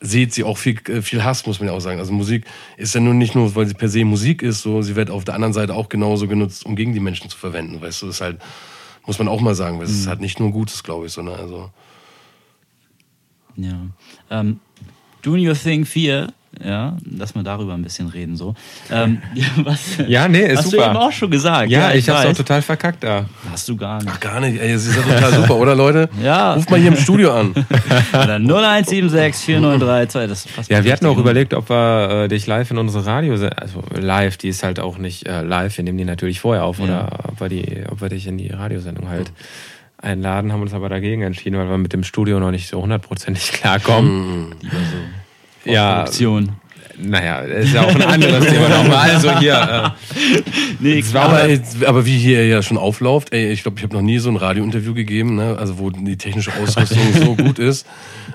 sieht 0.01 0.33
sie 0.33 0.43
auch 0.43 0.57
viel, 0.57 0.77
äh, 0.87 1.01
viel 1.01 1.23
Hass, 1.23 1.45
muss 1.45 1.59
man 1.59 1.67
ja 1.67 1.73
auch 1.73 1.81
sagen. 1.81 1.99
Also 1.99 2.13
Musik 2.13 2.45
ist 2.77 2.95
ja 2.95 3.01
nun 3.01 3.17
nicht 3.17 3.35
nur, 3.35 3.53
weil 3.55 3.67
sie 3.67 3.73
per 3.73 3.89
se 3.89 4.05
Musik 4.05 4.41
ist, 4.41 4.61
so 4.61 4.81
sie 4.81 4.95
wird 4.95 5.09
auf 5.09 5.25
der 5.25 5.35
anderen 5.35 5.53
Seite 5.53 5.73
auch 5.73 5.89
genauso 5.89 6.27
genutzt, 6.27 6.65
um 6.65 6.75
gegen 6.75 6.93
die 6.93 6.99
Menschen 6.99 7.29
zu 7.29 7.37
verwenden, 7.37 7.81
weißt 7.81 8.01
du, 8.01 8.05
das 8.07 8.15
ist 8.15 8.21
halt, 8.21 8.37
muss 9.09 9.17
man 9.17 9.27
auch 9.27 9.41
mal 9.41 9.55
sagen, 9.55 9.79
weil 9.79 9.85
es 9.85 9.91
mhm. 9.93 9.97
ist 10.01 10.07
halt 10.07 10.21
nicht 10.21 10.39
nur 10.39 10.51
Gutes, 10.51 10.83
glaube 10.83 11.07
ich, 11.07 11.11
sondern 11.11 11.39
also. 11.39 11.71
Ja. 13.55 13.79
Ähm, 14.29 14.59
Doing 15.23 15.47
Your 15.47 15.55
Thing 15.55 15.83
4 15.83 16.31
ja, 16.63 16.97
lass 17.09 17.35
mal 17.35 17.43
darüber 17.43 17.73
ein 17.73 17.81
bisschen 17.81 18.07
reden 18.07 18.35
so. 18.35 18.53
Ähm, 18.91 19.21
was, 19.63 19.97
ja, 20.07 20.27
nee, 20.27 20.39
ist 20.39 20.59
hast 20.59 20.69
super. 20.71 20.83
Hast 20.83 20.93
du 20.93 20.97
eben 20.97 21.07
auch 21.07 21.11
schon 21.11 21.31
gesagt. 21.31 21.69
Ja, 21.69 21.79
ja 21.79 21.91
ich, 21.91 21.99
ich 21.99 22.09
hab's 22.09 22.25
auch 22.25 22.33
total 22.33 22.61
verkackt 22.61 23.03
da. 23.03 23.25
Hast 23.51 23.67
du 23.69 23.77
gar 23.77 23.99
nicht. 23.99 24.09
Ach, 24.13 24.19
gar 24.19 24.39
nicht. 24.39 24.59
Ey, 24.59 24.73
das 24.73 24.85
ist 24.85 24.95
ja 24.95 25.01
total 25.01 25.33
super, 25.41 25.55
oder 25.55 25.75
Leute? 25.75 26.09
Ja. 26.21 26.53
Ruf 26.53 26.69
mal 26.69 26.79
hier 26.79 26.89
im 26.89 26.97
Studio 26.97 27.33
an. 27.33 27.53
0176 28.11 29.45
493 29.45 30.29
das 30.29 30.47
passt 30.47 30.69
Ja, 30.69 30.83
wir 30.83 30.91
hatten 30.91 31.05
auch 31.05 31.17
überlegt, 31.17 31.53
ob 31.53 31.69
wir 31.69 32.23
äh, 32.25 32.27
dich 32.27 32.45
live 32.47 32.71
in 32.71 32.77
unsere 32.77 33.05
Radio, 33.05 33.33
also 33.33 33.83
live, 33.93 34.37
die 34.37 34.49
ist 34.49 34.63
halt 34.63 34.79
auch 34.79 34.97
nicht 34.97 35.27
äh, 35.27 35.41
live, 35.41 35.77
wir 35.77 35.83
nehmen 35.83 35.97
die 35.97 36.05
natürlich 36.05 36.39
vorher 36.39 36.63
auf, 36.63 36.79
ja. 36.79 36.85
oder 36.85 37.09
ob 37.29 37.39
wir, 37.39 37.49
die, 37.49 37.83
ob 37.89 38.01
wir 38.01 38.09
dich 38.09 38.27
in 38.27 38.37
die 38.37 38.49
Radiosendung 38.49 39.09
halt 39.09 39.31
einladen, 39.97 40.53
haben 40.53 40.61
uns 40.61 40.73
aber 40.73 40.89
dagegen 40.89 41.21
entschieden, 41.21 41.57
weil 41.57 41.69
wir 41.69 41.77
mit 41.77 41.93
dem 41.93 42.03
Studio 42.03 42.39
noch 42.39 42.51
nicht 42.51 42.69
so 42.69 42.81
hundertprozentig 42.81 43.51
klarkommen. 43.51 44.55
Lieber 44.61 44.77
so 44.77 44.97
ja, 45.65 46.03
Option. 46.03 46.53
Naja, 47.01 47.39
ist 47.39 47.73
ja 47.73 47.83
auch 47.83 47.95
ein 47.95 48.01
anderes 48.01 48.45
Thema 48.45 48.67
nochmal. 48.67 49.11
Also 49.11 49.37
hier. 49.39 49.93
Äh, 49.95 50.41
nee, 50.79 51.03
aber, 51.13 51.47
aber 51.85 52.05
wie 52.05 52.17
hier 52.17 52.45
ja 52.45 52.61
schon 52.61 52.77
aufläuft, 52.77 53.31
ey, 53.31 53.51
ich 53.51 53.61
glaube, 53.61 53.77
ich 53.77 53.83
habe 53.83 53.95
noch 53.95 54.01
nie 54.01 54.19
so 54.19 54.29
ein 54.29 54.35
Radiointerview 54.35 54.93
gegeben, 54.93 55.35
ne? 55.35 55.55
also 55.57 55.79
wo 55.79 55.89
die 55.89 56.17
technische 56.17 56.51
Ausrüstung 56.61 56.99
so 57.13 57.35
gut 57.35 57.57
ist. 57.57 57.85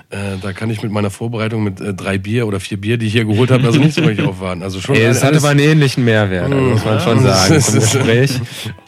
Äh, 0.09 0.37
da 0.41 0.51
kann 0.53 0.69
ich 0.71 0.81
mit 0.81 0.91
meiner 0.91 1.11
Vorbereitung 1.11 1.63
mit 1.63 1.79
äh, 1.79 1.93
drei 1.93 2.17
Bier 2.17 2.47
oder 2.47 2.59
vier 2.59 2.81
Bier, 2.81 2.97
die 2.97 3.05
ich 3.05 3.13
hier 3.13 3.25
geholt 3.25 3.51
habe, 3.51 3.65
also 3.65 3.79
nicht 3.79 3.93
so 3.93 4.01
richtig 4.01 4.25
aufwarten. 4.27 4.63
Also 4.63 4.81
schon. 4.81 4.95
Ey, 4.95 5.03
es 5.03 5.23
hatte 5.23 5.37
aber 5.37 5.49
einen 5.49 5.59
ähnlichen 5.59 6.03
Mehrwert, 6.03 6.51
also 6.51 6.55
muss 6.55 6.85
man 6.85 6.99
schon 6.99 7.21
sagen, 7.21 7.61
zum 7.61 7.79
Gespräch. 7.79 8.31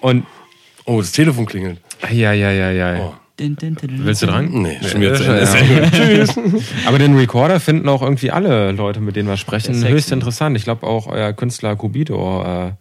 Und 0.01 0.25
oh, 0.85 0.99
das 1.01 1.11
Telefon 1.11 1.45
klingelt. 1.45 1.79
Ja, 2.11 2.33
ja, 2.33 2.51
ja, 2.51 2.71
ja. 2.71 2.95
Oh. 2.99 3.13
Willst 3.39 4.23
du 4.23 4.25
dran? 4.25 4.49
Nee, 4.51 4.79
schon 4.81 5.01
wieder 5.01 5.15
zu 5.15 5.23
Ende. 5.23 5.91
Tschüss. 5.91 6.35
Aber 6.87 6.97
den 6.97 7.15
Recorder 7.15 7.59
finden 7.59 7.87
auch 7.87 8.01
irgendwie 8.01 8.31
alle 8.31 8.71
Leute, 8.71 8.99
mit 8.99 9.15
denen 9.15 9.29
wir 9.29 9.37
sprechen, 9.37 9.87
höchst 9.87 10.11
interessant. 10.11 10.57
Ich 10.57 10.63
glaube 10.63 10.87
auch 10.87 11.07
euer 11.07 11.33
Künstler 11.33 11.75
Kubito 11.75 12.41
äh, 12.41 12.71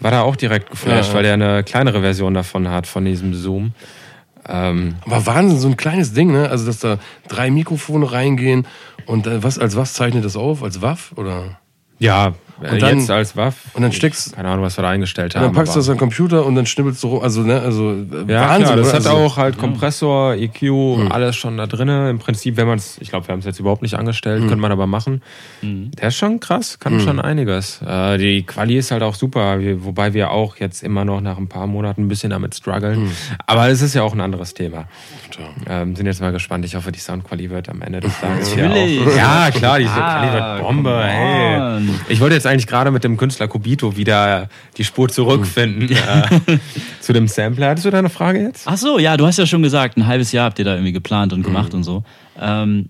war 0.00 0.10
da 0.10 0.22
auch 0.22 0.36
direkt 0.36 0.70
geflasht, 0.70 1.10
ja. 1.10 1.14
weil 1.14 1.24
er 1.24 1.34
eine 1.34 1.64
kleinere 1.64 2.00
Version 2.00 2.34
davon 2.34 2.68
hat, 2.68 2.86
von 2.86 3.04
diesem 3.04 3.34
Zoom. 3.34 3.72
Ähm, 4.48 4.96
Aber 5.04 5.26
Wahnsinn, 5.26 5.58
so 5.58 5.68
ein 5.68 5.76
kleines 5.76 6.12
Ding, 6.12 6.32
ne? 6.32 6.48
Also, 6.48 6.66
dass 6.66 6.78
da 6.78 6.98
drei 7.28 7.50
Mikrofone 7.50 8.10
reingehen 8.10 8.66
und 9.06 9.26
äh, 9.26 9.42
was 9.42 9.58
als 9.58 9.76
was 9.76 9.94
zeichnet 9.94 10.24
das 10.24 10.36
auf? 10.36 10.62
Als 10.62 10.80
Waff 10.82 11.12
oder? 11.16 11.58
Ja, 11.98 12.34
und 12.60 12.66
äh, 12.66 12.78
dann, 12.78 12.98
jetzt 12.98 13.10
als 13.10 13.36
Waff. 13.36 13.56
Und 13.74 13.82
dann 13.82 13.92
steckst 13.92 14.34
Keine 14.34 14.48
Ahnung, 14.48 14.64
was 14.64 14.76
wir 14.76 14.82
da 14.82 14.90
eingestellt 14.90 15.34
haben. 15.34 15.44
Und 15.44 15.50
dann 15.50 15.56
packst 15.56 15.74
du 15.74 15.78
das 15.78 15.88
an 15.88 15.94
den 15.94 16.00
Computer 16.00 16.44
und 16.44 16.54
dann 16.56 16.66
schnibbelst 16.66 17.02
du 17.02 17.08
rum. 17.08 17.22
Also, 17.22 17.42
ne, 17.42 17.60
also 17.60 17.92
äh, 17.92 18.32
ja, 18.32 18.48
Wahnsinn. 18.48 18.64
Klar, 18.64 18.76
das 18.76 18.88
hat 18.88 19.06
also, 19.06 19.10
auch 19.10 19.36
halt 19.36 19.58
Kompressor, 19.58 20.34
EQ, 20.34 20.62
mhm. 20.62 21.12
alles 21.12 21.36
schon 21.36 21.56
da 21.56 21.66
drin. 21.66 21.88
Im 21.88 22.18
Prinzip, 22.18 22.56
wenn 22.56 22.66
man 22.66 22.78
es, 22.78 22.98
ich 23.00 23.10
glaube, 23.10 23.28
wir 23.28 23.32
haben 23.32 23.40
es 23.40 23.44
jetzt 23.44 23.60
überhaupt 23.60 23.82
nicht 23.82 23.94
angestellt, 23.94 24.42
mhm. 24.42 24.48
könnte 24.48 24.62
man 24.62 24.72
aber 24.72 24.86
machen. 24.86 25.22
Mhm. 25.62 25.92
Der 25.92 26.08
ist 26.08 26.16
schon 26.16 26.40
krass, 26.40 26.78
kann 26.78 26.94
mhm. 26.94 27.00
schon 27.00 27.20
einiges. 27.20 27.80
Äh, 27.82 28.18
die 28.18 28.42
Quali 28.42 28.76
ist 28.76 28.90
halt 28.90 29.02
auch 29.02 29.14
super, 29.14 29.58
wobei 29.84 30.14
wir 30.14 30.30
auch 30.30 30.56
jetzt 30.56 30.82
immer 30.82 31.04
noch 31.04 31.20
nach 31.20 31.38
ein 31.38 31.48
paar 31.48 31.66
Monaten 31.66 32.04
ein 32.04 32.08
bisschen 32.08 32.30
damit 32.30 32.56
strugglen. 32.56 33.04
Mhm. 33.04 33.10
Aber 33.46 33.68
es 33.68 33.82
ist 33.82 33.94
ja 33.94 34.02
auch 34.02 34.14
ein 34.14 34.20
anderes 34.20 34.54
Thema. 34.54 34.86
Ähm, 35.68 35.94
sind 35.94 36.06
jetzt 36.06 36.20
mal 36.20 36.32
gespannt. 36.32 36.64
Ich 36.64 36.74
hoffe, 36.74 36.90
die 36.90 36.98
Soundquali 36.98 37.50
wird 37.50 37.68
am 37.68 37.82
Ende 37.82 38.00
des 38.00 38.18
Tages 38.20 38.52
hier 38.52 38.70
auch. 38.70 39.16
Ja, 39.16 39.50
klar, 39.52 39.78
die 39.78 39.84
Soundquali 39.84 40.28
ah, 40.28 40.32
wird 40.32 40.62
Bombe. 40.62 41.04
Hey. 41.04 41.82
Ich 42.08 42.20
wollte 42.20 42.34
jetzt 42.34 42.46
eigentlich 42.48 42.66
gerade 42.66 42.90
mit 42.90 43.04
dem 43.04 43.16
Künstler 43.16 43.48
Kubito 43.48 43.96
wieder 43.96 44.48
die 44.76 44.84
Spur 44.84 45.08
zurückfinden 45.08 45.90
äh, 45.90 46.58
zu 47.00 47.12
dem 47.12 47.28
Sampler. 47.28 47.70
Hattest 47.70 47.86
du 47.86 47.90
da 47.90 47.98
eine 47.98 48.10
Frage 48.10 48.42
jetzt? 48.42 48.62
Ach 48.66 48.76
so, 48.76 48.98
ja, 48.98 49.16
du 49.16 49.26
hast 49.26 49.38
ja 49.38 49.46
schon 49.46 49.62
gesagt, 49.62 49.96
ein 49.96 50.06
halbes 50.06 50.32
Jahr 50.32 50.46
habt 50.46 50.58
ihr 50.58 50.64
da 50.64 50.74
irgendwie 50.74 50.92
geplant 50.92 51.32
und 51.32 51.42
gemacht 51.42 51.72
mhm. 51.72 51.78
und 51.78 51.84
so. 51.84 52.02
Ähm, 52.40 52.88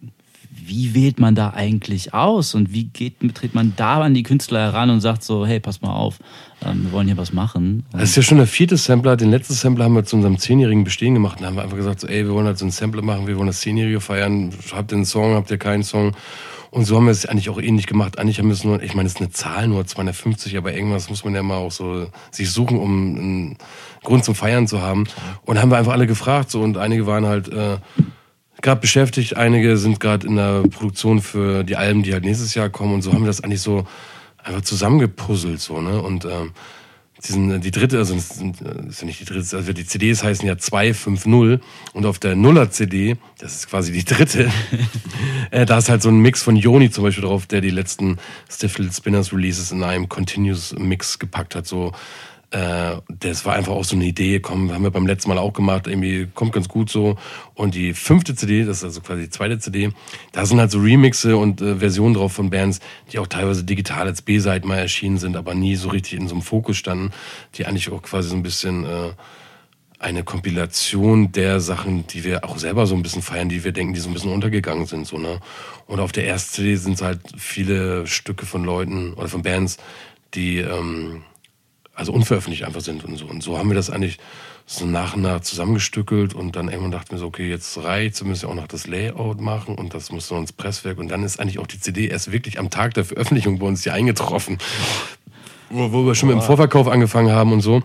wie 0.68 0.94
wählt 0.94 1.18
man 1.18 1.34
da 1.34 1.50
eigentlich 1.50 2.12
aus 2.12 2.54
und 2.54 2.72
wie 2.72 2.84
geht, 2.84 3.14
tritt 3.34 3.54
man 3.54 3.72
da 3.76 4.02
an 4.02 4.12
die 4.12 4.22
Künstler 4.22 4.60
heran 4.60 4.90
und 4.90 5.00
sagt 5.00 5.22
so, 5.24 5.46
hey, 5.46 5.60
pass 5.60 5.80
mal 5.80 5.94
auf, 5.94 6.18
ähm, 6.64 6.84
wir 6.84 6.92
wollen 6.92 7.06
hier 7.06 7.16
was 7.16 7.32
machen. 7.32 7.84
Und 7.92 8.02
das 8.02 8.10
ist 8.10 8.16
ja 8.16 8.22
schon 8.22 8.38
der 8.38 8.46
vierte 8.46 8.76
Sampler. 8.76 9.16
Den 9.16 9.30
letzten 9.30 9.54
Sampler 9.54 9.84
haben 9.84 9.94
wir 9.94 10.04
zu 10.04 10.16
unserem 10.16 10.38
zehnjährigen 10.38 10.84
Bestehen 10.84 11.14
gemacht. 11.14 11.38
Da 11.40 11.46
haben 11.46 11.56
wir 11.56 11.62
einfach 11.62 11.76
gesagt, 11.76 12.00
so, 12.00 12.06
ey, 12.06 12.24
wir 12.26 12.34
wollen 12.34 12.46
halt 12.46 12.58
so 12.58 12.66
einen 12.66 12.72
Sampler 12.72 13.02
machen, 13.02 13.26
wir 13.26 13.36
wollen 13.36 13.46
das 13.46 13.60
Zehnjährige 13.60 14.00
feiern. 14.00 14.52
Habt 14.72 14.92
ihr 14.92 14.96
einen 14.96 15.04
Song, 15.06 15.34
habt 15.34 15.50
ihr 15.50 15.58
keinen 15.58 15.82
Song? 15.82 16.12
Und 16.70 16.84
so 16.84 16.96
haben 16.96 17.06
wir 17.06 17.12
es 17.12 17.26
eigentlich 17.26 17.48
auch 17.48 17.60
ähnlich 17.60 17.86
gemacht. 17.86 18.18
Eigentlich 18.18 18.38
haben 18.38 18.48
wir 18.48 18.52
es 18.52 18.64
nur, 18.64 18.82
ich 18.82 18.94
meine, 18.94 19.06
es 19.06 19.14
ist 19.14 19.20
eine 19.20 19.30
Zahl, 19.30 19.68
nur 19.68 19.86
250, 19.86 20.56
aber 20.56 20.74
irgendwas 20.74 21.08
muss 21.08 21.24
man 21.24 21.34
ja 21.34 21.42
mal 21.42 21.56
auch 21.56 21.72
so 21.72 22.08
sich 22.30 22.50
suchen, 22.50 22.78
um 22.78 23.16
einen 23.16 23.58
Grund 24.02 24.24
zum 24.24 24.34
Feiern 24.34 24.66
zu 24.66 24.82
haben. 24.82 25.04
Und 25.44 25.60
haben 25.60 25.70
wir 25.70 25.78
einfach 25.78 25.92
alle 25.92 26.06
gefragt, 26.06 26.50
so, 26.50 26.60
und 26.60 26.76
einige 26.76 27.06
waren 27.06 27.26
halt, 27.26 27.48
äh, 27.48 27.78
gerade 28.60 28.80
beschäftigt, 28.80 29.36
einige 29.36 29.76
sind 29.76 30.00
gerade 30.00 30.26
in 30.26 30.36
der 30.36 30.62
Produktion 30.62 31.20
für 31.20 31.64
die 31.64 31.76
Alben, 31.76 32.02
die 32.02 32.12
halt 32.12 32.24
nächstes 32.24 32.54
Jahr 32.54 32.68
kommen 32.68 32.94
und 32.94 33.02
so 33.02 33.12
haben 33.12 33.22
wir 33.22 33.28
das 33.28 33.40
eigentlich 33.40 33.62
so 33.62 33.86
einfach 34.42 34.62
zusammengepuzzelt, 34.62 35.60
so, 35.60 35.80
ne, 35.80 36.02
und, 36.02 36.24
ähm, 36.24 36.52
diesen, 37.26 37.60
die 37.60 37.70
dritte, 37.70 37.98
also 37.98 38.14
das, 38.14 38.28
sind, 38.30 38.56
das 38.60 38.86
ist 38.86 39.00
ja 39.00 39.06
nicht 39.06 39.20
die 39.20 39.24
dritte, 39.24 39.56
also 39.56 39.72
die 39.72 39.84
CDs 39.84 40.22
heißen 40.22 40.46
ja 40.46 40.56
250 40.56 41.60
und 41.92 42.06
auf 42.06 42.18
der 42.18 42.36
Nuller 42.36 42.70
CD, 42.70 43.16
das 43.38 43.56
ist 43.56 43.68
quasi 43.68 43.92
die 43.92 44.04
dritte, 44.04 44.50
äh, 45.50 45.66
da 45.66 45.78
ist 45.78 45.88
halt 45.88 46.02
so 46.02 46.08
ein 46.08 46.18
Mix 46.18 46.42
von 46.42 46.56
Joni 46.56 46.90
zum 46.90 47.04
Beispiel 47.04 47.24
drauf, 47.24 47.46
der 47.46 47.60
die 47.60 47.70
letzten 47.70 48.18
Stifle 48.50 48.90
Spinners 48.92 49.32
Releases 49.32 49.72
in 49.72 49.82
einem 49.82 50.08
Continuous 50.08 50.74
Mix 50.78 51.18
gepackt 51.18 51.54
hat, 51.54 51.66
so 51.66 51.88
äh, 51.88 51.92
das 52.50 53.44
war 53.44 53.54
einfach 53.54 53.72
auch 53.72 53.84
so 53.84 53.94
eine 53.94 54.06
Idee, 54.06 54.40
komm, 54.40 54.72
haben 54.72 54.82
wir 54.82 54.90
beim 54.90 55.06
letzten 55.06 55.28
Mal 55.28 55.36
auch 55.36 55.52
gemacht, 55.52 55.86
irgendwie 55.86 56.28
kommt 56.32 56.52
ganz 56.52 56.66
gut 56.66 56.88
so. 56.88 57.16
Und 57.54 57.74
die 57.74 57.92
fünfte 57.92 58.34
CD, 58.34 58.64
das 58.64 58.78
ist 58.78 58.84
also 58.84 59.00
quasi 59.02 59.24
die 59.24 59.30
zweite 59.30 59.58
CD, 59.58 59.90
da 60.32 60.46
sind 60.46 60.58
halt 60.58 60.70
so 60.70 60.78
Remixe 60.78 61.36
und 61.36 61.60
äh, 61.60 61.76
Versionen 61.76 62.14
drauf 62.14 62.32
von 62.32 62.48
Bands, 62.48 62.80
die 63.12 63.18
auch 63.18 63.26
teilweise 63.26 63.64
digital 63.64 64.06
als 64.06 64.22
B-Seite 64.22 64.66
mal 64.66 64.78
erschienen 64.78 65.18
sind, 65.18 65.36
aber 65.36 65.54
nie 65.54 65.76
so 65.76 65.90
richtig 65.90 66.18
in 66.18 66.26
so 66.26 66.34
einem 66.34 66.42
Fokus 66.42 66.78
standen, 66.78 67.10
die 67.54 67.66
eigentlich 67.66 67.92
auch 67.92 68.00
quasi 68.00 68.30
so 68.30 68.36
ein 68.36 68.42
bisschen 68.42 68.86
äh, 68.86 69.10
eine 69.98 70.24
Kompilation 70.24 71.32
der 71.32 71.60
Sachen, 71.60 72.06
die 72.06 72.24
wir 72.24 72.44
auch 72.44 72.56
selber 72.56 72.86
so 72.86 72.94
ein 72.94 73.02
bisschen 73.02 73.20
feiern, 73.20 73.50
die 73.50 73.64
wir 73.64 73.72
denken, 73.72 73.92
die 73.92 74.00
so 74.00 74.08
ein 74.08 74.14
bisschen 74.14 74.32
untergegangen 74.32 74.86
sind, 74.86 75.06
so, 75.06 75.18
ne? 75.18 75.40
Und 75.86 76.00
auf 76.00 76.12
der 76.12 76.26
ersten 76.26 76.54
CD 76.54 76.76
sind 76.76 76.94
es 76.94 77.02
halt 77.02 77.20
viele 77.36 78.06
Stücke 78.06 78.46
von 78.46 78.64
Leuten 78.64 79.12
oder 79.14 79.28
von 79.28 79.42
Bands, 79.42 79.76
die 80.34 80.58
ähm, 80.58 81.24
also 81.98 82.12
unveröffentlicht 82.12 82.64
einfach 82.64 82.80
sind 82.80 83.04
und 83.04 83.16
so. 83.16 83.26
Und 83.26 83.42
so 83.42 83.58
haben 83.58 83.68
wir 83.68 83.74
das 83.74 83.90
eigentlich 83.90 84.18
so 84.66 84.86
nach 84.86 85.16
und 85.16 85.22
nach 85.22 85.40
zusammengestückelt 85.40 86.32
und 86.32 86.54
dann 86.54 86.68
irgendwann 86.68 86.92
dachten 86.92 87.10
wir 87.10 87.18
so, 87.18 87.26
okay, 87.26 87.48
jetzt 87.48 87.76
reicht's, 87.82 88.22
wir 88.22 88.28
müssen 88.28 88.46
ja 88.46 88.52
auch 88.52 88.54
noch 88.54 88.68
das 88.68 88.86
Layout 88.86 89.40
machen 89.40 89.74
und 89.74 89.94
das 89.94 90.12
muss 90.12 90.30
noch 90.30 90.38
ins 90.38 90.52
Presswerk 90.52 90.98
und 90.98 91.08
dann 91.08 91.24
ist 91.24 91.40
eigentlich 91.40 91.58
auch 91.58 91.66
die 91.66 91.80
CD 91.80 92.06
erst 92.06 92.30
wirklich 92.30 92.58
am 92.58 92.70
Tag 92.70 92.94
der 92.94 93.04
Veröffentlichung 93.04 93.58
bei 93.58 93.66
uns 93.66 93.82
hier 93.82 93.94
eingetroffen. 93.94 94.58
Wo, 95.70 95.92
wo 95.92 96.06
wir 96.06 96.14
schon 96.14 96.28
mit 96.30 96.38
dem 96.38 96.42
Vorverkauf 96.42 96.88
angefangen 96.88 97.30
haben 97.30 97.52
und 97.52 97.60
so. 97.60 97.82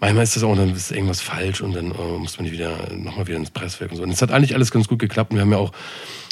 Manchmal 0.00 0.24
ist 0.24 0.36
das 0.36 0.44
auch, 0.44 0.56
dann 0.56 0.74
ist 0.74 0.90
irgendwas 0.90 1.20
falsch 1.20 1.60
und 1.60 1.74
dann 1.74 1.90
äh, 1.90 2.18
muss 2.18 2.38
man 2.38 2.46
die 2.46 2.52
wieder, 2.52 2.90
nochmal 2.94 3.26
wieder 3.26 3.36
ins 3.36 3.50
Presswerk 3.50 3.90
und 3.90 3.98
so. 3.98 4.02
Und 4.02 4.10
es 4.10 4.22
hat 4.22 4.30
eigentlich 4.30 4.54
alles 4.54 4.70
ganz 4.70 4.88
gut 4.88 4.98
geklappt 4.98 5.32
und 5.32 5.36
wir 5.36 5.42
haben 5.42 5.52
ja 5.52 5.58
auch 5.58 5.72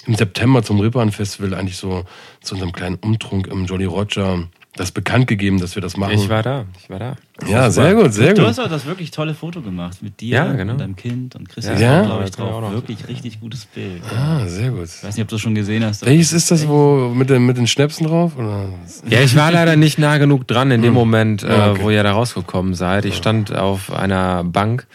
im 0.06 0.14
September 0.14 0.62
zum 0.62 0.80
Rippern 0.80 1.12
Festival 1.12 1.52
eigentlich 1.52 1.76
so 1.76 2.04
zu 2.40 2.54
unserem 2.54 2.72
kleinen 2.72 2.96
Umtrunk 2.96 3.48
im 3.48 3.66
Jolly 3.66 3.84
Roger 3.84 4.48
das 4.76 4.92
bekannt 4.92 5.26
gegeben, 5.26 5.58
dass 5.58 5.74
wir 5.74 5.80
das 5.82 5.96
machen. 5.96 6.12
Ich 6.12 6.28
war 6.28 6.42
da, 6.42 6.64
ich 6.82 6.90
war 6.90 6.98
da. 6.98 7.16
Ja, 7.48 7.70
sehr 7.70 7.94
gut, 7.94 8.12
sehr 8.14 8.32
Du 8.34 8.40
gut. 8.42 8.48
hast 8.50 8.58
auch 8.58 8.68
das 8.68 8.86
wirklich 8.86 9.10
tolle 9.10 9.34
Foto 9.34 9.60
gemacht 9.60 10.02
mit 10.02 10.20
dir 10.20 10.36
Ja, 10.36 10.52
genau. 10.52 10.72
und 10.72 10.80
deinem 10.80 10.96
Kind 10.96 11.34
und 11.34 11.48
Christian 11.48 11.78
Ja? 11.80 12.02
glaube 12.04 12.24
ich, 12.24 12.30
Ja, 12.38 12.44
drauf. 12.44 12.72
Wirklich 12.72 13.08
richtig 13.08 13.40
gutes 13.40 13.64
Bild. 13.66 14.02
Ah, 14.14 14.46
sehr 14.46 14.70
gut. 14.70 14.84
Ich 14.84 15.02
weiß 15.04 15.16
nicht, 15.16 15.22
ob 15.22 15.28
du 15.28 15.34
das 15.34 15.40
schon 15.42 15.54
gesehen 15.54 15.84
hast. 15.84 16.04
Welches 16.06 16.32
ist 16.32 16.50
das, 16.50 16.66
wo 16.68 17.08
mit 17.14 17.28
den, 17.30 17.44
mit 17.46 17.56
den 17.56 17.66
Schnäpsen 17.66 18.06
drauf? 18.06 18.32
Oder? 18.38 18.68
Ja, 19.08 19.20
ich 19.20 19.34
war 19.36 19.50
leider 19.50 19.76
nicht 19.76 19.98
nah 19.98 20.18
genug 20.18 20.46
dran 20.46 20.70
in 20.70 20.82
dem 20.82 20.94
Moment, 20.94 21.42
äh, 21.42 21.48
Ja, 21.48 21.70
okay. 21.72 21.80
wo 21.82 21.90
ihr 21.90 22.02
da 22.02 22.12
rausgekommen 22.12 22.74
seid. 22.74 23.04
Ich 23.04 23.16
stand 23.16 23.54
auf 23.54 23.92
einer 23.92 24.44
Bank. 24.44 24.86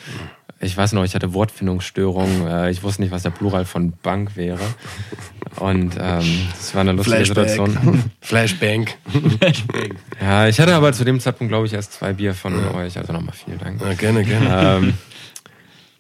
Ich 0.61 0.77
weiß 0.77 0.93
noch, 0.93 1.03
ich 1.03 1.15
hatte 1.15 1.33
Wortfindungsstörungen. 1.33 2.47
Äh, 2.47 2.71
ich 2.71 2.83
wusste 2.83 3.01
nicht, 3.01 3.11
was 3.11 3.23
der 3.23 3.31
Plural 3.31 3.65
von 3.65 3.93
Bank 4.03 4.35
wäre. 4.35 4.59
Und 5.57 5.95
ähm, 5.99 6.47
das 6.51 6.73
war 6.73 6.81
eine 6.81 6.93
lustige 6.93 7.25
Situation. 7.25 8.03
Flashbang. 8.21 8.87
Ja, 10.21 10.47
ich 10.47 10.59
hatte 10.59 10.75
aber 10.75 10.93
zu 10.93 11.03
dem 11.03 11.19
Zeitpunkt, 11.19 11.51
glaube 11.51 11.65
ich, 11.65 11.73
erst 11.73 11.93
zwei 11.93 12.13
Bier 12.13 12.33
von 12.33 12.53
euch. 12.75 12.97
Also 12.97 13.11
nochmal 13.11 13.33
vielen 13.33 13.59
Dank. 13.59 13.81
Ja, 13.81 13.93
gerne, 13.93 14.23
gerne. 14.23 14.77
Ähm, 14.77 14.93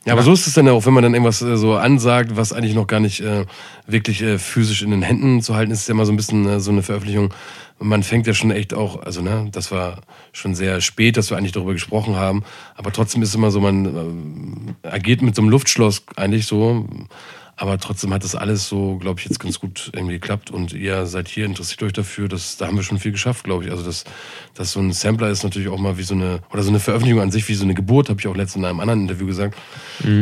Ja, 0.03 0.13
aber 0.13 0.23
so 0.23 0.33
ist 0.33 0.47
es 0.47 0.55
dann 0.55 0.67
auch, 0.67 0.85
wenn 0.87 0.93
man 0.93 1.03
dann 1.03 1.13
irgendwas 1.13 1.43
äh, 1.43 1.57
so 1.57 1.75
ansagt, 1.75 2.35
was 2.35 2.53
eigentlich 2.53 2.73
noch 2.73 2.87
gar 2.87 2.99
nicht 2.99 3.21
äh, 3.21 3.45
wirklich 3.85 4.21
äh, 4.23 4.39
physisch 4.39 4.81
in 4.81 4.89
den 4.89 5.03
Händen 5.03 5.41
zu 5.43 5.55
halten 5.55 5.71
ist, 5.71 5.81
ist 5.81 5.89
ja 5.89 5.93
immer 5.93 6.07
so 6.07 6.11
ein 6.11 6.17
bisschen 6.17 6.47
äh, 6.47 6.59
so 6.59 6.71
eine 6.71 6.81
Veröffentlichung. 6.81 7.31
Man 7.77 8.01
fängt 8.01 8.25
ja 8.25 8.33
schon 8.33 8.49
echt 8.49 8.73
auch, 8.73 9.03
also 9.03 9.21
ne, 9.21 9.49
das 9.51 9.71
war 9.71 10.01
schon 10.33 10.55
sehr 10.55 10.81
spät, 10.81 11.17
dass 11.17 11.29
wir 11.29 11.37
eigentlich 11.37 11.51
darüber 11.51 11.73
gesprochen 11.73 12.15
haben. 12.15 12.43
Aber 12.75 12.91
trotzdem 12.91 13.21
ist 13.21 13.29
es 13.29 13.35
immer 13.35 13.51
so, 13.51 13.59
man 13.59 14.75
äh, 14.83 14.87
agiert 14.87 15.21
mit 15.21 15.35
so 15.35 15.43
einem 15.43 15.49
Luftschloss 15.49 16.03
eigentlich 16.15 16.47
so. 16.47 16.87
Aber 17.61 17.77
trotzdem 17.77 18.11
hat 18.11 18.23
das 18.23 18.33
alles 18.33 18.67
so, 18.67 18.97
glaube 18.97 19.19
ich, 19.19 19.27
jetzt 19.27 19.39
ganz 19.39 19.59
gut 19.59 19.91
irgendwie 19.93 20.15
geklappt. 20.15 20.49
Und 20.49 20.73
ihr 20.73 21.05
seid 21.05 21.27
hier, 21.27 21.45
interessiert 21.45 21.83
euch 21.83 21.93
dafür. 21.93 22.27
Das, 22.27 22.57
da 22.57 22.65
haben 22.65 22.75
wir 22.75 22.81
schon 22.81 22.97
viel 22.97 23.11
geschafft, 23.11 23.43
glaube 23.43 23.65
ich. 23.65 23.69
Also 23.69 23.83
das, 23.83 24.03
das 24.55 24.71
so 24.71 24.79
ein 24.79 24.93
Sampler 24.93 25.29
ist 25.29 25.43
natürlich 25.43 25.69
auch 25.69 25.77
mal 25.77 25.95
wie 25.99 26.01
so 26.01 26.15
eine, 26.15 26.39
oder 26.51 26.63
so 26.63 26.71
eine 26.71 26.79
Veröffentlichung 26.79 27.21
an 27.21 27.29
sich, 27.29 27.47
wie 27.49 27.53
so 27.53 27.63
eine 27.63 27.75
Geburt, 27.75 28.09
habe 28.09 28.19
ich 28.19 28.25
auch 28.25 28.35
letztens 28.35 28.63
in 28.63 28.65
einem 28.65 28.79
anderen 28.79 29.01
Interview 29.01 29.27
gesagt. 29.27 29.55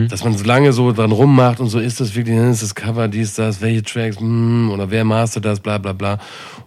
Dass 0.10 0.26
man 0.26 0.38
so 0.38 0.44
lange 0.44 0.74
so 0.74 0.92
dran 0.92 1.14
rummacht 1.14 1.62
und 1.62 1.70
so, 1.70 1.80
ist 1.80 2.02
das 2.02 2.14
wirklich, 2.14 2.36
ist 2.36 2.62
das 2.62 2.76
Cover, 2.76 3.08
dies, 3.08 3.36
das, 3.36 3.62
welche 3.62 3.84
Tracks, 3.84 4.20
hm, 4.20 4.70
oder 4.72 4.92
wer 4.92 5.06
mastert 5.06 5.46
das, 5.46 5.62
bla 5.62 5.78
bla 5.78 5.94
bla. 5.94 6.20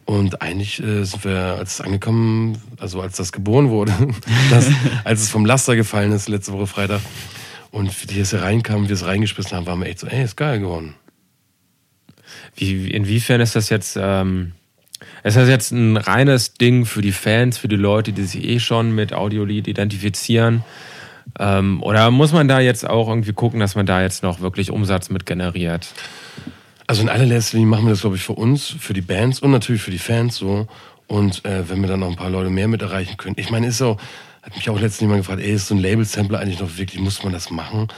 Und 0.06 0.40
eigentlich 0.40 0.82
äh, 0.82 1.04
sind 1.04 1.22
wir, 1.22 1.56
als 1.58 1.74
es 1.74 1.80
angekommen, 1.82 2.56
also 2.80 3.02
als 3.02 3.18
das 3.18 3.30
geboren 3.30 3.68
wurde, 3.68 3.92
das, 4.50 4.70
als 5.04 5.20
es 5.20 5.28
vom 5.28 5.44
Laster 5.44 5.76
gefallen 5.76 6.12
ist, 6.12 6.30
letzte 6.30 6.54
Woche 6.54 6.66
Freitag, 6.66 7.02
und 7.72 8.10
die 8.10 8.20
es 8.20 8.30
hier 8.30 8.42
reinkamen, 8.42 8.88
wir 8.88 8.94
es 8.94 9.04
reingeschmissen 9.04 9.56
haben, 9.56 9.66
waren 9.66 9.80
wir 9.80 9.88
echt 9.88 9.98
so, 9.98 10.06
ey, 10.06 10.22
ist 10.22 10.36
geil 10.36 10.60
geworden. 10.60 10.94
Wie, 12.54 12.90
inwiefern 12.90 13.40
ist 13.40 13.56
das 13.56 13.70
jetzt, 13.70 13.98
ähm, 14.00 14.52
ist 15.24 15.36
das 15.36 15.48
jetzt 15.48 15.72
ein 15.72 15.96
reines 15.96 16.54
Ding 16.54 16.84
für 16.84 17.02
die 17.02 17.12
Fans, 17.12 17.58
für 17.58 17.68
die 17.68 17.76
Leute, 17.76 18.12
die 18.12 18.22
sich 18.22 18.44
eh 18.44 18.60
schon 18.60 18.94
mit 18.94 19.12
Audiolied 19.12 19.66
identifizieren? 19.66 20.62
Ähm, 21.38 21.82
oder 21.82 22.10
muss 22.10 22.32
man 22.32 22.46
da 22.46 22.60
jetzt 22.60 22.88
auch 22.88 23.08
irgendwie 23.08 23.32
gucken, 23.32 23.58
dass 23.58 23.74
man 23.74 23.86
da 23.86 24.02
jetzt 24.02 24.22
noch 24.22 24.40
wirklich 24.40 24.70
Umsatz 24.70 25.08
mit 25.08 25.24
generiert? 25.24 25.88
Also 26.86 27.02
in 27.02 27.08
allererster 27.08 27.56
Linie 27.56 27.70
machen 27.70 27.86
wir 27.86 27.90
das, 27.90 28.02
glaube 28.02 28.16
ich, 28.16 28.22
für 28.22 28.34
uns, 28.34 28.66
für 28.68 28.92
die 28.92 29.00
Bands 29.00 29.40
und 29.40 29.50
natürlich 29.50 29.82
für 29.82 29.90
die 29.90 29.98
Fans 29.98 30.36
so. 30.36 30.66
Und 31.06 31.44
äh, 31.44 31.68
wenn 31.68 31.80
wir 31.80 31.88
dann 31.88 32.00
noch 32.00 32.10
ein 32.10 32.16
paar 32.16 32.30
Leute 32.30 32.50
mehr 32.50 32.68
mit 32.68 32.82
erreichen 32.82 33.16
können. 33.16 33.36
Ich 33.38 33.50
meine, 33.50 33.66
ist 33.66 33.80
auch, 33.80 33.98
hat 34.42 34.56
mich 34.56 34.68
auch 34.68 34.78
letztens 34.78 35.02
jemand 35.02 35.20
gefragt, 35.20 35.40
ey, 35.40 35.52
ist 35.52 35.68
so 35.68 35.74
ein 35.74 35.78
Label-Sampler 35.78 36.40
eigentlich 36.40 36.60
noch 36.60 36.76
wirklich, 36.76 37.00
muss 37.00 37.22
man 37.22 37.32
das 37.32 37.50
machen? 37.50 37.88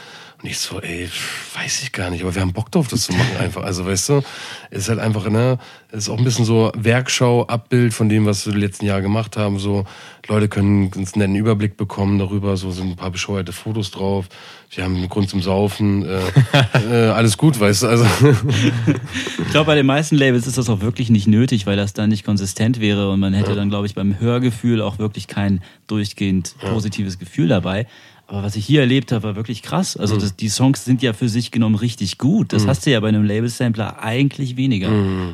Und 0.44 0.50
ich 0.50 0.58
so, 0.58 0.78
ey, 0.78 1.08
weiß 1.54 1.84
ich 1.84 1.92
gar 1.92 2.10
nicht, 2.10 2.22
aber 2.22 2.34
wir 2.34 2.42
haben 2.42 2.52
Bock 2.52 2.70
drauf, 2.70 2.86
das 2.88 3.04
zu 3.04 3.14
machen 3.14 3.38
einfach. 3.40 3.62
Also, 3.62 3.86
weißt 3.86 4.10
du, 4.10 4.22
es 4.70 4.80
ist 4.80 4.88
halt 4.90 4.98
einfach, 4.98 5.26
ne, 5.30 5.58
es 5.90 6.00
ist 6.00 6.08
auch 6.10 6.18
ein 6.18 6.24
bisschen 6.24 6.44
so 6.44 6.70
Werkschau, 6.76 7.46
Abbild 7.46 7.94
von 7.94 8.10
dem, 8.10 8.26
was 8.26 8.44
wir 8.44 8.52
die 8.52 8.60
letzten 8.60 8.84
Jahre 8.84 9.00
gemacht 9.00 9.38
haben. 9.38 9.58
So, 9.58 9.86
Leute 10.28 10.48
können 10.48 10.92
einen 10.94 11.08
netten 11.14 11.34
Überblick 11.34 11.78
bekommen 11.78 12.18
darüber, 12.18 12.58
so 12.58 12.70
sind 12.72 12.90
ein 12.90 12.96
paar 12.96 13.10
bescheuerte 13.10 13.52
Fotos 13.52 13.90
drauf. 13.90 14.26
Wir 14.68 14.84
haben 14.84 14.96
einen 14.96 15.08
Grund 15.08 15.30
zum 15.30 15.40
Saufen, 15.40 16.04
äh, 16.04 16.20
äh, 16.90 17.08
alles 17.08 17.38
gut, 17.38 17.58
weißt 17.58 17.84
du, 17.84 17.86
also. 17.86 18.04
Ich 19.38 19.50
glaube, 19.50 19.68
bei 19.68 19.76
den 19.76 19.86
meisten 19.86 20.16
Labels 20.16 20.46
ist 20.46 20.58
das 20.58 20.68
auch 20.68 20.82
wirklich 20.82 21.08
nicht 21.08 21.26
nötig, 21.26 21.64
weil 21.64 21.76
das 21.76 21.94
dann 21.94 22.10
nicht 22.10 22.26
konsistent 22.26 22.80
wäre 22.80 23.10
und 23.10 23.18
man 23.18 23.32
hätte 23.32 23.54
dann, 23.54 23.70
glaube 23.70 23.86
ich, 23.86 23.94
beim 23.94 24.20
Hörgefühl 24.20 24.82
auch 24.82 24.98
wirklich 24.98 25.26
kein 25.26 25.62
durchgehend 25.86 26.54
positives 26.60 27.18
Gefühl 27.18 27.48
dabei. 27.48 27.86
Aber 28.26 28.42
was 28.42 28.56
ich 28.56 28.64
hier 28.64 28.80
erlebt 28.80 29.12
habe, 29.12 29.22
war 29.22 29.36
wirklich 29.36 29.62
krass. 29.62 29.96
Also 29.96 30.16
das, 30.16 30.34
die 30.34 30.48
Songs 30.48 30.84
sind 30.84 31.02
ja 31.02 31.12
für 31.12 31.28
sich 31.28 31.50
genommen 31.50 31.74
richtig 31.74 32.16
gut. 32.16 32.54
Das 32.54 32.66
hast 32.66 32.86
du 32.86 32.90
ja 32.90 32.98
bei 33.00 33.08
einem 33.08 33.24
Label-Sampler 33.24 34.02
eigentlich 34.02 34.56
weniger. 34.56 34.88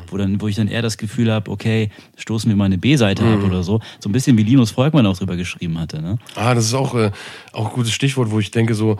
Wo, 0.07 0.17
dann, 0.17 0.41
wo 0.41 0.47
ich 0.49 0.57
dann 0.57 0.67
eher 0.67 0.81
das 0.81 0.97
Gefühl 0.97 1.31
habe, 1.31 1.49
okay, 1.49 1.89
stoßen 2.17 2.49
wir 2.49 2.55
mal 2.57 2.65
eine 2.65 2.77
B-Seite 2.77 3.23
ab 3.23 3.43
oder 3.45 3.63
so. 3.63 3.79
So 3.99 4.09
ein 4.09 4.11
bisschen 4.11 4.37
wie 4.37 4.43
Linus 4.43 4.71
Volkmann 4.71 5.05
auch 5.05 5.17
drüber 5.17 5.37
geschrieben 5.37 5.79
hatte. 5.79 6.01
Ne? 6.01 6.17
Ah, 6.35 6.53
das 6.53 6.65
ist 6.65 6.73
auch, 6.73 6.93
äh, 6.95 7.11
auch 7.53 7.69
ein 7.69 7.73
gutes 7.73 7.93
Stichwort, 7.93 8.29
wo 8.29 8.39
ich 8.39 8.51
denke 8.51 8.75
so, 8.75 8.97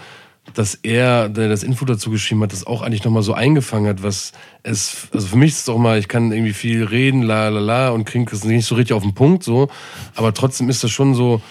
dass 0.53 0.75
er, 0.75 1.29
der 1.29 1.49
das 1.49 1.63
Info 1.63 1.85
dazu 1.85 2.09
geschrieben 2.09 2.41
hat, 2.43 2.51
das 2.51 2.65
auch 2.65 2.81
eigentlich 2.81 3.03
nochmal 3.03 3.23
so 3.23 3.33
eingefangen 3.33 3.87
hat, 3.87 4.03
was 4.03 4.31
es, 4.63 5.09
also 5.13 5.27
für 5.27 5.37
mich 5.37 5.51
ist 5.51 5.61
es 5.61 5.69
auch 5.69 5.77
mal, 5.77 5.99
ich 5.99 6.07
kann 6.07 6.31
irgendwie 6.31 6.53
viel 6.53 6.83
reden, 6.83 7.21
la 7.21 7.49
la 7.49 7.59
la 7.59 7.89
und 7.89 8.05
kriege 8.05 8.33
es 8.33 8.43
nicht 8.43 8.65
so 8.65 8.75
richtig 8.75 8.95
auf 8.95 9.03
den 9.03 9.13
Punkt 9.13 9.43
so, 9.43 9.69
aber 10.15 10.33
trotzdem 10.33 10.69
ist 10.69 10.83
das 10.83 10.91
schon 10.91 11.13
so, 11.13 11.41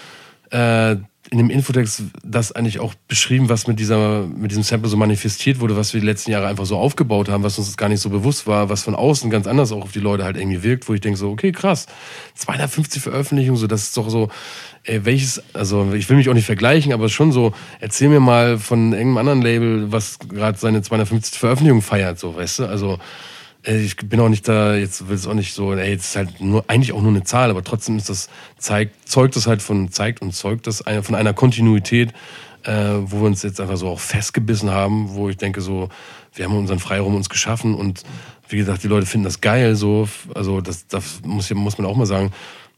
äh, 0.49 0.97
in 1.31 1.37
dem 1.37 1.49
Infotext 1.49 2.03
das 2.25 2.51
eigentlich 2.51 2.81
auch 2.81 2.93
beschrieben, 3.07 3.47
was 3.47 3.65
mit 3.65 3.79
dieser, 3.79 4.27
mit 4.27 4.51
diesem 4.51 4.63
Sample 4.63 4.89
so 4.89 4.97
manifestiert 4.97 5.61
wurde, 5.61 5.77
was 5.77 5.93
wir 5.93 6.01
die 6.01 6.05
letzten 6.05 6.29
Jahre 6.29 6.47
einfach 6.47 6.65
so 6.65 6.77
aufgebaut 6.77 7.29
haben, 7.29 7.41
was 7.41 7.57
uns 7.57 7.77
gar 7.77 7.87
nicht 7.87 8.01
so 8.01 8.09
bewusst 8.09 8.47
war, 8.47 8.67
was 8.67 8.83
von 8.83 8.95
außen 8.95 9.29
ganz 9.29 9.47
anders 9.47 9.71
auch 9.71 9.83
auf 9.83 9.93
die 9.93 10.01
Leute 10.01 10.25
halt 10.25 10.35
irgendwie 10.35 10.61
wirkt, 10.61 10.89
wo 10.89 10.93
ich 10.93 10.99
denke 10.99 11.17
so, 11.17 11.31
okay, 11.31 11.53
krass, 11.53 11.85
250 12.35 13.01
Veröffentlichungen, 13.01 13.57
so, 13.57 13.67
das 13.67 13.83
ist 13.83 13.95
doch 13.95 14.09
so, 14.09 14.27
ey, 14.83 15.05
welches, 15.05 15.41
also 15.53 15.93
ich 15.93 16.09
will 16.09 16.17
mich 16.17 16.27
auch 16.27 16.33
nicht 16.33 16.45
vergleichen, 16.45 16.91
aber 16.91 17.07
schon 17.07 17.31
so, 17.31 17.53
erzähl 17.79 18.09
mir 18.09 18.19
mal 18.19 18.57
von 18.57 18.91
irgendeinem 18.91 19.17
anderen 19.17 19.41
Label, 19.41 19.89
was 19.89 20.19
gerade 20.19 20.57
seine 20.57 20.81
250 20.81 21.39
Veröffentlichungen 21.39 21.81
feiert, 21.81 22.19
so, 22.19 22.35
weißt 22.35 22.59
du, 22.59 22.65
also, 22.65 22.99
ich 23.63 23.95
bin 23.95 24.19
auch 24.19 24.29
nicht 24.29 24.47
da, 24.47 24.75
jetzt 24.75 25.07
will 25.07 25.15
es 25.15 25.27
auch 25.27 25.33
nicht 25.33 25.53
so, 25.53 25.73
ey, 25.73 25.91
jetzt 25.91 26.05
ist 26.05 26.15
halt 26.15 26.41
nur, 26.41 26.63
eigentlich 26.67 26.93
auch 26.93 27.01
nur 27.01 27.11
eine 27.11 27.23
Zahl, 27.23 27.49
aber 27.49 27.63
trotzdem 27.63 27.97
ist 27.97 28.09
das, 28.09 28.29
zeigt, 28.57 29.07
zeugt 29.07 29.35
das 29.35 29.47
halt 29.47 29.61
von, 29.61 29.91
zeigt 29.91 30.21
und 30.21 30.33
zeugt 30.33 30.67
das 30.67 30.83
von 31.03 31.15
einer 31.15 31.33
Kontinuität, 31.33 32.11
äh, 32.63 32.71
wo 33.01 33.21
wir 33.21 33.27
uns 33.27 33.43
jetzt 33.43 33.61
einfach 33.61 33.77
so 33.77 33.89
auch 33.89 33.99
festgebissen 33.99 34.71
haben, 34.71 35.13
wo 35.13 35.29
ich 35.29 35.37
denke 35.37 35.61
so, 35.61 35.89
wir 36.33 36.45
haben 36.45 36.57
unseren 36.57 36.79
Freiraum 36.79 37.15
uns 37.15 37.29
geschaffen 37.29 37.75
und 37.75 38.03
wie 38.49 38.57
gesagt, 38.57 38.83
die 38.83 38.87
Leute 38.87 39.05
finden 39.05 39.25
das 39.25 39.41
geil, 39.41 39.75
so, 39.75 40.07
also 40.33 40.61
das, 40.61 40.87
das 40.87 41.21
muss, 41.23 41.49
muss 41.53 41.77
man 41.77 41.87
auch 41.87 41.95
mal 41.95 42.05
sagen, 42.05 42.31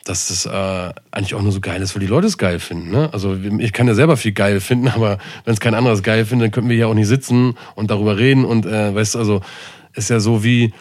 dass 0.04 0.28
das 0.28 0.46
äh, 0.46 0.94
eigentlich 1.12 1.34
auch 1.34 1.42
nur 1.42 1.54
so 1.54 1.62
geil 1.62 1.82
ist, 1.82 1.96
weil 1.96 2.02
die 2.02 2.08
Leute 2.08 2.28
es 2.28 2.38
geil 2.38 2.60
finden. 2.60 2.92
Ne? 2.92 3.10
Also 3.14 3.36
ich 3.36 3.72
kann 3.72 3.88
ja 3.88 3.94
selber 3.94 4.18
viel 4.18 4.34
geil 4.34 4.60
finden, 4.60 4.88
aber 4.96 5.18
wenn 5.46 5.54
es 5.54 5.60
kein 5.60 5.74
anderes 5.74 6.04
geil 6.04 6.26
findet, 6.26 6.48
dann 6.48 6.52
könnten 6.52 6.70
wir 6.70 6.76
hier 6.76 6.90
auch 6.90 6.94
nicht 6.94 7.08
sitzen 7.08 7.56
und 7.76 7.90
darüber 7.90 8.18
reden 8.18 8.44
und 8.44 8.66
äh, 8.66 8.94
weißt 8.94 9.16
du, 9.16 9.20
also 9.20 9.42
ist 9.96 10.10
ja 10.10 10.20
so 10.20 10.44
wie 10.44 10.74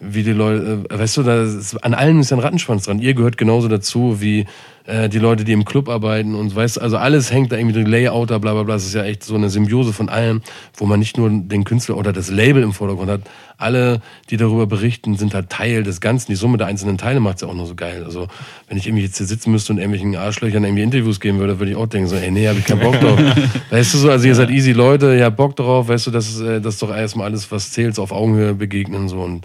wie 0.00 0.22
die 0.22 0.32
Leute, 0.32 0.84
äh, 0.88 0.98
weißt 0.98 1.16
du, 1.16 1.22
da 1.22 1.42
ist, 1.42 1.76
an 1.84 1.94
allem 1.94 2.20
ist 2.20 2.30
ja 2.30 2.36
ein 2.36 2.42
Rattenschwanz 2.42 2.84
dran. 2.84 3.00
Ihr 3.00 3.14
gehört 3.14 3.36
genauso 3.36 3.68
dazu 3.68 4.20
wie 4.20 4.46
äh, 4.88 5.10
die 5.10 5.18
Leute, 5.18 5.44
die 5.44 5.52
im 5.52 5.66
Club 5.66 5.90
arbeiten 5.90 6.34
und 6.34 6.56
weißt 6.56 6.78
du, 6.78 6.80
also 6.80 6.96
alles 6.96 7.30
hängt 7.30 7.52
da 7.52 7.56
irgendwie 7.56 7.74
drin, 7.74 7.86
Layouter, 7.86 8.40
bla 8.40 8.54
bla 8.54 8.62
bla. 8.62 8.74
Es 8.76 8.86
ist 8.86 8.94
ja 8.94 9.04
echt 9.04 9.22
so 9.22 9.34
eine 9.34 9.50
Symbiose 9.50 9.92
von 9.92 10.08
allem, 10.08 10.40
wo 10.74 10.86
man 10.86 10.98
nicht 10.98 11.18
nur 11.18 11.28
den 11.28 11.64
Künstler 11.64 11.98
oder 11.98 12.12
das 12.12 12.30
Label 12.30 12.62
im 12.62 12.72
Vordergrund 12.72 13.10
hat. 13.10 13.20
Alle, 13.58 14.00
die 14.30 14.38
darüber 14.38 14.66
berichten, 14.66 15.16
sind 15.16 15.34
halt 15.34 15.50
Teil 15.50 15.82
des 15.82 16.00
Ganzen. 16.00 16.30
Die 16.30 16.36
Summe 16.36 16.56
der 16.56 16.68
einzelnen 16.68 16.96
Teile 16.96 17.20
macht 17.20 17.36
es 17.36 17.42
ja 17.42 17.48
auch 17.48 17.54
nur 17.54 17.66
so 17.66 17.74
geil. 17.74 18.02
Also 18.04 18.28
wenn 18.68 18.78
ich 18.78 18.86
irgendwie 18.86 19.04
jetzt 19.04 19.18
hier 19.18 19.26
sitzen 19.26 19.52
müsste 19.52 19.74
und 19.74 19.78
irgendwelchen 19.78 20.16
Arschlöchern 20.16 20.64
irgendwie 20.64 20.84
Interviews 20.84 21.20
geben 21.20 21.38
würde, 21.38 21.58
würde 21.58 21.72
ich 21.72 21.76
auch 21.76 21.86
denken 21.86 22.08
so, 22.08 22.16
ey, 22.16 22.30
nee, 22.30 22.48
hab 22.48 22.56
ich 22.56 22.64
keinen 22.64 22.80
Bock 22.80 22.98
drauf. 22.98 23.20
weißt 23.70 23.92
du 23.92 23.98
so, 23.98 24.10
also 24.10 24.26
ihr 24.26 24.34
seid 24.34 24.48
easy 24.48 24.72
Leute, 24.72 25.14
ihr 25.14 25.26
habt 25.26 25.36
Bock 25.36 25.54
drauf, 25.54 25.88
weißt 25.88 26.06
du, 26.06 26.10
das 26.12 26.28
ist, 26.28 26.40
äh, 26.40 26.62
das 26.62 26.74
ist 26.74 26.82
doch 26.82 26.96
erstmal 26.96 27.26
alles, 27.26 27.50
was 27.52 27.72
zählt, 27.72 27.94
so 27.94 28.02
auf 28.02 28.12
Augenhöhe 28.12 28.54
begegnen 28.54 29.08
so 29.08 29.20
und 29.20 29.44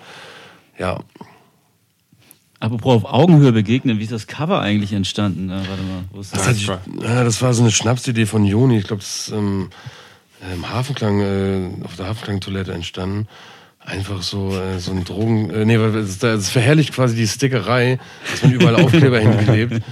ja, 0.79 0.99
Apropos 2.63 3.03
auf 3.03 3.13
Augenhöhe 3.13 3.51
begegnen, 3.51 3.99
wie 3.99 4.03
ist 4.03 4.13
das 4.13 4.25
Cover 4.25 4.61
eigentlich 4.61 4.93
entstanden? 4.93 5.47
Na, 5.47 5.57
warte 5.57 5.83
mal, 5.83 6.03
wo 6.13 6.21
ist 6.21 6.33
Das, 6.33 6.45
das? 6.45 6.55
ich, 6.55 6.67
ja, 6.67 7.23
das 7.25 7.41
war 7.41 7.53
so 7.53 7.61
eine 7.61 7.71
Schnapsidee 7.71 8.25
von 8.25 8.45
Joni. 8.45 8.77
Ich 8.77 8.87
glaube, 8.87 9.01
das 9.01 9.27
ist 9.27 9.33
ähm, 9.33 9.69
im 10.53 10.69
Hafenklang, 10.69 11.19
äh, 11.19 11.69
auf 11.83 11.97
der 11.97 12.07
Hafenklangtoilette 12.07 12.71
entstanden. 12.73 13.27
einfach 13.85 14.21
so, 14.21 14.57
äh, 14.57 14.79
so 14.79 14.91
ein 14.91 15.03
Drogen, 15.03 15.49
äh, 15.49 15.65
nee, 15.65 15.75
das, 15.77 16.19
das 16.19 16.49
verherrlicht 16.49 16.93
quasi 16.93 17.17
die 17.17 17.27
Stickerei, 17.27 17.99
dass 18.31 18.43
man 18.43 18.53
überall 18.53 18.77
Aufkleber 18.77 19.19
hingeklebt. 19.27 19.83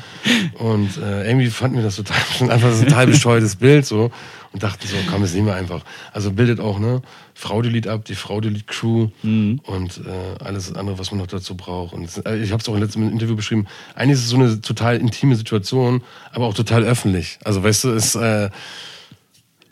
Und 0.58 0.98
äh, 0.98 1.28
irgendwie 1.28 1.50
fanden 1.50 1.76
wir 1.76 1.84
das 1.84 1.98
total, 1.98 2.18
einfach 2.50 2.72
so 2.72 2.84
ein 2.84 2.88
total 2.88 3.08
bescheuertes 3.08 3.58
Bild 3.58 3.86
so 3.86 4.12
und 4.54 4.64
dachten 4.64 4.86
so, 4.86 4.96
komm, 5.10 5.22
das 5.22 5.34
nehmen 5.34 5.48
wir 5.48 5.56
einfach. 5.56 5.84
Also 6.12 6.32
bildet 6.32 6.60
auch, 6.60 6.80
ne, 6.80 7.02
Frau 7.34 7.62
Delete 7.62 7.92
ab, 7.92 8.06
die 8.06 8.16
Frau 8.16 8.42
Delete 8.42 8.66
Crew 8.66 9.10
mhm. 9.24 9.62
und 9.64 10.02
äh, 10.06 10.44
alles 10.44 10.74
andere, 10.74 11.00
was 11.00 11.12
man 11.12 11.20
noch 11.20 11.28
dazu 11.28 11.56
braucht. 11.56 11.94
Und 11.94 12.10
äh, 12.26 12.38
ich 12.38 12.52
habe 12.52 12.62
es 12.62 12.68
auch 12.68 12.74
im 12.74 12.82
letzten 12.82 13.10
Interview 13.10 13.36
beschrieben, 13.36 13.68
eigentlich 13.96 14.14
ist 14.20 14.26
es 14.26 14.30
so 14.30 14.36
eine 14.36 14.62
total 14.62 14.98
intime 14.98 15.36
Situation, 15.36 16.04
aber 16.32 16.48
auch 16.48 16.54
total 16.54 16.84
öffentlich. 16.84 17.40
Also 17.44 17.64
weißt 17.64 17.86
du, 17.86 17.90
es 17.92 18.16
äh, 18.16 18.50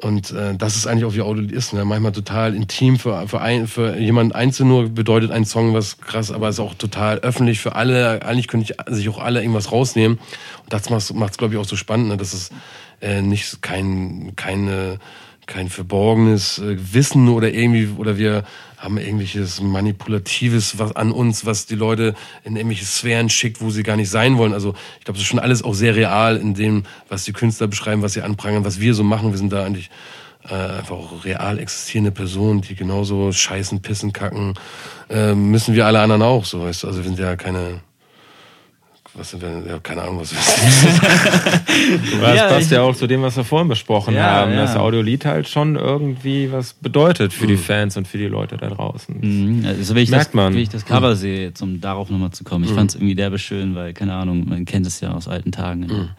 und 0.01 0.31
äh, 0.31 0.55
das 0.55 0.75
ist 0.75 0.87
eigentlich 0.87 1.05
auch 1.05 1.13
wie 1.13 1.21
Audio 1.21 1.43
ist. 1.43 1.73
Ne? 1.73 1.83
Manchmal 1.83 2.13
total 2.13 2.55
intim 2.55 2.97
für, 2.97 3.27
für, 3.27 3.41
ein, 3.41 3.67
für 3.67 3.97
jemanden 3.97 4.31
einzeln 4.31 4.69
nur 4.69 4.89
bedeutet 4.89 5.31
ein 5.31 5.45
Song 5.45 5.73
was 5.73 5.99
krass, 5.99 6.31
aber 6.31 6.49
ist 6.49 6.59
auch 6.59 6.73
total 6.73 7.19
öffentlich 7.19 7.59
für 7.59 7.75
alle. 7.75 8.21
Eigentlich 8.23 8.47
könnte 8.47 8.71
ich 8.71 8.93
sich 8.95 9.09
auch 9.09 9.19
alle 9.19 9.41
irgendwas 9.41 9.71
rausnehmen. 9.71 10.17
Und 10.63 10.73
das 10.73 10.89
macht 10.89 11.31
es, 11.31 11.37
glaube 11.37 11.53
ich, 11.53 11.59
auch 11.59 11.65
so 11.65 11.75
spannend, 11.75 12.07
ne? 12.07 12.17
dass 12.17 12.33
es 12.33 12.49
äh, 13.01 13.21
nicht 13.21 13.61
kein, 13.61 14.33
keine, 14.35 14.99
kein 15.45 15.69
verborgenes 15.69 16.59
äh, 16.59 16.77
Wissen 16.93 17.27
oder 17.29 17.51
irgendwie, 17.51 17.89
oder 17.97 18.17
wir 18.17 18.43
haben 18.77 18.97
irgendwelches 18.97 19.61
Manipulatives 19.61 20.79
was 20.79 20.95
an 20.95 21.11
uns, 21.11 21.45
was 21.45 21.65
die 21.65 21.75
Leute 21.75 22.15
in 22.43 22.55
irgendwelche 22.55 22.85
Sphären 22.85 23.29
schickt, 23.29 23.61
wo 23.61 23.69
sie 23.69 23.83
gar 23.83 23.97
nicht 23.97 24.09
sein 24.09 24.37
wollen. 24.37 24.53
Also 24.53 24.73
ich 24.99 25.05
glaube, 25.05 25.17
das 25.17 25.23
ist 25.23 25.27
schon 25.27 25.39
alles 25.39 25.63
auch 25.63 25.73
sehr 25.73 25.95
real 25.95 26.37
in 26.37 26.53
dem, 26.53 26.83
was 27.09 27.25
die 27.25 27.33
Künstler 27.33 27.67
beschreiben, 27.67 28.01
was 28.01 28.13
sie 28.13 28.21
anprangern, 28.21 28.63
was 28.63 28.79
wir 28.79 28.93
so 28.93 29.03
machen. 29.03 29.31
Wir 29.31 29.37
sind 29.37 29.51
da 29.51 29.65
eigentlich 29.65 29.89
äh, 30.47 30.53
einfach 30.53 30.95
auch 30.95 31.25
real 31.25 31.59
existierende 31.59 32.11
Personen, 32.11 32.61
die 32.61 32.75
genauso 32.75 33.31
scheißen, 33.31 33.81
pissen, 33.81 34.13
kacken, 34.13 34.53
äh, 35.09 35.33
müssen 35.33 35.75
wir 35.75 35.85
alle 35.85 35.99
anderen 35.99 36.21
auch, 36.21 36.45
so 36.45 36.63
weißt 36.63 36.83
du. 36.83 36.87
Also 36.87 36.99
wir 36.99 37.05
sind 37.05 37.19
ja 37.19 37.35
keine 37.35 37.81
was 39.15 39.31
sind 39.31 39.41
denn, 39.41 39.65
ja, 39.67 39.79
keine 39.79 40.03
Ahnung, 40.03 40.19
was 40.19 40.31
ist 40.31 40.39
das 42.21 42.35
ja, 42.35 42.47
passt 42.47 42.71
ja 42.71 42.81
auch 42.81 42.95
zu 42.95 43.07
dem, 43.07 43.21
was 43.23 43.35
wir 43.35 43.43
vorhin 43.43 43.67
besprochen 43.67 44.13
ja, 44.13 44.23
haben, 44.23 44.51
ja. 44.51 44.61
dass 44.61 44.75
Audiolied 44.75 45.25
halt 45.25 45.49
schon 45.49 45.75
irgendwie 45.75 46.51
was 46.51 46.73
bedeutet 46.73 47.33
für 47.33 47.45
mhm. 47.45 47.49
die 47.49 47.57
Fans 47.57 47.97
und 47.97 48.07
für 48.07 48.19
die 48.19 48.27
Leute 48.27 48.57
da 48.57 48.69
draußen. 48.69 49.17
Mhm. 49.19 49.65
Also 49.65 49.95
wenn 49.95 50.03
ich, 50.03 50.11
Merkt 50.11 50.27
das, 50.27 50.33
man. 50.33 50.53
wenn 50.53 50.61
ich 50.61 50.69
das 50.69 50.85
Cover 50.85 51.11
mhm. 51.11 51.15
sehe, 51.15 51.41
jetzt, 51.41 51.61
um 51.61 51.81
darauf 51.81 52.09
nochmal 52.09 52.31
zu 52.31 52.43
kommen, 52.43 52.65
ich 52.65 52.71
mhm. 52.71 52.75
fand 52.75 52.91
es 52.91 52.95
irgendwie 52.95 53.15
derbe 53.15 53.39
schön, 53.39 53.73
weil, 53.75 53.93
keine 53.93 54.13
Ahnung, 54.13 54.47
man 54.47 54.65
kennt 54.65 54.85
es 54.85 54.99
ja 55.01 55.11
aus 55.11 55.27
alten 55.27 55.51
Tagen. 55.51 55.83
In, 55.83 55.89
mhm. 55.89 56.09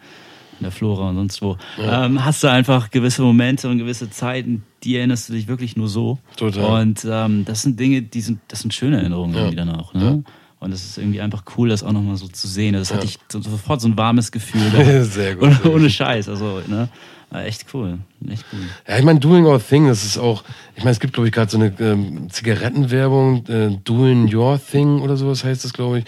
in 0.59 0.63
der 0.63 0.71
Flora 0.71 1.09
und 1.09 1.15
sonst 1.15 1.41
wo. 1.41 1.57
Ähm, 1.79 2.25
hast 2.25 2.43
du 2.43 2.49
einfach 2.49 2.91
gewisse 2.91 3.21
Momente 3.21 3.69
und 3.69 3.77
gewisse 3.77 4.09
Zeiten, 4.09 4.63
die 4.83 4.97
erinnerst 4.97 5.29
du 5.29 5.33
dich 5.33 5.47
wirklich 5.47 5.77
nur 5.77 5.87
so. 5.87 6.19
Total. 6.35 6.81
Und 6.81 7.07
ähm, 7.09 7.45
das 7.45 7.61
sind 7.61 7.79
Dinge, 7.79 8.01
die 8.01 8.21
sind, 8.21 8.41
das 8.49 8.59
sind 8.59 8.73
schöne 8.73 8.97
Erinnerungen 8.97 9.33
irgendwie 9.33 9.55
dann 9.55 9.69
auch. 9.69 9.93
Ne? 9.93 10.23
Und 10.61 10.71
es 10.71 10.85
ist 10.85 10.97
irgendwie 10.99 11.21
einfach 11.21 11.43
cool, 11.57 11.69
das 11.69 11.83
auch 11.83 11.91
nochmal 11.91 12.17
so 12.17 12.27
zu 12.27 12.47
sehen. 12.47 12.75
Das 12.75 12.89
ja. 12.89 12.95
hatte 12.95 13.07
ich 13.07 13.17
sofort 13.29 13.81
so 13.81 13.87
ein 13.87 13.97
warmes 13.97 14.31
Gefühl. 14.31 15.03
Sehr 15.05 15.35
gut. 15.35 15.49
Ohne, 15.63 15.75
ohne 15.75 15.89
Scheiß. 15.89 16.29
Also, 16.29 16.61
ne? 16.67 16.87
Echt 17.33 17.65
cool. 17.73 17.97
Echt 18.29 18.45
cool. 18.53 18.59
Ja, 18.87 18.99
ich 18.99 19.03
meine, 19.03 19.19
Doing 19.19 19.45
Our 19.45 19.59
Thing, 19.59 19.87
das 19.87 20.03
ist 20.03 20.19
auch, 20.19 20.43
ich 20.75 20.83
meine, 20.83 20.91
es 20.91 20.99
gibt, 20.99 21.13
glaube 21.13 21.27
ich, 21.27 21.33
gerade 21.33 21.49
so 21.49 21.57
eine 21.57 21.73
ähm, 21.79 22.29
Zigarettenwerbung, 22.29 23.47
äh, 23.47 23.77
Doing 23.83 24.31
Your 24.33 24.61
Thing 24.63 25.01
oder 25.01 25.17
sowas 25.17 25.43
heißt 25.43 25.65
das, 25.65 25.73
glaube 25.73 25.99
ich. 25.99 26.05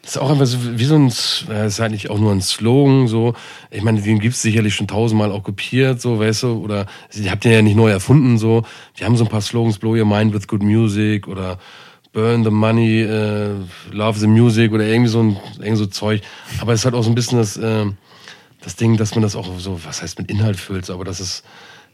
Das 0.00 0.12
ist 0.12 0.18
auch 0.18 0.30
einfach 0.30 0.46
so 0.46 0.78
wie 0.78 0.84
so 0.84 0.94
ein, 0.94 1.08
das 1.08 1.44
ist 1.48 1.80
eigentlich 1.80 2.08
auch 2.08 2.18
nur 2.18 2.32
ein 2.32 2.40
Slogan, 2.40 3.06
so. 3.06 3.34
Ich 3.70 3.82
meine, 3.82 4.00
den 4.00 4.18
gibt's 4.18 4.40
sicherlich 4.40 4.74
schon 4.74 4.86
tausendmal 4.86 5.30
auch 5.30 5.42
kopiert, 5.42 6.00
so, 6.00 6.18
weißt 6.18 6.44
du, 6.44 6.62
oder, 6.62 6.86
die 7.12 7.30
habt 7.30 7.44
ihr 7.44 7.52
ja 7.52 7.62
nicht 7.62 7.76
neu 7.76 7.90
erfunden, 7.90 8.38
so. 8.38 8.62
Die 8.98 9.04
haben 9.04 9.16
so 9.16 9.24
ein 9.24 9.30
paar 9.30 9.42
Slogans, 9.42 9.78
Blow 9.78 9.94
Your 9.94 10.06
Mind 10.06 10.32
with 10.32 10.48
Good 10.48 10.62
Music 10.62 11.28
oder, 11.28 11.58
Burn 12.14 12.44
the 12.44 12.50
Money, 12.50 13.02
äh, 13.02 13.50
Love 13.90 14.18
the 14.18 14.28
Music 14.28 14.72
oder 14.72 14.86
irgendwie 14.86 15.10
so 15.10 15.22
ein 15.22 15.36
irgendwie 15.58 15.76
so 15.76 15.86
Zeug. 15.86 16.22
Aber 16.60 16.72
es 16.72 16.80
ist 16.80 16.84
halt 16.86 16.94
auch 16.94 17.02
so 17.02 17.10
ein 17.10 17.14
bisschen 17.14 17.38
das, 17.38 17.56
äh, 17.56 17.84
das 18.62 18.76
Ding, 18.76 18.96
dass 18.96 19.14
man 19.14 19.22
das 19.22 19.36
auch 19.36 19.58
so, 19.58 19.80
was 19.84 20.00
heißt 20.00 20.18
mit 20.18 20.30
Inhalt 20.30 20.56
füllt, 20.56 20.88
aber 20.88 21.04
dass 21.04 21.20
es 21.20 21.42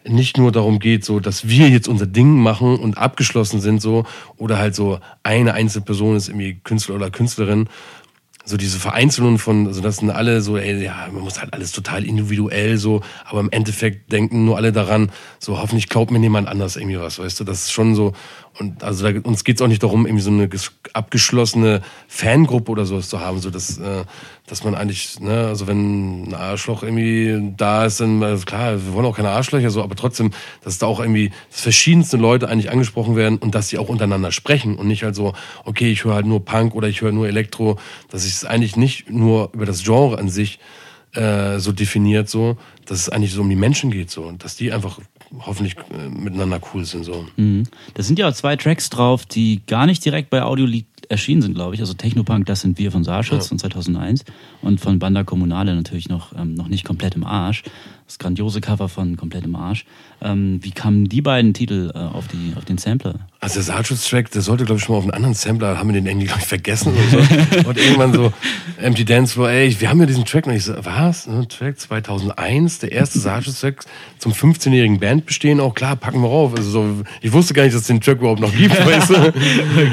nicht 0.05 0.39
nur 0.39 0.53
darum 0.53 0.79
geht, 0.79 1.05
so, 1.05 1.21
dass 1.21 1.49
wir 1.49 1.69
jetzt 1.69 1.89
unser 1.89 2.07
Ding 2.07 2.37
machen 2.37 2.79
und 2.79 2.97
abgeschlossen 2.97 3.61
sind, 3.61 3.83
so, 3.83 4.05
oder 4.37 4.59
halt 4.59 4.75
so 4.75 4.99
eine 5.23 5.55
einzelne 5.55 5.85
Person 5.85 6.17
ist 6.17 6.29
irgendwie 6.29 6.61
Künstler 6.63 6.95
oder 6.95 7.11
Künstlerin, 7.11 7.69
so 8.45 8.57
diese 8.57 8.79
Vereinzelung 8.79 9.39
von, 9.39 9.67
also 9.67 9.81
das 9.81 9.99
sind 9.99 10.11
alle 10.11 10.41
so, 10.41 10.57
ey, 10.57 10.83
ja, 10.83 11.09
man 11.13 11.23
muss 11.23 11.41
halt 11.41 11.53
alles 11.53 11.73
total 11.73 12.05
individuell 12.05 12.79
so, 12.79 13.03
aber 13.27 13.41
im 13.41 13.51
Endeffekt 13.51 14.11
denken 14.13 14.45
nur 14.45 14.57
alle 14.57 14.73
daran, 14.73 15.13
so 15.39 15.61
hoffentlich 15.61 15.89
glaubt 15.89 16.11
mir 16.11 16.19
niemand 16.19 16.49
anders 16.49 16.77
irgendwie 16.77 16.99
was, 16.99 17.19
weißt 17.19 17.41
du, 17.41 17.45
das 17.45 17.65
ist 17.65 17.73
schon 17.73 17.95
so, 17.95 18.13
und 18.59 18.83
also 18.85 19.09
da, 19.09 19.21
uns 19.21 19.45
geht's 19.45 19.63
auch 19.63 19.69
nicht 19.69 19.83
darum, 19.83 20.07
irgendwie 20.07 20.23
so 20.23 20.31
eine 20.31 20.49
abgeschlossene 20.93 21.81
Fangruppe 22.09 22.73
oder 22.73 22.85
sowas 22.85 23.09
zu 23.09 23.21
haben, 23.21 23.39
so 23.39 23.51
dass, 23.51 23.79
äh, 23.79 24.05
dass 24.47 24.65
man 24.65 24.75
eigentlich, 24.75 25.19
ne, 25.21 25.47
also 25.47 25.67
wenn 25.67 26.25
ein 26.25 26.35
Arschloch 26.35 26.83
irgendwie 26.83 27.55
da 27.57 27.87
ist, 27.87 28.01
dann 28.01 28.23
also 28.23 28.45
klar, 28.45 28.73
wir 28.73 28.93
wollen 28.93 29.07
auch 29.07 29.17
keine 29.17 29.31
Arschlöcher, 29.31 29.71
so, 29.71 29.83
aber 29.83 29.97
trotzdem, 29.97 30.33
dass 30.63 30.79
da 30.79 30.87
auch 30.87 31.01
irgendwie 31.01 31.33
dass 31.51 31.61
verschiedenste 31.61 32.17
Leute 32.17 32.49
eigentlich 32.49 32.71
angesprochen 32.71 33.17
werden 33.17 33.39
und 33.39 33.55
dass 33.55 33.69
sie 33.69 33.79
auch 33.79 33.89
untereinander 33.89 34.33
sprechen 34.33 34.77
und 34.77 34.89
nicht 34.89 35.05
halt 35.05 35.15
so, 35.15 35.33
okay, 35.65 35.91
ich 35.91 36.05
höre 36.05 36.15
halt 36.15 36.27
nur 36.27 36.45
Punk 36.45 36.75
oder 36.75 36.89
ich 36.89 37.01
höre 37.01 37.13
nur 37.13 37.29
Elektro, 37.29 37.79
dass 38.11 38.27
ich 38.27 38.33
es 38.33 38.45
eigentlich 38.45 38.77
nicht 38.77 39.09
nur 39.09 39.51
über 39.55 39.65
das 39.65 39.85
Genre 39.85 40.19
an 40.19 40.29
sich 40.29 40.59
äh, 41.15 41.59
so 41.59 41.73
definiert, 41.73 42.29
so, 42.29 42.57
dass 42.87 42.99
es 42.99 43.09
eigentlich 43.09 43.33
so 43.33 43.41
um 43.41 43.49
die 43.49 43.57
Menschen 43.57 43.91
geht, 43.91 44.11
so, 44.11 44.31
dass 44.33 44.57
die 44.57 44.73
einfach 44.73 45.01
hoffentlich 45.39 45.77
äh, 45.93 46.09
miteinander 46.09 46.61
cool 46.73 46.85
sind. 46.85 47.05
So. 47.05 47.27
Mhm. 47.37 47.65
Da 47.95 48.03
sind 48.03 48.19
ja 48.19 48.29
auch 48.29 48.33
zwei 48.33 48.57
Tracks 48.57 48.91
drauf, 48.91 49.27
die 49.27 49.63
gar 49.67 49.87
nicht 49.87 50.05
direkt 50.05 50.31
bei 50.31 50.43
Audio 50.43 50.67
erschienen 51.09 51.43
sind, 51.43 51.55
glaube 51.55 51.75
ich. 51.75 51.81
Also 51.81 51.95
Technopunk, 51.95 52.47
das 52.47 52.61
sind 52.61 52.79
wir 52.79 52.93
von 52.93 53.05
Saarschutz 53.05 53.45
ja. 53.45 53.49
von 53.49 53.59
2001 53.59 54.25
und 54.63 54.81
von 54.81 54.99
Banda 54.99 55.25
Kommunale 55.25 55.75
natürlich 55.75 56.09
noch, 56.09 56.35
ähm, 56.37 56.55
noch 56.55 56.69
nicht 56.69 56.85
komplett 56.85 57.15
im 57.15 57.25
Arsch. 57.25 57.63
Das 58.11 58.19
grandiose 58.19 58.61
Cover 58.61 58.89
von 58.89 59.17
Komplett 59.17 59.45
im 59.45 59.55
Arsch. 59.55 59.85
Ähm, 60.21 60.59
wie 60.63 60.73
kamen 60.73 61.09
die 61.09 61.23
beiden 61.23 61.55
Titel 61.55 61.93
äh, 61.95 61.99
auf, 61.99 62.27
die, 62.27 62.55
auf 62.57 62.65
den 62.65 62.77
Sampler? 62.77 63.21
Also 63.39 63.55
der 63.55 63.63
Saarschutz-Track, 63.63 64.33
der 64.33 64.43
sollte, 64.43 64.65
glaube 64.65 64.81
ich, 64.81 64.85
schon 64.85 64.95
mal 64.95 64.99
auf 64.99 65.05
einen 65.05 65.13
anderen 65.13 65.35
Sampler, 65.35 65.79
haben 65.79 65.91
wir 65.91 65.95
den 65.95 66.07
irgendwie, 66.07 66.27
glaube 66.27 66.41
ich, 66.41 66.49
vergessen 66.49 66.93
oder 66.93 67.23
so. 67.23 67.69
und 67.69 67.79
irgendwann 67.79 68.13
so, 68.13 68.33
Empty 68.79 69.05
Dance 69.05 69.35
Floor, 69.35 69.51
ey, 69.51 69.81
wir 69.81 69.89
haben 69.89 70.01
ja 70.01 70.07
diesen 70.07 70.25
Track. 70.25 70.49
Und 70.49 70.55
ich 70.55 70.65
so, 70.65 70.75
was? 70.83 71.29
Ne, 71.29 71.47
Track 71.47 71.79
2001, 71.79 72.81
der 72.81 72.91
erste 72.91 73.21
Saarschutz-Track 73.21 73.85
zum 74.19 74.33
15-jährigen 74.33 74.99
Bandbestehen. 74.99 75.61
Auch 75.61 75.77
klar, 75.77 75.95
packen 75.95 76.21
wir 76.21 76.29
rauf. 76.29 76.57
Also 76.57 76.69
so, 76.69 77.03
ich 77.21 77.33
wusste 77.33 77.55
gar 77.55 77.63
nicht, 77.63 77.77
dass 77.77 77.83
es 77.83 77.87
den 77.87 78.01
Track 78.01 78.19
überhaupt 78.19 78.41
noch 78.41 78.53
gibt, 78.53 78.75
weißt 78.87 79.11
du? 79.11 79.33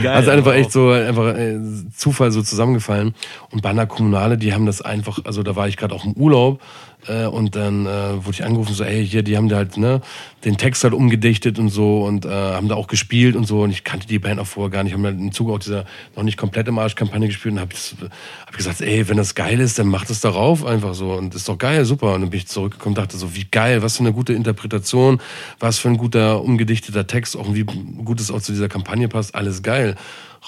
Geil, 0.01 0.07
also 0.07 0.31
einfach 0.31 0.55
echt 0.55 0.71
so, 0.71 0.89
einfach 0.89 1.35
äh, 1.35 1.59
Zufall 1.95 2.31
so 2.31 2.41
zusammengefallen. 2.41 3.13
Und 3.51 3.61
Banner 3.61 3.85
Kommunale, 3.85 4.39
die 4.39 4.55
haben 4.55 4.65
das 4.65 4.81
einfach, 4.81 5.19
also 5.23 5.43
da 5.43 5.55
war 5.55 5.67
ich 5.67 5.77
gerade 5.77 5.93
auch 5.93 6.03
im 6.03 6.13
Urlaub 6.13 6.59
äh, 7.07 7.25
und 7.25 7.55
dann 7.55 7.85
äh, 7.85 8.25
wurde 8.25 8.31
ich 8.31 8.43
angerufen, 8.43 8.73
so, 8.73 8.83
ey, 8.83 9.05
hier, 9.05 9.23
die 9.23 9.37
haben 9.37 9.49
da 9.49 9.57
halt, 9.57 9.77
ne, 9.77 10.01
den 10.45 10.57
Text 10.57 10.83
halt 10.83 10.93
umgedichtet 10.93 11.59
und 11.59 11.69
so 11.69 12.03
und 12.03 12.25
äh, 12.25 12.29
haben 12.29 12.67
da 12.67 12.75
auch 12.75 12.87
gespielt 12.87 13.35
und 13.35 13.45
so. 13.45 13.61
Und 13.63 13.71
ich 13.71 13.83
kannte 13.83 14.07
die 14.07 14.19
Band 14.19 14.39
auch 14.39 14.47
vorher 14.47 14.69
gar 14.69 14.83
nicht. 14.83 14.93
Haben 14.93 15.05
halt 15.05 15.19
im 15.19 15.31
Zuge 15.31 15.53
auch 15.53 15.59
dieser 15.59 15.85
noch 16.15 16.23
nicht 16.23 16.37
komplett 16.37 16.67
im 16.67 16.77
Arsch-Kampagne 16.77 17.27
gespielt 17.27 17.55
und 17.55 17.61
hab, 17.61 17.73
hab 17.73 18.55
gesagt, 18.55 18.81
ey, 18.81 19.07
wenn 19.09 19.17
das 19.17 19.35
geil 19.35 19.59
ist, 19.59 19.79
dann 19.79 19.87
macht 19.87 20.09
es 20.09 20.21
darauf 20.21 20.65
einfach 20.65 20.93
so. 20.93 21.13
Und 21.13 21.33
ist 21.35 21.49
doch 21.49 21.57
geil, 21.57 21.85
super. 21.85 22.13
Und 22.13 22.21
dann 22.21 22.29
bin 22.29 22.39
ich 22.39 22.47
zurückgekommen 22.47 22.95
dachte 22.95 23.17
so, 23.17 23.35
wie 23.35 23.45
geil, 23.45 23.81
was 23.81 23.97
für 23.97 24.03
eine 24.03 24.13
gute 24.13 24.33
Interpretation, 24.33 25.21
was 25.59 25.79
für 25.79 25.89
ein 25.89 25.97
guter 25.97 26.41
umgedichteter 26.41 27.07
Text, 27.07 27.37
auch 27.37 27.53
wie 27.53 27.63
gut 27.63 28.19
es 28.19 28.31
auch 28.31 28.41
zu 28.41 28.51
dieser 28.51 28.69
Kampagne 28.69 29.07
passt, 29.07 29.35
alles 29.35 29.63
geil. 29.63 29.95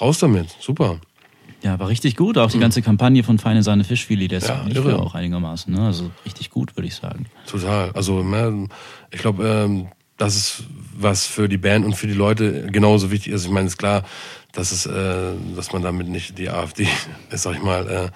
Raus 0.00 0.18
damit, 0.18 0.56
super. 0.60 1.00
Ja, 1.62 1.78
war 1.78 1.88
richtig 1.88 2.16
gut. 2.16 2.38
Auch 2.38 2.50
die 2.50 2.56
mhm. 2.56 2.62
ganze 2.62 2.82
Kampagne 2.82 3.22
von 3.22 3.38
Feine 3.38 3.62
Sahne 3.62 3.84
Fischfilet, 3.84 4.28
der 4.28 4.40
ja, 4.40 4.62
lief 4.64 4.84
ja 4.84 4.96
auch 4.96 5.14
einigermaßen. 5.14 5.72
Ne? 5.72 5.86
Also 5.86 6.10
richtig 6.24 6.50
gut, 6.50 6.76
würde 6.76 6.88
ich 6.88 6.94
sagen. 6.94 7.26
Total. 7.46 7.90
Also 7.92 8.22
ne, 8.22 8.68
ich 9.10 9.20
glaube, 9.20 9.46
ähm, 9.46 9.88
das 10.16 10.36
ist 10.36 10.64
was 10.96 11.26
für 11.26 11.48
die 11.48 11.58
Band 11.58 11.84
und 11.84 11.94
für 11.94 12.06
die 12.06 12.14
Leute 12.14 12.66
genauso 12.70 13.10
wichtig 13.10 13.32
ist. 13.32 13.44
Ich 13.44 13.50
meine, 13.50 13.66
es 13.66 13.74
ist 13.74 13.78
klar, 13.78 14.04
dass 14.52 14.72
es, 14.72 14.86
äh, 14.86 15.32
dass 15.56 15.72
man 15.72 15.82
damit 15.82 16.08
nicht 16.08 16.38
die 16.38 16.50
AfD, 16.50 16.86
sag 17.30 17.54
ich 17.54 17.62
mal, 17.62 17.88
äh, 17.88 18.10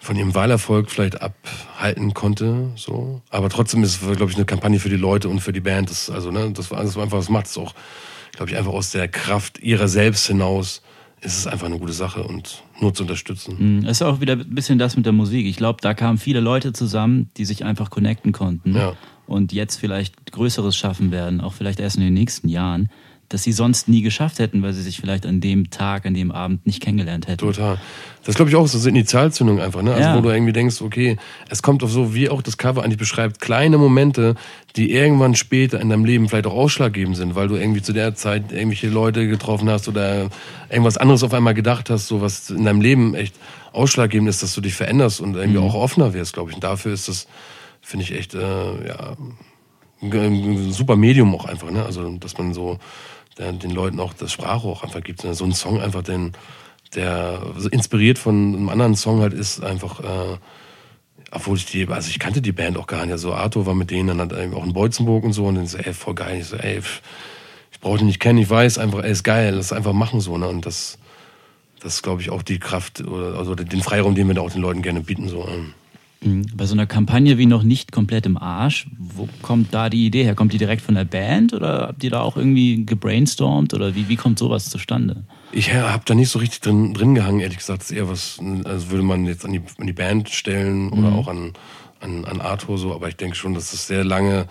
von 0.00 0.16
ihrem 0.16 0.34
Wahlerfolg 0.34 0.90
vielleicht 0.90 1.22
abhalten 1.22 2.12
konnte, 2.12 2.70
so. 2.76 3.22
Aber 3.30 3.48
trotzdem 3.48 3.82
ist 3.82 4.02
es, 4.02 4.16
glaube 4.16 4.30
ich, 4.30 4.36
eine 4.36 4.44
Kampagne 4.44 4.78
für 4.78 4.90
die 4.90 4.96
Leute 4.96 5.28
und 5.28 5.40
für 5.40 5.52
die 5.52 5.60
Band. 5.60 5.88
Das, 5.88 6.10
also, 6.10 6.30
ne, 6.30 6.50
das, 6.52 6.68
das 6.68 6.98
einfach, 6.98 7.18
das 7.18 7.30
macht 7.30 7.46
es 7.46 7.56
auch, 7.56 7.74
glaube 8.32 8.50
ich, 8.50 8.56
einfach 8.56 8.72
aus 8.72 8.90
der 8.90 9.08
Kraft 9.08 9.60
ihrer 9.60 9.88
selbst 9.88 10.26
hinaus 10.26 10.82
ist 11.24 11.38
es 11.38 11.46
einfach 11.46 11.66
eine 11.66 11.78
gute 11.78 11.92
Sache 11.92 12.22
und 12.22 12.62
nur 12.80 12.92
zu 12.92 13.02
unterstützen. 13.02 13.78
Mhm. 13.78 13.86
ist 13.86 14.02
auch 14.02 14.20
wieder 14.20 14.34
ein 14.34 14.54
bisschen 14.54 14.78
das 14.78 14.96
mit 14.96 15.06
der 15.06 15.12
Musik. 15.12 15.46
Ich 15.46 15.56
glaube, 15.56 15.78
da 15.80 15.94
kamen 15.94 16.18
viele 16.18 16.40
Leute 16.40 16.72
zusammen, 16.72 17.30
die 17.36 17.44
sich 17.44 17.64
einfach 17.64 17.90
connecten 17.90 18.32
konnten 18.32 18.74
ja. 18.74 18.94
und 19.26 19.52
jetzt 19.52 19.76
vielleicht 19.76 20.32
Größeres 20.32 20.76
schaffen 20.76 21.10
werden, 21.10 21.40
auch 21.40 21.54
vielleicht 21.54 21.80
erst 21.80 21.96
in 21.96 22.02
den 22.02 22.14
nächsten 22.14 22.48
Jahren. 22.48 22.90
Das 23.34 23.42
sie 23.42 23.52
sonst 23.52 23.88
nie 23.88 24.00
geschafft 24.00 24.38
hätten, 24.38 24.62
weil 24.62 24.72
sie 24.72 24.82
sich 24.82 24.98
vielleicht 25.00 25.26
an 25.26 25.40
dem 25.40 25.68
Tag, 25.70 26.06
an 26.06 26.14
dem 26.14 26.30
Abend 26.30 26.64
nicht 26.66 26.80
kennengelernt 26.80 27.26
hätten. 27.26 27.38
Total. 27.38 27.78
Das 28.24 28.36
glaube 28.36 28.48
ich 28.48 28.56
auch, 28.56 28.66
so 28.66 28.78
eine 28.78 28.88
Initialzündung 28.96 29.60
einfach, 29.60 29.82
ne? 29.82 29.92
Also 29.92 30.08
Ja. 30.08 30.16
wo 30.16 30.20
du 30.22 30.30
irgendwie 30.30 30.52
denkst, 30.52 30.80
okay, 30.80 31.16
es 31.50 31.62
kommt 31.62 31.82
auf 31.82 31.90
so, 31.90 32.14
wie 32.14 32.30
auch 32.30 32.40
das 32.40 32.56
Cover 32.56 32.82
eigentlich 32.82 32.98
beschreibt, 32.98 33.40
kleine 33.40 33.76
Momente, 33.76 34.36
die 34.76 34.92
irgendwann 34.92 35.34
später 35.34 35.80
in 35.80 35.88
deinem 35.90 36.04
Leben 36.04 36.28
vielleicht 36.28 36.46
auch 36.46 36.54
ausschlaggebend 36.54 37.16
sind, 37.16 37.34
weil 37.34 37.48
du 37.48 37.56
irgendwie 37.56 37.82
zu 37.82 37.92
der 37.92 38.14
Zeit 38.14 38.52
irgendwelche 38.52 38.88
Leute 38.88 39.26
getroffen 39.26 39.68
hast 39.68 39.88
oder 39.88 40.30
irgendwas 40.70 40.96
anderes 40.96 41.22
auf 41.24 41.34
einmal 41.34 41.54
gedacht 41.54 41.90
hast, 41.90 42.06
so 42.06 42.20
was 42.20 42.50
in 42.50 42.64
deinem 42.64 42.80
Leben 42.80 43.14
echt 43.14 43.34
ausschlaggebend 43.72 44.28
ist, 44.30 44.42
dass 44.44 44.54
du 44.54 44.60
dich 44.60 44.74
veränderst 44.74 45.20
und 45.20 45.34
irgendwie 45.34 45.58
auch 45.58 45.74
offener 45.74 46.14
wirst, 46.14 46.32
glaube 46.34 46.50
ich. 46.50 46.54
Und 46.54 46.62
dafür 46.64 46.92
ist 46.94 47.08
das, 47.08 47.26
finde 47.82 48.04
ich 48.04 48.14
echt, 48.14 48.34
äh, 48.34 48.38
ja, 48.88 49.16
ein, 50.02 50.70
super 50.72 50.96
Medium 50.96 51.34
auch 51.34 51.44
einfach, 51.46 51.70
ne? 51.70 51.84
Also, 51.84 52.08
dass 52.18 52.36
man 52.38 52.52
so 52.54 52.78
den 53.38 53.70
Leuten 53.70 54.00
auch 54.00 54.14
das 54.14 54.32
Sprachrohr 54.32 54.82
einfach 54.82 55.02
gibt. 55.02 55.24
Ne? 55.24 55.34
So 55.34 55.44
ein 55.44 55.52
Song 55.52 55.80
einfach, 55.80 56.02
den, 56.02 56.32
der 56.94 57.42
so 57.56 57.68
inspiriert 57.68 58.18
von 58.18 58.54
einem 58.54 58.68
anderen 58.68 58.94
Song 58.94 59.20
halt 59.20 59.32
ist, 59.32 59.62
einfach, 59.62 60.00
äh, 60.00 60.38
obwohl 61.30 61.56
ich 61.56 61.66
die, 61.66 61.88
also 61.88 62.08
ich 62.08 62.18
kannte 62.18 62.40
die 62.40 62.52
Band 62.52 62.76
auch 62.76 62.86
gar 62.86 63.04
nicht. 63.04 63.12
Also 63.12 63.34
Arthur 63.34 63.66
war 63.66 63.74
mit 63.74 63.90
denen, 63.90 64.08
dann 64.08 64.20
hat 64.20 64.38
eben 64.38 64.54
auch 64.54 64.64
in 64.64 64.72
Beutzenburg 64.72 65.24
und 65.24 65.32
so 65.32 65.46
und 65.46 65.56
dann 65.56 65.66
so, 65.66 65.78
ey, 65.78 65.92
voll 65.92 66.14
geil. 66.14 66.38
Ich 66.40 66.46
so, 66.46 66.56
ey, 66.56 66.80
ich 67.72 67.80
brauche 67.80 67.98
den 67.98 68.06
nicht 68.06 68.20
kennen, 68.20 68.38
ich 68.38 68.48
weiß 68.48 68.78
einfach, 68.78 69.02
ey, 69.02 69.10
ist 69.10 69.24
geil, 69.24 69.54
lass 69.54 69.72
einfach 69.72 69.92
machen 69.92 70.20
so, 70.20 70.38
ne? 70.38 70.46
Und 70.46 70.64
das, 70.64 70.98
das 71.80 71.96
ist, 71.96 72.02
glaube 72.02 72.22
ich, 72.22 72.30
auch 72.30 72.42
die 72.42 72.60
Kraft 72.60 73.00
oder 73.00 73.36
also 73.36 73.54
den 73.54 73.82
Freiraum, 73.82 74.14
den 74.14 74.28
wir 74.28 74.34
da 74.34 74.42
auch 74.42 74.52
den 74.52 74.62
Leuten 74.62 74.82
gerne 74.82 75.00
bieten. 75.00 75.28
So. 75.28 75.46
ähm. 75.48 75.74
Mhm. 76.24 76.46
Bei 76.54 76.66
so 76.66 76.74
einer 76.74 76.86
Kampagne 76.86 77.38
wie 77.38 77.46
noch 77.46 77.62
nicht 77.62 77.92
komplett 77.92 78.26
im 78.26 78.36
Arsch, 78.36 78.86
wo 78.98 79.28
kommt 79.42 79.72
da 79.72 79.90
die 79.90 80.06
Idee 80.06 80.24
her? 80.24 80.34
Kommt 80.34 80.52
die 80.52 80.58
direkt 80.58 80.82
von 80.82 80.94
der 80.94 81.04
Band 81.04 81.52
oder 81.52 81.88
habt 81.88 82.02
ihr 82.02 82.10
da 82.10 82.22
auch 82.22 82.36
irgendwie 82.36 82.84
gebrainstormt 82.84 83.74
oder 83.74 83.94
wie, 83.94 84.08
wie 84.08 84.16
kommt 84.16 84.38
sowas 84.38 84.70
zustande? 84.70 85.24
Ich 85.52 85.72
habe 85.72 86.02
da 86.04 86.14
nicht 86.14 86.30
so 86.30 86.38
richtig 86.38 86.60
drin, 86.60 86.94
drin 86.94 87.14
gehangen, 87.14 87.40
ehrlich 87.40 87.58
gesagt. 87.58 87.82
Das 87.82 87.90
ist 87.90 87.96
eher 87.96 88.08
was, 88.08 88.40
also 88.64 88.90
würde 88.90 89.04
man 89.04 89.26
jetzt 89.26 89.44
an 89.44 89.52
die, 89.52 89.62
an 89.78 89.86
die 89.86 89.92
Band 89.92 90.28
stellen 90.30 90.90
oder 90.90 91.12
auch 91.12 91.28
an, 91.28 91.52
an, 92.00 92.24
an 92.24 92.40
Arthur 92.40 92.78
so, 92.78 92.94
aber 92.94 93.08
ich 93.08 93.16
denke 93.16 93.36
schon, 93.36 93.54
dass 93.54 93.70
das 93.70 93.86
sehr 93.86 94.04
lange 94.04 94.46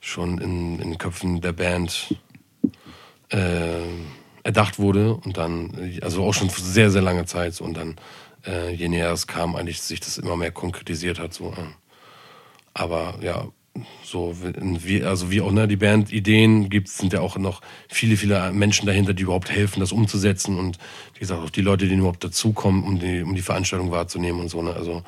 schon 0.00 0.38
in, 0.38 0.78
in 0.80 0.90
den 0.90 0.98
Köpfen 0.98 1.40
der 1.40 1.52
Band 1.52 2.14
äh, 3.30 3.38
erdacht 4.42 4.78
wurde 4.78 5.14
und 5.14 5.36
dann, 5.36 5.98
also 6.02 6.24
auch 6.24 6.34
schon 6.34 6.48
sehr, 6.48 6.90
sehr 6.90 7.02
lange 7.02 7.24
Zeit 7.24 7.54
so, 7.54 7.64
und 7.64 7.76
dann, 7.76 7.96
äh, 8.46 8.72
je 8.72 8.88
näher 8.88 9.12
es 9.12 9.26
kam, 9.26 9.56
eigentlich 9.56 9.80
sich 9.80 10.00
das 10.00 10.18
immer 10.18 10.36
mehr 10.36 10.52
konkretisiert 10.52 11.18
hat. 11.18 11.34
So. 11.34 11.50
äh. 11.52 11.66
Aber 12.74 13.18
ja, 13.20 13.48
so 14.04 14.36
wie, 14.42 15.02
also 15.02 15.30
wie 15.30 15.40
auch 15.40 15.50
ne, 15.50 15.66
die 15.66 15.76
Band-Ideen 15.76 16.68
gibt, 16.68 16.88
sind 16.88 17.12
ja 17.12 17.20
auch 17.20 17.36
noch 17.38 17.62
viele, 17.88 18.16
viele 18.16 18.52
Menschen 18.52 18.86
dahinter, 18.86 19.14
die 19.14 19.22
überhaupt 19.22 19.50
helfen, 19.50 19.80
das 19.80 19.92
umzusetzen 19.92 20.58
und 20.58 20.78
wie 21.14 21.20
gesagt 21.20 21.42
auch 21.42 21.50
die 21.50 21.62
Leute, 21.62 21.88
die 21.88 21.94
überhaupt 21.94 22.22
dazukommen, 22.22 22.84
um 22.84 22.98
die, 22.98 23.22
um 23.22 23.34
die 23.34 23.42
Veranstaltung 23.42 23.90
wahrzunehmen 23.90 24.40
und 24.40 24.48
so. 24.48 24.62
Ne? 24.62 24.74
Also 24.74 25.02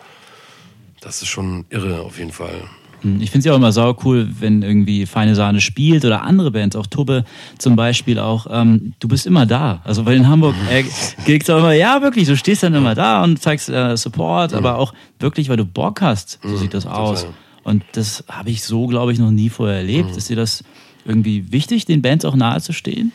das 1.01 1.21
ist 1.21 1.29
schon 1.29 1.67
irre 1.69 2.01
auf 2.01 2.19
jeden 2.19 2.33
Fall. 2.33 2.69
Hm, 3.05 3.21
Ich 3.21 3.31
finde 3.31 3.39
es 3.41 3.45
ja 3.45 3.53
auch 3.53 3.57
immer 3.57 3.71
sau 3.73 3.97
cool, 4.05 4.29
wenn 4.41 4.63
irgendwie 4.63 5.07
Feine 5.07 5.35
Sahne 5.37 5.61
spielt 5.61 6.05
oder 6.05 6.23
andere 6.23 6.51
Bands, 6.51 6.75
auch 6.75 6.87
Tubbe 6.89 7.25
zum 7.59 7.77
Beispiel 7.77 8.19
auch. 8.19 8.47
Ähm, 8.51 8.95
du 8.99 9.07
bist 9.09 9.27
immer 9.27 9.47
da. 9.47 9.81
Also 9.85 10.05
weil 10.07 10.17
in 10.17 10.27
Hamburg 10.29 10.55
äh, 10.71 10.85
gilt 11.25 11.49
auch 11.51 11.59
immer, 11.59 11.73
ja 11.73 12.03
wirklich, 12.03 12.27
du 12.27 12.37
stehst 12.37 12.63
dann 12.65 12.75
immer 12.75 12.95
da 12.97 13.23
und 13.23 13.41
zeigst 13.41 13.69
äh, 13.69 13.97
Support, 13.97 14.53
aber 14.55 14.79
auch 14.79 14.93
wirklich, 15.21 15.49
weil 15.49 15.57
du 15.57 15.65
Bock 15.65 16.01
hast. 16.03 16.41
So 16.43 16.57
sieht 16.57 16.75
das 16.75 16.87
aus. 16.87 17.21
total. 17.21 17.35
Und 17.63 17.83
das 17.93 18.25
habe 18.29 18.51
ich 18.51 18.63
so, 18.65 18.87
glaube 18.89 19.13
ich, 19.13 19.19
noch 19.19 19.31
nie 19.31 19.49
vorher 19.49 19.77
erlebt. 19.79 20.17
Ist 20.17 20.29
dir 20.29 20.37
das 20.37 20.65
irgendwie 21.07 21.51
wichtig, 21.53 21.87
den 21.87 22.03
Bands 22.03 22.25
auch 22.25 22.37
nahe 22.37 22.61
zu 22.61 22.73
stehen? 22.73 23.13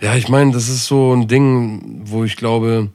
Ja, 0.00 0.14
ich 0.14 0.28
meine, 0.28 0.52
das 0.52 0.68
ist 0.68 0.86
so 0.86 1.12
ein 1.14 1.26
Ding, 1.26 2.02
wo 2.04 2.24
ich 2.24 2.36
glaube, 2.36 2.88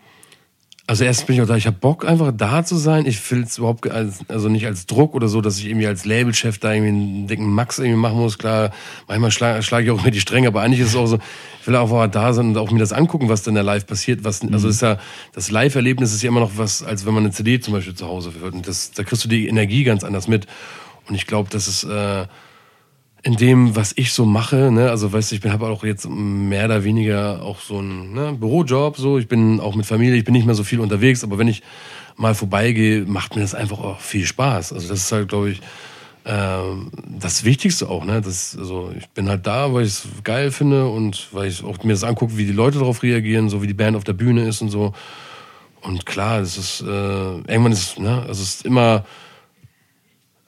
also 0.87 1.03
erst 1.03 1.25
bin 1.25 1.35
ich 1.35 1.41
auch 1.41 1.47
da, 1.47 1.55
ich 1.55 1.65
habe 1.65 1.77
Bock 1.77 2.05
einfach 2.05 2.31
da 2.35 2.63
zu 2.63 2.75
sein. 2.75 3.07
Ich 3.07 3.31
will 3.31 3.41
es 3.41 3.57
überhaupt 3.57 3.89
als, 3.89 4.19
also 4.27 4.49
nicht 4.49 4.67
als 4.67 4.85
Druck 4.85 5.15
oder 5.15 5.27
so, 5.27 5.41
dass 5.41 5.57
ich 5.57 5.65
irgendwie 5.65 5.87
als 5.87 6.05
Labelchef 6.05 6.59
da 6.59 6.73
irgendwie 6.73 6.89
einen 6.89 7.27
dicken 7.27 7.51
Max 7.51 7.79
irgendwie 7.79 7.97
machen 7.97 8.19
muss. 8.19 8.37
Klar, 8.37 8.71
manchmal 9.07 9.31
schlage 9.31 9.63
schlag 9.63 9.83
ich 9.83 9.89
auch 9.89 10.03
mit 10.03 10.13
die 10.13 10.19
Stränge, 10.19 10.47
aber 10.47 10.61
eigentlich 10.61 10.81
ist 10.81 10.89
es 10.89 10.95
auch 10.95 11.07
so, 11.07 11.17
ich 11.61 11.67
will 11.67 11.75
einfach 11.75 12.07
da 12.11 12.33
sein 12.33 12.49
und 12.49 12.57
auch 12.57 12.69
mir 12.69 12.79
das 12.79 12.93
angucken, 12.93 13.29
was 13.29 13.41
denn 13.41 13.55
da 13.55 13.61
live 13.61 13.87
passiert. 13.87 14.23
Was, 14.23 14.41
also 14.43 14.67
ist 14.67 14.83
ja, 14.83 14.99
das 15.33 15.49
Live-Erlebnis 15.49 16.13
ist 16.13 16.21
ja 16.21 16.29
immer 16.29 16.41
noch 16.41 16.51
was, 16.57 16.83
als 16.83 17.05
wenn 17.05 17.15
man 17.15 17.23
eine 17.23 17.33
CD 17.33 17.59
zum 17.59 17.73
Beispiel 17.73 17.95
zu 17.95 18.07
Hause 18.07 18.33
hört. 18.39 18.53
Und 18.53 18.67
das, 18.67 18.91
da 18.91 19.03
kriegst 19.03 19.23
du 19.23 19.27
die 19.27 19.47
Energie 19.47 19.85
ganz 19.85 20.03
anders 20.03 20.27
mit. 20.27 20.45
Und 21.07 21.15
ich 21.15 21.25
glaube, 21.25 21.49
das 21.49 21.67
ist, 21.67 21.83
äh, 21.83 22.27
in 23.25 23.35
dem, 23.37 23.75
was 23.75 23.91
ich 23.95 24.13
so 24.13 24.23
mache, 24.23 24.71
ne, 24.71 24.91
also 24.91 25.11
weißt 25.11 25.31
du, 25.31 25.35
ich 25.35 25.43
habe 25.45 25.67
auch 25.67 25.83
jetzt 25.83 26.07
mehr 26.07 26.65
oder 26.65 26.83
weniger 26.83 27.41
auch 27.41 27.59
so 27.59 27.79
ein 27.79 28.13
ne, 28.13 28.33
Bürojob, 28.33 28.97
so, 28.97 29.17
ich 29.17 29.27
bin 29.27 29.59
auch 29.59 29.73
mit 29.73 29.87
Familie, 29.87 30.15
ich 30.15 30.23
bin 30.23 30.33
nicht 30.33 30.45
mehr 30.45 30.53
so 30.53 30.63
viel 30.63 30.79
unterwegs, 30.79 31.23
aber 31.23 31.39
wenn 31.39 31.47
ich 31.47 31.63
mal 32.17 32.35
vorbeigehe, 32.35 33.03
macht 33.07 33.35
mir 33.35 33.41
das 33.41 33.55
einfach 33.55 33.79
auch 33.79 33.99
viel 33.99 34.27
Spaß. 34.27 34.73
Also 34.73 34.87
das 34.87 34.99
ist 34.99 35.11
halt, 35.11 35.29
glaube 35.29 35.49
ich, 35.49 35.61
ähm, 36.23 36.91
das 37.19 37.43
Wichtigste 37.43 37.89
auch, 37.89 38.05
ne? 38.05 38.21
Das, 38.21 38.55
also 38.59 38.91
ich 38.95 39.09
bin 39.09 39.27
halt 39.27 39.47
da, 39.47 39.73
weil 39.73 39.85
ich 39.85 39.93
es 39.93 40.07
geil 40.23 40.51
finde 40.51 40.87
und 40.87 41.29
weil 41.31 41.47
ich 41.47 41.63
auch 41.63 41.83
mir 41.83 41.93
das 41.93 42.03
angucke, 42.03 42.37
wie 42.37 42.45
die 42.45 42.53
Leute 42.53 42.77
darauf 42.77 43.01
reagieren, 43.01 43.49
so 43.49 43.63
wie 43.63 43.67
die 43.67 43.73
Band 43.73 43.97
auf 43.97 44.03
der 44.03 44.13
Bühne 44.13 44.47
ist 44.47 44.61
und 44.61 44.69
so. 44.69 44.93
Und 45.81 46.05
klar, 46.05 46.41
es 46.41 46.59
ist 46.59 46.81
äh, 46.81 46.85
irgendwann 46.85 47.71
ist, 47.71 47.97
ne, 47.97 48.21
also 48.21 48.43
es 48.43 48.55
ist 48.55 48.65
immer 48.65 49.03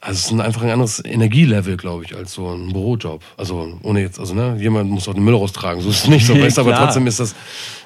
also 0.07 0.19
es 0.19 0.25
ist 0.27 0.31
ein, 0.31 0.39
einfach 0.39 0.61
ein 0.61 0.69
anderes 0.69 1.03
Energielevel, 1.03 1.75
glaube 1.75 2.05
ich, 2.05 2.15
als 2.15 2.31
so 2.31 2.47
ein 2.47 2.71
Bürojob. 2.71 3.21
Also 3.35 3.77
ohne 3.83 3.99
jetzt, 3.99 4.21
also 4.21 4.33
ne, 4.33 4.55
jemand 4.57 4.89
muss 4.89 5.05
auch 5.09 5.13
den 5.13 5.25
Müll 5.25 5.35
raustragen, 5.35 5.81
so 5.81 5.89
ist 5.89 6.03
es 6.03 6.07
nicht 6.07 6.25
so, 6.25 6.33
weißt 6.41 6.59
aber 6.59 6.73
trotzdem 6.73 7.05
ist 7.07 7.19
das 7.19 7.35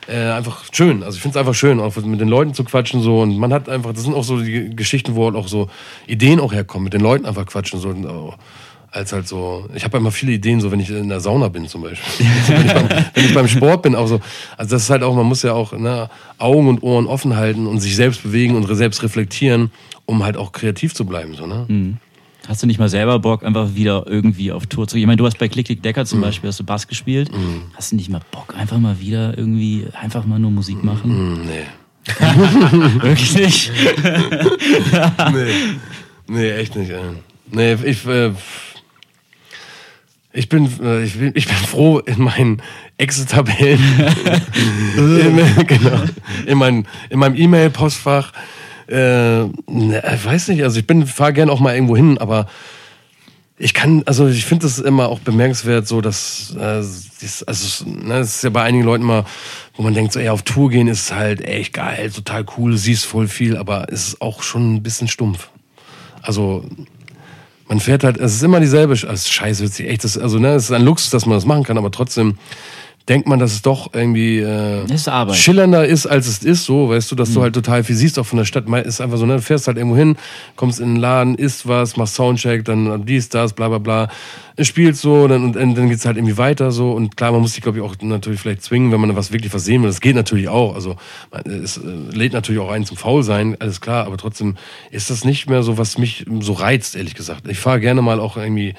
äh, 0.07 0.29
einfach 0.29 0.63
schön. 0.71 1.01
Also 1.01 1.15
ich 1.15 1.21
finde 1.23 1.39
es 1.39 1.39
einfach 1.39 1.55
schön, 1.55 1.79
auch 1.79 1.95
mit 1.95 2.21
den 2.21 2.27
Leuten 2.27 2.53
zu 2.53 2.63
quatschen 2.63 3.01
so 3.01 3.21
und 3.21 3.39
man 3.39 3.51
hat 3.51 3.69
einfach, 3.69 3.93
das 3.93 4.03
sind 4.03 4.13
auch 4.13 4.23
so 4.23 4.39
die 4.39 4.75
Geschichten, 4.75 5.15
wo 5.15 5.25
halt 5.25 5.35
auch 5.35 5.47
so 5.47 5.67
Ideen 6.05 6.39
auch 6.39 6.53
herkommen, 6.53 6.83
mit 6.83 6.93
den 6.93 7.01
Leuten 7.01 7.25
einfach 7.25 7.47
quatschen 7.47 7.79
so. 7.79 7.89
Und, 7.89 8.05
oh, 8.05 8.35
als 8.91 9.13
halt 9.13 9.27
so, 9.27 9.67
ich 9.73 9.83
habe 9.83 9.97
immer 9.97 10.11
viele 10.11 10.33
Ideen, 10.33 10.61
so 10.61 10.69
wenn 10.69 10.79
ich 10.79 10.91
in 10.91 11.09
der 11.09 11.21
Sauna 11.21 11.47
bin 11.47 11.67
zum 11.67 11.81
Beispiel. 11.81 12.27
wenn, 12.47 12.65
ich 12.67 12.73
beim, 12.73 12.89
wenn 13.15 13.25
ich 13.25 13.33
beim 13.33 13.47
Sport 13.47 13.81
bin, 13.81 13.95
auch 13.95 14.05
so. 14.05 14.19
Also 14.57 14.75
das 14.75 14.83
ist 14.83 14.89
halt 14.91 15.01
auch, 15.01 15.15
man 15.15 15.25
muss 15.25 15.41
ja 15.41 15.53
auch 15.53 15.71
ne, 15.71 16.07
Augen 16.37 16.67
und 16.67 16.83
Ohren 16.83 17.07
offen 17.07 17.35
halten 17.35 17.65
und 17.65 17.79
sich 17.79 17.95
selbst 17.95 18.21
bewegen 18.21 18.55
und 18.55 18.67
selbst 18.75 19.01
reflektieren, 19.01 19.71
um 20.05 20.23
halt 20.23 20.37
auch 20.37 20.51
kreativ 20.51 20.93
zu 20.93 21.05
bleiben. 21.05 21.33
So, 21.33 21.47
ne? 21.47 21.65
Hast 22.47 22.63
du 22.63 22.67
nicht 22.67 22.79
mal 22.79 22.89
selber 22.89 23.19
Bock, 23.19 23.43
einfach 23.43 23.75
wieder 23.75 24.05
irgendwie 24.07 24.51
auf 24.51 24.65
Tour 24.65 24.87
zu 24.87 24.95
gehen? 24.95 25.01
Ich 25.03 25.07
meine, 25.07 25.17
du 25.17 25.25
hast 25.25 25.37
bei 25.37 25.47
Klick 25.47 25.67
Klick 25.67 25.83
Decker 25.83 26.05
zum 26.05 26.19
Mhm. 26.19 26.23
Beispiel, 26.23 26.47
hast 26.49 26.59
du 26.59 26.63
Bass 26.63 26.87
gespielt. 26.87 27.29
Hast 27.75 27.91
du 27.91 27.95
nicht 27.95 28.09
mal 28.09 28.21
Bock, 28.31 28.55
einfach 28.57 28.79
mal 28.79 28.99
wieder 28.99 29.37
irgendwie, 29.37 29.85
einfach 29.93 30.25
mal 30.25 30.39
nur 30.39 30.51
Musik 30.51 30.83
machen? 30.83 31.11
Hm, 31.11 31.41
nee. 31.45 31.65
Wirklich 33.01 33.35
nicht? 33.35 33.71
nee. 35.33 35.53
Nee, 36.27 36.51
echt 36.51 36.75
nicht. 36.75 36.91
Nee, 37.51 37.73
ich, 37.83 38.05
äh, 38.07 38.31
ich, 40.33 40.49
bin, 40.49 40.65
äh, 40.81 41.03
ich, 41.03 41.13
bin, 41.19 41.31
ich 41.35 41.45
bin 41.45 41.55
froh 41.57 41.99
in 41.99 42.23
meinen 42.23 42.61
Excel-Tabellen, 42.97 43.79
in, 44.97 45.67
genau, 45.67 46.03
in, 46.47 46.57
mein, 46.57 46.87
in 47.09 47.19
meinem 47.19 47.35
E-Mail-Postfach. 47.35 48.31
Äh, 48.91 49.45
ne, 49.69 50.03
weiß 50.23 50.49
nicht, 50.49 50.63
also 50.63 50.77
ich 50.77 50.85
bin 50.85 51.07
fahre 51.07 51.31
gern 51.31 51.49
auch 51.49 51.61
mal 51.61 51.73
irgendwo 51.73 51.95
hin, 51.95 52.17
aber 52.17 52.47
ich 53.57 53.73
kann, 53.73 54.03
also 54.05 54.27
ich 54.27 54.43
finde 54.43 54.65
das 54.65 54.79
immer 54.79 55.07
auch 55.07 55.19
bemerkenswert, 55.19 55.87
so 55.87 56.01
dass, 56.01 56.53
äh, 56.59 56.83
dies, 57.21 57.43
also 57.43 57.85
ne, 57.85 58.15
es 58.15 58.35
ist 58.35 58.43
ja 58.43 58.49
bei 58.49 58.63
einigen 58.63 58.83
Leuten 58.83 59.03
immer, 59.03 59.23
wo 59.77 59.83
man 59.83 59.93
denkt, 59.93 60.11
so, 60.11 60.19
ey, 60.19 60.27
auf 60.27 60.41
Tour 60.41 60.69
gehen 60.71 60.89
ist 60.89 61.13
halt 61.13 61.39
echt 61.41 61.73
geil, 61.73 62.11
total 62.11 62.43
cool, 62.57 62.75
siehst 62.75 63.05
voll 63.05 63.29
viel, 63.29 63.55
aber 63.55 63.85
es 63.89 64.09
ist 64.09 64.21
auch 64.21 64.43
schon 64.43 64.75
ein 64.75 64.83
bisschen 64.83 65.07
stumpf. 65.07 65.49
Also 66.21 66.65
man 67.69 67.79
fährt 67.79 68.03
halt, 68.03 68.17
es 68.17 68.33
ist 68.33 68.43
immer 68.43 68.59
dieselbe, 68.59 68.93
also 69.07 69.29
scheiße, 69.29 69.85
echt, 69.85 70.03
das, 70.03 70.17
also 70.17 70.37
ne, 70.37 70.55
es 70.55 70.65
ist 70.65 70.71
ein 70.71 70.83
Luxus, 70.83 71.11
dass 71.11 71.25
man 71.25 71.37
das 71.37 71.45
machen 71.45 71.63
kann, 71.63 71.77
aber 71.77 71.91
trotzdem 71.91 72.37
denkt 73.09 73.27
man, 73.27 73.39
dass 73.39 73.53
es 73.53 73.61
doch 73.61 73.93
irgendwie 73.93 74.39
äh, 74.39 74.85
ist 74.93 75.09
schillernder 75.33 75.85
ist, 75.85 76.05
als 76.05 76.27
es 76.27 76.43
ist, 76.43 76.65
so, 76.65 76.89
weißt 76.89 77.11
du, 77.11 77.15
dass 77.15 77.33
du 77.33 77.41
halt 77.41 77.53
total 77.53 77.83
viel 77.83 77.95
siehst 77.95 78.19
auch 78.19 78.25
von 78.25 78.37
der 78.37 78.45
Stadt. 78.45 78.67
Ist 78.69 79.01
einfach 79.01 79.17
so, 79.17 79.25
ne, 79.25 79.35
du 79.35 79.41
fährst 79.41 79.67
halt 79.67 79.77
irgendwo 79.77 79.97
hin, 79.97 80.17
kommst 80.55 80.79
in 80.79 80.95
den 80.95 80.97
Laden, 80.97 81.35
isst 81.35 81.67
was, 81.67 81.97
machst 81.97 82.15
Soundcheck, 82.15 82.65
dann 82.65 83.05
dies, 83.05 83.29
das, 83.29 83.53
bla 83.53 83.69
bla 83.69 83.79
bla, 83.79 84.09
spielst 84.59 85.01
so, 85.01 85.27
dann, 85.27 85.43
und 85.43 85.55
dann 85.55 85.89
geht's 85.89 86.05
halt 86.05 86.17
irgendwie 86.17 86.37
weiter 86.37 86.71
so 86.71 86.91
und 86.91 87.17
klar, 87.17 87.31
man 87.31 87.41
muss 87.41 87.53
sich, 87.53 87.63
glaube 87.63 87.79
ich, 87.79 87.83
auch 87.83 87.95
natürlich 88.01 88.39
vielleicht 88.39 88.63
zwingen, 88.63 88.91
wenn 88.91 89.01
man 89.01 89.15
was 89.15 89.31
wirklich 89.31 89.53
was 89.53 89.65
sehen 89.65 89.81
will. 89.81 89.89
Das 89.89 90.01
geht 90.01 90.15
natürlich 90.15 90.49
auch, 90.49 90.75
also 90.75 90.95
es 91.45 91.77
äh, 91.77 91.81
lädt 92.11 92.33
natürlich 92.33 92.61
auch 92.61 92.71
einen 92.71 92.85
zum 92.85 92.97
Faulsein, 92.97 93.57
alles 93.59 93.81
klar, 93.81 94.05
aber 94.05 94.17
trotzdem 94.17 94.55
ist 94.91 95.09
das 95.09 95.25
nicht 95.25 95.49
mehr 95.49 95.63
so, 95.63 95.77
was 95.77 95.97
mich 95.97 96.25
so 96.41 96.53
reizt, 96.53 96.95
ehrlich 96.95 97.15
gesagt. 97.15 97.47
Ich 97.47 97.59
fahre 97.59 97.79
gerne 97.79 98.01
mal 98.01 98.19
auch 98.19 98.37
irgendwie 98.37 98.75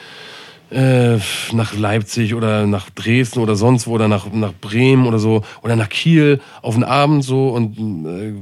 äh, 0.72 1.18
nach 1.52 1.74
Leipzig 1.74 2.34
oder 2.34 2.66
nach 2.66 2.90
Dresden 2.90 3.40
oder 3.40 3.56
sonst 3.56 3.86
wo 3.86 3.92
oder 3.92 4.08
nach, 4.08 4.30
nach 4.32 4.52
Bremen 4.52 5.06
oder 5.06 5.18
so 5.18 5.44
oder 5.62 5.76
nach 5.76 5.88
Kiel 5.88 6.40
auf 6.62 6.74
den 6.74 6.84
Abend 6.84 7.24
so 7.24 7.48
und 7.48 7.78
äh, 8.06 8.34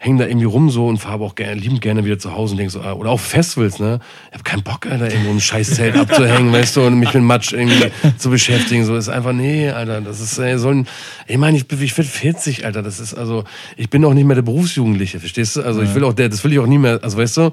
hänge 0.00 0.22
da 0.22 0.28
irgendwie 0.28 0.46
rum 0.46 0.70
so 0.70 0.86
und 0.86 0.98
fahre 0.98 1.24
auch 1.24 1.34
gerne, 1.34 1.54
liebend 1.54 1.80
gerne 1.80 2.04
wieder 2.04 2.18
zu 2.20 2.32
Hause 2.32 2.52
und 2.52 2.58
denke 2.58 2.72
so, 2.72 2.80
ah, 2.80 2.92
oder 2.92 3.10
auch 3.10 3.18
Festivals, 3.18 3.80
ne? 3.80 3.98
Ich 4.28 4.34
habe 4.34 4.44
keinen 4.44 4.62
Bock, 4.62 4.86
Alter, 4.86 5.10
irgendwo 5.10 5.30
ein 5.32 5.40
scheiß 5.40 5.74
Zelt 5.74 5.96
abzuhängen, 5.98 6.52
weißt 6.52 6.76
du, 6.76 6.82
und 6.82 7.00
mich 7.00 7.12
mit 7.12 7.24
Matsch 7.24 7.52
irgendwie 7.52 7.90
zu 8.16 8.30
beschäftigen. 8.30 8.84
So 8.84 8.94
ist 8.94 9.08
einfach, 9.08 9.32
nee, 9.32 9.68
Alter, 9.70 10.00
das 10.00 10.20
ist, 10.20 10.38
ey, 10.38 10.56
so 10.56 10.68
ein, 10.68 10.86
ich 11.26 11.36
meine, 11.36 11.56
ich, 11.56 11.64
ich 11.70 11.98
werde 11.98 12.08
40, 12.08 12.64
Alter, 12.64 12.82
das 12.82 13.00
ist, 13.00 13.14
also, 13.14 13.42
ich 13.76 13.90
bin 13.90 14.04
auch 14.04 14.14
nicht 14.14 14.24
mehr 14.24 14.36
der 14.36 14.42
Berufsjugendliche, 14.42 15.18
verstehst 15.18 15.56
du? 15.56 15.62
Also 15.62 15.82
ich 15.82 15.92
will 15.94 16.04
auch 16.04 16.14
der, 16.14 16.28
das 16.28 16.44
will 16.44 16.52
ich 16.52 16.60
auch 16.60 16.66
nie 16.66 16.78
mehr, 16.78 17.00
also 17.02 17.18
weißt 17.18 17.36
du, 17.38 17.50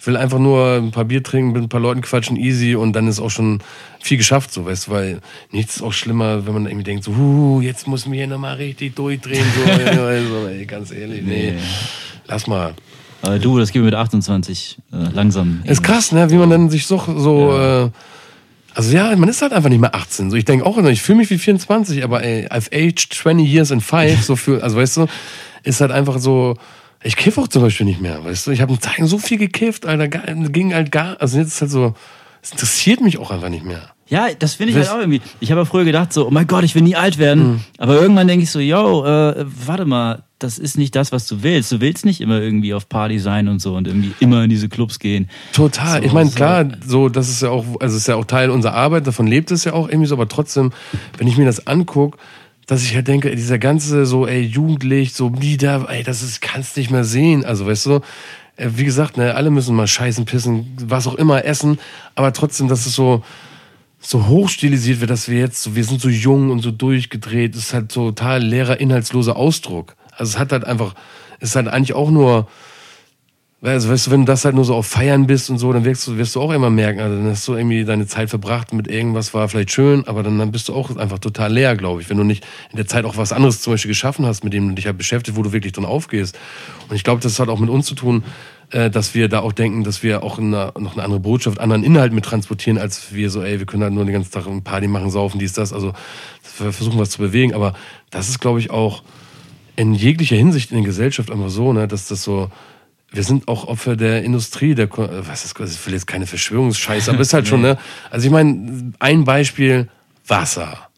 ich 0.00 0.06
will 0.06 0.16
einfach 0.16 0.38
nur 0.38 0.76
ein 0.76 0.92
paar 0.92 1.04
Bier 1.04 1.22
trinken, 1.22 1.52
mit 1.52 1.62
ein 1.62 1.68
paar 1.68 1.80
Leuten 1.80 2.00
quatschen, 2.00 2.38
easy 2.38 2.74
und 2.74 2.94
dann 2.94 3.06
ist 3.06 3.20
auch 3.20 3.28
schon 3.28 3.58
viel 4.00 4.16
geschafft, 4.16 4.50
so, 4.50 4.64
weißt 4.64 4.86
du, 4.86 4.90
weil 4.92 5.20
nichts 5.52 5.76
ist 5.76 5.82
auch 5.82 5.92
schlimmer, 5.92 6.46
wenn 6.46 6.54
man 6.54 6.64
irgendwie 6.64 6.84
denkt, 6.84 7.04
so, 7.04 7.14
huh, 7.14 7.60
jetzt 7.60 7.86
muss 7.86 8.06
mir 8.06 8.16
hier 8.16 8.26
nochmal 8.26 8.54
richtig 8.54 8.96
durchdrehen, 8.96 9.44
so, 9.54 9.70
also, 10.00 10.48
ey, 10.48 10.64
ganz 10.64 10.90
ehrlich, 10.90 11.22
nee, 11.22 11.54
lass 12.26 12.46
mal. 12.46 12.72
Aber 13.20 13.38
du, 13.38 13.58
das 13.58 13.72
geht 13.72 13.82
mit 13.82 13.94
28 13.94 14.78
äh, 14.90 14.96
langsam. 15.12 15.60
Ist 15.64 15.82
krass, 15.82 16.12
ne, 16.12 16.30
wie 16.30 16.36
man 16.36 16.48
dann 16.48 16.70
sich 16.70 16.86
so, 16.86 16.96
so, 16.98 17.50
ja. 17.50 17.84
äh, 17.84 17.90
also 18.74 18.96
ja, 18.96 19.14
man 19.16 19.28
ist 19.28 19.42
halt 19.42 19.52
einfach 19.52 19.68
nicht 19.68 19.80
mehr 19.82 19.94
18. 19.94 20.30
So, 20.30 20.36
ich 20.38 20.46
denke 20.46 20.64
auch, 20.64 20.78
ich 20.78 21.02
fühle 21.02 21.18
mich 21.18 21.28
wie 21.28 21.36
24, 21.36 22.02
aber 22.04 22.24
ey, 22.24 22.46
I've 22.46 22.72
aged 22.72 23.12
20 23.12 23.46
years 23.46 23.70
in 23.70 23.82
five, 23.82 24.22
so 24.22 24.34
für, 24.34 24.62
also 24.62 24.78
weißt 24.78 24.96
du, 24.96 25.06
ist 25.62 25.82
halt 25.82 25.90
einfach 25.90 26.18
so, 26.20 26.56
ich 27.02 27.16
kiffe 27.16 27.40
auch 27.40 27.48
zum 27.48 27.62
Beispiel 27.62 27.86
nicht 27.86 28.00
mehr, 28.00 28.24
weißt 28.24 28.46
du? 28.46 28.50
Ich 28.50 28.60
habe 28.60 28.78
Zeiten 28.78 29.06
so 29.06 29.18
viel 29.18 29.38
gekifft, 29.38 29.86
Alter, 29.86 30.08
ging 30.08 30.74
halt 30.74 30.92
gar, 30.92 31.20
also 31.20 31.38
jetzt 31.38 31.48
ist 31.48 31.60
halt 31.60 31.70
so, 31.70 31.94
es 32.42 32.52
interessiert 32.52 33.00
mich 33.00 33.18
auch 33.18 33.30
einfach 33.30 33.48
nicht 33.48 33.64
mehr. 33.64 33.90
Ja, 34.08 34.26
das 34.36 34.54
finde 34.54 34.72
ich 34.72 34.78
weißt, 34.78 34.88
halt 34.88 34.98
auch 34.98 35.02
irgendwie. 35.02 35.22
Ich 35.38 35.52
habe 35.52 35.60
ja 35.60 35.64
früher 35.64 35.84
gedacht 35.84 36.12
so, 36.12 36.26
oh 36.26 36.30
mein 36.30 36.48
Gott, 36.48 36.64
ich 36.64 36.74
will 36.74 36.82
nie 36.82 36.96
alt 36.96 37.18
werden. 37.18 37.52
Mhm. 37.52 37.60
Aber 37.78 38.00
irgendwann 38.00 38.26
denke 38.26 38.42
ich 38.42 38.50
so, 38.50 38.58
yo, 38.58 39.04
äh, 39.04 39.44
warte 39.46 39.84
mal, 39.84 40.24
das 40.40 40.58
ist 40.58 40.76
nicht 40.78 40.96
das, 40.96 41.12
was 41.12 41.28
du 41.28 41.44
willst. 41.44 41.70
Du 41.70 41.80
willst 41.80 42.04
nicht 42.04 42.20
immer 42.20 42.40
irgendwie 42.40 42.74
auf 42.74 42.88
Party 42.88 43.20
sein 43.20 43.46
und 43.46 43.60
so 43.60 43.76
und 43.76 43.86
irgendwie 43.86 44.12
immer 44.18 44.42
in 44.42 44.50
diese 44.50 44.68
Clubs 44.68 44.98
gehen. 44.98 45.28
Total. 45.52 46.00
So, 46.00 46.06
ich 46.06 46.12
meine, 46.12 46.30
so. 46.30 46.34
klar, 46.34 46.66
so, 46.84 47.08
das 47.08 47.28
ist 47.28 47.42
ja 47.42 47.50
auch, 47.50 47.64
also 47.78 47.96
ist 47.96 48.08
ja 48.08 48.16
auch 48.16 48.24
Teil 48.24 48.50
unserer 48.50 48.74
Arbeit, 48.74 49.06
davon 49.06 49.28
lebt 49.28 49.52
es 49.52 49.64
ja 49.64 49.74
auch 49.74 49.88
irgendwie 49.88 50.08
so, 50.08 50.16
aber 50.16 50.28
trotzdem, 50.28 50.72
wenn 51.18 51.28
ich 51.28 51.36
mir 51.36 51.44
das 51.44 51.68
angucke, 51.68 52.18
dass 52.70 52.84
ich 52.84 52.94
halt 52.94 53.08
denke, 53.08 53.34
dieser 53.34 53.58
ganze 53.58 54.06
so, 54.06 54.28
ey, 54.28 54.42
jugendlich, 54.42 55.12
so 55.12 55.42
wieder, 55.42 55.88
ey, 55.88 56.04
das 56.04 56.22
ist, 56.22 56.40
kannst 56.40 56.76
nicht 56.76 56.92
mehr 56.92 57.02
sehen. 57.02 57.44
Also, 57.44 57.66
weißt 57.66 57.86
du, 57.86 58.00
äh, 58.56 58.68
wie 58.76 58.84
gesagt, 58.84 59.16
ne, 59.16 59.34
alle 59.34 59.50
müssen 59.50 59.74
mal 59.74 59.88
scheißen, 59.88 60.24
pissen, 60.24 60.76
was 60.80 61.08
auch 61.08 61.16
immer 61.16 61.44
essen, 61.44 61.80
aber 62.14 62.32
trotzdem, 62.32 62.68
dass 62.68 62.86
es 62.86 62.94
so, 62.94 63.24
so 63.98 64.28
hochstilisiert 64.28 65.00
wird, 65.00 65.10
dass 65.10 65.28
wir 65.28 65.40
jetzt, 65.40 65.64
so, 65.64 65.74
wir 65.74 65.82
sind 65.82 66.00
so 66.00 66.08
jung 66.08 66.50
und 66.50 66.60
so 66.60 66.70
durchgedreht, 66.70 67.56
ist 67.56 67.74
halt 67.74 67.90
total 67.90 68.40
leerer, 68.40 68.78
inhaltsloser 68.78 69.34
Ausdruck. 69.34 69.96
Also 70.12 70.34
es 70.34 70.38
hat 70.38 70.52
halt 70.52 70.64
einfach, 70.64 70.94
es 71.40 71.48
ist 71.48 71.56
halt 71.56 71.66
eigentlich 71.66 71.94
auch 71.94 72.12
nur, 72.12 72.46
also, 73.62 73.90
weißt 73.90 74.06
du, 74.06 74.10
wenn 74.10 74.20
du 74.20 74.26
das 74.26 74.46
halt 74.46 74.54
nur 74.54 74.64
so 74.64 74.74
auf 74.74 74.86
Feiern 74.86 75.26
bist 75.26 75.50
und 75.50 75.58
so, 75.58 75.70
dann 75.70 75.84
wirst 75.84 76.06
du, 76.06 76.16
wirst 76.16 76.34
du 76.34 76.40
auch 76.40 76.50
immer 76.50 76.70
merken, 76.70 77.00
also 77.00 77.16
dann 77.16 77.26
hast 77.26 77.46
du 77.46 77.54
irgendwie 77.54 77.84
deine 77.84 78.06
Zeit 78.06 78.30
verbracht 78.30 78.72
mit 78.72 78.88
irgendwas, 78.88 79.34
war 79.34 79.48
vielleicht 79.50 79.70
schön, 79.70 80.06
aber 80.08 80.22
dann, 80.22 80.38
dann 80.38 80.50
bist 80.50 80.68
du 80.68 80.74
auch 80.74 80.96
einfach 80.96 81.18
total 81.18 81.52
leer, 81.52 81.76
glaube 81.76 82.00
ich. 82.00 82.08
Wenn 82.08 82.16
du 82.16 82.24
nicht 82.24 82.46
in 82.70 82.76
der 82.78 82.86
Zeit 82.86 83.04
auch 83.04 83.18
was 83.18 83.32
anderes 83.32 83.60
zum 83.60 83.74
Beispiel 83.74 83.90
geschaffen 83.90 84.24
hast, 84.24 84.44
mit 84.44 84.54
dem 84.54 84.70
du 84.70 84.74
dich 84.76 84.86
halt 84.86 84.96
beschäftigt, 84.96 85.36
wo 85.36 85.42
du 85.42 85.52
wirklich 85.52 85.74
drin 85.74 85.84
aufgehst. 85.84 86.38
Und 86.88 86.96
ich 86.96 87.04
glaube, 87.04 87.20
das 87.20 87.38
hat 87.38 87.50
auch 87.50 87.58
mit 87.58 87.68
uns 87.68 87.84
zu 87.84 87.94
tun, 87.94 88.24
äh, 88.70 88.88
dass 88.88 89.14
wir 89.14 89.28
da 89.28 89.40
auch 89.40 89.52
denken, 89.52 89.84
dass 89.84 90.02
wir 90.02 90.22
auch 90.22 90.38
eine, 90.38 90.72
noch 90.78 90.94
eine 90.94 91.02
andere 91.02 91.20
Botschaft, 91.20 91.60
anderen 91.60 91.84
Inhalt 91.84 92.14
mit 92.14 92.24
transportieren, 92.24 92.78
als 92.78 93.12
wir 93.12 93.28
so, 93.28 93.42
ey, 93.42 93.58
wir 93.58 93.66
können 93.66 93.82
halt 93.82 93.92
nur 93.92 94.06
den 94.06 94.14
ganzen 94.14 94.32
Tag 94.32 94.46
ein 94.46 94.64
Party 94.64 94.88
machen, 94.88 95.10
saufen, 95.10 95.38
dies, 95.38 95.52
das. 95.52 95.74
Also 95.74 95.92
wir 96.58 96.72
versuchen 96.72 96.98
was 96.98 97.10
zu 97.10 97.18
bewegen, 97.18 97.52
aber 97.52 97.74
das 98.08 98.30
ist, 98.30 98.40
glaube 98.40 98.58
ich, 98.58 98.70
auch 98.70 99.02
in 99.76 99.92
jeglicher 99.92 100.36
Hinsicht 100.36 100.70
in 100.70 100.78
der 100.78 100.86
Gesellschaft 100.86 101.30
einfach 101.30 101.50
so, 101.50 101.74
ne, 101.74 101.88
dass 101.88 102.08
das 102.08 102.22
so, 102.22 102.50
wir 103.12 103.24
sind 103.24 103.48
auch 103.48 103.66
Opfer 103.66 103.96
der 103.96 104.22
Industrie, 104.22 104.74
der, 104.74 104.88
was 104.90 105.44
ist, 105.44 105.58
ich 105.58 105.86
will 105.86 105.94
jetzt 105.94 106.06
keine 106.06 106.26
Verschwörungsscheiße, 106.26 107.10
aber 107.10 107.20
ist 107.20 107.34
halt 107.34 107.48
schon, 107.48 107.62
ne? 107.62 107.76
Also 108.10 108.26
ich 108.26 108.32
meine, 108.32 108.92
ein 108.98 109.24
Beispiel, 109.24 109.88
Wasser. 110.26 110.88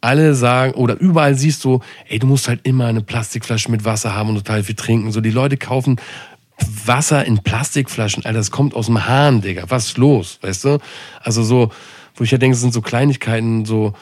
Alle 0.00 0.34
sagen, 0.34 0.74
oder 0.74 0.98
überall 0.98 1.36
siehst 1.36 1.64
du, 1.64 1.80
ey, 2.08 2.18
du 2.18 2.26
musst 2.26 2.48
halt 2.48 2.60
immer 2.64 2.86
eine 2.86 3.00
Plastikflasche 3.00 3.70
mit 3.70 3.84
Wasser 3.84 4.14
haben 4.14 4.30
und 4.30 4.34
total 4.36 4.62
viel 4.64 4.74
trinken. 4.74 5.12
So, 5.12 5.20
die 5.20 5.30
Leute 5.30 5.56
kaufen 5.56 5.96
Wasser 6.84 7.24
in 7.24 7.42
Plastikflaschen, 7.42 8.24
Alter, 8.24 8.38
das 8.38 8.50
kommt 8.50 8.74
aus 8.74 8.86
dem 8.86 9.06
Hahn, 9.06 9.40
Digga. 9.40 9.64
Was 9.68 9.86
ist 9.86 9.98
los, 9.98 10.38
weißt 10.42 10.64
du? 10.64 10.78
Also 11.20 11.42
so, 11.42 11.70
wo 12.16 12.24
ich 12.24 12.30
ja 12.30 12.38
denke, 12.38 12.54
es 12.54 12.60
sind 12.60 12.74
so 12.74 12.82
Kleinigkeiten, 12.82 13.64
so, 13.64 13.94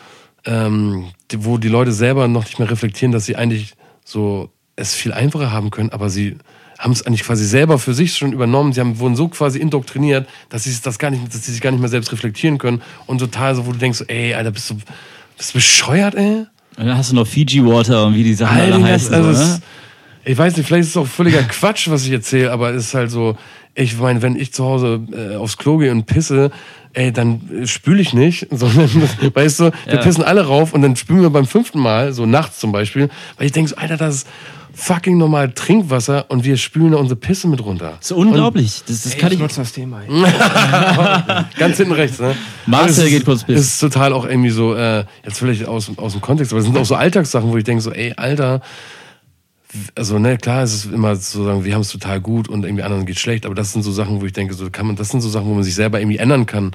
ähm, 0.44 1.10
wo 1.34 1.58
die 1.58 1.68
Leute 1.68 1.92
selber 1.92 2.28
noch 2.28 2.44
nicht 2.44 2.58
mehr 2.58 2.70
reflektieren, 2.70 3.12
dass 3.12 3.24
sie 3.24 3.36
eigentlich 3.36 3.74
so 4.04 4.50
es 4.74 4.94
viel 4.94 5.12
einfacher 5.12 5.52
haben 5.52 5.70
können, 5.70 5.90
aber 5.90 6.10
sie 6.10 6.36
haben 6.82 6.92
es 6.92 7.06
eigentlich 7.06 7.22
quasi 7.22 7.46
selber 7.46 7.78
für 7.78 7.94
sich 7.94 8.16
schon 8.16 8.32
übernommen. 8.32 8.72
Sie 8.72 8.80
haben, 8.80 8.98
wurden 8.98 9.14
so 9.14 9.28
quasi 9.28 9.60
indoktriniert, 9.60 10.28
dass 10.48 10.64
sie 10.64 10.76
das 10.82 10.98
gar 10.98 11.10
nicht, 11.10 11.32
dass 11.32 11.44
sie 11.44 11.52
sich 11.52 11.60
gar 11.60 11.70
nicht 11.70 11.80
mehr 11.80 11.88
selbst 11.88 12.10
reflektieren 12.10 12.58
können. 12.58 12.82
Und 13.06 13.18
total 13.18 13.54
so, 13.54 13.66
wo 13.66 13.72
du 13.72 13.78
denkst, 13.78 14.04
ey, 14.08 14.34
Alter, 14.34 14.50
bist 14.50 14.68
du, 14.68 14.78
bist 15.36 15.50
du 15.50 15.58
bescheuert, 15.58 16.16
ey? 16.16 16.46
Und 16.76 16.86
dann 16.86 16.96
hast 16.96 17.12
du 17.12 17.14
noch 17.14 17.26
Fiji 17.26 17.64
Water 17.64 18.06
und 18.06 18.16
wie 18.16 18.24
die 18.24 18.34
Sachen 18.34 18.58
Alter, 18.58 18.74
alle 18.74 18.84
heißen. 18.84 19.14
Also 19.14 19.32
so, 19.32 19.44
ne? 19.44 19.62
ich 20.24 20.36
weiß 20.36 20.56
nicht, 20.56 20.66
vielleicht 20.66 20.82
ist 20.82 20.90
es 20.90 20.96
auch 20.96 21.06
völliger 21.06 21.42
Quatsch, 21.44 21.88
was 21.88 22.04
ich 22.04 22.12
erzähle, 22.12 22.50
aber 22.50 22.70
es 22.70 22.86
ist 22.86 22.94
halt 22.94 23.12
so, 23.12 23.36
ich 23.76 23.96
meine, 23.98 24.20
wenn 24.20 24.34
ich 24.34 24.52
zu 24.52 24.64
Hause 24.64 25.00
äh, 25.12 25.36
aufs 25.36 25.58
Klo 25.58 25.78
gehe 25.78 25.92
und 25.92 26.06
pisse, 26.06 26.50
ey, 26.94 27.12
dann 27.12 27.62
spüle 27.64 28.02
ich 28.02 28.12
nicht, 28.12 28.48
sondern, 28.50 28.90
weißt 29.34 29.60
du, 29.60 29.64
wir 29.84 29.94
ja. 29.94 30.02
pissen 30.02 30.24
alle 30.24 30.46
rauf 30.46 30.72
und 30.74 30.82
dann 30.82 30.96
spülen 30.96 31.22
wir 31.22 31.30
beim 31.30 31.46
fünften 31.46 31.78
Mal, 31.78 32.12
so 32.12 32.26
nachts 32.26 32.58
zum 32.58 32.72
Beispiel, 32.72 33.08
weil 33.36 33.46
ich 33.46 33.52
denke 33.52 33.70
so, 33.70 33.76
Alter, 33.76 33.96
das 33.96 34.16
ist 34.16 34.28
fucking 34.74 35.18
normal 35.18 35.52
Trinkwasser 35.52 36.26
und 36.30 36.44
wir 36.44 36.56
spülen 36.56 36.92
da 36.92 36.98
unsere 36.98 37.18
Pisse 37.18 37.48
mit 37.48 37.64
runter. 37.64 37.94
Das 37.98 38.10
ist 38.10 38.16
unglaublich. 38.16 38.80
Und 38.80 38.90
das, 38.90 39.02
das 39.02 39.14
ey, 39.14 39.20
kann 39.20 39.32
ich. 39.32 39.40
ich 39.40 39.54
das 39.54 39.72
Thema. 39.72 40.02
Ganz 41.58 41.76
hinten 41.76 41.92
rechts, 41.92 42.18
ne? 42.18 42.34
Marcel 42.66 43.10
geht 43.10 43.24
kurz 43.24 43.44
pissen. 43.44 43.60
ist 43.60 43.78
total 43.78 44.12
auch 44.12 44.24
irgendwie 44.24 44.50
so, 44.50 44.74
äh, 44.74 45.04
jetzt 45.24 45.38
vielleicht 45.38 45.66
aus, 45.66 45.90
aus 45.96 46.12
dem 46.12 46.20
Kontext, 46.20 46.52
aber 46.52 46.60
es 46.60 46.66
sind 46.66 46.76
auch 46.76 46.84
so 46.84 46.94
Alltagssachen, 46.94 47.50
wo 47.50 47.56
ich 47.56 47.64
denke 47.64 47.82
so, 47.82 47.92
ey, 47.92 48.12
Alter, 48.16 48.60
also 49.94 50.18
ne, 50.18 50.36
klar, 50.36 50.62
es 50.62 50.74
ist 50.74 50.92
immer 50.92 51.16
so 51.16 51.44
sagen, 51.44 51.64
wir 51.64 51.74
haben 51.74 51.80
es 51.80 51.90
total 51.90 52.20
gut 52.20 52.48
und 52.48 52.64
irgendwie 52.64 52.82
anderen 52.82 53.06
geht 53.06 53.18
schlecht, 53.18 53.46
aber 53.46 53.54
das 53.54 53.72
sind 53.72 53.82
so 53.82 53.92
Sachen, 53.92 54.20
wo 54.20 54.26
ich 54.26 54.32
denke, 54.32 54.54
so 54.54 54.70
kann 54.70 54.86
man, 54.86 54.96
das 54.96 55.08
sind 55.08 55.20
so 55.20 55.28
Sachen, 55.28 55.46
wo 55.46 55.54
man 55.54 55.64
sich 55.64 55.74
selber 55.74 56.00
irgendwie 56.00 56.18
ändern 56.18 56.46
kann, 56.46 56.72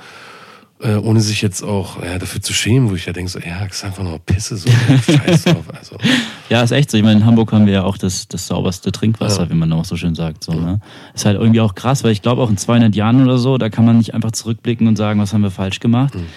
äh, 0.79 0.95
ohne 0.95 1.21
sich 1.21 1.41
jetzt 1.41 1.63
auch 1.63 2.03
ja, 2.03 2.19
dafür 2.19 2.41
zu 2.41 2.53
schämen, 2.53 2.89
wo 2.89 2.95
ich 2.95 3.05
ja 3.05 3.13
denke, 3.13 3.31
so, 3.31 3.39
ja, 3.39 3.65
ist 3.65 3.83
einfach 3.83 4.03
nur 4.03 4.19
Pisse, 4.19 4.57
so 4.57 4.69
Scheiß 5.07 5.45
drauf. 5.45 5.65
Also. 5.73 5.97
Ja, 6.49 6.63
ist 6.63 6.71
echt 6.71 6.89
so. 6.89 6.97
Ich 6.97 7.03
meine, 7.03 7.19
in 7.19 7.25
Hamburg 7.25 7.51
haben 7.51 7.65
wir 7.65 7.73
ja 7.73 7.83
auch 7.83 7.97
das, 7.97 8.29
das 8.29 8.47
sauberste 8.47 8.93
Trinkwasser, 8.93 9.43
ja. 9.43 9.49
wie 9.49 9.53
man 9.53 9.73
auch 9.73 9.83
so 9.83 9.97
schön 9.97 10.15
sagt. 10.15 10.45
So, 10.45 10.53
ne? 10.53 10.79
Ist 11.13 11.25
halt 11.25 11.37
irgendwie 11.37 11.59
auch 11.59 11.75
krass, 11.75 12.05
weil 12.05 12.11
ich 12.11 12.21
glaube, 12.21 12.41
auch 12.41 12.49
in 12.49 12.55
200 12.55 12.95
Jahren 12.95 13.21
oder 13.21 13.37
so, 13.37 13.57
da 13.57 13.67
kann 13.67 13.83
man 13.83 13.97
nicht 13.97 14.13
einfach 14.13 14.31
zurückblicken 14.31 14.87
und 14.87 14.95
sagen, 14.95 15.19
was 15.19 15.33
haben 15.33 15.41
wir 15.41 15.51
falsch 15.51 15.81
gemacht. 15.81 16.15
Mhm 16.15 16.27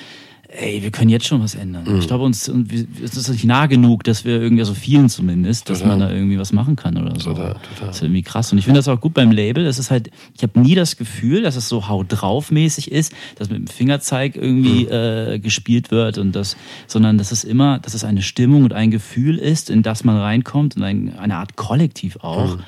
ey, 0.52 0.82
wir 0.82 0.90
können 0.90 1.10
jetzt 1.10 1.26
schon 1.26 1.42
was 1.42 1.54
ändern. 1.54 1.84
Mhm. 1.86 1.98
Ich 1.98 2.06
glaube, 2.06 2.24
uns 2.24 2.48
es 2.48 3.16
ist 3.16 3.28
nicht 3.28 3.44
nah 3.44 3.66
genug, 3.66 4.04
dass 4.04 4.24
wir 4.24 4.40
irgendwie, 4.40 4.62
also 4.62 4.74
vielen 4.74 5.08
zumindest, 5.08 5.68
dass 5.70 5.78
total. 5.78 5.98
man 5.98 6.08
da 6.08 6.14
irgendwie 6.14 6.38
was 6.38 6.52
machen 6.52 6.76
kann 6.76 6.96
oder 6.96 7.18
so. 7.18 7.30
Total, 7.30 7.54
total. 7.54 7.86
Das 7.86 7.96
ist 7.96 8.02
irgendwie 8.02 8.22
krass. 8.22 8.50
Und 8.52 8.58
ich 8.58 8.64
finde 8.64 8.78
das 8.78 8.88
auch 8.88 9.00
gut 9.00 9.14
beim 9.14 9.30
Label. 9.30 9.64
Das 9.64 9.78
ist 9.78 9.90
halt, 9.90 10.10
ich 10.34 10.42
habe 10.42 10.58
nie 10.60 10.74
das 10.74 10.96
Gefühl, 10.96 11.42
dass 11.42 11.56
es 11.56 11.68
so 11.68 11.88
haut 11.88 12.06
drauf 12.08 12.50
mäßig 12.50 12.90
ist, 12.90 13.12
dass 13.36 13.48
mit 13.48 13.58
dem 13.58 13.66
Fingerzeig 13.68 14.36
irgendwie 14.36 14.84
mhm. 14.84 14.92
äh, 14.92 15.38
gespielt 15.38 15.90
wird 15.90 16.18
und 16.18 16.32
das, 16.32 16.56
sondern 16.86 17.18
dass 17.18 17.32
es 17.32 17.44
immer, 17.44 17.78
dass 17.78 17.94
es 17.94 18.04
eine 18.04 18.22
Stimmung 18.22 18.64
und 18.64 18.72
ein 18.72 18.90
Gefühl 18.90 19.38
ist, 19.38 19.70
in 19.70 19.82
das 19.82 20.04
man 20.04 20.16
reinkommt 20.16 20.76
und 20.76 20.82
ein, 20.82 21.16
eine 21.18 21.36
Art 21.36 21.56
Kollektiv 21.56 22.18
auch. 22.22 22.56
Mhm. 22.56 22.62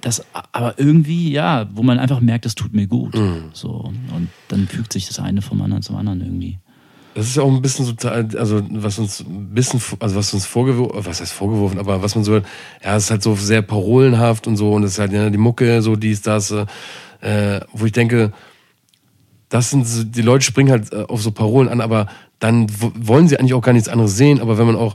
Das 0.00 0.24
aber 0.52 0.78
irgendwie, 0.78 1.32
ja, 1.32 1.68
wo 1.72 1.82
man 1.82 1.98
einfach 1.98 2.20
merkt, 2.20 2.44
das 2.44 2.54
tut 2.54 2.72
mir 2.72 2.86
gut. 2.86 3.16
Mhm. 3.16 3.50
So. 3.52 3.92
Und 4.14 4.28
dann 4.46 4.68
fügt 4.68 4.92
sich 4.92 5.08
das 5.08 5.18
eine 5.18 5.42
vom 5.42 5.60
anderen 5.60 5.82
zum 5.82 5.96
anderen 5.96 6.20
irgendwie. 6.20 6.58
Das 7.18 7.26
ist 7.26 7.34
ja 7.34 7.42
auch 7.42 7.50
ein 7.50 7.60
bisschen 7.60 7.84
so, 7.84 7.94
also 8.08 8.62
was 8.70 8.96
uns 9.00 9.18
ein 9.18 9.48
bisschen, 9.52 9.82
also 9.98 10.14
was 10.14 10.32
uns 10.32 10.46
vorgeworfen, 10.46 11.04
was 11.04 11.20
heißt 11.20 11.32
vorgeworfen, 11.32 11.80
aber 11.80 12.00
was 12.00 12.14
man 12.14 12.22
so, 12.22 12.36
ja, 12.36 12.42
es 12.94 13.06
ist 13.06 13.10
halt 13.10 13.24
so 13.24 13.34
sehr 13.34 13.60
parolenhaft 13.60 14.46
und 14.46 14.56
so 14.56 14.72
und 14.72 14.84
es 14.84 14.92
ist 14.92 14.98
halt 15.00 15.10
ja, 15.10 15.28
die 15.28 15.36
Mucke, 15.36 15.82
so 15.82 15.96
dies, 15.96 16.22
das, 16.22 16.52
äh, 16.52 17.60
wo 17.72 17.86
ich 17.86 17.90
denke, 17.90 18.32
das 19.48 19.70
sind 19.70 19.84
so, 19.84 20.04
die 20.04 20.22
Leute 20.22 20.44
springen 20.44 20.70
halt 20.70 20.92
äh, 20.92 21.06
auf 21.08 21.20
so 21.20 21.32
Parolen 21.32 21.68
an, 21.68 21.80
aber 21.80 22.06
dann 22.38 22.68
wollen 22.78 23.26
sie 23.26 23.36
eigentlich 23.36 23.54
auch 23.54 23.62
gar 23.62 23.72
nichts 23.72 23.88
anderes 23.88 24.16
sehen, 24.16 24.40
aber 24.40 24.56
wenn 24.56 24.66
man 24.66 24.76
auch 24.76 24.94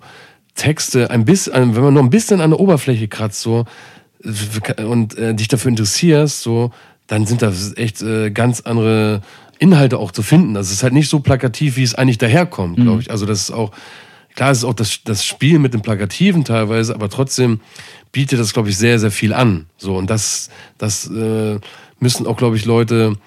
Texte 0.55 1.09
ein 1.11 1.25
bisschen, 1.25 1.75
wenn 1.75 1.83
man 1.83 1.93
nur 1.93 2.03
ein 2.03 2.09
bisschen 2.09 2.39
an 2.39 2.51
der 2.51 2.59
Oberfläche 2.61 3.09
kratzt, 3.09 3.41
so, 3.41 3.65
und 4.77 5.17
äh, 5.17 5.35
dich 5.35 5.49
dafür 5.49 5.67
interessierst, 5.67 6.41
so, 6.41 6.71
dann 7.07 7.25
sind 7.25 7.41
das 7.41 7.75
echt 7.75 8.01
äh, 8.01 8.31
ganz 8.31 8.61
andere 8.61 9.19
Inhalte 9.63 9.97
auch 9.97 10.11
zu 10.11 10.21
finden. 10.21 10.55
Also 10.55 10.67
es 10.67 10.77
ist 10.77 10.83
halt 10.83 10.93
nicht 10.93 11.09
so 11.09 11.19
plakativ, 11.19 11.77
wie 11.77 11.83
es 11.83 11.95
eigentlich 11.95 12.17
daherkommt, 12.17 12.75
glaube 12.75 12.95
mhm. 12.95 12.99
ich. 12.99 13.11
Also 13.11 13.25
das 13.25 13.41
ist 13.41 13.51
auch, 13.51 13.71
klar, 14.35 14.51
es 14.51 14.59
ist 14.59 14.63
auch 14.63 14.73
das, 14.73 14.99
das 15.03 15.25
Spiel 15.25 15.59
mit 15.59 15.73
dem 15.73 15.81
Plakativen 15.81 16.43
teilweise, 16.43 16.93
aber 16.93 17.09
trotzdem 17.09 17.59
bietet 18.11 18.39
das, 18.39 18.53
glaube 18.53 18.69
ich, 18.69 18.77
sehr, 18.77 18.99
sehr 18.99 19.11
viel 19.11 19.33
an. 19.33 19.65
So, 19.77 19.95
und 19.95 20.09
das, 20.09 20.49
das 20.77 21.09
äh, 21.09 21.59
müssen 21.99 22.27
auch, 22.27 22.37
glaube 22.37 22.55
ich, 22.55 22.65
Leute, 22.65 23.17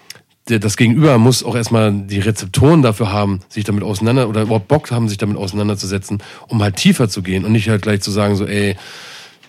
das 0.47 0.77
Gegenüber 0.77 1.19
muss 1.19 1.43
auch 1.43 1.57
erstmal 1.57 1.93
die 1.93 2.21
Rezeptoren 2.21 2.83
dafür 2.83 3.13
haben, 3.13 3.41
sich 3.49 3.65
damit 3.65 3.83
auseinander 3.83 4.29
oder 4.29 4.43
überhaupt 4.43 4.69
Bock 4.69 4.93
haben, 4.93 5.09
sich 5.09 5.19
damit 5.19 5.37
auseinanderzusetzen, 5.37 6.23
um 6.47 6.63
halt 6.63 6.77
tiefer 6.77 7.09
zu 7.09 7.23
gehen 7.23 7.45
und 7.45 7.51
nicht 7.51 7.69
halt 7.69 7.83
gleich 7.83 8.01
zu 8.01 8.13
sagen, 8.13 8.37
so, 8.37 8.47
ey, 8.47 8.77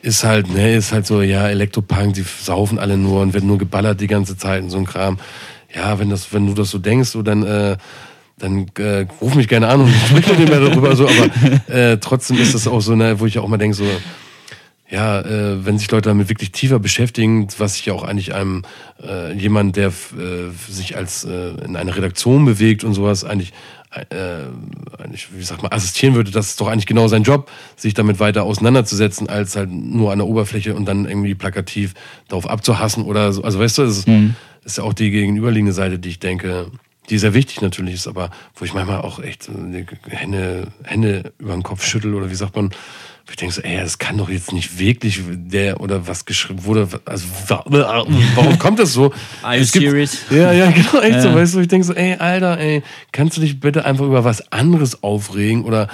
ist 0.01 0.23
halt, 0.23 0.49
ne, 0.49 0.75
ist 0.75 0.93
halt 0.93 1.05
so, 1.05 1.21
ja, 1.21 1.47
Elektropunk, 1.49 2.15
die 2.15 2.23
saufen 2.23 2.79
alle 2.79 2.97
nur 2.97 3.21
und 3.21 3.33
werden 3.33 3.47
nur 3.47 3.57
geballert 3.57 4.01
die 4.01 4.07
ganze 4.07 4.37
Zeit 4.37 4.63
und 4.63 4.69
so 4.69 4.77
ein 4.77 4.85
Kram. 4.85 5.19
Ja, 5.77 5.99
wenn 5.99 6.09
das, 6.09 6.33
wenn 6.33 6.47
du 6.47 6.53
das 6.53 6.71
so 6.71 6.79
denkst, 6.79 7.09
so 7.09 7.21
dann, 7.21 7.43
äh, 7.43 7.77
dann 8.39 8.65
äh, 8.79 9.05
ruf 9.21 9.35
mich 9.35 9.47
gerne 9.47 9.67
an 9.67 9.81
und 9.81 9.93
sprich 10.09 10.27
mit 10.39 10.49
mir 10.49 10.59
darüber 10.59 10.95
so, 10.95 11.07
aber 11.07 11.73
äh, 11.73 11.97
trotzdem 11.99 12.37
ist 12.37 12.55
das 12.55 12.67
auch 12.67 12.81
so, 12.81 12.95
ne, 12.95 13.19
wo 13.19 13.27
ich 13.27 13.37
auch 13.37 13.47
mal 13.47 13.57
denke, 13.57 13.75
so, 13.75 13.85
ja, 14.89 15.19
äh, 15.19 15.65
wenn 15.65 15.77
sich 15.77 15.91
Leute 15.91 16.09
damit 16.09 16.29
wirklich 16.29 16.51
tiefer 16.51 16.79
beschäftigen, 16.79 17.47
was 17.57 17.75
ich 17.75 17.85
ja 17.85 17.93
auch 17.93 18.03
eigentlich 18.03 18.33
einem 18.33 18.63
äh, 19.05 19.33
jemand, 19.33 19.75
der 19.75 19.89
äh, 19.89 19.91
sich 20.69 20.97
als 20.97 21.25
äh, 21.25 21.49
in 21.63 21.75
einer 21.75 21.95
Redaktion 21.95 22.45
bewegt 22.45 22.83
und 22.83 22.93
sowas 22.93 23.23
eigentlich 23.23 23.53
äh, 23.91 24.43
eigentlich, 25.01 25.29
wie 25.33 25.43
sagt 25.43 25.63
man, 25.63 25.71
assistieren 25.71 26.15
würde, 26.15 26.31
das 26.31 26.49
ist 26.49 26.61
doch 26.61 26.67
eigentlich 26.67 26.85
genau 26.85 27.07
sein 27.07 27.23
Job, 27.23 27.49
sich 27.75 27.93
damit 27.93 28.19
weiter 28.19 28.43
auseinanderzusetzen, 28.43 29.29
als 29.29 29.55
halt 29.55 29.71
nur 29.71 30.11
an 30.11 30.19
der 30.19 30.27
Oberfläche 30.27 30.75
und 30.75 30.85
dann 30.85 31.05
irgendwie 31.05 31.35
plakativ 31.35 31.93
darauf 32.27 32.49
abzuhassen 32.49 33.03
oder 33.03 33.31
so. 33.31 33.43
Also 33.43 33.59
weißt 33.59 33.77
du, 33.77 33.83
das 33.83 33.97
ist, 33.99 34.07
mhm. 34.07 34.35
Ist 34.67 34.79
auch 34.79 34.93
die 34.93 35.11
gegenüberliegende 35.11 35.73
Seite, 35.73 35.97
die 35.97 36.09
ich 36.09 36.19
denke, 36.19 36.71
die 37.09 37.17
sehr 37.17 37.33
wichtig 37.33 37.61
natürlich 37.61 37.95
ist, 37.95 38.07
aber 38.07 38.31
wo 38.53 38.65
ich 38.65 38.73
manchmal 38.73 39.01
auch 39.01 39.19
echt 39.19 39.47
die 39.47 39.85
Hände, 40.09 40.73
Hände 40.83 41.33
über 41.39 41.53
den 41.53 41.63
Kopf 41.63 41.85
schüttel 41.85 42.13
oder 42.13 42.29
wie 42.29 42.35
sagt 42.35 42.55
man, 42.55 42.71
ich 43.29 43.35
denke 43.35 43.53
so, 43.53 43.61
ey, 43.61 43.77
das 43.77 43.97
kann 43.97 44.17
doch 44.17 44.29
jetzt 44.29 44.53
nicht 44.53 44.79
wirklich 44.79 45.21
der 45.27 45.81
oder 45.81 46.07
was 46.07 46.25
geschrieben 46.25 46.63
wurde. 46.63 46.87
Also 47.05 47.27
warum 47.47 48.59
kommt 48.59 48.79
das 48.79 48.93
so? 48.93 49.13
Es 49.51 49.71
serious? 49.71 50.19
ja, 50.29 50.51
ja, 50.51 50.71
genau, 50.71 51.01
echt 51.01 51.15
ja. 51.15 51.21
so, 51.21 51.35
weißt 51.35 51.55
du, 51.55 51.59
ich 51.59 51.67
denke 51.67 51.85
so, 51.85 51.93
ey, 51.93 52.15
Alter, 52.15 52.57
ey, 52.59 52.83
kannst 53.11 53.37
du 53.37 53.41
dich 53.41 53.59
bitte 53.59 53.85
einfach 53.85 54.05
über 54.05 54.23
was 54.23 54.51
anderes 54.51 55.03
aufregen 55.03 55.65
oder 55.65 55.87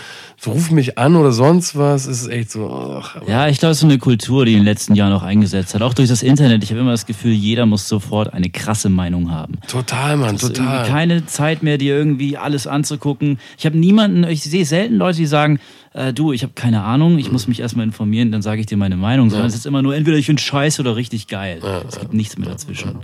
so 0.44 0.52
ruf 0.52 0.72
mich 0.72 0.98
an 0.98 1.16
oder 1.16 1.32
sonst 1.32 1.78
was? 1.78 2.06
Es 2.06 2.24
ist 2.24 2.28
echt 2.28 2.52
so. 2.52 2.70
Ach, 2.70 3.16
ja, 3.28 3.48
ich 3.48 3.60
glaube, 3.60 3.72
es 3.72 3.78
ist 3.78 3.82
so 3.82 3.88
eine 3.88 3.98
Kultur, 3.98 4.46
die 4.46 4.52
in 4.52 4.60
den 4.60 4.66
letzten 4.66 4.94
Jahren 4.94 5.14
auch 5.14 5.24
eingesetzt 5.24 5.74
hat. 5.74 5.82
Auch 5.82 5.94
durch 5.94 6.10
das 6.10 6.22
Internet. 6.22 6.64
Ich 6.64 6.70
habe 6.70 6.82
immer 6.82 6.92
das 6.92 7.06
Gefühl, 7.06 7.32
jeder 7.32 7.66
muss 7.66 7.88
sofort 7.88 8.34
eine 8.34 8.50
krasse 8.50 8.90
Meinung 8.90 9.32
haben. 9.32 9.60
Total, 9.68 10.18
Mann, 10.18 10.38
total. 10.38 10.86
Keine 10.88 11.26
Zeit 11.28 11.64
mehr, 11.64 11.78
dir 11.78 11.96
irgendwie 11.96 12.38
alles 12.38 12.68
anzugucken. 12.68 13.40
Ich 13.58 13.66
habe 13.66 13.78
niemanden, 13.78 14.26
ich 14.26 14.44
sehe 14.44 14.66
selten 14.66 14.96
Leute, 14.96 15.18
die 15.20 15.28
sagen, 15.28 15.60
äh, 15.94 16.14
du, 16.14 16.34
ich 16.34 16.44
habe 16.44 16.54
keine 16.54 16.84
Ahnung, 16.84 17.18
ich 17.18 17.32
muss 17.32 17.48
mich 17.48 17.60
erstmal 17.60 17.86
informieren, 17.86 18.32
dann 18.32 18.42
sage 18.42 18.62
ich 18.62 18.68
dir 18.68 18.78
meine 18.78 18.98
Meinung. 18.98 19.30
Sondern 19.30 19.48
ja. 19.48 19.50
es 19.50 19.56
ist 19.56 19.66
immer 19.66 19.82
nur, 19.82 19.96
entweder 19.96 20.18
ich 20.18 20.26
finde 20.26 20.42
scheiße 20.42 20.82
oder 20.82 20.96
richtig 20.96 21.28
geil. 21.28 21.60
Ja, 21.64 21.82
es 21.88 22.00
gibt 22.00 22.14
nichts 22.14 22.38
mehr 22.38 22.50
dazwischen. 22.50 23.00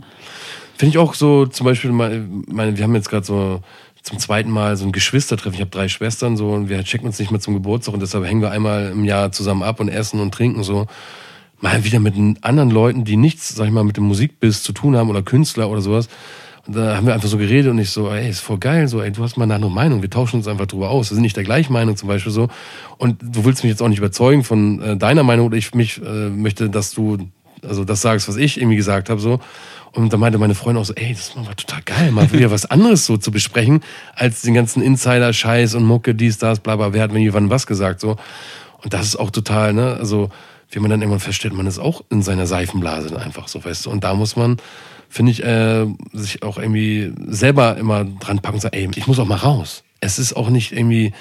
Finde 0.77 0.91
ich 0.91 0.97
auch 0.97 1.13
so, 1.13 1.45
zum 1.45 1.65
Beispiel, 1.65 1.91
meine, 1.91 2.77
wir 2.77 2.83
haben 2.83 2.95
jetzt 2.95 3.09
gerade 3.09 3.25
so 3.25 3.61
zum 4.01 4.17
zweiten 4.17 4.49
Mal 4.49 4.77
so 4.77 4.85
ein 4.85 4.91
Geschwistertreffen. 4.91 5.55
Ich 5.55 5.61
habe 5.61 5.71
drei 5.71 5.89
Schwestern 5.89 6.37
so 6.37 6.51
und 6.51 6.69
wir 6.69 6.83
checken 6.83 7.05
uns 7.05 7.19
nicht 7.19 7.31
mehr 7.31 7.39
zum 7.39 7.53
Geburtstag 7.53 7.93
und 7.93 7.99
deshalb 7.99 8.25
hängen 8.25 8.41
wir 8.41 8.51
einmal 8.51 8.91
im 8.91 9.03
Jahr 9.03 9.31
zusammen 9.31 9.61
ab 9.61 9.79
und 9.79 9.89
essen 9.89 10.19
und 10.19 10.33
trinken 10.33 10.63
so. 10.63 10.87
Mal 11.61 11.83
wieder 11.83 11.99
mit 11.99 12.15
anderen 12.41 12.71
Leuten, 12.71 13.03
die 13.03 13.17
nichts, 13.17 13.49
sag 13.49 13.65
ich 13.65 13.73
mal, 13.73 13.83
mit 13.83 13.97
dem 13.97 14.05
Musikbiss 14.05 14.63
zu 14.63 14.71
tun 14.71 14.95
haben 14.95 15.09
oder 15.09 15.21
Künstler 15.21 15.69
oder 15.69 15.81
sowas 15.81 16.07
da 16.71 16.95
haben 16.95 17.07
wir 17.07 17.13
einfach 17.13 17.27
so 17.27 17.37
geredet 17.37 17.71
und 17.71 17.79
ich 17.79 17.89
so, 17.89 18.09
ey, 18.09 18.29
ist 18.29 18.39
voll 18.39 18.57
geil, 18.57 18.87
so, 18.87 19.01
ey, 19.01 19.11
du 19.11 19.23
hast 19.23 19.37
mal 19.37 19.45
eine 19.45 19.55
andere 19.55 19.71
Meinung, 19.71 20.01
wir 20.01 20.09
tauschen 20.09 20.37
uns 20.37 20.47
einfach 20.47 20.67
drüber 20.67 20.89
aus. 20.89 21.09
Wir 21.09 21.15
sind 21.15 21.23
nicht 21.23 21.35
der 21.35 21.43
gleichen 21.43 21.73
Meinung 21.73 21.97
zum 21.97 22.07
Beispiel 22.07 22.31
so. 22.31 22.47
Und 22.97 23.17
du 23.21 23.45
willst 23.45 23.63
mich 23.63 23.71
jetzt 23.71 23.81
auch 23.81 23.87
nicht 23.87 23.97
überzeugen 23.97 24.43
von 24.43 24.81
äh, 24.81 24.97
deiner 24.97 25.23
Meinung 25.23 25.47
oder 25.47 25.57
ich 25.57 25.73
mich 25.73 26.01
äh, 26.01 26.29
möchte, 26.29 26.69
dass 26.69 26.91
du 26.91 27.17
also 27.67 27.83
das 27.83 28.01
sagst, 28.01 28.27
was 28.27 28.37
ich 28.37 28.57
irgendwie 28.57 28.77
gesagt 28.77 29.09
habe 29.09 29.19
so. 29.19 29.39
Und 29.91 30.13
da 30.13 30.17
meinte 30.17 30.37
meine 30.37 30.55
Freundin 30.55 30.81
auch 30.81 30.85
so, 30.85 30.93
ey, 30.93 31.13
das 31.13 31.35
war 31.35 31.55
total 31.55 31.81
geil, 31.83 32.11
mal 32.11 32.31
wieder 32.31 32.51
was 32.51 32.65
anderes 32.67 33.05
so 33.05 33.17
zu 33.17 33.31
besprechen, 33.31 33.81
als 34.15 34.41
den 34.41 34.53
ganzen 34.53 34.83
Insider-Scheiß 34.83 35.73
und 35.75 35.83
Mucke, 35.83 36.13
dies, 36.13 36.37
das, 36.37 36.59
bla, 36.59 36.75
bla, 36.75 36.93
wer 36.93 37.01
hat 37.01 37.11
mir 37.11 37.33
wann 37.33 37.49
was 37.49 37.65
gesagt, 37.65 37.99
so. 37.99 38.15
Und 38.83 38.93
das 38.93 39.07
ist 39.07 39.15
auch 39.15 39.31
total, 39.31 39.73
ne, 39.73 39.97
also, 39.99 40.29
wie 40.69 40.79
man 40.79 40.91
dann 40.91 41.01
irgendwann 41.01 41.19
feststellt, 41.19 41.55
man 41.55 41.65
ist 41.65 41.79
auch 41.79 42.03
in 42.11 42.21
seiner 42.21 42.45
Seifenblase 42.45 43.19
einfach 43.19 43.47
so, 43.47 43.65
weißt 43.65 43.87
du. 43.87 43.89
Und 43.89 44.03
da 44.03 44.13
muss 44.13 44.35
man 44.35 44.57
finde 45.09 45.31
ich, 45.31 45.43
äh, 45.43 45.87
sich 46.13 46.43
auch 46.43 46.57
irgendwie 46.57 47.11
selber 47.27 47.77
immer 47.77 48.05
dran 48.05 48.39
packen 48.39 48.55
und 48.55 48.61
sagen, 48.61 48.77
ey, 48.77 48.89
ich 48.95 49.07
muss 49.07 49.19
auch 49.19 49.25
mal 49.25 49.35
raus. 49.35 49.83
Es 49.99 50.19
ist 50.19 50.33
auch 50.33 50.49
nicht 50.49 50.71
irgendwie, 50.71 51.13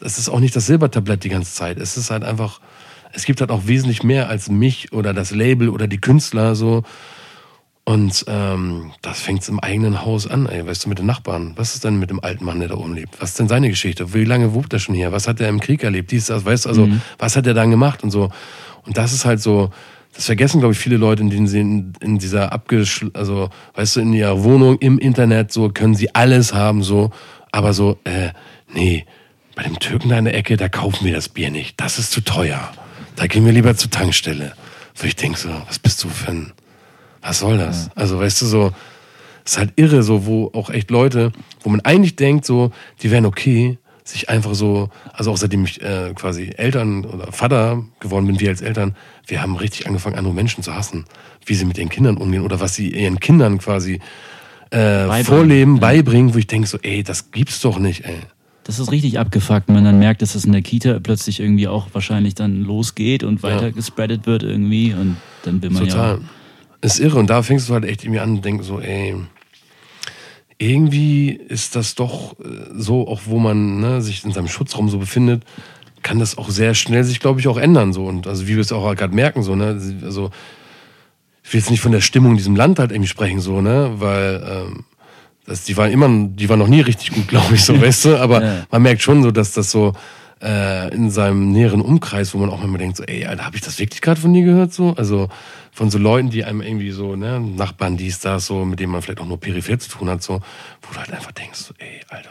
es 0.00 0.18
ist 0.18 0.28
auch 0.28 0.40
nicht 0.40 0.54
das 0.54 0.66
Silbertablett 0.66 1.24
die 1.24 1.28
ganze 1.28 1.54
Zeit. 1.54 1.78
Es 1.78 1.96
ist 1.96 2.10
halt 2.10 2.24
einfach, 2.24 2.60
es 3.12 3.24
gibt 3.24 3.40
halt 3.40 3.50
auch 3.50 3.66
wesentlich 3.66 4.02
mehr 4.02 4.28
als 4.28 4.50
mich 4.50 4.92
oder 4.92 5.14
das 5.14 5.30
Label 5.30 5.68
oder 5.68 5.86
die 5.86 6.00
Künstler 6.00 6.54
so. 6.54 6.82
Und 7.84 8.24
ähm, 8.28 8.92
das 9.00 9.20
fängt 9.20 9.48
im 9.48 9.58
eigenen 9.58 10.04
Haus 10.04 10.26
an, 10.26 10.46
ey, 10.46 10.66
weißt 10.66 10.84
du, 10.84 10.88
mit 10.88 10.98
den 10.98 11.06
Nachbarn. 11.06 11.54
Was 11.56 11.74
ist 11.74 11.84
denn 11.84 11.98
mit 11.98 12.10
dem 12.10 12.20
alten 12.22 12.44
Mann, 12.44 12.60
der 12.60 12.68
da 12.68 12.74
oben 12.76 12.94
lebt? 12.94 13.20
Was 13.20 13.30
ist 13.30 13.38
denn 13.38 13.48
seine 13.48 13.68
Geschichte? 13.68 14.12
Wie 14.12 14.24
lange 14.24 14.52
wohnt 14.54 14.72
er 14.72 14.80
schon 14.80 14.94
hier? 14.94 15.12
Was 15.12 15.26
hat 15.26 15.40
er 15.40 15.48
im 15.48 15.60
Krieg 15.60 15.82
erlebt? 15.82 16.10
Dies, 16.10 16.26
das, 16.26 16.44
weißt 16.44 16.66
du, 16.66 16.68
also, 16.68 16.86
mhm. 16.86 17.00
was 17.18 17.36
hat 17.36 17.46
er 17.46 17.54
dann 17.54 17.70
gemacht 17.70 18.02
und 18.02 18.10
so. 18.10 18.30
Und 18.86 18.96
das 18.96 19.12
ist 19.12 19.24
halt 19.24 19.40
so, 19.40 19.70
das 20.14 20.26
vergessen, 20.26 20.60
glaube 20.60 20.72
ich, 20.72 20.78
viele 20.78 20.96
Leute, 20.96 21.22
in 21.22 21.30
denen 21.30 21.46
sie 21.46 21.60
in, 21.60 21.92
in 22.00 22.18
dieser 22.18 22.52
abgeschl 22.52 23.10
also, 23.14 23.48
weißt 23.74 23.96
du, 23.96 24.00
in 24.00 24.12
ihrer 24.12 24.42
Wohnung, 24.42 24.78
im 24.78 24.98
Internet, 24.98 25.52
so 25.52 25.68
können 25.68 25.94
sie 25.94 26.14
alles 26.14 26.52
haben, 26.52 26.82
so, 26.82 27.10
aber 27.52 27.72
so, 27.72 27.98
äh, 28.04 28.30
nee, 28.72 29.06
bei 29.54 29.62
dem 29.62 29.78
Türken 29.78 30.08
da 30.08 30.18
in 30.18 30.24
der 30.24 30.34
Ecke, 30.34 30.56
da 30.56 30.68
kaufen 30.68 31.04
wir 31.04 31.14
das 31.14 31.28
Bier 31.28 31.50
nicht. 31.50 31.80
Das 31.80 31.98
ist 31.98 32.12
zu 32.12 32.22
teuer. 32.22 32.72
Da 33.16 33.26
gehen 33.26 33.44
wir 33.44 33.52
lieber 33.52 33.76
zur 33.76 33.90
Tankstelle. 33.90 34.52
So, 34.94 35.06
ich 35.06 35.16
denke 35.16 35.38
so, 35.38 35.50
was 35.68 35.78
bist 35.78 36.02
du 36.02 36.08
für 36.08 36.30
ein, 36.30 36.52
was 37.20 37.40
soll 37.40 37.58
das? 37.58 37.90
Also, 37.94 38.18
weißt 38.18 38.42
du, 38.42 38.46
so, 38.46 38.72
ist 39.44 39.58
halt 39.58 39.72
irre, 39.76 40.02
so, 40.02 40.26
wo 40.26 40.50
auch 40.54 40.70
echt 40.70 40.90
Leute, 40.90 41.32
wo 41.62 41.70
man 41.70 41.80
eigentlich 41.80 42.16
denkt, 42.16 42.44
so, 42.44 42.72
die 43.02 43.10
wären 43.10 43.26
okay, 43.26 43.78
sich 44.04 44.28
einfach 44.28 44.54
so, 44.54 44.88
also 45.12 45.32
auch 45.32 45.36
seitdem 45.36 45.64
ich 45.64 45.80
äh, 45.82 46.12
quasi 46.14 46.52
Eltern 46.56 47.04
oder 47.04 47.32
Vater 47.32 47.84
geworden 48.00 48.26
bin, 48.26 48.40
wir 48.40 48.50
als 48.50 48.60
Eltern, 48.60 48.96
wir 49.26 49.42
haben 49.42 49.56
richtig 49.56 49.86
angefangen, 49.86 50.16
andere 50.16 50.34
Menschen 50.34 50.62
zu 50.62 50.74
hassen, 50.74 51.04
wie 51.46 51.54
sie 51.54 51.64
mit 51.64 51.78
ihren 51.78 51.88
Kindern 51.88 52.16
umgehen 52.16 52.42
oder 52.42 52.60
was 52.60 52.74
sie 52.74 52.90
ihren 52.90 53.20
Kindern 53.20 53.58
quasi 53.58 54.00
äh, 54.70 55.24
vorleben, 55.24 55.76
ja. 55.76 55.80
beibringen, 55.80 56.34
wo 56.34 56.38
ich 56.38 56.46
denke 56.46 56.68
so, 56.68 56.78
ey, 56.82 57.02
das 57.02 57.30
gibt's 57.30 57.60
doch 57.60 57.78
nicht, 57.78 58.04
ey. 58.04 58.18
Das 58.64 58.78
ist 58.78 58.92
richtig 58.92 59.18
abgefuckt, 59.18 59.68
wenn 59.68 59.74
man 59.76 59.84
dann 59.84 59.98
merkt, 59.98 60.22
dass 60.22 60.34
das 60.34 60.44
in 60.44 60.52
der 60.52 60.62
Kita 60.62 61.00
plötzlich 61.00 61.40
irgendwie 61.40 61.66
auch 61.66 61.88
wahrscheinlich 61.92 62.34
dann 62.34 62.62
losgeht 62.62 63.24
und 63.24 63.42
weiter 63.42 63.68
ja. 63.68 63.70
gespreadet 63.70 64.26
wird 64.26 64.42
irgendwie 64.42 64.92
und 64.92 65.16
dann 65.44 65.62
will 65.62 65.70
man 65.70 65.88
Total. 65.88 66.18
ja. 66.18 66.20
Ist 66.82 67.00
irre 67.00 67.18
und 67.18 67.28
da 67.28 67.42
fängst 67.42 67.68
du 67.68 67.74
halt 67.74 67.84
echt 67.84 68.04
irgendwie 68.04 68.20
an 68.20 68.30
und 68.36 68.44
denkst 68.44 68.66
so, 68.66 68.80
ey, 68.80 69.16
irgendwie 70.60 71.30
ist 71.30 71.74
das 71.74 71.94
doch 71.94 72.38
äh, 72.38 72.44
so, 72.76 73.08
auch 73.08 73.22
wo 73.24 73.38
man 73.38 73.80
ne, 73.80 74.02
sich 74.02 74.24
in 74.24 74.32
seinem 74.32 74.48
Schutzraum 74.48 74.90
so 74.90 74.98
befindet, 74.98 75.42
kann 76.02 76.18
das 76.18 76.36
auch 76.36 76.50
sehr 76.50 76.74
schnell 76.74 77.02
sich, 77.02 77.18
glaube 77.18 77.40
ich, 77.40 77.48
auch 77.48 77.56
ändern. 77.56 77.92
So. 77.92 78.04
Und 78.04 78.26
also 78.26 78.46
wie 78.46 78.54
wir 78.54 78.60
es 78.60 78.70
auch 78.70 78.94
gerade 78.94 79.14
merken, 79.14 79.42
so, 79.42 79.56
ne? 79.56 79.80
Also, 80.04 80.30
ich 81.42 81.52
will 81.52 81.60
jetzt 81.60 81.70
nicht 81.70 81.80
von 81.80 81.92
der 81.92 82.02
Stimmung 82.02 82.32
in 82.32 82.36
diesem 82.36 82.56
Land 82.56 82.78
halt 82.78 82.92
irgendwie 82.92 83.08
sprechen, 83.08 83.40
so, 83.40 83.62
ne? 83.62 83.92
Weil 83.96 84.46
ähm, 84.46 84.84
das, 85.46 85.64
die 85.64 85.76
waren 85.78 85.90
immer, 85.90 86.08
die 86.28 86.48
waren 86.48 86.58
noch 86.58 86.68
nie 86.68 86.82
richtig 86.82 87.12
gut, 87.12 87.28
glaube 87.28 87.54
ich, 87.54 87.64
so, 87.64 87.80
weißt 87.80 88.04
du, 88.04 88.16
aber 88.18 88.42
ja. 88.42 88.66
man 88.70 88.82
merkt 88.82 89.00
schon 89.00 89.22
so, 89.22 89.30
dass 89.30 89.52
das 89.52 89.70
so 89.70 89.94
äh, 90.42 90.94
in 90.94 91.10
seinem 91.10 91.52
näheren 91.52 91.80
Umkreis, 91.80 92.34
wo 92.34 92.38
man 92.38 92.50
auch 92.50 92.58
manchmal 92.58 92.78
denkt, 92.78 92.96
so, 92.96 93.04
ey, 93.04 93.26
Alter, 93.26 93.44
habe 93.44 93.56
ich 93.56 93.62
das 93.62 93.78
wirklich 93.78 94.00
gerade 94.00 94.20
von 94.20 94.32
dir 94.32 94.42
gehört? 94.42 94.72
So? 94.72 94.94
Also 94.96 95.28
von 95.72 95.90
so 95.90 95.98
Leuten, 95.98 96.30
die 96.30 96.44
einem 96.44 96.62
irgendwie 96.62 96.90
so, 96.90 97.16
ne, 97.16 97.40
Nachbarn, 97.40 97.96
dies, 97.96 98.20
das, 98.20 98.46
so, 98.46 98.64
mit 98.64 98.80
denen 98.80 98.92
man 98.92 99.02
vielleicht 99.02 99.20
auch 99.20 99.26
nur 99.26 99.38
peripher 99.38 99.78
zu 99.78 99.90
tun 99.90 100.08
hat, 100.08 100.22
so, 100.22 100.40
wo 100.82 100.92
du 100.92 100.98
halt 100.98 101.12
einfach 101.12 101.32
denkst, 101.32 101.58
so, 101.58 101.74
ey, 101.78 102.00
Alter, 102.08 102.30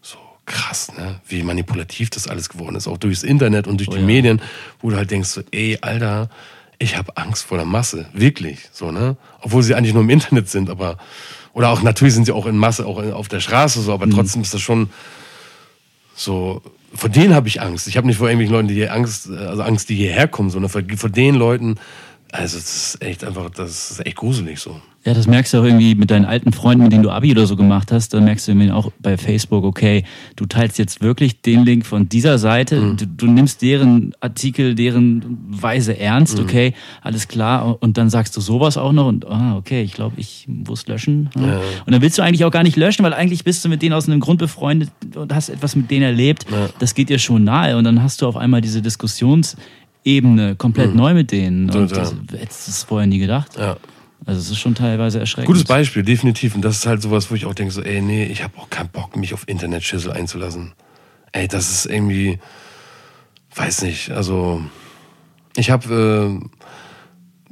so 0.00 0.18
krass, 0.46 0.92
ne, 0.96 1.20
wie 1.28 1.42
manipulativ 1.42 2.10
das 2.10 2.28
alles 2.28 2.48
geworden 2.48 2.76
ist, 2.76 2.88
auch 2.88 2.98
durchs 2.98 3.22
Internet 3.22 3.66
und 3.66 3.78
durch 3.78 3.88
oh, 3.88 3.94
die 3.94 4.00
ja. 4.00 4.06
Medien, 4.06 4.42
wo 4.80 4.90
du 4.90 4.96
halt 4.96 5.10
denkst, 5.10 5.28
so, 5.28 5.42
ey, 5.50 5.78
Alter, 5.80 6.30
ich 6.78 6.96
habe 6.96 7.16
Angst 7.16 7.44
vor 7.44 7.58
der 7.58 7.66
Masse, 7.66 8.06
wirklich, 8.12 8.68
so, 8.72 8.90
ne, 8.90 9.16
obwohl 9.40 9.62
sie 9.62 9.74
eigentlich 9.74 9.94
nur 9.94 10.02
im 10.02 10.10
Internet 10.10 10.48
sind, 10.48 10.70
aber, 10.70 10.98
oder 11.52 11.68
auch, 11.68 11.82
natürlich 11.82 12.14
sind 12.14 12.24
sie 12.24 12.32
auch 12.32 12.46
in 12.46 12.56
Masse, 12.56 12.86
auch 12.86 13.02
auf 13.12 13.28
der 13.28 13.40
Straße, 13.40 13.80
so, 13.80 13.92
aber 13.92 14.06
mhm. 14.06 14.12
trotzdem 14.12 14.42
ist 14.42 14.52
das 14.52 14.60
schon 14.60 14.90
so, 16.14 16.62
vor 16.94 17.10
denen 17.10 17.34
habe 17.34 17.48
ich 17.48 17.60
Angst. 17.60 17.88
Ich 17.88 17.96
habe 17.96 18.06
nicht 18.06 18.18
vor 18.18 18.28
irgendwelchen 18.28 18.54
Leuten, 18.54 18.68
die 18.68 18.74
hier 18.74 18.92
Angst, 18.92 19.30
also 19.30 19.62
Angst, 19.62 19.88
die 19.88 19.96
hierher 19.96 20.28
kommen, 20.28 20.50
sondern 20.50 20.70
vor, 20.70 20.82
vor 20.96 21.10
den 21.10 21.34
Leuten, 21.34 21.76
also 22.32 22.56
das 22.56 22.94
ist 22.94 23.02
echt 23.02 23.24
einfach, 23.24 23.50
das 23.50 23.90
ist 23.90 24.06
echt 24.06 24.16
gruselig 24.16 24.60
so. 24.60 24.80
Ja, 25.04 25.12
das 25.12 25.26
merkst 25.26 25.52
du 25.52 25.58
auch 25.58 25.64
irgendwie 25.64 25.94
mit 25.94 26.10
deinen 26.10 26.24
alten 26.24 26.52
Freunden, 26.52 26.84
mit 26.84 26.92
denen 26.92 27.02
du 27.02 27.10
Abi 27.10 27.30
oder 27.32 27.46
so 27.46 27.56
gemacht 27.56 27.92
hast. 27.92 28.14
Dann 28.14 28.24
merkst 28.24 28.48
du 28.48 28.52
irgendwie 28.52 28.70
auch 28.70 28.90
bei 29.00 29.18
Facebook, 29.18 29.62
okay, 29.62 30.04
du 30.36 30.46
teilst 30.46 30.78
jetzt 30.78 31.02
wirklich 31.02 31.42
den 31.42 31.64
Link 31.64 31.84
von 31.84 32.08
dieser 32.08 32.38
Seite. 32.38 32.80
Mhm. 32.80 32.96
Du, 32.96 33.06
du, 33.06 33.26
nimmst 33.26 33.60
deren 33.60 34.14
Artikel, 34.20 34.74
deren 34.74 35.38
Weise 35.46 35.98
ernst, 35.98 36.38
mhm. 36.38 36.44
okay, 36.44 36.74
alles 37.02 37.28
klar. 37.28 37.76
Und 37.82 37.98
dann 37.98 38.08
sagst 38.08 38.34
du 38.34 38.40
sowas 38.40 38.78
auch 38.78 38.92
noch 38.92 39.06
und, 39.06 39.26
ah, 39.26 39.56
okay, 39.56 39.82
ich 39.82 39.92
glaube, 39.92 40.14
ich 40.16 40.46
muss 40.48 40.86
löschen. 40.86 41.28
Ja. 41.36 41.60
Und 41.84 41.92
dann 41.92 42.00
willst 42.00 42.16
du 42.16 42.22
eigentlich 42.22 42.46
auch 42.46 42.50
gar 42.50 42.62
nicht 42.62 42.76
löschen, 42.76 43.04
weil 43.04 43.12
eigentlich 43.12 43.44
bist 43.44 43.62
du 43.62 43.68
mit 43.68 43.82
denen 43.82 43.92
aus 43.92 44.08
einem 44.08 44.20
Grund 44.20 44.38
befreundet 44.38 44.88
und 45.14 45.34
hast 45.34 45.50
etwas 45.50 45.76
mit 45.76 45.90
denen 45.90 46.04
erlebt. 46.04 46.46
Ja. 46.50 46.70
Das 46.78 46.94
geht 46.94 47.10
dir 47.10 47.18
schon 47.18 47.44
nahe. 47.44 47.76
Und 47.76 47.84
dann 47.84 48.02
hast 48.02 48.22
du 48.22 48.26
auf 48.26 48.38
einmal 48.38 48.62
diese 48.62 48.80
Diskussionsebene 48.80 50.56
komplett 50.56 50.92
mhm. 50.92 50.96
neu 50.96 51.12
mit 51.12 51.30
denen. 51.30 51.68
Und 51.68 51.90
das 51.92 52.14
hättest 52.32 52.68
du 52.68 52.70
es 52.70 52.82
vorher 52.84 53.06
nie 53.06 53.18
gedacht. 53.18 53.58
Ja. 53.58 53.76
Also 54.26 54.40
es 54.40 54.50
ist 54.50 54.58
schon 54.58 54.74
teilweise 54.74 55.20
erschreckend. 55.20 55.46
Gutes 55.46 55.64
Beispiel, 55.64 56.02
definitiv. 56.02 56.54
Und 56.54 56.62
das 56.62 56.76
ist 56.76 56.86
halt 56.86 57.02
sowas, 57.02 57.30
wo 57.30 57.34
ich 57.34 57.46
auch 57.46 57.54
denke, 57.54 57.72
so, 57.72 57.82
ey, 57.82 58.00
nee, 58.00 58.24
ich 58.24 58.42
habe 58.42 58.56
auch 58.58 58.70
keinen 58.70 58.88
Bock, 58.88 59.16
mich 59.16 59.34
auf 59.34 59.46
Internet-Schüssel 59.46 60.12
einzulassen. 60.12 60.72
Ey, 61.32 61.48
das 61.48 61.70
ist 61.70 61.86
irgendwie, 61.86 62.38
weiß 63.54 63.82
nicht, 63.82 64.10
also 64.10 64.62
ich 65.56 65.70
habe 65.70 66.40
äh, 66.40 66.48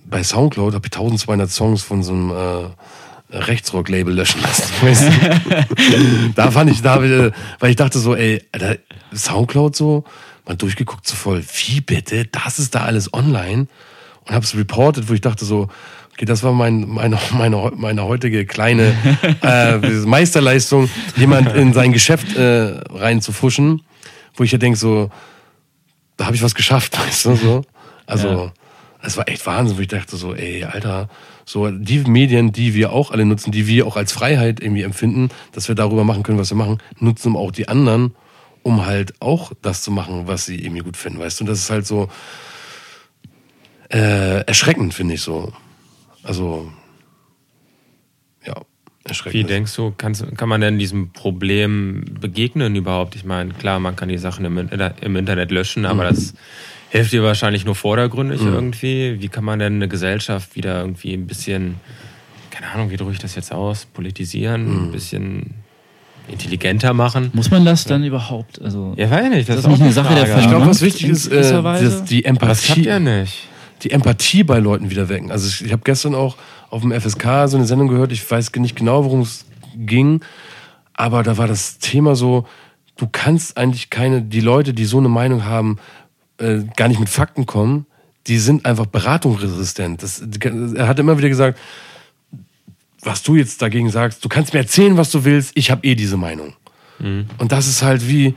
bei 0.04 0.22
Soundcloud 0.22 0.74
habe 0.74 0.86
ich 0.86 0.92
1200 0.92 1.50
Songs 1.50 1.82
von 1.82 2.02
so 2.02 2.12
einem 2.12 2.30
äh, 2.30 3.36
Rechtsrock-Label 3.36 4.14
löschen 4.14 4.42
lassen. 4.42 4.70
Weißt 4.82 5.04
du? 5.04 6.32
da 6.34 6.50
fand 6.50 6.70
ich, 6.70 6.82
da, 6.82 7.00
weil 7.00 7.70
ich 7.70 7.76
dachte 7.76 7.98
so, 7.98 8.14
ey, 8.14 8.42
Alter, 8.52 8.76
Soundcloud 9.14 9.74
so, 9.74 10.04
mal 10.46 10.56
durchgeguckt 10.56 11.06
so 11.06 11.16
voll, 11.16 11.42
wie 11.64 11.80
bitte, 11.80 12.26
das 12.26 12.58
ist 12.58 12.74
da 12.74 12.84
alles 12.84 13.12
online 13.12 13.66
und 14.26 14.34
habe 14.34 14.44
es 14.44 14.56
reported, 14.56 15.08
wo 15.08 15.14
ich 15.14 15.20
dachte 15.20 15.44
so, 15.44 15.68
okay, 16.12 16.24
das 16.24 16.42
war 16.42 16.52
mein, 16.52 16.88
meine, 16.88 17.18
meine, 17.32 17.72
meine 17.76 18.04
heutige 18.04 18.46
kleine 18.46 18.94
äh, 19.42 19.78
Meisterleistung, 19.78 20.90
jemand 21.16 21.54
in 21.54 21.72
sein 21.72 21.92
Geschäft 21.92 22.36
äh, 22.36 22.80
reinzufuschen, 22.90 23.82
wo 24.36 24.44
ich 24.44 24.52
ja 24.52 24.58
denke 24.58 24.78
so, 24.78 25.10
da 26.16 26.26
habe 26.26 26.36
ich 26.36 26.42
was 26.42 26.54
geschafft, 26.54 26.98
weißt 27.06 27.26
du 27.26 27.36
so. 27.36 27.62
Also 28.06 28.28
ja. 28.28 28.52
es 29.02 29.16
war 29.16 29.28
echt 29.28 29.46
Wahnsinn, 29.46 29.76
wo 29.76 29.80
ich 29.80 29.88
dachte 29.88 30.16
so, 30.16 30.34
ey, 30.34 30.64
Alter, 30.64 31.08
so 31.44 31.70
die 31.70 31.98
Medien, 32.00 32.52
die 32.52 32.74
wir 32.74 32.92
auch 32.92 33.10
alle 33.10 33.24
nutzen, 33.24 33.52
die 33.52 33.66
wir 33.66 33.86
auch 33.86 33.96
als 33.96 34.12
Freiheit 34.12 34.60
irgendwie 34.60 34.82
empfinden, 34.82 35.30
dass 35.52 35.68
wir 35.68 35.74
darüber 35.74 36.04
machen 36.04 36.22
können, 36.22 36.38
was 36.38 36.50
wir 36.50 36.56
machen, 36.56 36.78
nutzen 36.98 37.36
auch 37.36 37.50
die 37.50 37.68
anderen, 37.68 38.14
um 38.62 38.86
halt 38.86 39.14
auch 39.20 39.52
das 39.62 39.82
zu 39.82 39.90
machen, 39.90 40.26
was 40.26 40.46
sie 40.46 40.62
irgendwie 40.62 40.82
gut 40.82 40.96
finden, 40.96 41.18
weißt 41.18 41.40
du. 41.40 41.44
Und 41.44 41.48
das 41.48 41.58
ist 41.58 41.70
halt 41.70 41.86
so 41.86 42.08
äh, 43.90 44.44
erschreckend, 44.44 44.94
finde 44.94 45.14
ich 45.14 45.22
so. 45.22 45.52
Also 46.22 46.70
ja. 48.46 48.54
Erschreckend. 49.04 49.34
Wie 49.34 49.44
denkst 49.44 49.74
du, 49.74 49.92
kannst, 49.98 50.24
kann 50.36 50.48
man 50.48 50.60
denn 50.60 50.78
diesem 50.78 51.10
Problem 51.10 52.04
begegnen 52.20 52.76
überhaupt? 52.76 53.16
Ich 53.16 53.24
meine, 53.24 53.52
klar, 53.52 53.80
man 53.80 53.96
kann 53.96 54.08
die 54.08 54.18
Sachen 54.18 54.44
im, 54.44 54.58
im 54.58 55.16
Internet 55.16 55.50
löschen, 55.50 55.86
aber 55.86 56.04
mhm. 56.04 56.14
das 56.14 56.34
hilft 56.90 57.12
dir 57.12 57.24
wahrscheinlich 57.24 57.64
nur 57.64 57.74
vordergründig 57.74 58.40
mhm. 58.40 58.52
irgendwie. 58.52 59.20
Wie 59.20 59.28
kann 59.28 59.44
man 59.44 59.58
denn 59.58 59.74
eine 59.74 59.88
Gesellschaft 59.88 60.54
wieder 60.54 60.80
irgendwie 60.80 61.14
ein 61.14 61.26
bisschen, 61.26 61.80
keine 62.50 62.70
Ahnung, 62.70 62.90
wie 62.90 62.96
drücke 62.96 63.12
ich 63.12 63.18
das 63.18 63.34
jetzt 63.34 63.52
aus, 63.52 63.86
politisieren, 63.86 64.68
mhm. 64.68 64.84
ein 64.84 64.92
bisschen 64.92 65.54
intelligenter 66.28 66.94
machen. 66.94 67.30
Muss 67.32 67.50
man 67.50 67.64
das 67.64 67.84
dann 67.84 68.04
überhaupt? 68.04 68.62
Also, 68.62 68.94
ja, 68.96 69.10
weiß 69.10 69.30
nicht. 69.30 69.48
Das, 69.48 69.56
das 69.56 69.64
ist 69.64 69.70
nicht 69.70 69.82
eine 69.82 69.92
Sache 69.92 70.14
der 70.14 70.26
Vernunft. 70.26 70.44
Ich 70.44 70.50
glaube, 70.50 70.66
was 70.66 70.80
wichtig 70.80 71.08
ist, 71.08 71.26
äh, 71.26 72.04
die 72.08 72.24
Empathie. 72.24 72.48
Das 72.48 72.62
klappt 72.62 72.86
ja 72.86 73.00
nicht. 73.00 73.48
Die 73.82 73.90
Empathie 73.90 74.44
bei 74.44 74.58
Leuten 74.58 74.90
wieder 74.90 75.08
wecken. 75.08 75.30
Also 75.30 75.48
ich, 75.48 75.64
ich 75.64 75.72
habe 75.72 75.82
gestern 75.84 76.14
auch 76.14 76.36
auf 76.70 76.82
dem 76.82 76.92
FSK 76.92 77.46
so 77.46 77.56
eine 77.56 77.66
Sendung 77.66 77.88
gehört, 77.88 78.12
ich 78.12 78.28
weiß 78.28 78.52
nicht 78.56 78.76
genau, 78.76 79.04
worum 79.04 79.20
es 79.20 79.44
ging, 79.76 80.20
aber 80.94 81.22
da 81.22 81.36
war 81.36 81.48
das 81.48 81.78
Thema 81.78 82.14
so, 82.14 82.46
du 82.96 83.08
kannst 83.10 83.56
eigentlich 83.56 83.90
keine, 83.90 84.22
die 84.22 84.40
Leute, 84.40 84.74
die 84.74 84.84
so 84.84 84.98
eine 84.98 85.08
Meinung 85.08 85.44
haben, 85.44 85.78
äh, 86.38 86.60
gar 86.76 86.88
nicht 86.88 87.00
mit 87.00 87.08
Fakten 87.08 87.46
kommen, 87.46 87.86
die 88.26 88.38
sind 88.38 88.66
einfach 88.66 88.86
beratungsresistent. 88.86 90.02
Das, 90.02 90.22
er 90.74 90.86
hat 90.86 90.98
immer 90.98 91.18
wieder 91.18 91.28
gesagt, 91.28 91.58
was 93.02 93.22
du 93.22 93.34
jetzt 93.34 93.60
dagegen 93.62 93.90
sagst, 93.90 94.24
du 94.24 94.28
kannst 94.28 94.52
mir 94.52 94.60
erzählen, 94.60 94.96
was 94.96 95.10
du 95.10 95.24
willst, 95.24 95.52
ich 95.54 95.70
habe 95.70 95.86
eh 95.86 95.94
diese 95.94 96.16
Meinung. 96.16 96.54
Mhm. 96.98 97.26
Und 97.38 97.52
das 97.52 97.66
ist 97.66 97.82
halt 97.82 98.08
wie, 98.08 98.34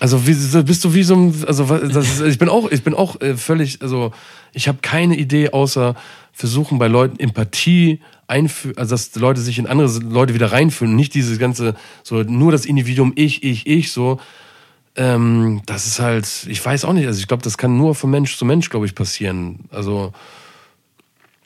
also 0.00 0.26
wie, 0.26 0.34
bist 0.62 0.84
du 0.84 0.94
wie 0.94 1.02
so 1.02 1.14
ein, 1.14 1.44
also 1.46 1.72
ist, 1.74 2.20
ich 2.22 2.38
bin 2.38 2.48
auch, 2.48 2.70
ich 2.70 2.82
bin 2.82 2.94
auch 2.94 3.20
äh, 3.20 3.36
völlig, 3.36 3.82
also 3.82 4.12
ich 4.52 4.66
habe 4.66 4.78
keine 4.80 5.16
Idee 5.16 5.50
außer 5.50 5.94
versuchen 6.32 6.78
bei 6.78 6.88
Leuten 6.88 7.20
Empathie 7.20 8.00
einführen, 8.26 8.78
also 8.78 8.94
dass 8.94 9.14
Leute 9.16 9.42
sich 9.42 9.58
in 9.58 9.66
andere 9.66 9.88
Leute 9.98 10.32
wieder 10.34 10.52
reinfühlen, 10.52 10.96
nicht 10.96 11.14
dieses 11.14 11.38
ganze 11.38 11.74
so 12.02 12.22
nur 12.22 12.50
das 12.50 12.64
Individuum 12.64 13.12
ich, 13.14 13.42
ich, 13.42 13.66
ich 13.66 13.92
so. 13.92 14.18
Ähm, 14.96 15.62
das 15.66 15.86
ist 15.86 16.00
halt, 16.00 16.46
ich 16.48 16.64
weiß 16.64 16.84
auch 16.84 16.92
nicht, 16.92 17.06
also 17.06 17.20
ich 17.20 17.28
glaube, 17.28 17.42
das 17.42 17.58
kann 17.58 17.76
nur 17.76 17.94
von 17.94 18.10
Mensch 18.10 18.36
zu 18.36 18.44
Mensch, 18.44 18.70
glaube 18.70 18.86
ich, 18.86 18.94
passieren. 18.94 19.60
Also 19.70 20.12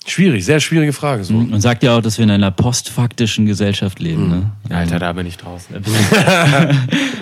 Schwierig, 0.06 0.44
sehr 0.44 0.60
schwierige 0.60 0.92
Frage. 0.92 1.24
So. 1.24 1.34
Und 1.34 1.60
sagt 1.60 1.82
ja 1.82 1.96
auch, 1.96 2.02
dass 2.02 2.18
wir 2.18 2.24
in 2.24 2.30
einer 2.30 2.50
postfaktischen 2.50 3.46
Gesellschaft 3.46 4.00
leben. 4.00 4.28
Ne? 4.28 4.50
Mhm. 4.68 4.74
Alter, 4.74 4.98
da 4.98 5.12
bin 5.12 5.26
ich 5.26 5.38
draußen. 5.38 5.76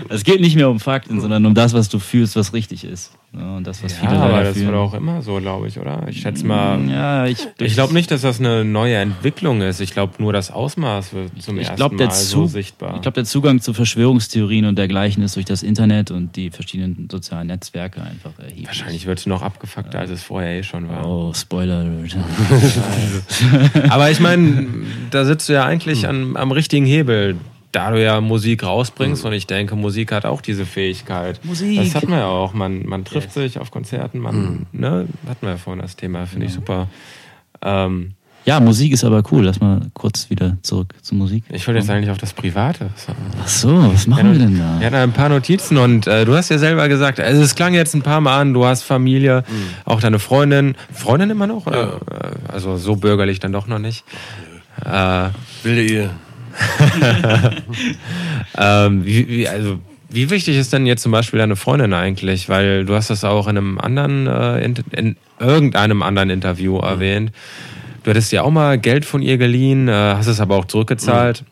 es 0.08 0.24
geht 0.24 0.40
nicht 0.40 0.56
mehr 0.56 0.68
um 0.68 0.80
Fakten, 0.80 1.20
sondern 1.20 1.46
um 1.46 1.54
das, 1.54 1.74
was 1.74 1.88
du 1.88 2.00
fühlst, 2.00 2.34
was 2.34 2.52
richtig 2.52 2.84
ist. 2.84 3.12
Und 3.34 3.66
das, 3.66 3.82
was 3.82 3.92
ja, 3.92 4.00
viele 4.00 4.20
aber 4.20 4.44
das 4.44 4.60
wird 4.60 4.74
auch 4.74 4.92
immer 4.92 5.22
so, 5.22 5.36
glaube 5.36 5.66
ich, 5.66 5.78
oder? 5.78 6.06
Ich 6.06 6.20
schätze 6.20 6.44
mal. 6.44 6.78
Ja, 6.90 7.26
ich, 7.26 7.48
ich 7.58 7.72
glaube 7.72 7.94
nicht, 7.94 8.10
dass 8.10 8.20
das 8.20 8.40
eine 8.40 8.62
neue 8.62 8.96
Entwicklung 8.96 9.62
ist. 9.62 9.80
Ich 9.80 9.92
glaube 9.92 10.12
nur, 10.18 10.34
das 10.34 10.50
Ausmaß 10.50 11.14
wird 11.14 11.42
zum 11.42 11.56
ich 11.56 11.62
ersten 11.62 11.76
glaub, 11.76 11.92
Mal 11.92 12.10
so 12.10 12.46
sichtbar. 12.46 12.96
Ich 12.96 13.00
glaube, 13.00 13.14
der 13.14 13.24
Zugang 13.24 13.62
zu 13.62 13.72
Verschwörungstheorien 13.72 14.66
und 14.66 14.76
dergleichen 14.76 15.22
ist 15.22 15.36
durch 15.36 15.46
das 15.46 15.62
Internet 15.62 16.10
und 16.10 16.36
die 16.36 16.50
verschiedenen 16.50 17.08
sozialen 17.10 17.46
Netzwerke 17.46 18.02
einfach 18.02 18.38
erheblich. 18.38 18.66
Wahrscheinlich 18.66 19.06
wird 19.06 19.20
es 19.20 19.24
noch 19.24 19.40
abgefuckter, 19.40 20.00
als 20.00 20.10
es 20.10 20.22
vorher 20.22 20.58
eh 20.58 20.62
schon 20.62 20.90
war. 20.90 21.08
Oh, 21.08 21.32
Spoiler. 21.32 21.86
aber 23.88 24.10
ich 24.10 24.20
meine, 24.20 24.66
da 25.10 25.24
sitzt 25.24 25.48
du 25.48 25.54
ja 25.54 25.64
eigentlich 25.64 26.06
an, 26.06 26.36
am 26.36 26.52
richtigen 26.52 26.84
Hebel 26.84 27.38
da 27.72 27.90
du 27.90 28.02
ja 28.02 28.20
Musik 28.20 28.62
rausbringst 28.62 29.24
mhm. 29.24 29.28
und 29.28 29.34
ich 29.34 29.46
denke, 29.46 29.74
Musik 29.76 30.12
hat 30.12 30.26
auch 30.26 30.40
diese 30.40 30.66
Fähigkeit. 30.66 31.44
Musik. 31.44 31.78
Das 31.78 31.94
hatten 31.94 32.10
wir 32.10 32.18
ja 32.18 32.28
auch. 32.28 32.52
Man, 32.52 32.86
man 32.86 33.04
trifft 33.04 33.28
yes. 33.28 33.34
sich 33.34 33.58
auf 33.58 33.70
Konzerten, 33.70 34.18
man, 34.18 34.36
mhm. 34.36 34.66
ne, 34.72 35.08
hatten 35.26 35.46
wir 35.46 35.50
ja 35.50 35.56
vorhin 35.56 35.82
das 35.82 35.96
Thema, 35.96 36.26
finde 36.26 36.46
ich 36.46 36.52
super. 36.52 36.88
Ähm, 37.62 38.12
ja, 38.44 38.58
Musik 38.58 38.92
ist 38.92 39.04
aber 39.04 39.22
cool. 39.30 39.44
Lass 39.44 39.60
mal 39.60 39.80
kurz 39.94 40.28
wieder 40.28 40.56
zurück 40.62 40.94
zur 41.00 41.16
Musik. 41.16 41.44
Ich 41.48 41.66
wollte 41.66 41.78
jetzt 41.78 41.90
eigentlich 41.90 42.10
auf 42.10 42.18
das 42.18 42.32
Private. 42.32 42.90
Ach 43.40 43.48
so, 43.48 43.92
was 43.92 44.06
machen 44.08 44.26
ja, 44.26 44.32
wir 44.32 44.38
denn 44.40 44.58
da? 44.58 44.80
Ja, 44.80 44.90
da 44.90 45.02
ein 45.02 45.12
paar 45.12 45.28
Notizen 45.28 45.76
und 45.76 46.08
äh, 46.08 46.24
du 46.24 46.34
hast 46.34 46.48
ja 46.48 46.58
selber 46.58 46.88
gesagt, 46.88 47.20
also 47.20 47.40
es 47.40 47.54
klang 47.54 47.72
jetzt 47.72 47.94
ein 47.94 48.02
paar 48.02 48.20
Mal 48.20 48.40
an, 48.40 48.52
du 48.52 48.64
hast 48.64 48.82
Familie, 48.82 49.44
mhm. 49.48 49.74
auch 49.84 50.00
deine 50.00 50.18
Freundin. 50.18 50.74
Freundin 50.92 51.30
immer 51.30 51.46
noch? 51.46 51.66
Oder? 51.66 52.00
Ja. 52.10 52.52
Also 52.52 52.76
so 52.78 52.96
bürgerlich 52.96 53.38
dann 53.38 53.52
doch 53.52 53.68
noch 53.68 53.78
nicht. 53.78 54.04
Äh, 54.84 55.28
Wilde 55.62 55.84
Ehe. 55.84 56.10
ähm, 58.58 59.04
wie, 59.04 59.28
wie, 59.28 59.48
also, 59.48 59.78
wie 60.08 60.30
wichtig 60.30 60.56
ist 60.56 60.72
denn 60.72 60.86
jetzt 60.86 61.02
zum 61.02 61.12
Beispiel 61.12 61.38
deine 61.38 61.56
Freundin 61.56 61.94
eigentlich? 61.94 62.48
Weil 62.48 62.84
du 62.84 62.94
hast 62.94 63.10
das 63.10 63.24
auch 63.24 63.48
in 63.48 63.56
einem 63.56 63.78
anderen, 63.78 64.26
äh, 64.26 64.64
in, 64.64 64.74
in, 64.92 65.16
irgendeinem 65.38 66.02
anderen 66.02 66.30
Interview 66.30 66.76
mhm. 66.76 66.84
erwähnt. 66.84 67.32
Du 68.04 68.10
hattest 68.10 68.32
ja 68.32 68.42
auch 68.42 68.50
mal 68.50 68.78
Geld 68.78 69.04
von 69.04 69.22
ihr 69.22 69.38
geliehen, 69.38 69.88
äh, 69.88 69.92
hast 69.92 70.26
es 70.26 70.40
aber 70.40 70.56
auch 70.56 70.66
zurückgezahlt, 70.66 71.42
mhm. 71.42 71.46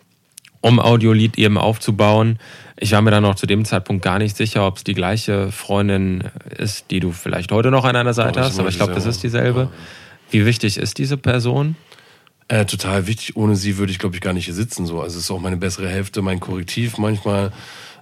um 0.61 0.81
Audiolied 0.81 1.39
eben 1.39 1.59
aufzubauen. 1.59 2.39
Ich 2.77 2.93
war 2.93 3.03
mir 3.03 3.11
dann 3.11 3.25
auch 3.25 3.35
zu 3.35 3.47
dem 3.47 3.65
Zeitpunkt 3.65 4.03
gar 4.03 4.19
nicht 4.19 4.37
sicher, 4.37 4.67
ob 4.67 4.79
es 4.79 4.85
die 4.85 4.95
gleiche 4.95 5.53
Freundin 5.53 6.25
ist, 6.57 6.91
die 6.91 7.01
du 7.01 7.13
vielleicht 7.13 7.53
heute 7.53 7.71
noch 7.71 7.85
an 7.85 7.95
deiner 7.95 8.15
Seite 8.15 8.41
oh, 8.41 8.43
hast, 8.43 8.59
aber 8.59 8.69
ich 8.69 8.77
glaube, 8.77 8.95
das 8.95 9.07
ist 9.07 9.23
dieselbe. 9.23 9.69
Wie 10.31 10.47
wichtig 10.47 10.79
ist 10.79 10.99
diese 10.99 11.17
Person? 11.17 11.77
Äh, 12.51 12.67
total 12.67 13.07
wichtig. 13.07 13.37
Ohne 13.37 13.55
sie 13.55 13.79
würde 13.79 13.93
ich, 13.93 14.01
glaube 14.01 14.17
ich, 14.17 14.21
gar 14.21 14.33
nicht 14.33 14.47
hier 14.47 14.55
sitzen. 14.55 14.85
So. 14.85 15.01
Also 15.01 15.19
es 15.19 15.27
ist 15.27 15.31
auch 15.31 15.39
meine 15.39 15.57
bessere 15.57 15.89
Hälfte, 15.89 16.21
mein 16.21 16.41
Korrektiv 16.41 16.99
manchmal, 16.99 17.53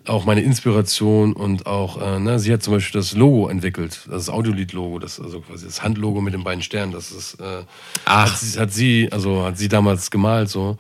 auch 0.07 0.25
meine 0.25 0.41
Inspiration 0.41 1.35
und 1.35 1.67
auch, 1.67 2.01
äh, 2.01 2.19
ne, 2.19 2.39
sie 2.39 2.51
hat 2.51 2.63
zum 2.63 2.73
Beispiel 2.73 2.99
das 2.99 3.13
Logo 3.13 3.49
entwickelt, 3.49 4.09
das 4.11 4.31
Audiolied-Logo, 4.31 5.01
das 5.01 5.21
also 5.21 5.43
quasi 5.43 5.67
das 5.67 5.83
Handlogo 5.83 6.23
mit 6.23 6.33
den 6.33 6.45
beiden 6.45 6.63
Sternen. 6.63 6.93
Das 6.93 7.11
ist, 7.11 7.35
äh, 7.41 7.65
Ach. 8.07 8.33
Hat, 8.33 8.39
sie, 8.39 8.59
hat 8.59 8.73
sie, 8.73 9.09
also 9.13 9.45
hat 9.45 9.59
sie 9.59 9.69
damals 9.69 10.11
gemalt 10.11 10.49
so. 10.49 10.79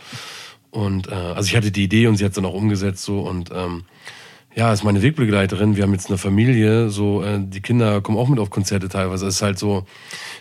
Und 0.71 1.09
äh, 1.09 1.13
also 1.13 1.49
ich 1.49 1.55
hatte 1.55 1.71
die 1.71 1.85
Idee 1.85 2.07
und 2.07 2.17
sie 2.17 2.25
hat 2.25 2.31
es 2.31 2.37
dann 2.37 2.47
auch 2.47 2.55
umgesetzt 2.55 3.05
so 3.05 3.21
und 3.21 3.51
ähm, 3.55 3.85
ja, 4.59 4.73
ist 4.73 4.83
meine 4.83 5.03
Wegbegleiterin. 5.03 5.77
Wir 5.77 5.85
haben 5.85 5.93
jetzt 5.93 6.09
eine 6.09 6.19
Familie, 6.19 6.91
so 6.91 7.23
äh, 7.23 7.39
die 7.41 7.61
Kinder 7.61 8.01
kommen 8.01 8.19
auch 8.19 8.27
mit 8.27 8.41
auf 8.41 8.51
Konzerte 8.51 8.89
teilweise. 8.89 9.29
Es 9.29 9.37
ist 9.37 9.43
halt 9.43 9.57
so, 9.57 9.85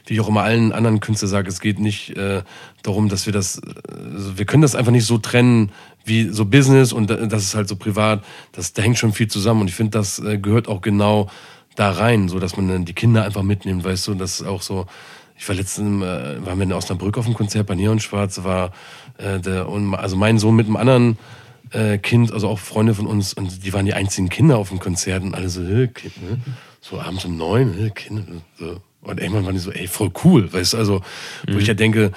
wie 0.07 0.15
ich 0.15 0.22
auch 0.22 0.28
immer 0.28 0.41
allen 0.41 0.72
anderen 0.72 0.99
Künstlern 0.99 1.30
sage, 1.30 1.47
es 1.49 1.59
geht 1.59 1.78
nicht 1.78 2.18
äh, 2.18 2.41
darum, 2.82 3.09
dass 3.09 3.28
wir 3.28 3.34
das, 3.34 3.61
also 3.93 4.39
wir 4.39 4.45
können 4.45 4.63
das 4.63 4.74
einfach 4.74 4.91
nicht 4.91 5.05
so 5.05 5.20
trennen 5.20 5.72
wie 6.03 6.30
so 6.30 6.45
Business 6.45 6.93
und 6.93 7.11
das 7.11 7.43
ist 7.43 7.53
halt 7.53 7.68
so 7.68 7.76
privat. 7.76 8.24
Das, 8.53 8.74
da 8.74 8.82
hängt 8.82 8.97
schon 8.97 9.13
viel 9.13 9.28
zusammen 9.28 9.61
und 9.61 9.68
ich 9.68 9.76
finde, 9.76 9.91
das 9.91 10.18
äh, 10.18 10.39
gehört 10.39 10.68
auch 10.68 10.82
genau 10.82 11.30
da 11.76 11.91
rein, 11.91 12.28
so 12.28 12.39
dass 12.39 12.57
man 12.57 12.68
dann 12.70 12.86
die 12.86 12.93
Kinder 12.93 13.24
einfach 13.24 13.43
mitnimmt, 13.43 13.84
weißt 13.84 14.07
du, 14.07 14.15
das 14.15 14.41
ist 14.41 14.47
auch 14.47 14.63
so. 14.63 14.88
Ich 15.38 15.47
war 15.47 15.55
letztens, 15.55 16.03
äh, 16.03 16.43
waren 16.43 16.57
wir 16.57 16.63
in 16.63 16.74
Osnabrück 16.74 17.20
auf 17.20 17.26
dem 17.26 17.36
Konzert 17.36 17.68
bei 17.68 17.76
Neon 17.76 17.99
Schwarz, 17.99 18.43
war 18.43 18.72
äh, 19.20 19.39
der, 19.39 19.68
also 19.91 20.18
mein 20.18 20.39
Sohn 20.39 20.55
mit 20.55 20.65
einem 20.65 20.78
anderen 20.78 21.20
äh, 21.72 21.97
Kind, 21.97 22.32
also 22.32 22.47
auch 22.47 22.59
Freunde 22.59 22.93
von 22.93 23.07
uns, 23.07 23.34
und 23.34 23.65
die 23.65 23.74
waren 23.74 23.86
die 23.86 23.93
einzigen 23.93 24.30
Kinder 24.30 24.57
auf 24.57 24.70
dem 24.70 24.80
Konzert 24.80 25.24
und 25.24 25.36
alle 25.36 25.49
so, 25.49 25.63
hey, 25.63 25.88
kind, 25.88 26.22
ne? 26.22 26.39
so 26.82 26.99
abends 26.99 27.26
um 27.26 27.38
neun, 27.38 27.74
hey, 27.78 27.91
Kinder, 27.91 28.24
so. 28.57 28.82
Und 29.01 29.22
irgendwann 29.22 29.45
waren 29.45 29.53
die 29.53 29.59
so, 29.59 29.72
ey, 29.72 29.88
voll 29.88 30.11
cool, 30.24 30.51
weißt 30.51 30.74
du, 30.74 30.78
also, 30.78 31.01
wo 31.47 31.53
mhm. 31.53 31.59
ich 31.59 31.68
ja 31.68 31.74
denke, 31.74 32.11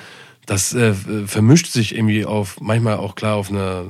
das 0.46 0.74
äh, 0.74 0.92
vermischt 1.26 1.66
sich 1.66 1.94
irgendwie 1.94 2.24
auf, 2.24 2.61
manchmal 2.61 2.96
auch 2.96 3.14
klar 3.14 3.36
auf 3.36 3.51
einer, 3.51 3.84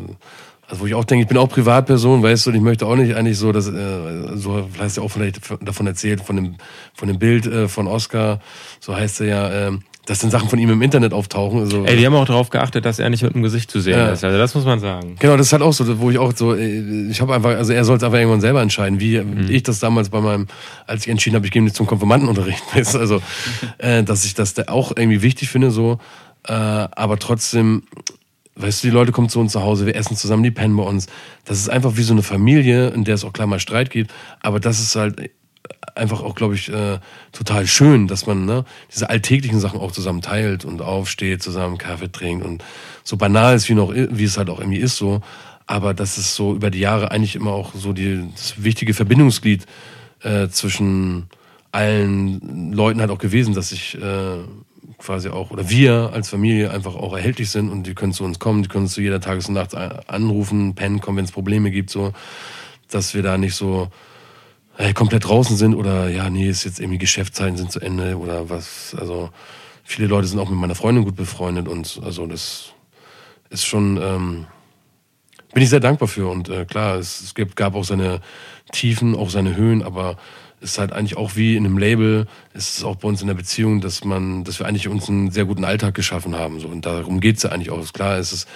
also 0.68 0.82
wo 0.82 0.86
ich 0.86 0.94
auch 0.94 1.04
denke, 1.04 1.22
ich 1.22 1.28
bin 1.28 1.38
auch 1.38 1.48
Privatperson, 1.48 2.22
weißt 2.22 2.46
du, 2.46 2.50
und 2.50 2.56
ich 2.56 2.62
möchte 2.62 2.86
auch 2.86 2.96
nicht 2.96 3.14
eigentlich 3.14 3.38
so, 3.38 3.52
dass, 3.52 3.68
äh, 3.68 4.36
so 4.36 4.68
hast 4.78 4.96
du 4.96 5.00
ja 5.00 5.06
auch 5.06 5.10
vielleicht 5.10 5.40
davon 5.62 5.86
erzählt, 5.86 6.20
von 6.20 6.36
dem, 6.36 6.56
von 6.92 7.08
dem 7.08 7.18
Bild 7.18 7.46
äh, 7.46 7.68
von 7.68 7.86
Oscar, 7.86 8.40
so 8.78 8.94
heißt 8.94 9.22
er 9.22 9.26
ja, 9.26 9.68
äh, 9.68 9.72
dass 10.10 10.18
dann 10.18 10.32
Sachen 10.32 10.48
von 10.48 10.58
ihm 10.58 10.68
im 10.70 10.82
Internet 10.82 11.12
auftauchen. 11.12 11.60
Also, 11.60 11.84
Ey, 11.84 11.96
die 11.96 12.04
haben 12.04 12.16
auch 12.16 12.24
darauf 12.26 12.50
geachtet, 12.50 12.84
dass 12.84 12.98
er 12.98 13.08
nicht 13.10 13.22
mit 13.22 13.32
dem 13.32 13.44
Gesicht 13.44 13.70
zu 13.70 13.78
sehen 13.78 13.96
Ja. 13.96 14.08
ist. 14.08 14.24
Also 14.24 14.38
das 14.38 14.56
muss 14.56 14.64
man 14.64 14.80
sagen. 14.80 15.14
Genau, 15.20 15.36
das 15.36 15.46
ist 15.46 15.52
halt 15.52 15.62
auch 15.62 15.72
so, 15.72 16.00
wo 16.00 16.10
ich 16.10 16.18
auch 16.18 16.32
so, 16.34 16.52
äh, 16.52 17.08
ich 17.08 17.20
habe 17.20 17.32
einfach, 17.32 17.50
also 17.50 17.72
er 17.72 17.84
soll 17.84 17.96
es 17.96 18.02
einfach 18.02 18.18
irgendwann 18.18 18.40
selber 18.40 18.60
entscheiden, 18.60 18.98
wie 18.98 19.18
ich 19.48 19.62
das 19.62 19.78
damals 19.78 20.08
bei 20.08 20.20
meinem, 20.20 20.48
als 20.88 21.04
ich 21.04 21.10
entschieden 21.12 21.36
habe, 21.36 21.46
ich 21.46 21.52
gehe 21.52 21.62
nicht 21.62 21.76
zum 21.76 21.86
Konfirmandenunterricht, 21.86 22.60
weißt 22.74 22.96
also, 22.96 23.22
äh, 23.78 24.02
dass 24.02 24.24
ich 24.24 24.34
das 24.34 24.52
da 24.54 24.64
auch 24.66 24.90
irgendwie 24.96 25.22
wichtig 25.22 25.48
finde, 25.48 25.70
so, 25.70 26.00
äh, 26.48 26.52
aber 26.54 27.16
trotzdem, 27.20 27.84
weißt 28.56 28.82
du, 28.82 28.88
die 28.88 28.92
Leute 28.92 29.12
kommen 29.12 29.28
zu 29.28 29.38
uns 29.38 29.52
zu 29.52 29.62
Hause, 29.62 29.86
wir 29.86 29.94
essen 29.94 30.16
zusammen, 30.16 30.42
die 30.42 30.50
pennen 30.50 30.76
bei 30.76 30.82
uns. 30.82 31.06
Das 31.44 31.56
ist 31.58 31.68
einfach 31.70 31.96
wie 31.96 32.02
so 32.02 32.14
eine 32.14 32.24
Familie, 32.24 32.88
in 32.88 33.04
der 33.04 33.14
es 33.14 33.24
auch 33.24 33.32
klar 33.32 33.46
mal 33.46 33.60
Streit 33.60 33.90
gibt, 33.90 34.10
aber 34.40 34.58
das 34.58 34.80
ist 34.80 34.96
halt 34.96 35.30
einfach 35.94 36.22
auch, 36.22 36.34
glaube 36.34 36.54
ich, 36.54 36.72
äh, 36.72 36.98
total 37.32 37.66
schön, 37.66 38.06
dass 38.06 38.26
man 38.26 38.44
ne, 38.44 38.64
diese 38.92 39.10
alltäglichen 39.10 39.60
Sachen 39.60 39.80
auch 39.80 39.92
zusammen 39.92 40.22
teilt 40.22 40.64
und 40.64 40.82
aufsteht, 40.82 41.42
zusammen 41.42 41.78
Kaffee 41.78 42.10
trinkt 42.10 42.44
und 42.44 42.64
so 43.04 43.16
banal 43.16 43.54
ist, 43.56 43.68
wie, 43.68 43.74
noch, 43.74 43.92
wie 43.94 44.24
es 44.24 44.38
halt 44.38 44.50
auch 44.50 44.58
irgendwie 44.58 44.78
ist 44.78 44.96
so. 44.96 45.20
Aber 45.66 45.94
das 45.94 46.18
ist 46.18 46.34
so 46.34 46.54
über 46.54 46.70
die 46.70 46.80
Jahre 46.80 47.10
eigentlich 47.10 47.36
immer 47.36 47.52
auch 47.52 47.74
so 47.74 47.92
die, 47.92 48.28
das 48.34 48.62
wichtige 48.62 48.94
Verbindungsglied 48.94 49.66
äh, 50.22 50.48
zwischen 50.48 51.28
allen 51.72 52.72
Leuten 52.72 53.00
halt 53.00 53.10
auch 53.10 53.18
gewesen, 53.18 53.54
dass 53.54 53.70
ich 53.70 53.96
äh, 53.96 54.38
quasi 54.98 55.28
auch, 55.28 55.50
oder 55.50 55.70
wir 55.70 56.10
als 56.12 56.28
Familie 56.28 56.70
einfach 56.70 56.94
auch 56.94 57.14
erhältlich 57.14 57.50
sind 57.50 57.70
und 57.70 57.86
die 57.86 57.94
können 57.94 58.12
zu 58.12 58.24
uns 58.24 58.38
kommen, 58.38 58.62
die 58.62 58.68
können 58.68 58.88
zu 58.88 59.00
jeder 59.00 59.20
Tages- 59.20 59.48
und 59.48 59.54
Nacht 59.54 59.74
anrufen, 59.74 60.74
pennen, 60.74 61.00
kommen, 61.00 61.18
wenn 61.18 61.24
es 61.24 61.32
Probleme 61.32 61.70
gibt, 61.70 61.90
so, 61.90 62.12
dass 62.90 63.14
wir 63.14 63.22
da 63.22 63.38
nicht 63.38 63.54
so 63.54 63.88
äh, 64.80 64.94
komplett 64.94 65.28
draußen 65.28 65.56
sind 65.56 65.74
oder 65.74 66.08
ja, 66.08 66.30
nee, 66.30 66.48
ist 66.48 66.64
jetzt 66.64 66.80
irgendwie 66.80 66.98
Geschäftszeiten 66.98 67.56
sind 67.56 67.70
zu 67.70 67.80
Ende 67.80 68.16
oder 68.16 68.48
was. 68.48 68.96
Also 68.98 69.28
viele 69.84 70.08
Leute 70.08 70.26
sind 70.26 70.38
auch 70.38 70.48
mit 70.48 70.58
meiner 70.58 70.74
Freundin 70.74 71.04
gut 71.04 71.16
befreundet 71.16 71.68
und 71.68 72.00
also 72.02 72.26
das 72.26 72.72
ist 73.50 73.66
schon, 73.66 73.98
ähm, 74.02 74.46
bin 75.52 75.62
ich 75.62 75.68
sehr 75.68 75.80
dankbar 75.80 76.08
für 76.08 76.28
und 76.28 76.48
äh, 76.48 76.64
klar, 76.64 76.96
es, 76.96 77.20
es 77.20 77.34
gibt, 77.34 77.56
gab 77.56 77.74
auch 77.74 77.84
seine 77.84 78.22
Tiefen, 78.72 79.14
auch 79.14 79.28
seine 79.28 79.54
Höhen, 79.54 79.82
aber 79.82 80.16
es 80.62 80.72
ist 80.72 80.78
halt 80.78 80.92
eigentlich 80.92 81.18
auch 81.18 81.36
wie 81.36 81.56
in 81.56 81.66
einem 81.66 81.76
Label, 81.76 82.26
es 82.54 82.78
ist 82.78 82.84
auch 82.84 82.96
bei 82.96 83.08
uns 83.08 83.20
in 83.20 83.26
der 83.26 83.34
Beziehung, 83.34 83.82
dass 83.82 84.04
man, 84.04 84.44
dass 84.44 84.60
wir 84.60 84.66
eigentlich 84.66 84.88
uns 84.88 85.10
einen 85.10 85.30
sehr 85.30 85.44
guten 85.44 85.64
Alltag 85.64 85.94
geschaffen 85.94 86.36
haben. 86.36 86.60
So. 86.60 86.68
Und 86.68 86.86
darum 86.86 87.20
geht's 87.20 87.42
ja 87.42 87.50
eigentlich 87.50 87.70
auch. 87.70 87.92
Klar, 87.92 88.18
es 88.18 88.32
ist 88.32 88.48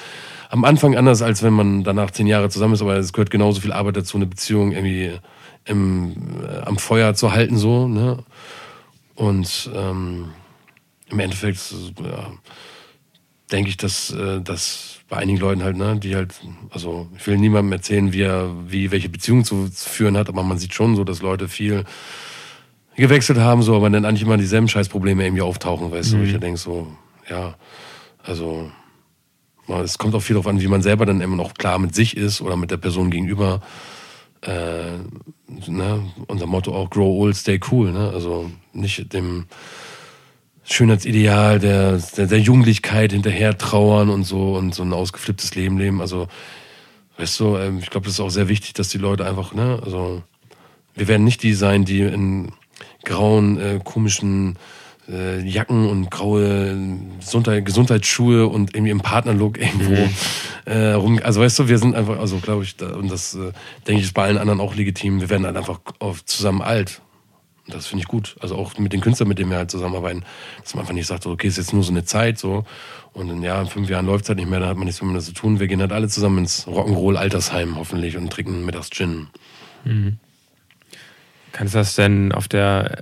am 0.50 0.64
Anfang 0.64 0.96
anders, 0.96 1.22
als 1.22 1.42
wenn 1.42 1.54
man 1.54 1.82
danach 1.82 2.10
zehn 2.10 2.26
Jahre 2.26 2.50
zusammen 2.50 2.74
ist, 2.74 2.82
aber 2.82 2.96
es 2.96 3.12
gehört 3.12 3.30
genauso 3.30 3.60
viel 3.60 3.72
Arbeit 3.72 3.96
dazu, 3.96 4.16
eine 4.16 4.26
Beziehung 4.26 4.72
irgendwie 4.72 5.18
im, 5.64 6.14
äh, 6.42 6.58
am 6.60 6.78
Feuer 6.78 7.14
zu 7.14 7.32
halten, 7.32 7.56
so, 7.56 7.88
ne? 7.88 8.24
Und 9.14 9.70
ähm, 9.74 10.30
im 11.08 11.18
Endeffekt 11.20 11.74
ja, 12.02 12.32
denke 13.52 13.70
ich, 13.70 13.76
dass 13.76 14.10
äh, 14.10 14.40
das 14.40 15.00
bei 15.08 15.18
einigen 15.18 15.38
Leuten 15.38 15.62
halt, 15.62 15.76
ne, 15.76 15.98
die 15.98 16.16
halt, 16.16 16.34
also 16.70 17.08
ich 17.16 17.26
will 17.26 17.38
niemandem 17.38 17.72
erzählen, 17.72 18.12
wie 18.12 18.22
er, 18.22 18.50
wie 18.66 18.90
welche 18.90 19.08
Beziehung 19.08 19.44
zu 19.44 19.68
führen 19.72 20.16
hat, 20.16 20.28
aber 20.28 20.42
man 20.42 20.58
sieht 20.58 20.74
schon 20.74 20.96
so, 20.96 21.04
dass 21.04 21.22
Leute 21.22 21.48
viel 21.48 21.84
gewechselt 22.96 23.38
haben, 23.38 23.62
so, 23.62 23.76
aber 23.76 23.90
dann 23.90 24.04
eigentlich 24.04 24.22
immer 24.22 24.36
dieselben 24.36 24.68
Scheißprobleme 24.68 25.24
irgendwie 25.24 25.42
auftauchen, 25.42 25.92
weißt 25.92 26.12
du, 26.12 26.18
wo 26.18 26.22
ich 26.22 26.32
ja 26.32 26.38
denke 26.38 26.58
so, 26.58 26.88
ja, 27.28 27.54
also 28.22 28.70
es 29.82 29.98
kommt 29.98 30.14
auch 30.14 30.20
viel 30.20 30.34
darauf 30.34 30.46
an, 30.46 30.60
wie 30.60 30.68
man 30.68 30.82
selber 30.82 31.06
dann 31.06 31.20
immer 31.20 31.36
noch 31.36 31.54
klar 31.54 31.78
mit 31.78 31.94
sich 31.94 32.16
ist 32.16 32.40
oder 32.40 32.56
mit 32.56 32.70
der 32.70 32.76
Person 32.76 33.10
gegenüber. 33.10 33.60
Äh, 34.45 34.99
ne, 35.66 36.12
unser 36.26 36.47
Motto 36.47 36.74
auch 36.74 36.90
Grow 36.90 37.22
Old, 37.22 37.36
Stay 37.36 37.61
Cool, 37.70 37.92
ne? 37.92 38.11
Also 38.12 38.51
nicht 38.72 39.12
dem 39.12 39.47
Schönheitsideal 40.64 41.59
der, 41.59 41.99
der, 42.16 42.26
der 42.26 42.40
Jugendlichkeit 42.40 43.12
hinterher 43.12 43.57
trauern 43.57 44.09
und 44.09 44.24
so 44.24 44.55
und 44.55 44.74
so 44.74 44.82
ein 44.82 44.92
ausgeflipptes 44.92 45.55
Leben 45.55 45.78
leben. 45.78 46.01
Also, 46.01 46.28
weißt 47.18 47.40
du, 47.40 47.57
ähm, 47.57 47.78
ich 47.78 47.90
glaube, 47.90 48.07
das 48.07 48.14
ist 48.14 48.20
auch 48.20 48.30
sehr 48.30 48.49
wichtig, 48.49 48.72
dass 48.74 48.88
die 48.88 48.99
Leute 48.99 49.26
einfach, 49.26 49.55
ne, 49.55 49.80
also 49.84 50.22
wir 50.95 51.09
werden 51.09 51.24
nicht 51.24 51.42
die 51.42 51.55
sein, 51.55 51.84
die 51.84 52.03
in 52.03 52.53
grauen, 53.05 53.61
äh, 53.61 53.80
komischen 53.82 54.59
äh, 55.09 55.40
Jacken 55.40 55.88
und 55.88 56.11
graue 56.11 56.76
Gesundheit, 57.20 57.64
Gesundheitsschuhe 57.64 58.46
und 58.46 58.74
irgendwie 58.74 58.90
im 58.90 59.00
Partnerlook 59.00 59.59
irgendwo 59.59 60.09
äh, 60.64 60.92
rum. 60.92 61.20
Also 61.22 61.40
weißt 61.40 61.59
du, 61.59 61.68
wir 61.68 61.78
sind 61.78 61.94
einfach, 61.94 62.18
also 62.18 62.38
glaube 62.38 62.64
ich, 62.64 62.76
da, 62.76 62.94
und 62.94 63.11
das 63.11 63.34
äh, 63.34 63.52
denke 63.86 64.00
ich 64.00 64.07
ist 64.07 64.14
bei 64.14 64.24
allen 64.24 64.38
anderen 64.38 64.61
auch 64.61 64.74
legitim, 64.74 65.20
wir 65.20 65.30
werden 65.30 65.46
halt 65.46 65.57
einfach 65.57 65.80
auf, 65.98 66.24
zusammen 66.24 66.62
alt. 66.62 67.00
Und 67.66 67.74
das 67.74 67.86
finde 67.86 68.02
ich 68.02 68.09
gut. 68.09 68.36
Also 68.40 68.57
auch 68.57 68.76
mit 68.76 68.92
den 68.92 69.00
Künstlern, 69.00 69.28
mit 69.28 69.38
denen 69.38 69.50
wir 69.50 69.57
halt 69.57 69.70
zusammenarbeiten, 69.70 70.24
dass 70.62 70.74
man 70.74 70.82
einfach 70.82 70.94
nicht 70.94 71.07
sagt, 71.07 71.22
so, 71.22 71.30
okay, 71.30 71.48
ist 71.48 71.57
jetzt 71.57 71.72
nur 71.72 71.82
so 71.82 71.92
eine 71.92 72.05
Zeit 72.05 72.38
so 72.38 72.64
und 73.14 73.30
in, 73.30 73.42
ja, 73.42 73.61
in 73.61 73.68
fünf 73.68 73.88
Jahren 73.88 74.07
läuft 74.07 74.24
es 74.24 74.28
halt 74.28 74.38
nicht 74.38 74.50
mehr, 74.50 74.61
dann 74.61 74.68
hat 74.68 74.76
man 74.76 74.86
nichts 74.86 75.00
mehr 75.00 75.20
zu 75.20 75.32
tun. 75.32 75.61
Wir 75.61 75.68
gehen 75.68 75.80
halt 75.80 75.92
alle 75.92 76.09
zusammen 76.09 76.38
ins 76.38 76.66
Rock'n'Roll 76.66 77.16
Altersheim 77.16 77.76
hoffentlich 77.76 78.16
und 78.16 78.30
trinken 78.30 78.64
mittags 78.64 78.90
Gin. 78.90 79.28
Kannst 81.52 81.74
du 81.74 81.78
das 81.78 81.94
denn 81.94 82.32
auf 82.32 82.48
der. 82.48 82.98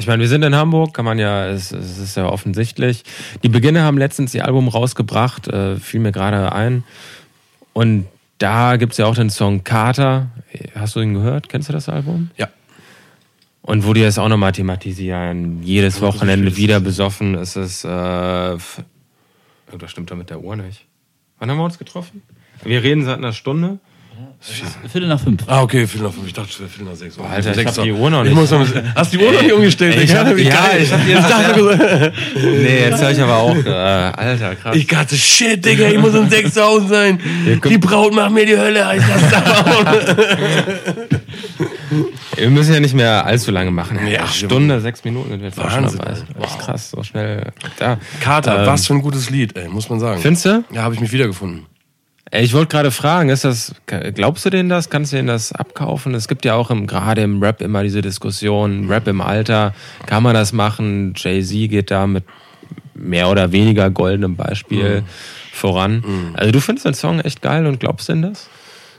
Ich 0.00 0.06
meine, 0.06 0.22
wir 0.22 0.30
sind 0.30 0.42
in 0.42 0.54
Hamburg, 0.54 0.94
kann 0.94 1.04
man 1.04 1.18
ja, 1.18 1.46
es, 1.48 1.72
es 1.72 1.98
ist 1.98 2.16
ja 2.16 2.26
offensichtlich. 2.26 3.04
Die 3.42 3.50
Beginne 3.50 3.82
haben 3.82 3.98
letztens 3.98 4.34
ihr 4.34 4.46
Album 4.46 4.68
rausgebracht, 4.68 5.46
äh, 5.48 5.76
fiel 5.76 6.00
mir 6.00 6.10
gerade 6.10 6.52
ein. 6.52 6.84
Und 7.74 8.06
da 8.38 8.78
gibt's 8.78 8.96
ja 8.96 9.04
auch 9.04 9.14
den 9.14 9.28
Song 9.28 9.62
Kater. 9.62 10.28
Hast 10.74 10.96
du 10.96 11.00
ihn 11.00 11.12
gehört? 11.12 11.50
Kennst 11.50 11.68
du 11.68 11.74
das 11.74 11.90
Album? 11.90 12.30
Ja. 12.38 12.48
Und 13.60 13.86
wo 13.86 13.92
die 13.92 14.00
das 14.00 14.18
auch 14.18 14.28
nochmal 14.28 14.52
thematisieren, 14.52 15.62
jedes 15.62 16.00
Wochenende 16.00 16.56
wieder 16.56 16.80
besoffen, 16.80 17.34
ist 17.34 17.56
es. 17.56 17.84
Äh, 17.84 17.88
Irgendwas 17.88 19.90
stimmt 19.90 20.10
da 20.10 20.14
mit 20.14 20.30
der 20.30 20.40
Uhr 20.40 20.56
nicht. 20.56 20.86
Wann 21.38 21.50
haben 21.50 21.58
wir 21.58 21.64
uns 21.64 21.78
getroffen? 21.78 22.22
Wir 22.64 22.82
reden 22.82 23.04
seit 23.04 23.18
einer 23.18 23.34
Stunde. 23.34 23.80
Viertel 24.42 25.06
nach 25.08 25.20
fünf. 25.20 25.42
Ah, 25.46 25.60
okay, 25.62 25.86
Viertel 25.86 26.06
nach 26.06 26.14
fünf. 26.14 26.26
Ich 26.26 26.32
dachte, 26.32 26.48
es 26.50 26.58
wäre 26.60 26.68
Viertel 26.70 26.90
nach 26.90 26.96
sechs. 26.96 27.18
Alter, 27.18 27.50
ich 27.50 27.56
Sechs 27.56 27.76
hab 27.76 27.84
die 27.84 27.92
Uhr. 27.92 28.08
Noch 28.10 28.24
Ich 28.24 28.30
nicht. 28.30 28.34
muss 28.36 28.50
hast 28.94 29.12
du 29.12 29.18
die 29.18 29.24
Uhr 29.24 29.32
noch 29.32 29.42
nicht 29.42 29.52
umgestellt? 29.52 29.96
Ich 30.02 30.14
hab- 30.16 30.34
Wie 30.34 30.42
ja, 30.44 30.50
geil. 30.54 30.80
ich 30.82 30.90
hab 30.92 31.04
die 31.04 31.10
jetzt- 31.12 31.30
dachte, 31.30 32.12
Nee, 32.36 32.80
jetzt 32.88 33.02
höre 33.02 33.10
ich 33.10 33.20
aber 33.20 33.36
auch. 33.36 33.54
Äh, 33.56 33.68
Alter, 33.68 34.56
krass. 34.56 34.74
ich 34.76 34.86
dachte, 34.86 35.14
shit, 35.16 35.62
Digga, 35.64 35.88
ich 35.88 35.98
muss 35.98 36.14
um 36.14 36.28
sechs 36.30 36.54
zu 36.54 36.62
Hause 36.62 36.88
sein. 36.88 37.20
Die 37.68 37.78
Braut 37.78 38.14
macht 38.14 38.30
mir 38.32 38.46
die 38.46 38.56
Hölle, 38.56 38.86
heißt 38.86 39.04
das 39.08 39.30
da. 39.30 39.94
Wir 42.36 42.48
müssen 42.48 42.72
ja 42.72 42.80
nicht 42.80 42.94
mehr 42.94 43.26
allzu 43.26 43.50
lange 43.50 43.70
machen. 43.70 43.98
Ja, 44.06 44.26
Stunde, 44.26 44.80
sechs 44.80 45.04
Minuten 45.04 45.28
sind 45.30 45.40
wir 45.40 45.48
jetzt 45.48 45.56
schon 45.60 45.64
Wahnsinn. 45.70 46.00
Alter. 46.00 46.22
Das 46.40 46.50
ist 46.52 46.58
krass, 46.58 46.90
so 46.90 47.02
schnell. 47.02 47.52
Da. 47.78 47.98
Kater, 48.20 48.60
Ähm, 48.60 48.66
was 48.66 48.86
für 48.86 48.94
ein 48.94 49.02
gutes 49.02 49.28
Lied, 49.28 49.56
ey, 49.58 49.68
muss 49.68 49.90
man 49.90 50.00
sagen. 50.00 50.22
Findest 50.22 50.46
du? 50.46 50.64
Ja, 50.72 50.82
habe 50.82 50.94
ich 50.94 51.00
mich 51.00 51.12
wiedergefunden. 51.12 51.66
Ich 52.32 52.52
wollte 52.52 52.68
gerade 52.68 52.92
fragen, 52.92 53.28
ist 53.28 53.44
das, 53.44 53.74
glaubst 53.86 54.44
du 54.44 54.50
denen 54.50 54.68
das? 54.68 54.88
Kannst 54.88 55.12
du 55.12 55.16
denen 55.16 55.26
das 55.26 55.52
abkaufen? 55.52 56.14
Es 56.14 56.28
gibt 56.28 56.44
ja 56.44 56.54
auch 56.54 56.70
im, 56.70 56.86
gerade 56.86 57.22
im 57.22 57.42
Rap 57.42 57.60
immer 57.60 57.82
diese 57.82 58.02
Diskussion, 58.02 58.88
Rap 58.88 59.08
im 59.08 59.20
Alter, 59.20 59.74
kann 60.06 60.22
man 60.22 60.34
das 60.34 60.52
machen? 60.52 61.14
Jay-Z 61.16 61.68
geht 61.70 61.90
da 61.90 62.06
mit 62.06 62.24
mehr 62.94 63.28
oder 63.30 63.50
weniger 63.50 63.90
goldenem 63.90 64.36
Beispiel 64.36 65.02
voran. 65.52 66.04
Also 66.34 66.52
du 66.52 66.60
findest 66.60 66.86
den 66.86 66.94
Song 66.94 67.18
echt 67.20 67.42
geil 67.42 67.66
und 67.66 67.80
glaubst 67.80 68.08
denn 68.08 68.22
das? 68.22 68.48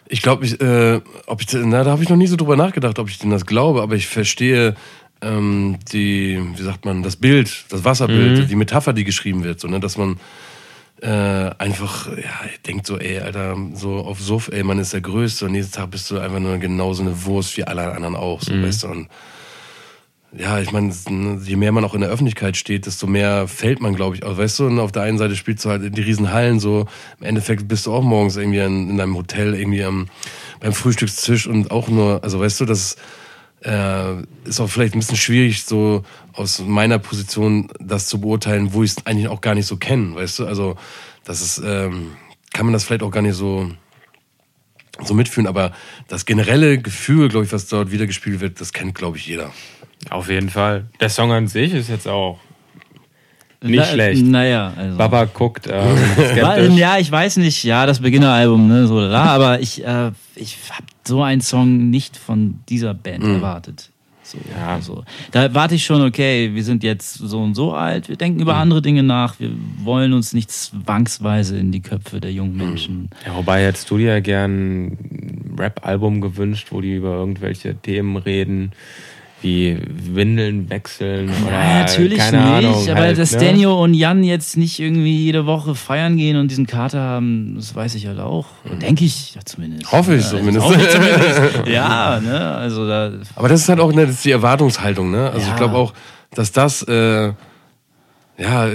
Ich 0.10 0.22
glaube, 0.22 0.46
ich, 0.46 0.60
äh, 0.60 1.00
ob 1.26 1.42
ich, 1.42 1.48
na, 1.54 1.86
da 1.86 1.92
habe 1.92 2.04
ich 2.04 2.10
noch 2.10 2.18
nie 2.18 2.28
so 2.28 2.36
drüber 2.36 2.58
nachgedacht, 2.58 3.00
ob 3.00 3.08
ich 3.08 3.18
denn 3.18 3.32
das 3.32 3.46
glaube, 3.46 3.82
aber 3.82 3.96
ich 3.96 4.08
verstehe 4.08 4.76
ähm, 5.22 5.78
die, 5.94 6.38
wie 6.58 6.64
sagt 6.64 6.84
man, 6.84 7.02
das 7.02 7.16
Bild, 7.16 7.66
das 7.70 7.86
Wasserbild, 7.86 8.50
die 8.50 8.56
Metapher, 8.56 8.92
die 8.92 9.06
geschrieben 9.06 9.46
wird, 9.46 9.62
so, 9.62 9.70
ne, 9.70 9.80
dass 9.80 9.98
man 9.98 10.20
äh, 11.02 11.52
einfach, 11.58 12.08
ja, 12.16 12.42
denkt 12.66 12.86
so, 12.86 12.98
ey, 12.98 13.20
Alter, 13.20 13.58
so 13.74 13.98
auf 13.98 14.20
Suff, 14.20 14.50
ey, 14.52 14.64
man 14.64 14.80
ist 14.80 14.94
der 14.94 15.02
Größte 15.02 15.46
und 15.46 15.54
nächsten 15.54 15.74
Tag 15.74 15.92
bist 15.92 16.10
du 16.12 16.20
einfach 16.20 16.40
nur 16.40 16.58
genauso 16.58 17.02
eine 17.02 17.26
Wurst 17.26 17.58
wie 17.58 17.64
alle 17.64 17.92
anderen 17.92 18.16
auch, 18.16 18.42
so, 18.42 18.54
weißt 18.62 18.84
du, 18.84 18.88
und 18.88 19.08
ja, 20.34 20.60
ich 20.60 20.72
meine, 20.72 20.94
je 21.44 21.58
mehr 21.58 21.74
man 21.74 21.84
auch 21.84 21.94
in 21.94 22.02
der 22.02 22.10
Öffentlichkeit 22.10 22.56
steht, 22.56 22.86
desto 22.86 23.06
mehr 23.06 23.50
fällt 23.50 23.82
man, 23.82 23.96
glaube 23.96 24.16
ich. 24.16 24.24
Also, 24.24 24.38
weißt 24.38 24.60
du, 24.60 24.68
und 24.68 24.80
auf 24.80 24.94
der 24.94 25.02
einen 25.02 25.18
Seite 25.18 25.36
spielst 25.36 25.66
du 25.66 25.70
halt 25.70 25.84
in 25.84 25.92
die 25.92 26.02
riesen 26.02 26.32
Hallen 26.32 26.62
so. 26.62 26.86
Im 27.20 27.26
Endeffekt 27.26 27.68
bist 27.68 27.86
du 27.86 27.94
auch 27.94 28.02
morgens 28.02 28.38
irgendwie 28.38 28.60
in, 28.60 28.92
in 28.92 28.98
deinem 28.98 29.18
Hotel, 29.18 29.54
irgendwie 29.54 29.84
am, 29.84 30.08
beim 30.62 30.72
Frühstückstisch 30.72 31.48
und 31.48 31.72
auch 31.72 31.90
nur, 31.90 32.24
also 32.24 32.40
weißt 32.40 32.62
du, 32.62 32.66
das 32.66 32.96
äh, 33.64 34.22
ist 34.46 34.60
auch 34.60 34.70
vielleicht 34.70 34.96
ein 34.96 35.00
bisschen 35.00 35.18
schwierig, 35.18 35.64
so 35.64 36.04
aus 36.34 36.60
meiner 36.60 37.00
Position 37.00 37.70
das 37.80 38.08
zu 38.08 38.20
beurteilen, 38.22 38.74
wo 38.74 38.84
ich 38.84 38.92
es 38.92 39.06
eigentlich 39.06 39.28
auch 39.28 39.42
gar 39.42 39.56
nicht 39.56 39.68
so 39.68 39.78
kenne, 39.78 40.16
weißt 40.16 40.40
du? 40.40 40.48
Also, 40.48 40.76
das 41.24 41.42
ist, 41.42 41.62
ähm, 41.64 42.12
kann 42.54 42.66
man 42.66 42.74
das 42.74 42.84
vielleicht 42.84 43.04
auch 43.04 43.12
gar 43.12 43.22
nicht 43.22 43.36
so 43.36 43.72
so 45.04 45.14
mitfühlen, 45.14 45.48
aber 45.48 45.72
das 46.08 46.26
generelle 46.26 46.78
Gefühl, 46.78 47.30
glaube 47.30 47.46
ich, 47.46 47.54
was 47.54 47.68
dort 47.68 47.92
wiedergespielt 47.92 48.40
wird, 48.40 48.62
das 48.62 48.74
kennt, 48.74 48.94
glaube 48.94 49.18
ich, 49.18 49.26
jeder. 49.26 49.52
Auf 50.10 50.30
jeden 50.30 50.50
Fall. 50.50 50.86
Der 51.00 51.10
Song 51.10 51.32
an 51.32 51.48
sich 51.48 51.74
ist 51.74 51.90
jetzt 51.90 52.08
auch 52.08 52.40
nicht 53.64 53.78
Na, 53.78 53.86
schlecht. 53.86 54.26
Naja, 54.26 54.74
also. 54.76 54.98
Baba 54.98 55.26
guckt 55.26 55.70
War- 55.70 55.96
skeptisch. 56.32 56.76
Ja, 56.78 56.98
ich 56.98 57.12
weiß 57.12 57.38
nicht, 57.38 57.64
ja, 57.64 57.86
das 57.86 58.00
Beginneralbum, 58.00 58.68
ne, 58.68 58.88
so 58.88 59.00
da, 59.08 59.24
aber 59.26 59.60
ich, 59.60 59.86
äh, 59.86 60.12
ich 60.36 60.58
habe 60.72 60.86
so 61.06 61.22
einen 61.22 61.42
Song 61.42 61.90
nicht 61.90 62.18
von 62.18 62.60
dieser 62.70 62.94
Band 62.94 63.24
Mhm. 63.24 63.36
erwartet. 63.36 63.90
So, 64.24 64.38
ja. 64.58 64.76
also, 64.76 65.04
da 65.32 65.54
warte 65.54 65.76
ich 65.76 65.84
schon, 65.84 66.02
okay, 66.02 66.52
wir 66.54 66.64
sind 66.64 66.84
jetzt 66.84 67.16
so 67.16 67.42
und 67.42 67.54
so 67.54 67.74
alt, 67.74 68.08
wir 68.08 68.16
denken 68.16 68.40
über 68.40 68.54
mhm. 68.54 68.60
andere 68.62 68.82
Dinge 68.82 69.04
nach, 69.04 69.40
wir 69.40 69.52
wollen 69.84 70.14
uns 70.14 70.32
nicht 70.34 70.50
zwangsweise 70.52 71.58
in 71.58 71.72
die 71.74 71.82
Köpfe 71.82 72.22
der 72.22 72.32
jungen 72.32 72.54
mhm. 72.54 72.58
Menschen. 72.66 73.10
Ja, 73.26 73.36
wobei 73.36 73.66
hättest 73.66 73.92
du 73.92 73.98
dir 73.98 74.08
ja 74.14 74.20
gern 74.22 74.86
ein 74.88 75.56
Rap-Album 75.60 76.22
gewünscht, 76.22 76.68
wo 76.72 76.80
die 76.82 76.96
über 76.96 77.14
irgendwelche 77.16 77.76
Themen 77.76 78.16
reden 78.16 78.72
wie 79.42 79.78
Windeln 79.88 80.70
wechseln 80.70 81.30
oder 81.30 81.52
ja, 81.52 81.80
natürlich 81.80 82.18
keine 82.18 82.38
nicht, 82.38 82.66
Ahnung, 82.68 82.90
aber 82.90 83.00
halt, 83.00 83.18
dass 83.18 83.32
ne? 83.32 83.40
Daniel 83.40 83.68
und 83.70 83.94
Jan 83.94 84.24
jetzt 84.24 84.58
nicht 84.58 84.80
irgendwie 84.80 85.16
jede 85.16 85.46
Woche 85.46 85.74
feiern 85.76 86.18
gehen 86.18 86.38
und 86.38 86.50
diesen 86.50 86.68
Kater 86.68 87.02
haben, 87.02 87.56
das 87.56 87.74
weiß 87.74 87.96
ich 87.96 88.08
halt 88.08 88.20
auch. 88.20 88.48
Mhm. 88.64 88.80
Denke 88.80 89.06
ich 89.06 89.34
ja 89.36 89.42
zumindest. 89.44 89.92
Hoffe 89.92 90.16
ich 90.16 90.26
zumindest. 90.26 90.66
Hoffe 90.66 90.80
ich 90.80 90.90
zumindest. 90.90 91.66
ja, 91.68 92.20
ne, 92.20 92.40
also 92.56 92.88
da. 92.88 93.12
Aber 93.36 93.50
das 93.50 93.62
ist 93.62 93.70
halt 93.70 93.80
auch 93.80 93.92
ne, 93.92 94.06
das 94.06 94.16
ist 94.16 94.26
die 94.26 94.32
Erwartungshaltung, 94.32 95.10
ne? 95.12 95.32
Also 95.32 95.48
ja. 95.48 95.54
ich 95.54 95.56
glaube 95.58 95.76
auch, 95.76 95.94
dass 96.34 96.52
das, 96.52 96.84
äh, 96.84 97.34
ja, 98.38 98.68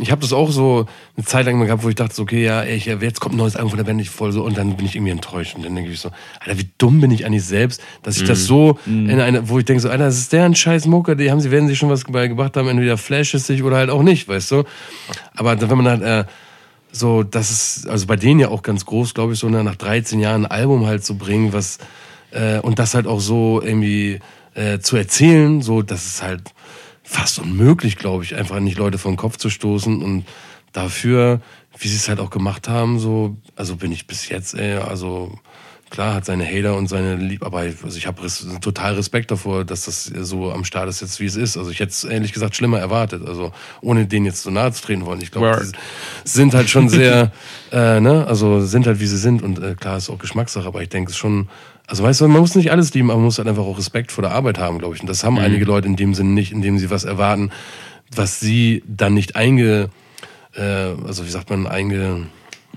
ich 0.00 0.10
habe 0.10 0.20
das 0.20 0.32
auch 0.32 0.50
so 0.50 0.86
eine 1.16 1.24
Zeit 1.24 1.46
lang 1.46 1.58
mal 1.58 1.64
gehabt, 1.64 1.82
wo 1.82 1.88
ich 1.88 1.94
dachte, 1.94 2.14
so, 2.14 2.22
okay, 2.22 2.44
ja, 2.44 2.62
ey, 2.62 2.76
jetzt 2.76 3.20
kommt 3.20 3.34
ein 3.34 3.38
neues 3.38 3.56
Album 3.56 3.70
von 3.70 3.78
der 3.78 3.84
Band, 3.84 4.00
ich 4.00 4.10
voll 4.10 4.32
so, 4.32 4.42
und 4.42 4.58
dann 4.58 4.76
bin 4.76 4.84
ich 4.84 4.96
irgendwie 4.96 5.12
enttäuscht. 5.12 5.54
Und 5.54 5.64
dann 5.64 5.74
denke 5.74 5.90
ich 5.90 6.00
so, 6.00 6.10
Alter, 6.40 6.58
wie 6.58 6.68
dumm 6.76 7.00
bin 7.00 7.10
ich 7.10 7.24
eigentlich 7.24 7.44
selbst, 7.44 7.80
dass 8.02 8.16
ich 8.16 8.24
mm. 8.24 8.26
das 8.26 8.40
mhm. 8.40 8.44
so 8.44 8.78
mm. 8.84 9.08
in 9.08 9.20
eine, 9.20 9.48
wo 9.48 9.58
ich 9.58 9.64
denke 9.64 9.80
so, 9.80 9.88
Alter, 9.88 10.04
das 10.04 10.18
ist 10.18 10.32
der 10.32 10.44
ein 10.44 10.54
scheiß 10.54 10.86
Mucker, 10.86 11.14
die 11.14 11.30
haben 11.30 11.40
sie, 11.40 11.50
werden 11.50 11.68
sie 11.68 11.76
schon 11.76 11.88
was 11.88 12.02
dabei 12.02 12.28
gebracht 12.28 12.56
haben, 12.56 12.68
entweder 12.68 12.98
flashesig 12.98 13.62
oder 13.62 13.76
halt 13.76 13.90
auch 13.90 14.02
nicht, 14.02 14.28
weißt 14.28 14.50
du. 14.50 14.64
Aber 15.34 15.58
wenn 15.60 15.76
man 15.78 15.88
halt, 15.88 16.02
äh, 16.02 16.24
so, 16.90 17.22
das 17.22 17.50
ist, 17.50 17.88
also 17.88 18.06
bei 18.06 18.16
denen 18.16 18.40
ja 18.40 18.48
auch 18.48 18.62
ganz 18.62 18.84
groß, 18.84 19.14
glaube 19.14 19.32
ich, 19.32 19.38
so 19.38 19.48
nach 19.48 19.76
13 19.76 20.20
Jahren 20.20 20.44
ein 20.44 20.50
Album 20.50 20.86
halt 20.86 21.02
zu 21.04 21.16
bringen, 21.16 21.54
was, 21.54 21.78
äh, 22.32 22.58
und 22.58 22.78
das 22.78 22.94
halt 22.94 23.06
auch 23.06 23.20
so 23.20 23.62
irgendwie 23.62 24.20
äh, 24.54 24.80
zu 24.80 24.96
erzählen, 24.96 25.62
so, 25.62 25.80
das 25.80 26.04
ist 26.04 26.22
halt, 26.22 26.42
fast 27.12 27.38
unmöglich, 27.38 27.96
glaube 27.96 28.24
ich, 28.24 28.34
einfach 28.34 28.58
nicht 28.58 28.78
Leute 28.78 28.98
vom 28.98 29.16
Kopf 29.16 29.36
zu 29.36 29.50
stoßen 29.50 30.02
und 30.02 30.24
dafür, 30.72 31.40
wie 31.78 31.88
sie 31.88 31.96
es 31.96 32.08
halt 32.08 32.20
auch 32.20 32.30
gemacht 32.30 32.68
haben, 32.68 32.98
so, 32.98 33.36
also 33.54 33.76
bin 33.76 33.92
ich 33.92 34.06
bis 34.06 34.28
jetzt, 34.28 34.54
ey, 34.54 34.76
also 34.76 35.38
klar 35.90 36.14
hat 36.14 36.24
seine 36.24 36.46
Hater 36.46 36.74
und 36.74 36.88
seine 36.88 37.16
Lieb, 37.16 37.44
aber 37.44 37.58
also 37.58 37.98
ich 37.98 38.06
habe 38.06 38.22
res 38.22 38.46
total 38.62 38.94
Respekt 38.94 39.30
davor, 39.30 39.64
dass 39.66 39.84
das 39.84 40.04
so 40.04 40.50
am 40.50 40.64
Start 40.64 40.88
ist 40.88 41.02
jetzt, 41.02 41.20
wie 41.20 41.26
es 41.26 41.36
ist. 41.36 41.58
Also 41.58 41.70
ich 41.70 41.80
hätte 41.80 41.90
es 41.90 42.04
ehrlich 42.04 42.32
gesagt 42.32 42.56
schlimmer 42.56 42.78
erwartet, 42.78 43.22
also 43.26 43.52
ohne 43.82 44.06
denen 44.06 44.24
jetzt 44.24 44.42
so 44.42 44.50
nahe 44.50 44.72
zu 44.72 44.82
treten 44.82 45.04
wollen. 45.04 45.20
Ich 45.20 45.30
glaube, 45.30 45.70
sind 46.24 46.54
halt 46.54 46.70
schon 46.70 46.88
sehr, 46.88 47.30
äh, 47.72 48.00
ne, 48.00 48.26
also 48.26 48.64
sind 48.64 48.86
halt 48.86 49.00
wie 49.00 49.06
sie 49.06 49.18
sind 49.18 49.42
und 49.42 49.62
äh, 49.62 49.74
klar 49.74 49.98
ist 49.98 50.08
auch 50.08 50.18
Geschmackssache, 50.18 50.66
aber 50.66 50.80
ich 50.80 50.88
denke 50.88 51.10
es 51.10 51.16
schon 51.18 51.50
also 51.92 52.04
weißt 52.04 52.22
du, 52.22 52.28
man 52.28 52.40
muss 52.40 52.54
nicht 52.54 52.70
alles 52.72 52.94
lieben, 52.94 53.10
aber 53.10 53.18
man 53.18 53.26
muss 53.26 53.36
halt 53.36 53.46
einfach 53.48 53.64
auch 53.64 53.76
Respekt 53.76 54.12
vor 54.12 54.22
der 54.22 54.30
Arbeit 54.30 54.58
haben, 54.58 54.78
glaube 54.78 54.94
ich. 54.94 55.02
Und 55.02 55.10
das 55.10 55.24
haben 55.24 55.34
mhm. 55.34 55.40
einige 55.40 55.66
Leute 55.66 55.88
in 55.88 55.96
dem 55.96 56.14
Sinne 56.14 56.30
nicht, 56.30 56.50
indem 56.50 56.78
sie 56.78 56.88
was 56.88 57.04
erwarten, 57.04 57.50
was 58.16 58.40
sie 58.40 58.82
dann 58.88 59.12
nicht 59.12 59.36
einge, 59.36 59.90
äh, 60.56 60.62
also 61.06 61.26
wie 61.26 61.28
sagt 61.28 61.50
man, 61.50 61.66
einge, 61.66 62.28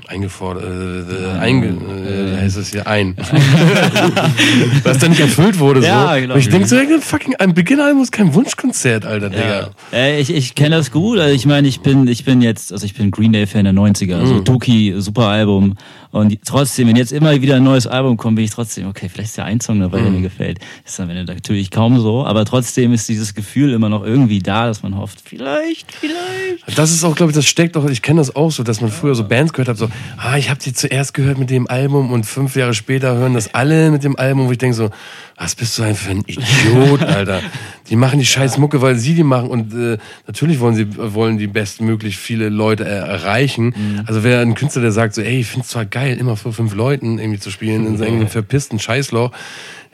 eingefordert, 0.07 0.65
äh, 0.65 1.37
äh, 1.37 1.39
einge, 1.39 1.67
äh, 1.67 2.41
heißt 2.41 2.57
es 2.57 2.71
hier 2.71 2.87
ein. 2.87 3.15
was 4.83 4.97
dann 4.97 5.11
nicht 5.11 5.21
erfüllt 5.21 5.59
wurde. 5.59 5.79
So. 5.79 5.87
Ja, 5.87 6.17
genau. 6.17 6.33
Und 6.33 6.41
ich 6.41 6.49
denke 6.49 6.67
so, 6.67 6.75
fucking, 6.99 7.35
ein 7.35 7.53
Beginner 7.53 7.93
muss 7.93 8.11
kein 8.11 8.33
Wunschkonzert, 8.33 9.05
Alter, 9.05 9.29
Digga. 9.29 9.69
Ja. 9.93 9.97
Äh, 9.97 10.19
ich 10.19 10.29
ich 10.29 10.55
kenne 10.55 10.75
das 10.75 10.91
gut. 10.91 11.19
Also 11.19 11.33
ich 11.33 11.45
meine, 11.45 11.69
ich 11.69 11.79
bin, 11.79 12.07
ich 12.07 12.25
bin 12.25 12.41
jetzt, 12.41 12.73
also 12.73 12.85
ich 12.85 12.93
bin 12.93 13.11
Green 13.11 13.31
Day-Fan 13.31 13.63
der 13.63 13.73
90er. 13.73 14.17
Also 14.19 14.33
mhm. 14.35 14.45
Tuki, 14.45 14.93
super 14.97 15.27
Album. 15.27 15.75
Und 16.15 16.33
trotzdem, 16.45 16.87
wenn 16.87 16.95
jetzt 16.95 17.11
immer 17.11 17.41
wieder 17.41 17.57
ein 17.57 17.63
neues 17.65 17.87
Album 17.87 18.15
kommt, 18.15 18.37
bin 18.37 18.45
ich 18.45 18.51
trotzdem, 18.51 18.87
okay, 18.87 19.09
vielleicht 19.09 19.31
ist 19.31 19.35
ja 19.35 19.43
ein 19.43 19.59
Song 19.59 19.81
dabei, 19.81 19.99
der 19.99 20.11
mir 20.11 20.19
mhm. 20.19 20.23
gefällt. 20.23 20.59
Ist 20.85 20.97
dann 20.97 21.09
natürlich 21.25 21.71
kaum 21.71 21.99
so, 21.99 22.25
aber 22.25 22.45
trotzdem 22.45 22.93
ist 22.93 23.09
dieses 23.09 23.33
Gefühl 23.33 23.73
immer 23.73 23.89
noch 23.89 24.01
irgendwie 24.01 24.39
da, 24.39 24.67
dass 24.67 24.81
man 24.81 24.95
hofft, 24.95 25.19
vielleicht, 25.21 25.91
vielleicht. 25.91 26.77
Das 26.79 26.91
ist 26.91 27.03
auch, 27.03 27.17
glaube 27.17 27.31
ich, 27.31 27.35
das 27.35 27.45
steckt 27.45 27.75
doch, 27.75 27.83
ich 27.89 28.01
kenne 28.01 28.21
das 28.21 28.33
auch 28.33 28.49
so, 28.49 28.63
dass 28.63 28.79
man 28.79 28.91
früher 28.91 29.13
so 29.13 29.25
Bands 29.25 29.51
gehört 29.51 29.67
hat, 29.67 29.77
so, 29.77 29.89
ah, 30.15 30.37
ich 30.37 30.49
habe 30.49 30.61
die 30.61 30.71
zuerst 30.71 31.13
gehört 31.13 31.37
mit 31.37 31.49
dem 31.49 31.67
Album 31.67 32.13
und 32.13 32.25
fünf 32.25 32.55
Jahre 32.55 32.73
später 32.73 33.17
hören 33.17 33.33
das 33.33 33.53
alle 33.53 33.91
mit 33.91 34.05
dem 34.05 34.15
Album, 34.15 34.47
wo 34.47 34.53
ich 34.53 34.57
denke 34.57 34.77
so, 34.77 34.91
was 35.37 35.55
bist 35.55 35.77
du 35.77 35.83
denn 35.83 35.95
für 35.95 36.11
ein 36.11 36.23
Idiot, 36.25 37.01
Alter? 37.03 37.41
Die 37.89 37.95
machen 37.95 38.19
die 38.19 38.25
scheiß 38.25 38.57
Mucke, 38.57 38.81
weil 38.81 38.95
sie 38.95 39.15
die 39.15 39.23
machen 39.23 39.49
und 39.49 39.73
äh, 39.73 39.97
natürlich 40.27 40.59
wollen 40.59 40.75
sie 40.75 40.87
wollen 40.97 41.37
die 41.37 41.47
bestmöglich 41.47 42.17
viele 42.17 42.49
Leute 42.49 42.85
äh, 42.85 42.87
erreichen. 42.87 43.73
Mhm. 43.75 44.03
Also 44.05 44.23
wer 44.23 44.39
ein 44.39 44.55
Künstler, 44.55 44.81
der 44.81 44.91
sagt 44.91 45.13
so, 45.13 45.21
ey, 45.21 45.41
ich 45.41 45.47
find's 45.47 45.69
zwar 45.69 45.85
geil, 45.85 46.17
immer 46.17 46.37
vor 46.37 46.53
fünf 46.53 46.73
Leuten 46.73 47.19
irgendwie 47.19 47.39
zu 47.39 47.51
spielen 47.51 47.85
in 47.85 47.97
so 47.97 48.05
einem 48.05 48.27
verpissten 48.27 48.79
Scheißloch, 48.79 49.31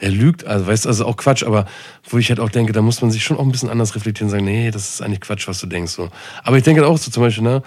er 0.01 0.09
lügt, 0.09 0.45
also 0.45 0.65
weißt 0.65 0.85
du, 0.85 0.89
also 0.89 1.05
auch 1.05 1.15
Quatsch, 1.15 1.43
aber 1.43 1.65
wo 2.09 2.17
ich 2.17 2.29
halt 2.29 2.39
auch 2.39 2.49
denke, 2.49 2.73
da 2.73 2.81
muss 2.81 3.01
man 3.01 3.11
sich 3.11 3.23
schon 3.23 3.37
auch 3.37 3.43
ein 3.43 3.51
bisschen 3.51 3.69
anders 3.69 3.95
reflektieren 3.95 4.29
und 4.29 4.31
sagen, 4.31 4.45
nee, 4.45 4.71
das 4.71 4.89
ist 4.89 5.01
eigentlich 5.01 5.21
Quatsch, 5.21 5.47
was 5.47 5.59
du 5.59 5.67
denkst 5.67 5.91
so. 5.91 6.09
Aber 6.43 6.57
ich 6.57 6.63
denke 6.63 6.85
auch 6.85 6.97
so 6.97 7.11
zum 7.11 7.21
Beispiel, 7.21 7.43
ne, 7.43 7.61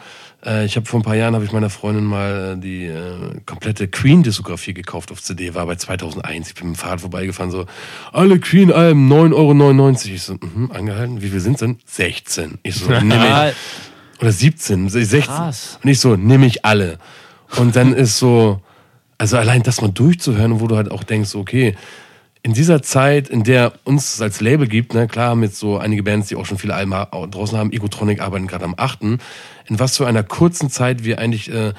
äh, 0.45 0.65
ich 0.65 0.77
habe 0.77 0.87
vor 0.87 1.01
ein 1.01 1.03
paar 1.03 1.17
Jahren 1.17 1.35
habe 1.35 1.45
ich 1.45 1.53
meiner 1.53 1.71
Freundin 1.71 2.05
mal 2.05 2.55
äh, 2.57 2.61
die 2.61 2.87
äh, 2.87 3.41
komplette 3.47 3.89
Queen-Diskografie 3.89 4.75
gekauft 4.75 5.13
auf 5.13 5.23
CD, 5.23 5.55
war 5.55 5.67
bei 5.67 5.77
2001. 5.77 6.49
Ich 6.49 6.55
bin 6.55 6.69
mit 6.69 6.77
dem 6.77 6.81
Fahrrad 6.81 7.01
vorbeigefahren, 7.01 7.51
so 7.51 7.67
alle 8.13 8.39
Queen-Alben 8.39 9.11
9,99 9.11 9.35
Euro. 9.35 9.91
Ich 10.15 10.23
so, 10.23 10.35
mh, 10.35 10.75
angehalten, 10.75 11.23
wie 11.23 11.29
viel 11.29 11.41
sind 11.41 11.61
denn? 11.61 11.79
16. 11.87 12.59
Ich 12.63 12.77
so, 12.77 12.91
nehme 12.91 13.51
ich, 13.51 14.21
oder 14.21 14.33
17, 14.33 14.89
16. 14.89 15.21
Krass. 15.23 15.79
Und 15.83 15.91
ich 15.91 16.01
so, 16.01 16.17
nehme 16.17 16.47
ich 16.47 16.65
alle. 16.65 16.99
Und 17.57 17.77
dann 17.77 17.93
ist 17.93 18.19
so, 18.19 18.61
also 19.19 19.37
allein 19.37 19.63
das 19.63 19.81
mal 19.81 19.91
durchzuhören, 19.91 20.61
wo 20.61 20.67
du 20.67 20.77
halt 20.77 20.91
auch 20.91 21.05
denkst, 21.05 21.35
okay, 21.35 21.77
in 22.45 22.53
dieser 22.53 22.83
Zeit, 22.83 23.31
in 23.31 23.43
der 23.43 23.73
uns 23.85 24.21
als 24.21 24.43
Label 24.43 24.69
gibt, 24.69 24.93
ne, 24.93 25.09
klar, 25.09 25.35
mit 25.35 25.57
so 25.57 25.79
einige 25.79 26.03
Bands, 26.03 26.29
die 26.29 26.37
auch 26.37 26.45
schon 26.45 26.59
viele 26.59 26.75
Alben 26.75 26.91
draußen 26.91 27.57
haben, 27.57 27.73
Egotronic 27.73 28.21
arbeiten 28.21 28.47
gerade 28.47 28.67
am 28.67 28.75
achten, 28.77 29.19
in 29.67 29.81
was 29.81 29.97
für 29.97 30.07
einer 30.07 30.23
kurzen 30.23 30.69
Zeit 30.69 31.05
wir 31.05 31.19
eigentlich 31.19 31.51
äh, 31.51 31.73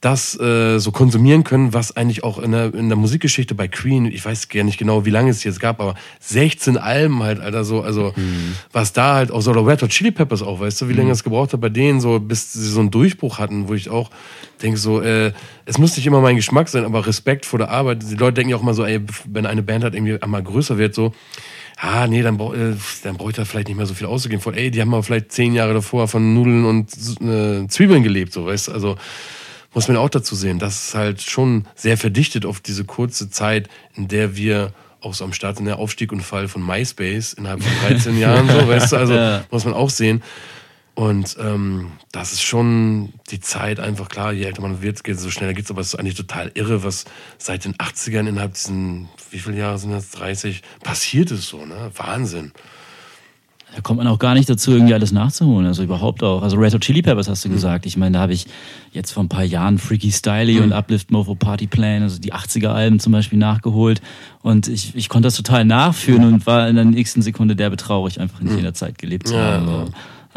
das 0.00 0.38
äh, 0.38 0.78
so 0.78 0.92
konsumieren 0.92 1.42
können, 1.42 1.74
was 1.74 1.96
eigentlich 1.96 2.22
auch 2.22 2.38
in 2.38 2.52
der, 2.52 2.72
in 2.72 2.88
der 2.88 2.96
Musikgeschichte 2.96 3.56
bei 3.56 3.66
Queen, 3.66 4.06
ich 4.06 4.24
weiß 4.24 4.48
gar 4.48 4.62
nicht 4.62 4.78
genau, 4.78 5.04
wie 5.04 5.10
lange 5.10 5.30
es 5.30 5.42
jetzt 5.42 5.58
gab, 5.58 5.80
aber 5.80 5.96
16 6.20 6.78
Alben 6.78 7.20
halt, 7.22 7.40
Alter, 7.40 7.64
so, 7.64 7.82
also 7.82 8.12
mhm. 8.14 8.54
was 8.70 8.92
da 8.92 9.14
halt 9.14 9.32
auch 9.32 9.40
so, 9.40 9.50
oder 9.50 9.66
Red 9.66 9.82
Hot 9.82 9.90
Chili 9.90 10.12
Peppers 10.12 10.42
auch, 10.42 10.60
weißt 10.60 10.80
du, 10.80 10.88
wie 10.88 10.92
mhm. 10.92 10.98
lange 11.00 11.10
es 11.10 11.24
gebraucht 11.24 11.52
hat 11.52 11.60
bei 11.60 11.68
denen, 11.68 12.00
so 12.00 12.20
bis 12.20 12.52
sie 12.52 12.68
so 12.68 12.78
einen 12.78 12.92
Durchbruch 12.92 13.38
hatten, 13.38 13.66
wo 13.66 13.74
ich 13.74 13.90
auch 13.90 14.10
denke 14.62 14.78
so, 14.78 15.00
äh, 15.00 15.32
es 15.66 15.78
muss 15.78 15.96
nicht 15.96 16.06
immer 16.06 16.20
mein 16.20 16.36
Geschmack 16.36 16.68
sein, 16.68 16.84
aber 16.84 17.06
Respekt 17.06 17.44
vor 17.46 17.58
der 17.58 17.70
Arbeit. 17.70 18.02
Die 18.08 18.14
Leute 18.14 18.34
denken 18.34 18.50
ja 18.50 18.56
auch 18.56 18.62
immer 18.62 18.74
so, 18.74 18.84
ey, 18.84 19.00
wenn 19.26 19.46
eine 19.46 19.62
Band 19.62 19.84
halt 19.84 19.94
irgendwie 19.94 20.20
einmal 20.22 20.42
größer 20.42 20.78
wird, 20.78 20.94
so, 20.94 21.12
ah, 21.76 22.06
nee, 22.06 22.22
dann, 22.22 22.38
äh, 22.38 22.76
dann 23.02 23.16
brauche 23.16 23.30
ich 23.30 23.36
da 23.36 23.44
vielleicht 23.44 23.68
nicht 23.68 23.76
mehr 23.76 23.86
so 23.86 23.94
viel 23.94 24.06
auszugehen. 24.06 24.40
Von, 24.40 24.54
ey, 24.54 24.70
die 24.70 24.80
haben 24.80 24.92
aber 24.92 25.02
vielleicht 25.02 25.32
zehn 25.32 25.54
Jahre 25.54 25.74
davor 25.74 26.08
von 26.08 26.34
Nudeln 26.34 26.64
und 26.64 26.90
äh, 27.20 27.66
Zwiebeln 27.68 28.02
gelebt, 28.02 28.32
so, 28.32 28.46
weißt 28.46 28.68
du, 28.68 28.72
also 28.72 28.96
muss 29.74 29.88
man 29.88 29.96
auch 29.96 30.08
dazu 30.08 30.34
sehen, 30.34 30.58
das 30.58 30.88
ist 30.88 30.94
halt 30.94 31.22
schon 31.22 31.66
sehr 31.74 31.96
verdichtet 31.96 32.46
auf 32.46 32.60
diese 32.60 32.84
kurze 32.84 33.30
Zeit, 33.30 33.68
in 33.94 34.08
der 34.08 34.36
wir 34.36 34.72
auch 35.00 35.14
so 35.14 35.24
am 35.24 35.32
Start 35.32 35.56
sind, 35.56 35.66
der 35.66 35.78
Aufstieg 35.78 36.10
und 36.12 36.22
Fall 36.22 36.48
von 36.48 36.64
MySpace 36.64 37.34
innerhalb 37.34 37.62
von 37.62 37.72
13 37.88 38.18
Jahren, 38.20 38.48
so, 38.48 38.66
weißt 38.66 38.92
du, 38.92 38.96
also 38.96 39.14
ja. 39.14 39.44
muss 39.50 39.64
man 39.64 39.74
auch 39.74 39.90
sehen. 39.90 40.22
Und 40.94 41.36
ähm, 41.38 41.92
das 42.10 42.32
ist 42.32 42.42
schon 42.42 43.12
die 43.30 43.38
Zeit 43.38 43.78
einfach 43.78 44.08
klar, 44.08 44.32
je 44.32 44.44
älter 44.44 44.62
man 44.62 44.82
wird, 44.82 45.04
geht 45.04 45.14
es 45.14 45.22
so 45.22 45.30
schneller 45.30 45.54
geht's, 45.54 45.70
aber 45.70 45.80
es 45.80 45.94
ist 45.94 45.94
eigentlich 45.94 46.16
total 46.16 46.50
irre, 46.54 46.82
was 46.82 47.04
seit 47.38 47.64
den 47.64 47.76
80ern 47.76 48.28
innerhalb 48.28 48.54
diesen, 48.54 49.08
wie 49.30 49.38
viele 49.38 49.58
Jahre 49.58 49.78
sind 49.78 49.92
das, 49.92 50.10
30, 50.10 50.62
passiert 50.82 51.30
ist 51.30 51.46
so, 51.46 51.64
ne? 51.64 51.92
Wahnsinn. 51.94 52.50
Da 53.74 53.82
kommt 53.82 53.98
man 53.98 54.06
auch 54.06 54.18
gar 54.18 54.34
nicht 54.34 54.48
dazu, 54.48 54.72
irgendwie 54.72 54.94
alles 54.94 55.12
nachzuholen. 55.12 55.66
Also 55.66 55.82
überhaupt 55.82 56.22
auch. 56.22 56.42
Also 56.42 56.56
Red 56.56 56.74
Hot 56.74 56.80
Chili 56.80 57.02
Peppers 57.02 57.28
hast 57.28 57.44
du 57.44 57.48
mhm. 57.48 57.54
gesagt. 57.54 57.86
Ich 57.86 57.96
meine, 57.96 58.14
da 58.14 58.20
habe 58.20 58.32
ich 58.32 58.46
jetzt 58.92 59.12
vor 59.12 59.22
ein 59.22 59.28
paar 59.28 59.44
Jahren 59.44 59.78
Freaky 59.78 60.10
Styly 60.10 60.56
mhm. 60.56 60.64
und 60.64 60.72
Uplift 60.72 61.10
Mofo 61.10 61.34
Party 61.34 61.66
Plan, 61.66 62.02
also 62.02 62.18
die 62.18 62.32
80er-Alben 62.32 62.98
zum 62.98 63.12
Beispiel 63.12 63.38
nachgeholt. 63.38 64.00
Und 64.42 64.68
ich, 64.68 64.94
ich 64.96 65.08
konnte 65.08 65.26
das 65.26 65.36
total 65.36 65.64
nachführen 65.64 66.24
und 66.24 66.46
war 66.46 66.68
in 66.68 66.76
der 66.76 66.86
nächsten 66.86 67.22
Sekunde 67.22 67.56
derbe 67.56 67.76
traurig, 67.76 68.20
einfach 68.20 68.40
in 68.40 68.50
mhm. 68.50 68.56
jener 68.56 68.74
Zeit 68.74 68.98
gelebt 68.98 69.28
zu 69.28 69.36
haben. 69.36 69.68
Ja. 69.68 69.84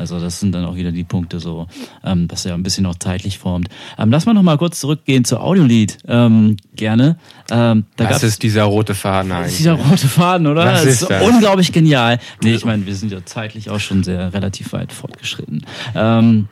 Also 0.02 0.20
das 0.20 0.40
sind 0.40 0.52
dann 0.52 0.66
auch 0.66 0.76
wieder 0.76 0.92
die 0.92 1.04
Punkte 1.04 1.40
so, 1.40 1.68
ähm, 2.04 2.28
was 2.30 2.44
ja 2.44 2.56
ein 2.56 2.64
bisschen 2.64 2.88
auch 2.88 2.96
zeitlich 2.96 3.38
formt. 3.38 3.70
Ähm, 4.00 4.10
lass 4.10 4.26
mal 4.26 4.34
noch 4.34 4.42
mal 4.42 4.58
kurz 4.58 4.80
zurückgehen 4.80 5.24
zur 5.24 5.44
Audiolied. 5.44 6.00
Ähm, 6.08 6.58
gerne. 6.76 7.18
Ähm, 7.52 7.86
da 7.98 8.06
das 8.06 8.24
ist 8.24 8.42
dieser 8.42 8.64
rote 8.64 8.96
Faden 8.96 9.32
eigentlich. 9.32 9.58
Dieser 9.58 9.74
rote 9.74 10.08
Faden, 10.08 10.48
oder? 10.48 10.66
Was 10.66 10.84
das 10.84 10.94
ist, 11.02 11.10
das? 11.10 11.24
unglaublich 11.24 11.72
genial. 11.72 12.20
Nee, 12.44 12.56
ich 12.56 12.66
meine, 12.66 12.86
wir 12.86 12.96
sind 12.96 13.12
ja 13.12 13.24
zeitlich 13.24 13.70
auch 13.70 13.80
schon 13.80 14.04
sehr 14.04 14.34
relativ 14.34 14.74
weit 14.74 14.92
fortgeschritten. 14.92 15.66
Ähm, 15.94 16.48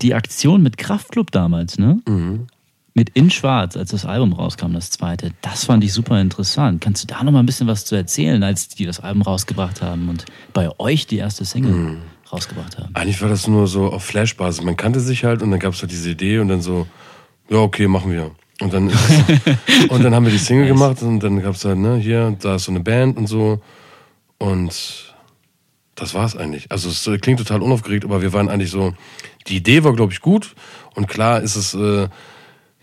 die 0.00 0.14
Aktion 0.14 0.62
mit 0.62 0.78
Kraftclub 0.78 1.30
damals, 1.30 1.78
ne? 1.78 2.00
Mhm 2.08 2.46
mit 2.94 3.10
In 3.10 3.30
Schwarz, 3.30 3.76
als 3.76 3.90
das 3.90 4.04
Album 4.04 4.32
rauskam, 4.32 4.72
das 4.72 4.90
zweite, 4.90 5.30
das 5.42 5.64
fand 5.64 5.84
ich 5.84 5.92
super 5.92 6.20
interessant. 6.20 6.80
Kannst 6.80 7.02
du 7.02 7.06
da 7.06 7.22
noch 7.22 7.32
mal 7.32 7.40
ein 7.40 7.46
bisschen 7.46 7.66
was 7.66 7.84
zu 7.84 7.94
erzählen, 7.94 8.42
als 8.42 8.68
die 8.68 8.84
das 8.84 9.00
Album 9.00 9.22
rausgebracht 9.22 9.80
haben 9.80 10.08
und 10.08 10.24
bei 10.52 10.68
euch 10.78 11.06
die 11.06 11.18
erste 11.18 11.44
Single? 11.44 11.98
Rausgebracht 12.32 12.78
haben. 12.78 12.94
Eigentlich 12.94 13.20
war 13.22 13.28
das 13.28 13.46
nur 13.46 13.66
so 13.66 13.86
auf 13.86 14.04
Flashbasis. 14.04 14.62
Man 14.62 14.76
kannte 14.76 15.00
sich 15.00 15.24
halt 15.24 15.42
und 15.42 15.50
dann 15.50 15.60
gab 15.60 15.74
es 15.74 15.82
halt 15.82 15.92
diese 15.92 16.10
Idee 16.10 16.38
und 16.38 16.48
dann 16.48 16.62
so, 16.62 16.86
ja, 17.48 17.58
okay, 17.58 17.88
machen 17.88 18.12
wir. 18.12 18.30
Und 18.60 18.72
dann, 18.72 18.88
und 19.88 20.04
dann 20.04 20.14
haben 20.14 20.24
wir 20.24 20.32
die 20.32 20.38
Single 20.38 20.66
gemacht 20.66 21.02
und 21.02 21.20
dann 21.20 21.42
gab 21.42 21.54
es 21.54 21.64
halt, 21.64 21.78
ne, 21.78 21.96
hier, 21.96 22.36
da 22.40 22.56
ist 22.56 22.64
so 22.64 22.72
eine 22.72 22.80
Band 22.80 23.16
und 23.16 23.26
so. 23.26 23.60
Und 24.38 25.14
das 25.94 26.14
war's 26.14 26.36
eigentlich. 26.36 26.70
Also 26.70 26.88
es 26.88 27.06
äh, 27.06 27.18
klingt 27.18 27.38
total 27.38 27.62
unaufgeregt, 27.62 28.04
aber 28.04 28.22
wir 28.22 28.32
waren 28.32 28.48
eigentlich 28.48 28.70
so, 28.70 28.94
die 29.46 29.56
Idee 29.56 29.84
war, 29.84 29.92
glaube 29.94 30.12
ich, 30.12 30.20
gut. 30.20 30.54
Und 30.94 31.08
klar 31.08 31.40
ist 31.40 31.56
es 31.56 31.74
äh, 31.74 32.08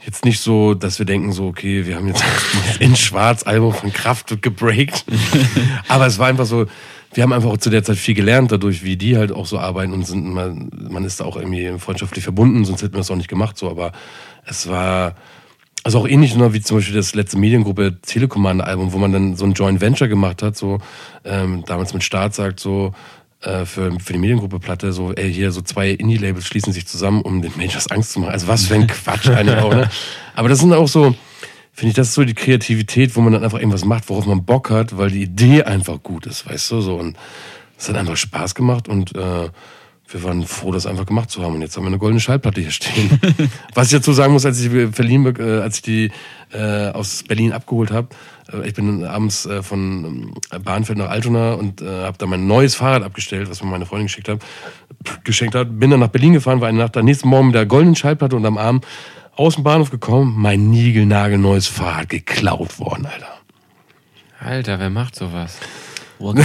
jetzt 0.06 0.24
nicht 0.24 0.40
so, 0.40 0.74
dass 0.74 0.99
wir 0.99 1.06
denken 1.06 1.32
so, 1.32 1.48
okay, 1.48 1.86
wir 1.86 1.95
haben 1.95 2.07
jetzt 2.07 2.24
in 2.80 2.95
Schwarz 2.95 3.44
Album 3.44 3.74
von 3.74 3.91
Kraft 3.91 4.41
gebreakt. 4.41 5.06
aber 5.88 6.07
es 6.07 6.19
war 6.19 6.28
einfach 6.28 6.45
so, 6.45 6.68
wir 7.13 7.23
haben 7.23 7.34
einfach 7.34 7.49
auch 7.49 7.57
zu 7.57 7.69
der 7.69 7.84
Zeit 7.84 7.97
viel 7.97 8.15
gelernt 8.15 8.51
dadurch, 8.51 8.84
wie 8.84 8.97
die 8.97 9.17
halt 9.17 9.31
auch 9.31 9.45
so 9.45 9.59
arbeiten 9.59 9.93
und 9.93 10.05
sind 10.05 10.25
man, 10.25 10.69
man 10.89 11.03
ist 11.03 11.19
da 11.19 11.25
auch 11.25 11.38
irgendwie 11.38 11.79
freundschaftlich 11.79 12.23
verbunden, 12.23 12.65
sonst 12.65 12.81
hätten 12.81 12.93
wir 12.93 12.99
das 12.99 13.11
auch 13.11 13.15
nicht 13.15 13.29
gemacht 13.29 13.57
so, 13.57 13.69
aber 13.69 13.91
es 14.45 14.67
war 14.67 15.15
also 15.84 15.99
auch 15.99 16.07
ähnlich 16.07 16.35
nur 16.35 16.53
wie 16.53 16.61
zum 16.61 16.77
Beispiel 16.77 16.95
das 16.95 17.15
letzte 17.15 17.38
Mediengruppe 17.38 17.97
Telekommande-Album, 18.01 18.91
wo 18.91 18.97
man 18.97 19.13
dann 19.13 19.35
so 19.35 19.45
ein 19.45 19.53
Joint 19.53 19.79
Venture 19.79 20.09
gemacht 20.09 20.41
hat, 20.41 20.57
so 20.57 20.79
ähm, 21.23 21.63
damals 21.65 21.93
mit 21.93 22.03
Staat 22.03 22.34
sagt 22.34 22.59
so 22.59 22.93
äh, 23.41 23.65
für, 23.65 23.97
für 23.99 24.13
die 24.13 24.19
Mediengruppe 24.19 24.59
Platte, 24.59 24.91
so 24.91 25.13
ey, 25.13 25.31
hier 25.31 25.51
so 25.51 25.61
zwei 25.61 25.91
Indie-Labels 25.91 26.45
schließen 26.45 26.73
sich 26.73 26.88
zusammen, 26.88 27.21
um 27.21 27.41
den 27.41 27.53
Majors 27.55 27.89
Angst 27.89 28.11
zu 28.11 28.19
machen. 28.19 28.34
Also 28.34 28.47
was 28.47 28.65
für 28.65 28.75
ein 28.75 28.88
Quatsch 28.88 29.29
eigentlich 29.29 29.59
auch, 29.59 29.73
ne? 29.73 29.89
Aber 30.35 30.49
das 30.49 30.59
sind 30.59 30.73
auch 30.73 30.88
so, 30.88 31.15
finde 31.78 31.90
ich, 31.90 31.95
das 31.95 32.08
ist 32.08 32.16
so 32.16 32.26
die 32.26 32.34
Kreativität, 32.34 33.16
wo 33.16 33.22
man 33.22 33.34
dann 33.34 33.44
einfach 33.44 33.60
irgendwas 33.60 33.86
macht, 33.86 34.10
worauf 34.10 34.26
man 34.26 34.44
Bock 34.44 34.72
hat, 34.72 34.98
weil 34.98 35.12
die 35.12 35.22
Idee 35.22 35.62
einfach 35.62 36.02
gut 36.02 36.26
ist, 36.26 36.49
weißt 36.49 36.72
du, 36.72 36.82
so 36.82 36.95
und 36.95 37.16
es 37.78 37.88
hat 37.88 37.95
einfach 37.95 38.18
Spaß 38.18 38.56
gemacht 38.56 38.90
und 38.90 39.16
äh, 39.16 39.49
wir 40.10 40.24
waren 40.24 40.44
froh, 40.48 40.72
das 40.72 40.88
einfach 40.88 41.06
gemacht 41.06 41.30
zu 41.30 41.44
haben. 41.44 41.56
Und 41.56 41.62
jetzt 41.62 41.76
haben 41.76 41.84
wir 41.84 41.90
eine 41.90 41.99
goldene 41.99 42.20
Schallplatte 42.20 42.62
hier 42.62 42.72
stehen. 42.72 43.20
Was 43.76 43.88
ich 43.88 43.98
dazu 43.99 44.14
sagen 44.14 44.34
muss, 44.34 44.45
als 44.45 44.60
ich, 44.60 44.72
Berlin, 44.72 45.36
äh, 45.38 45.60
als 45.60 45.78
ich 45.78 45.82
die 45.84 46.12
äh, 46.52 46.90
aus 46.91 47.24
Berlin 47.28 47.52
abgeholt 47.52 47.91
habe, 47.91 48.08
äh, 48.52 48.68
ich 48.68 48.74
bin 48.74 49.04
abends 49.04 49.45
äh, 49.45 49.62
von 49.62 50.34
ähm, 50.52 50.64
Bahnfeld 50.64 50.98
nach 50.98 51.10
Altona 51.10 51.54
und 51.54 51.82
äh, 51.82 51.86
habe 51.86 52.18
da 52.18 52.26
mein 52.26 52.48
neues 52.48 52.74
Fahrrad 52.74 53.04
abgestellt, 53.04 53.52
was 53.52 53.62
mir 53.62 53.70
meine 53.70 53.86
Freundin 53.86 54.08
geschickt 54.08 54.30
hat, 54.30 54.40
geschenkt 55.26 55.54
hat. 55.54 55.78
Bin 55.80 55.91
dann 55.91 55.99
nach 55.99 56.08
Berlin 56.08 56.34
gefahren, 56.34 56.62
war 56.62 56.70
eine 56.70 56.80
Nacht 56.80 56.95
da, 56.95 57.04
nächsten 57.04 57.28
Morgen 57.28 57.48
mit 57.48 57.56
der 57.56 57.66
goldenen 57.66 57.95
Schallplatte 57.95 58.36
unterm 58.36 58.58
Arm 58.58 58.82
aus 59.38 59.55
dem 59.55 59.64
Bahnhof 59.64 59.91
gekommen, 59.91 60.34
mein 60.38 60.69
niegelnagelneues 60.69 61.68
Fahrrad 61.68 62.09
geklaut 62.09 62.80
worden, 62.80 63.05
Alter. 63.05 63.34
Alter, 64.39 64.80
wer 64.80 64.89
macht 64.89 65.15
sowas? 65.15 65.57
Man. 66.19 66.35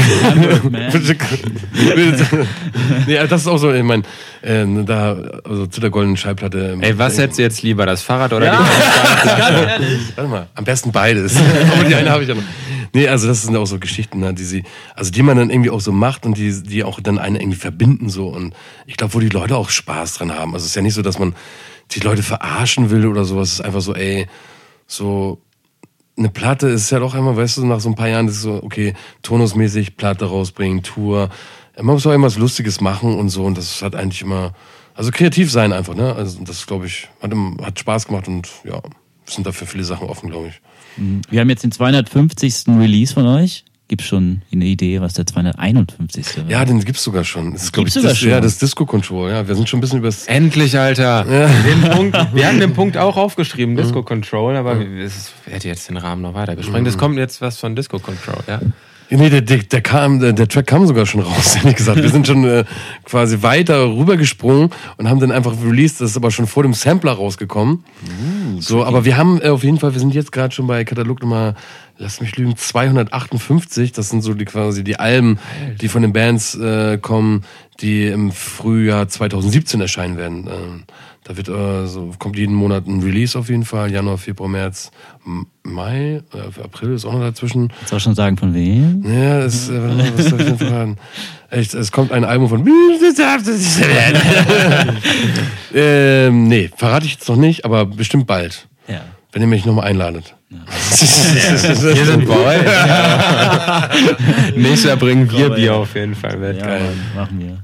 nee, 3.07 3.17
das 3.27 3.41
ist 3.41 3.47
auch 3.47 3.57
so, 3.57 3.73
ich 3.73 3.83
meine, 3.83 4.03
äh, 4.43 4.67
da, 4.85 5.13
also 5.45 5.67
zu 5.67 5.81
der 5.81 5.89
goldenen 5.89 6.19
Schallplatte. 6.19 6.77
Ey, 6.79 6.99
was 6.99 7.17
hättest 7.17 7.39
du 7.39 7.43
jetzt 7.43 7.63
lieber, 7.63 7.87
das 7.87 8.03
Fahrrad 8.03 8.35
oder 8.35 8.47
Ja. 8.47 8.69
die 9.79 10.17
Warte 10.17 10.31
mal, 10.31 10.49
am 10.55 10.65
besten 10.65 10.93
beides. 10.93 11.37
Aber 11.73 11.85
die 11.85 11.95
eine 11.95 12.11
habe 12.11 12.23
ich 12.23 12.29
ja 12.29 12.35
noch. 12.35 12.43
Nee, 12.95 13.09
also 13.09 13.27
das 13.27 13.43
sind 13.43 13.57
auch 13.57 13.65
so 13.65 13.79
Geschichten, 13.79 14.21
ne, 14.21 14.35
die 14.35 14.45
sie, 14.45 14.65
also 14.95 15.11
die 15.11 15.23
man 15.23 15.39
dann 15.39 15.49
irgendwie 15.49 15.71
auch 15.71 15.81
so 15.81 15.93
macht 15.93 16.27
und 16.27 16.37
die, 16.37 16.63
die 16.63 16.85
auch 16.85 17.01
dann 17.01 17.19
einen 17.19 17.37
irgendwie 17.37 17.59
verbinden 17.59 18.11
so. 18.11 18.29
Und 18.29 18.53
ich 18.87 18.99
glaube, 18.99 19.15
wo 19.15 19.21
die 19.21 19.31
Leute 19.31 19.57
auch 19.57 19.71
Spaß 19.71 20.15
dran 20.19 20.33
haben. 20.37 20.53
Also 20.53 20.65
es 20.65 20.71
ist 20.73 20.77
ja 20.77 20.83
nicht 20.83 20.93
so, 20.93 21.01
dass 21.01 21.19
man 21.19 21.35
die 21.95 22.01
Leute 22.01 22.23
verarschen 22.23 22.91
will 22.91 23.07
oder 23.07 23.25
sowas. 23.25 23.49
Es 23.49 23.55
ist 23.55 23.65
einfach 23.65 23.81
so, 23.81 23.95
ey, 23.95 24.27
so 24.87 25.41
eine 26.17 26.29
Platte 26.29 26.69
ist 26.69 26.91
ja 26.91 26.99
doch 26.99 27.15
einmal, 27.15 27.37
weißt 27.37 27.59
du, 27.59 27.67
nach 27.67 27.81
so 27.81 27.89
ein 27.89 27.95
paar 27.95 28.09
Jahren 28.09 28.29
ist 28.29 28.43
so, 28.43 28.63
okay, 28.63 28.95
tonusmäßig 29.23 29.97
Platte 29.97 30.27
rausbringen, 30.27 30.83
Tour. 30.83 31.31
Man 31.77 31.95
muss 31.95 32.07
auch 32.07 32.13
immer 32.13 32.27
was 32.27 32.39
Lustiges 32.39 32.81
machen 32.81 33.19
und 33.19 33.31
so. 33.31 33.45
Und 33.45 33.57
das 33.57 33.83
hat 33.83 33.95
eigentlich 33.95 34.23
immer, 34.23 34.53
also 34.95 35.11
kreativ 35.11 35.51
sein 35.51 35.73
einfach, 35.73 35.95
ne? 35.95 36.15
Also 36.15 36.43
das, 36.45 36.67
glaube 36.67 36.87
ich, 36.87 37.09
hat, 37.23 37.33
hat 37.63 37.79
Spaß 37.79 38.07
gemacht 38.07 38.29
und 38.29 38.49
ja, 38.65 38.83
sind 39.25 39.47
dafür 39.47 39.67
viele 39.67 39.85
Sachen 39.85 40.09
offen, 40.09 40.31
glaube 40.31 40.49
ich. 40.49 40.61
Wir 41.31 41.41
haben 41.41 41.49
jetzt 41.49 41.65
den 41.65 41.73
250. 41.73 42.69
Release 42.69 43.15
von 43.15 43.27
euch. 43.27 43.65
Gibt's 43.93 44.07
schon 44.07 44.41
eine 44.51 44.65
Idee, 44.65 45.03
was 45.03 45.13
der 45.13 45.27
251. 45.27 46.39
wird? 46.39 46.51
Ja, 46.51 46.65
den 46.65 46.83
gibt's 46.83 47.05
sogar 47.05 47.25
schon. 47.25 47.53
Das 47.53 47.65
ist, 47.65 47.73
glaube 47.75 47.91
ich, 47.91 47.93
Gibt's 47.93 48.03
sogar 48.03 48.13
Dis 48.13 48.21
schon? 48.21 48.31
ja, 48.31 48.41
das 48.41 48.57
Disco 48.57 48.87
Control. 48.87 49.31
Ja, 49.31 49.47
wir 49.47 49.55
sind 49.55 49.69
schon 49.69 49.81
ein 49.81 49.81
bisschen 49.83 49.99
übers. 49.99 50.27
Endlich, 50.29 50.79
Alter. 50.79 51.25
Den 51.25 51.91
Punkt, 51.91 52.17
wir 52.33 52.47
haben 52.49 52.59
den 52.59 52.73
Punkt 52.73 52.97
auch 52.97 53.19
aufgeschrieben, 53.19 53.77
Disco 53.77 54.03
Control, 54.03 54.57
aber 54.57 54.81
es 54.81 55.35
hätte 55.45 55.69
jetzt 55.69 55.91
den 55.91 55.99
Rahmen 55.99 56.23
noch 56.23 56.33
weiter 56.33 56.57
gesprengt. 56.57 56.89
Es 56.89 56.97
kommt 56.97 57.19
jetzt 57.19 57.43
was 57.43 57.59
von 57.59 57.77
Disco 57.77 57.99
Control, 57.99 58.43
ja? 58.47 58.63
Nee, 59.15 59.29
der, 59.29 59.43
der, 59.43 59.59
der, 59.59 59.83
kam, 59.83 60.21
der, 60.21 60.33
der 60.33 60.49
Track 60.49 60.69
kam 60.69 60.87
sogar 60.87 61.05
schon 61.05 61.21
raus, 61.21 61.57
ehrlich 61.63 61.77
gesagt. 61.77 62.01
Wir 62.01 62.09
sind 62.09 62.27
schon 62.27 62.45
äh, 62.45 62.65
quasi 63.05 63.43
weiter 63.43 63.85
rübergesprungen 63.95 64.71
und 64.97 65.11
haben 65.11 65.21
dann 65.21 65.31
einfach 65.31 65.53
released. 65.63 66.01
Das 66.01 66.13
ist 66.13 66.17
aber 66.17 66.31
schon 66.31 66.47
vor 66.47 66.63
dem 66.63 66.73
Sampler 66.73 67.13
rausgekommen. 67.13 67.85
so, 68.59 68.83
aber 68.85 69.05
wir 69.05 69.19
haben 69.19 69.39
äh, 69.43 69.49
auf 69.49 69.65
jeden 69.65 69.79
Fall, 69.79 69.93
wir 69.93 70.01
sind 70.01 70.15
jetzt 70.15 70.33
gerade 70.33 70.55
schon 70.55 70.67
bei 70.67 70.85
Katalog 70.85 71.21
Nummer, 71.21 71.55
lass 71.99 72.21
mich 72.21 72.37
lügen, 72.37 72.57
258. 72.57 73.93
Das 73.93 74.11
sind 74.11 74.23
so 74.23 74.35
die 74.35 74.45
quasi 74.45 74.85
die 74.85 74.99
Alben, 74.99 75.39
die 75.81 75.89
von 75.89 76.03
den 76.03 76.13
Bands 76.13 76.55
äh, 76.55 76.99
kommen, 76.99 77.45
die 77.81 78.07
im 78.07 78.33
Frühjahr 78.33 79.09
2017 79.09 79.81
erscheinen 79.81 80.17
werden. 80.17 80.47
Ähm, 80.47 80.83
da 81.25 81.37
wird 81.37 81.49
äh, 81.49 81.87
so, 81.87 82.13
kommt 82.19 82.37
jeden 82.37 82.55
Monat 82.55 82.89
ein 82.89 83.01
Release 83.01 83.39
auf 83.39 83.49
jeden 83.49 83.65
Fall. 83.65 83.93
Januar, 83.93 84.19
Februar, 84.19 84.49
März, 84.49 84.91
Mai, 85.63 86.21
äh, 86.35 86.63
April 86.63 86.95
ist 86.95 87.05
auch 87.05 87.13
noch 87.13 87.21
dazwischen. 87.21 87.73
Auch 87.93 88.01
schon 88.01 88.17
sagen, 88.17 88.37
von 88.37 88.53
wem? 88.55 89.05
Ja, 89.07 89.39
das, 89.41 89.69
äh, 89.69 89.81
was 90.17 90.27
soll 90.27 90.41
ich 90.41 90.47
denn 90.47 90.59
verraten? 90.59 90.97
Echt, 91.51 91.75
es 91.75 91.93
kommt 91.93 92.11
ein 92.11 92.25
Album 92.25 92.49
von. 92.49 92.67
ähm, 95.75 96.49
nee, 96.49 96.71
verrate 96.77 97.07
ich 97.07 97.13
jetzt 97.13 97.29
noch 97.29 97.37
nicht, 97.37 97.65
aber 97.65 97.87
bestimmt 97.87 98.27
bald. 98.27 98.67
Ja. 98.89 99.03
Wenn 99.33 99.43
ihr 99.43 99.49
mich 99.49 99.65
nochmal 99.65 99.87
einladet. 99.89 100.35
Wir 100.51 102.05
sind 102.05 102.27
bei 102.29 102.37
euch. 102.37 102.65
Ja. 102.65 103.89
Nächstes 104.55 104.85
Jahr 104.85 104.97
bringen 104.97 105.31
wir 105.31 105.49
Bier 105.51 105.65
ja. 105.65 105.73
auf 105.73 105.95
jeden 105.95 106.15
Fall 106.15 106.37
mit. 106.37 106.59
Ja, 106.59 106.67
Geil. 106.67 106.81
Mann, 106.83 107.25
machen 107.25 107.41
wir. 107.41 107.59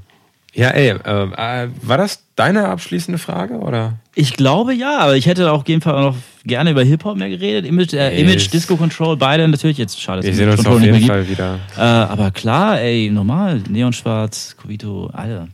Ja, 0.53 0.69
ey, 0.69 0.89
äh, 0.89 0.93
äh, 0.93 1.69
war 1.83 1.97
das 1.97 2.23
deine 2.35 2.69
abschließende 2.69 3.19
Frage 3.19 3.59
oder? 3.59 3.93
Ich 4.15 4.33
glaube 4.33 4.73
ja, 4.73 4.97
aber 4.97 5.15
ich 5.15 5.27
hätte 5.27 5.51
auch 5.51 5.61
auf 5.61 5.67
jeden 5.67 5.81
Fall 5.81 5.93
auch 5.93 6.13
noch 6.13 6.15
gerne 6.43 6.71
über 6.71 6.83
Hip-Hop 6.83 7.17
mehr 7.17 7.29
geredet. 7.29 7.65
Image, 7.65 7.93
äh, 7.93 8.19
Image 8.19 8.51
Disco 8.51 8.75
Control, 8.75 9.15
beide 9.15 9.47
natürlich. 9.47 9.77
Jetzt 9.77 10.01
schade, 10.01 10.17
dass 10.17 10.25
Wir 10.25 10.33
sehen 10.33 10.49
uns 10.49 10.57
Control 10.57 10.75
auf 10.75 10.81
nicht 10.81 10.89
mehr 10.91 10.99
jeden. 10.99 11.07
Fall 11.07 11.29
wieder. 11.29 11.59
Äh, 11.77 11.81
aber 11.81 12.31
klar, 12.31 12.81
ey, 12.81 13.11
normal. 13.11 13.61
Neonschwarz, 13.69 14.55
Covito, 14.59 15.11
Alter. 15.13 15.47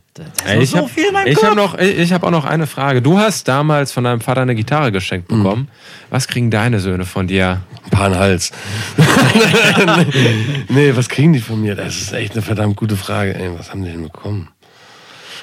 Ich 0.44 0.44
habe 0.52 0.66
so 0.66 0.86
viel 0.88 1.06
in 1.06 1.12
meinem 1.12 1.26
ich 1.28 1.34
Kopf. 1.36 1.46
hab 1.48 1.54
noch, 1.56 1.78
ich 1.78 2.12
hab 2.12 2.22
auch 2.22 2.30
noch 2.30 2.44
eine 2.44 2.66
Frage. 2.66 3.02
Du 3.02 3.18
hast 3.18 3.48
damals 3.48 3.92
von 3.92 4.04
deinem 4.04 4.20
Vater 4.20 4.42
eine 4.42 4.54
Gitarre 4.54 4.92
geschenkt 4.92 5.30
Mhm. 5.30 5.42
bekommen. 5.42 5.68
Was 6.10 6.26
kriegen 6.28 6.50
deine 6.50 6.80
Söhne 6.80 7.04
von 7.04 7.26
dir? 7.26 7.60
Ein 7.84 7.90
paar 7.90 8.08
in 8.08 8.16
Hals. 8.18 8.52
nee, 10.68 10.92
was 10.94 11.08
kriegen 11.08 11.32
die 11.32 11.40
von 11.40 11.60
mir? 11.60 11.74
Das 11.74 11.96
ist 11.96 12.12
echt 12.12 12.32
eine 12.32 12.42
verdammt 12.42 12.76
gute 12.76 12.96
Frage. 12.96 13.34
Ey, 13.34 13.50
was 13.58 13.70
haben 13.70 13.84
die 13.84 13.90
denn 13.90 14.02
bekommen? 14.02 14.48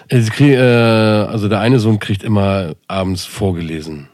Kriegen, 0.10 0.54
äh, 0.54 0.58
also 0.60 1.48
der 1.48 1.60
eine 1.60 1.80
Sohn 1.80 2.00
kriegt 2.00 2.24
immer 2.24 2.74
abends 2.88 3.26
vorgelesen. 3.26 4.10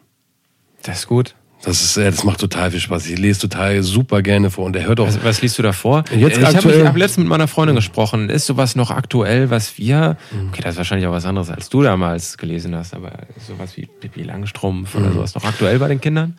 Das 0.84 1.00
ist 1.00 1.08
gut. 1.08 1.36
Das 1.62 1.82
ist, 1.84 1.98
äh, 1.98 2.06
das 2.06 2.24
macht 2.24 2.40
total 2.40 2.72
viel 2.72 2.80
Spaß. 2.80 3.08
Ich 3.08 3.18
lese 3.20 3.42
total 3.42 3.84
super 3.84 4.22
gerne 4.22 4.50
vor 4.50 4.66
und 4.66 4.76
er 4.78 4.88
hört 4.88 5.00
auch. 5.02 5.08
Was, 5.08 5.24
was 5.24 5.42
liest 5.42 5.58
du 5.60 5.62
da 5.62 5.74
vor? 5.74 6.06
Jetzt 6.16 6.38
ich 6.38 6.44
habe 6.46 6.88
hab 6.88 6.96
letztens 6.96 7.24
mit 7.24 7.28
meiner 7.28 7.50
Freundin 7.50 7.76
gesprochen. 7.76 8.30
Ist 8.30 8.46
sowas 8.46 8.76
noch 8.78 8.92
aktuell, 8.92 9.50
was 9.50 9.78
wir, 9.78 10.16
okay, 10.50 10.62
das 10.64 10.72
ist 10.76 10.78
wahrscheinlich 10.78 11.06
auch 11.08 11.12
was 11.12 11.26
anderes, 11.26 11.50
als 11.50 11.68
du 11.70 11.82
damals 11.82 12.38
gelesen 12.38 12.76
hast, 12.76 12.94
aber 12.94 13.12
sowas 13.46 13.76
wie 13.76 13.88
Pippi 13.88 14.24
Langstrumpf 14.24 14.94
Mhm. 14.96 15.02
oder 15.04 15.14
sowas 15.14 15.36
noch 15.36 15.44
aktuell 15.44 15.80
bei 15.80 15.90
den 15.90 16.00
Kindern? 16.00 16.38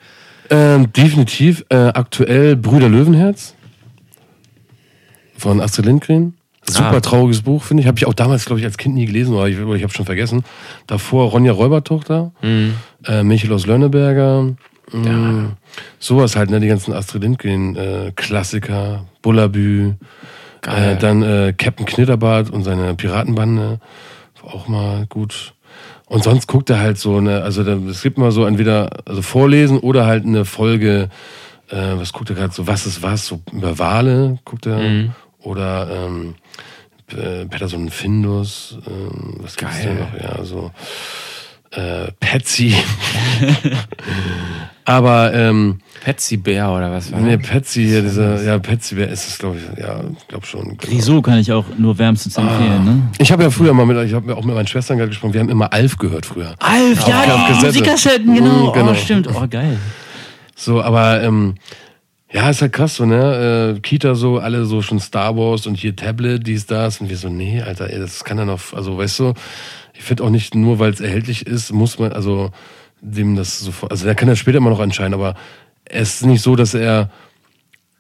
Ähm, 0.49 0.91
definitiv 0.93 1.65
äh, 1.69 1.77
aktuell 1.77 2.57
Brüder 2.57 2.89
Löwenherz 2.89 3.55
von 5.37 5.61
Astrid 5.61 5.87
Lindgren. 5.87 6.35
Super 6.69 6.97
Ah. 6.97 7.01
trauriges 7.01 7.43
Buch, 7.43 7.63
finde 7.63 7.83
ich. 7.83 7.87
Habe 7.87 7.99
ich 7.99 8.07
auch 8.07 8.15
damals, 8.15 8.45
glaube 8.45 8.61
ich, 8.61 8.67
als 8.67 8.77
Kind 8.77 8.95
nie 8.95 9.07
gelesen, 9.07 9.35
oder 9.35 9.47
ich, 9.49 9.59
ich 9.59 9.83
habe 9.83 9.93
schon 9.93 10.05
vergessen. 10.07 10.45
Davor 10.87 11.31
Ronja 11.31 11.53
Räubertochter, 11.53 12.33
Mhm. 12.43 12.75
äh, 13.07 13.23
Michael 13.23 13.53
aus 13.53 13.67
Lönneberger. 13.67 14.55
Mh, 14.93 15.57
Sowas 15.99 16.37
halt, 16.37 16.51
ne? 16.51 16.61
Die 16.61 16.69
ganzen 16.69 16.93
Astrid 16.93 17.23
Lindgren 17.23 17.77
äh, 17.77 18.13
Klassiker, 18.15 19.07
Bullabü, 19.23 19.95
äh, 20.67 20.97
dann 20.97 21.23
äh, 21.23 21.55
Captain 21.57 21.87
Knitterbart 21.87 22.51
und 22.51 22.65
seine 22.65 22.95
Piratenbande. 22.95 23.81
Auch 24.43 24.69
mal 24.69 25.07
gut. 25.07 25.55
Und 26.07 26.25
sonst 26.25 26.49
guckt 26.49 26.71
er 26.71 26.81
halt 26.81 26.99
so, 26.99 27.21
ne, 27.21 27.43
also 27.43 27.63
es 27.63 28.03
gibt 28.03 28.19
mal 28.19 28.33
so 28.33 28.45
entweder 28.45 28.91
also 29.05 29.23
Vorlesen 29.23 29.79
oder 29.79 30.07
halt 30.07 30.25
eine 30.25 30.45
Folge, 30.45 31.09
äh, 31.69 31.77
was 31.77 32.13
guckt 32.13 32.31
er 32.31 32.37
gerade 32.37 32.53
so, 32.53 32.67
was 32.67 32.85
ist 32.85 33.03
was, 33.03 33.27
so 33.27 33.41
über 33.53 33.79
Wale 33.79 34.39
guckt 34.45 34.67
er. 34.67 34.79
Mhm. 34.79 35.13
Oder 35.39 35.89
ähm, 35.89 36.35
äh, 37.17 37.47
Patterson 37.47 37.83
und 37.83 37.91
Findus, 37.91 38.79
ähm, 38.87 39.37
was 39.39 39.57
gibt's 39.57 39.77
Geil. 39.83 39.87
denn 39.87 39.99
noch? 39.99 40.39
Ja, 40.39 40.45
so 40.45 40.73
äh, 41.73 42.11
Patsy. 42.19 42.75
Aber 44.85 45.33
ähm, 45.35 45.79
Patsy 46.05 46.37
Bär 46.37 46.71
oder 46.71 46.91
was 46.91 47.13
war 47.13 47.21
nee, 47.21 47.37
das? 47.37 47.47
Patsy 47.47 47.85
hier, 47.85 48.03
dieser, 48.03 48.43
ja, 48.43 48.59
Patsy, 48.59 48.97
wer 48.97 49.09
ist 49.09 49.29
es, 49.29 49.39
glaube 49.39 49.59
ich, 49.59 49.79
ja, 49.79 50.01
glaub 50.27 50.45
schon. 50.47 50.77
genau. 50.79 51.21
Kann 51.23 51.39
ich 51.39 51.53
auch 51.53 51.67
nur 51.79 51.97
wärmstens 51.99 52.37
empfehlen, 52.37 52.85
ne? 52.85 53.03
Ich 53.19 53.31
habe 53.31 53.45
ja 53.45 53.51
früher 53.51 53.73
mal 53.73 53.87
mit, 53.87 53.97
ich 54.05 54.15
habe 54.15 54.35
auch 54.37 54.45
mit 54.45 54.55
meinen 54.55 54.67
Schwestern 54.67 54.99
gerade 54.99 55.11
gesprochen, 55.11 55.35
wir 55.35 55.41
haben 55.41 55.49
immer 55.49 55.73
Alf 55.73 55.97
gehört 55.99 56.27
früher. 56.27 56.55
Alf, 56.59 57.07
ja, 57.07 57.35
auf 57.35 57.61
die. 57.61 57.67
Musikkassetten, 57.67 58.35
genau. 58.35 58.71
Mhm, 58.71 58.73
genau. 58.73 58.91
Oh, 58.93 58.95
stimmt. 58.95 59.29
Oh, 59.33 59.47
geil. 59.49 59.79
So, 60.57 60.83
aber 60.83 61.23
ähm, 61.23 61.55
Ja, 62.33 62.49
ist 62.49 62.63
halt 62.63 62.73
krass 62.73 62.97
so, 62.97 63.07
ne? 63.07 63.75
Äh, 63.77 63.81
Kita 63.81 64.15
so, 64.15 64.39
alle 64.39 64.65
so 64.65 64.83
schon 64.83 65.01
Star 65.01 65.37
Wars 65.37 65.67
und 65.67 65.75
hier 65.77 65.97
Tablet, 65.97 66.47
dies, 66.47 66.67
das. 66.67 67.01
Und 67.01 67.11
wir 67.11 67.17
so, 67.17 67.29
nee, 67.29 67.61
Alter, 67.61 67.91
ey, 67.91 67.99
das 67.99 68.25
kann 68.25 68.39
ja 68.39 68.45
noch, 68.45 68.73
also 68.73 68.97
weißt 68.97 69.19
du, 69.19 69.35
ich 70.01 70.07
finde 70.07 70.25
auch 70.25 70.31
nicht 70.31 70.55
nur, 70.55 70.79
weil 70.79 70.93
es 70.93 71.01
erhältlich 71.01 71.47
ist, 71.47 71.73
muss 71.73 71.99
man, 71.99 72.13
also 72.13 72.51
dem 73.03 73.37
das 73.37 73.61
sofort, 73.61 73.93
also 73.93 74.07
der 74.07 74.15
kann 74.15 74.29
ja 74.29 74.35
später 74.35 74.59
immer 74.59 74.71
noch 74.71 74.81
entscheiden, 74.81 75.13
aber 75.13 75.35
es 75.85 76.15
ist 76.15 76.27
nicht 76.27 76.43
so, 76.43 76.57
dass 76.57 76.75
er 76.75 77.11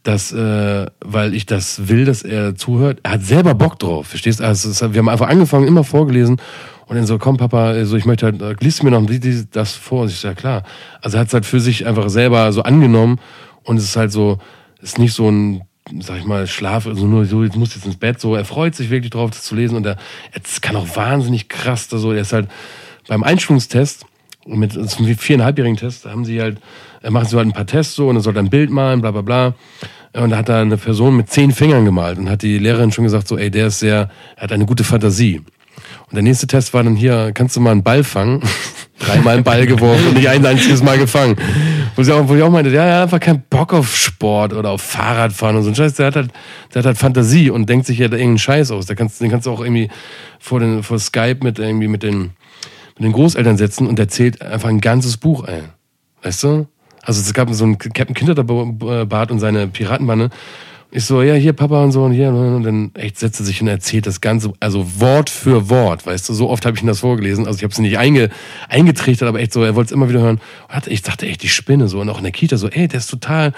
dass, 0.02 0.32
äh, 0.32 0.86
weil 1.05 1.35
ich 1.35 1.44
das 1.44 1.89
will, 1.89 2.06
dass 2.06 2.22
er 2.22 2.55
zuhört, 2.55 3.01
er 3.02 3.10
hat 3.12 3.22
selber 3.22 3.55
Bock 3.55 3.78
drauf, 3.78 4.06
verstehst 4.06 4.40
du? 4.40 4.44
Also, 4.44 4.94
wir 4.94 4.98
haben 4.98 5.10
einfach 5.10 5.28
angefangen, 5.28 5.68
immer 5.68 5.85
vorgelesen 5.85 6.40
und 6.86 6.97
dann 6.97 7.05
so, 7.05 7.18
komm 7.18 7.36
Papa, 7.36 7.66
also 7.66 7.98
ich 7.98 8.06
möchte 8.06 8.24
halt, 8.24 8.40
äh, 8.40 8.55
liest 8.60 8.82
mir 8.82 8.90
noch 8.90 9.06
das 9.52 9.72
vor. 9.74 10.02
Und 10.02 10.09
ich 10.10 10.20
so, 10.20 10.28
ja 10.28 10.35
klar. 10.35 10.62
Also 11.02 11.18
er 11.18 11.20
hat 11.20 11.28
es 11.28 11.35
halt 11.35 11.44
für 11.44 11.60
sich 11.60 11.86
einfach 11.86 12.09
selber 12.09 12.51
so 12.52 12.62
angenommen 12.62 13.20
und 13.62 13.77
es 13.77 13.85
ist 13.85 13.97
halt 13.97 14.10
so, 14.10 14.39
ist 14.81 14.98
nicht 14.98 15.12
so 15.12 15.31
ein, 15.31 15.64
sag 16.01 16.19
ich 16.19 16.25
mal, 16.25 16.47
Schlaf, 16.47 16.87
also 16.87 17.07
nur 17.07 17.25
so, 17.25 17.43
jetzt 17.43 17.57
muss 17.57 17.75
jetzt 17.75 17.87
ins 17.87 17.97
Bett, 17.97 18.21
so, 18.21 18.35
er 18.35 18.45
freut 18.45 18.75
sich 18.75 18.91
wirklich 18.91 19.11
drauf, 19.11 19.31
das 19.31 19.43
zu 19.43 19.55
lesen 19.55 19.77
und 19.77 19.87
er, 19.87 19.97
er 20.33 20.41
kann 20.61 20.77
auch 20.77 20.97
wahnsinnig 20.97 21.49
krass, 21.49 21.89
da 21.89 21.99
so, 21.99 22.12
er 22.12 22.23
ist 22.23 22.33
halt 22.33 22.49
beim 23.09 23.23
Einschwungstest, 23.23 24.07
mit 24.47 24.73
zum 24.73 25.07
viereinhalbjährigen 25.07 25.77
Test, 25.77 26.07
haben 26.07 26.25
sie 26.25 26.41
halt, 26.41 26.59
äh, 27.03 27.11
machen 27.11 27.29
sie 27.29 27.37
halt 27.37 27.47
ein 27.47 27.53
paar 27.53 27.67
Tests 27.67 27.95
so 27.95 28.09
und 28.09 28.17
er 28.17 28.23
soll 28.23 28.33
dann 28.33 28.47
ein 28.47 28.51
Bild 28.51 28.71
malen, 28.71 29.01
bla 29.01 29.11
bla 29.11 29.23
bla. 29.23 29.55
Und 30.12 30.31
da 30.31 30.39
hat 30.39 30.49
da 30.49 30.61
eine 30.61 30.77
Person 30.77 31.17
mit 31.17 31.31
zehn 31.31 31.53
Fingern 31.53 31.85
gemalt 31.85 32.19
und 32.19 32.29
hat 32.29 32.43
die 32.43 32.59
Lehrerin 32.59 32.91
schon 32.91 33.05
gesagt, 33.05 33.29
so, 33.29 33.39
ey, 33.39 33.51
der 33.51 33.69
ist 33.69 33.79
sehr, 33.79 34.11
er 34.37 34.43
hat 34.43 34.51
eine 34.51 34.67
gute 34.67 34.83
Fantasie. 34.83 35.41
Und 36.09 36.15
der 36.15 36.23
nächste 36.23 36.49
Test 36.49 36.75
war 36.75 36.83
dann 36.83 36.97
hier, 36.97 37.31
kannst 37.33 37.55
du 37.55 37.61
mal 37.61 37.71
einen 37.71 37.85
Ball 37.85 38.03
fangen? 38.03 38.43
Dreimal 38.99 39.35
einen 39.35 39.45
Ball 39.45 39.67
geworfen 39.67 40.09
und 40.09 40.15
nicht 40.15 40.29
ein 40.29 40.45
einziges 40.45 40.83
Mal 40.83 40.99
gefangen. 40.99 41.37
Wo, 41.97 42.03
sie 42.03 42.12
auch, 42.15 42.29
wo 42.29 42.35
ich 42.35 42.43
auch 42.43 42.51
meinte, 42.51 42.71
ja, 42.71 42.85
er 42.85 42.97
hat 42.97 43.03
einfach 43.05 43.21
keinen 43.21 43.43
Bock 43.51 43.75
auf 43.75 43.95
Sport 43.97 44.53
oder 44.53 44.71
auf 44.71 44.83
Fahrradfahren 44.83 45.57
und 45.57 45.62
so 45.62 45.69
ein 45.71 45.75
Scheiß. 45.75 45.95
Der 45.95 46.07
hat 46.07 46.17
halt, 46.17 46.31
der 46.73 46.81
hat 46.81 46.87
halt 46.87 46.99
Fantasie 46.99 47.51
und 47.51 47.69
denkt 47.69 47.87
sich 47.87 47.99
ja 47.99 48.09
da 48.09 48.17
irgendeinen 48.17 48.39
Scheiß 48.39 48.71
aus. 48.71 48.87
Der 48.87 48.97
kannst, 48.97 49.21
den 49.21 49.31
kannst 49.31 49.47
du 49.47 49.51
auch 49.51 49.61
irgendwie 49.61 49.91
vor, 50.39 50.61
den, 50.61 50.83
vor 50.83 50.99
Skype 50.99 51.39
mit 51.43 51.59
irgendwie 51.59 51.89
mit 51.89 52.03
den, 52.03 52.33
mit 52.97 53.05
den 53.05 53.12
Großeltern 53.12 53.57
setzen 53.57 53.87
und 53.87 53.99
erzählt 53.99 54.41
einfach 54.43 54.69
ein 54.69 54.81
ganzes 54.81 55.17
Buch 55.17 55.45
ein. 55.45 55.71
Weißt 56.23 56.43
du? 56.45 56.67
Also 57.03 57.21
es 57.21 57.33
gab 57.33 57.51
so 57.53 57.65
einen 57.65 57.79
Captain 57.79 58.15
Kinderbart 58.15 59.31
und 59.31 59.39
seine 59.41 59.67
Piratenbanne. 59.67 60.31
Ich 60.93 61.05
so, 61.05 61.23
ja, 61.23 61.35
hier 61.35 61.53
Papa 61.53 61.85
und 61.85 61.93
so 61.93 62.03
und 62.03 62.12
hier. 62.12 62.31
Und 62.31 62.65
dann 62.65 62.91
echt 62.95 63.19
setzt 63.19 63.39
er 63.39 63.47
sich 63.47 63.62
und 63.62 63.69
erzählt 63.69 64.07
das 64.07 64.21
Ganze, 64.21 64.53
also 64.59 65.01
Wort 65.01 65.31
für 65.31 65.69
Wort, 65.69 66.05
weißt 66.05 66.29
du, 66.29 66.35
so 66.35 66.51
oft 66.51 66.67
habe 66.67 66.77
ich 66.77 66.83
ihm 66.83 66.89
das 66.89 67.01
vorgelesen. 67.01 67.47
Also 67.47 67.59
ich 67.59 67.62
habe 67.62 67.73
es 67.73 67.79
nicht 67.79 67.97
einge, 67.97 68.29
eingetrichtert, 68.69 69.29
aber 69.29 69.39
echt 69.39 69.53
so, 69.53 69.62
er 69.62 69.77
wollte 69.77 69.89
es 69.89 69.93
immer 69.93 70.09
wieder 70.09 70.21
hören. 70.21 70.41
Und 70.75 70.87
ich 70.89 71.03
dachte 71.03 71.27
echt, 71.27 71.45
die 71.45 71.49
Spinne 71.49 71.87
so. 71.87 72.01
Und 72.01 72.09
auch 72.09 72.19
in 72.19 72.25
der 72.25 72.33
Kita 72.33 72.57
so, 72.57 72.69
ey, 72.69 72.89
der 72.89 72.99
ist 72.99 73.07
total, 73.07 73.53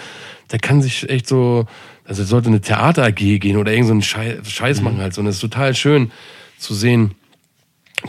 der 0.51 0.59
kann 0.59 0.83
sich 0.83 1.09
echt 1.09 1.27
so, 1.27 1.65
also 2.05 2.23
er 2.23 2.27
sollte 2.27 2.49
eine 2.49 2.61
Theater 2.61 3.05
AG 3.05 3.15
gehen 3.15 3.57
oder 3.57 3.73
irgend 3.73 3.87
so 3.87 3.93
einen 3.93 4.03
Scheiß 4.45 4.83
machen 4.83 4.99
halt 4.99 5.15
so. 5.15 5.23
Und 5.23 5.27
es 5.27 5.37
ist 5.37 5.41
total 5.41 5.75
schön 5.75 6.13
zu 6.59 6.75
sehen, 6.75 7.15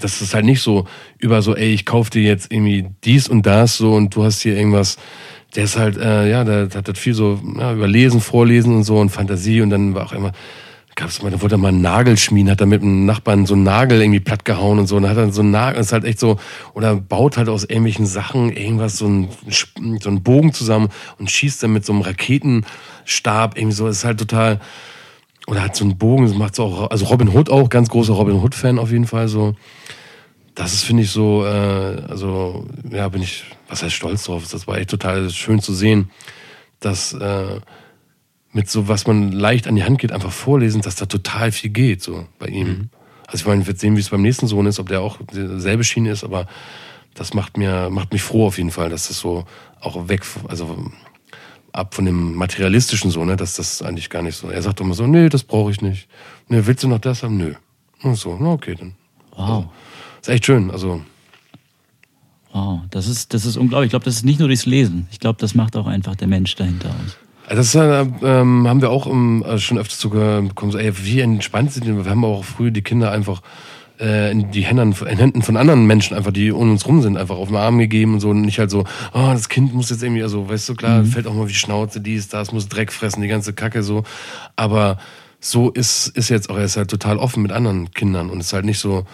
dass 0.01 0.19
es 0.19 0.33
halt 0.33 0.43
nicht 0.43 0.61
so 0.61 0.85
über 1.17 1.41
so, 1.41 1.55
ey, 1.55 1.73
ich 1.73 1.85
kauf 1.85 2.09
dir 2.09 2.23
jetzt 2.23 2.51
irgendwie 2.51 2.87
dies 3.05 3.29
und 3.29 3.45
das 3.45 3.77
so 3.77 3.93
und 3.93 4.13
du 4.15 4.25
hast 4.25 4.41
hier 4.41 4.57
irgendwas. 4.57 4.97
Der 5.55 5.65
ist 5.65 5.77
halt, 5.77 5.97
äh, 5.97 6.29
ja, 6.29 6.43
der, 6.43 6.67
der 6.67 6.79
hat 6.79 6.87
das 6.87 6.97
viel 6.97 7.13
so 7.13 7.39
ja, 7.57 7.73
über 7.73 7.87
Lesen, 7.87 8.21
Vorlesen 8.21 8.75
und 8.75 8.83
so 8.83 8.97
und 8.97 9.09
Fantasie 9.09 9.61
und 9.61 9.69
dann 9.69 9.93
war 9.93 10.05
auch 10.05 10.13
immer, 10.13 10.31
gab's 10.95 11.21
mal, 11.21 11.31
da 11.31 11.41
wollte 11.41 11.55
er 11.55 11.59
mal 11.59 11.69
einen 11.69 11.81
Nagel 11.81 12.17
schmieden, 12.17 12.51
hat 12.51 12.61
er 12.61 12.67
mit 12.67 12.81
einem 12.81 13.05
Nachbarn 13.05 13.45
so 13.45 13.53
einen 13.53 13.63
Nagel 13.63 14.01
irgendwie 14.01 14.19
platt 14.19 14.45
gehauen 14.45 14.79
und 14.79 14.87
so 14.87 14.95
und 14.95 15.03
dann 15.03 15.11
hat 15.11 15.17
er 15.17 15.31
so 15.31 15.41
einen 15.41 15.51
Nagel, 15.51 15.79
ist 15.79 15.93
halt 15.93 16.05
echt 16.05 16.19
so, 16.19 16.37
oder 16.73 16.95
baut 16.95 17.37
halt 17.37 17.49
aus 17.49 17.63
irgendwelchen 17.63 18.05
Sachen 18.05 18.51
irgendwas, 18.51 18.97
so 18.97 19.05
einen, 19.05 19.29
so 19.99 20.09
einen 20.09 20.23
Bogen 20.23 20.53
zusammen 20.53 20.89
und 21.17 21.29
schießt 21.29 21.63
dann 21.63 21.73
mit 21.73 21.85
so 21.85 21.93
einem 21.93 22.01
Raketenstab 22.01 23.57
irgendwie 23.57 23.75
so, 23.75 23.87
ist 23.87 24.05
halt 24.05 24.19
total, 24.19 24.59
oder 25.47 25.63
hat 25.63 25.75
so 25.75 25.83
einen 25.83 25.97
Bogen, 25.97 26.25
das 26.25 26.35
macht 26.35 26.55
so 26.55 26.63
auch, 26.63 26.91
also 26.91 27.05
Robin 27.05 27.29
Hood 27.29 27.49
auch, 27.49 27.69
ganz 27.69 27.89
großer 27.89 28.13
Robin 28.13 28.41
Hood-Fan 28.41 28.79
auf 28.79 28.91
jeden 28.91 29.07
Fall 29.07 29.27
so 29.27 29.55
das 30.55 30.73
ist, 30.73 30.83
finde 30.83 31.03
ich, 31.03 31.11
so, 31.11 31.45
äh, 31.45 32.03
also, 32.07 32.65
ja, 32.91 33.09
bin 33.09 33.21
ich, 33.21 33.43
was 33.67 33.83
heißt 33.83 33.93
stolz 33.93 34.23
drauf? 34.25 34.43
Das 34.51 34.67
war 34.67 34.77
echt 34.77 34.89
total 34.89 35.29
schön 35.29 35.59
zu 35.61 35.73
sehen, 35.73 36.11
dass 36.79 37.13
äh, 37.13 37.59
mit 38.51 38.69
so, 38.69 38.87
was 38.87 39.07
man 39.07 39.31
leicht 39.31 39.67
an 39.67 39.75
die 39.75 39.83
Hand 39.83 39.99
geht, 39.99 40.11
einfach 40.11 40.31
vorlesen, 40.31 40.81
dass 40.81 40.95
da 40.95 41.05
total 41.05 41.51
viel 41.51 41.71
geht, 41.71 42.03
so 42.03 42.27
bei 42.37 42.47
ihm. 42.47 42.67
Mhm. 42.67 42.89
Also 43.25 43.43
ich 43.43 43.47
meine, 43.47 43.61
ich 43.61 43.67
werde 43.67 43.79
sehen, 43.79 43.95
wie 43.95 44.01
es 44.01 44.09
beim 44.09 44.21
nächsten 44.21 44.47
Sohn 44.47 44.67
ist, 44.67 44.79
ob 44.79 44.89
der 44.89 45.01
auch 45.01 45.17
dieselbe 45.33 45.83
Schiene 45.83 46.11
ist, 46.11 46.23
aber 46.23 46.45
das 47.15 47.33
macht 47.33 47.57
mir, 47.57 47.89
macht 47.89 48.13
mich 48.13 48.21
froh 48.21 48.47
auf 48.47 48.57
jeden 48.57 48.71
Fall, 48.71 48.89
dass 48.89 49.07
das 49.07 49.19
so 49.19 49.45
auch 49.81 50.07
weg, 50.07 50.21
also 50.47 50.91
ab 51.71 51.95
von 51.95 52.05
dem 52.05 52.35
materialistischen 52.35 53.09
so, 53.09 53.25
ne, 53.25 53.35
dass 53.35 53.55
das 53.55 53.81
eigentlich 53.81 54.09
gar 54.09 54.21
nicht 54.21 54.37
so. 54.37 54.49
Er 54.49 54.61
sagt 54.61 54.79
immer 54.79 54.93
so, 54.93 55.07
nee, 55.07 55.29
das 55.29 55.43
brauche 55.43 55.71
ich 55.71 55.81
nicht. 55.81 56.07
Nee, 56.47 56.61
willst 56.65 56.83
du 56.83 56.87
noch 56.87 56.99
das 56.99 57.23
haben? 57.23 57.37
Nö. 57.37 57.55
Und 58.03 58.15
so, 58.15 58.37
na 58.39 58.51
okay, 58.51 58.75
dann. 58.75 58.95
Wow. 59.31 59.39
Also, 59.39 59.69
ist 60.23 60.29
echt 60.29 60.45
schön. 60.45 60.71
Also. 60.71 61.01
Wow, 62.51 62.81
das 62.91 63.07
ist, 63.07 63.33
das 63.33 63.45
ist 63.45 63.57
unglaublich. 63.57 63.87
Ich 63.87 63.91
glaube, 63.91 64.05
das 64.05 64.15
ist 64.15 64.25
nicht 64.25 64.39
nur 64.39 64.47
durchs 64.47 64.65
Lesen. 64.65 65.07
Ich 65.11 65.19
glaube, 65.19 65.39
das 65.39 65.55
macht 65.55 65.75
auch 65.75 65.87
einfach 65.87 66.15
der 66.15 66.27
Mensch 66.27 66.55
dahinter 66.55 66.89
aus. 66.89 67.17
Das 67.49 67.75
äh, 67.75 68.05
ähm, 68.23 68.67
haben 68.67 68.81
wir 68.81 68.89
auch 68.89 69.05
ähm, 69.05 69.43
schon 69.57 69.77
öfter 69.77 69.95
zu 69.95 70.09
bekommen. 70.09 70.71
So, 70.71 70.77
ey, 70.77 70.93
wie 71.03 71.19
entspannt 71.19 71.73
sind 71.73 71.85
die? 71.85 71.95
Wir 71.95 72.09
haben 72.09 72.23
auch 72.23 72.45
früher 72.45 72.71
die 72.71 72.81
Kinder 72.81 73.11
einfach 73.11 73.41
äh, 73.99 74.31
in 74.31 74.51
die 74.51 74.61
Händen, 74.61 74.93
in 75.07 75.17
Händen 75.17 75.41
von 75.41 75.57
anderen 75.57 75.85
Menschen 75.85 76.15
einfach, 76.15 76.31
die 76.31 76.51
um 76.51 76.71
uns 76.71 76.87
rum 76.87 77.01
sind, 77.01 77.17
einfach 77.17 77.35
auf 77.35 77.49
den 77.49 77.57
Arm 77.57 77.79
gegeben 77.79 78.13
und 78.13 78.19
so. 78.21 78.29
Und 78.29 78.41
nicht 78.41 78.59
halt 78.59 78.71
so, 78.71 78.85
oh, 79.13 79.31
das 79.33 79.49
Kind 79.49 79.73
muss 79.73 79.89
jetzt 79.89 80.03
irgendwie, 80.03 80.23
also 80.23 80.47
weißt 80.47 80.69
du, 80.69 80.75
klar, 80.75 80.99
mhm. 80.99 81.07
fällt 81.07 81.27
auch 81.27 81.33
mal 81.33 81.49
wie 81.49 81.53
Schnauze, 81.53 81.99
dies, 81.99 82.29
das, 82.29 82.53
muss 82.53 82.69
Dreck 82.69 82.93
fressen, 82.93 83.21
die 83.21 83.27
ganze 83.27 83.53
Kacke 83.53 83.83
so. 83.83 84.03
Aber 84.55 84.97
so 85.39 85.69
ist, 85.69 86.07
ist 86.07 86.29
jetzt 86.29 86.49
auch, 86.49 86.57
er 86.57 86.65
ist 86.65 86.77
halt 86.77 86.89
total 86.89 87.17
offen 87.17 87.43
mit 87.43 87.51
anderen 87.51 87.91
Kindern 87.91 88.29
und 88.29 88.39
ist 88.39 88.53
halt 88.53 88.65
nicht 88.65 88.79
so, 88.79 89.05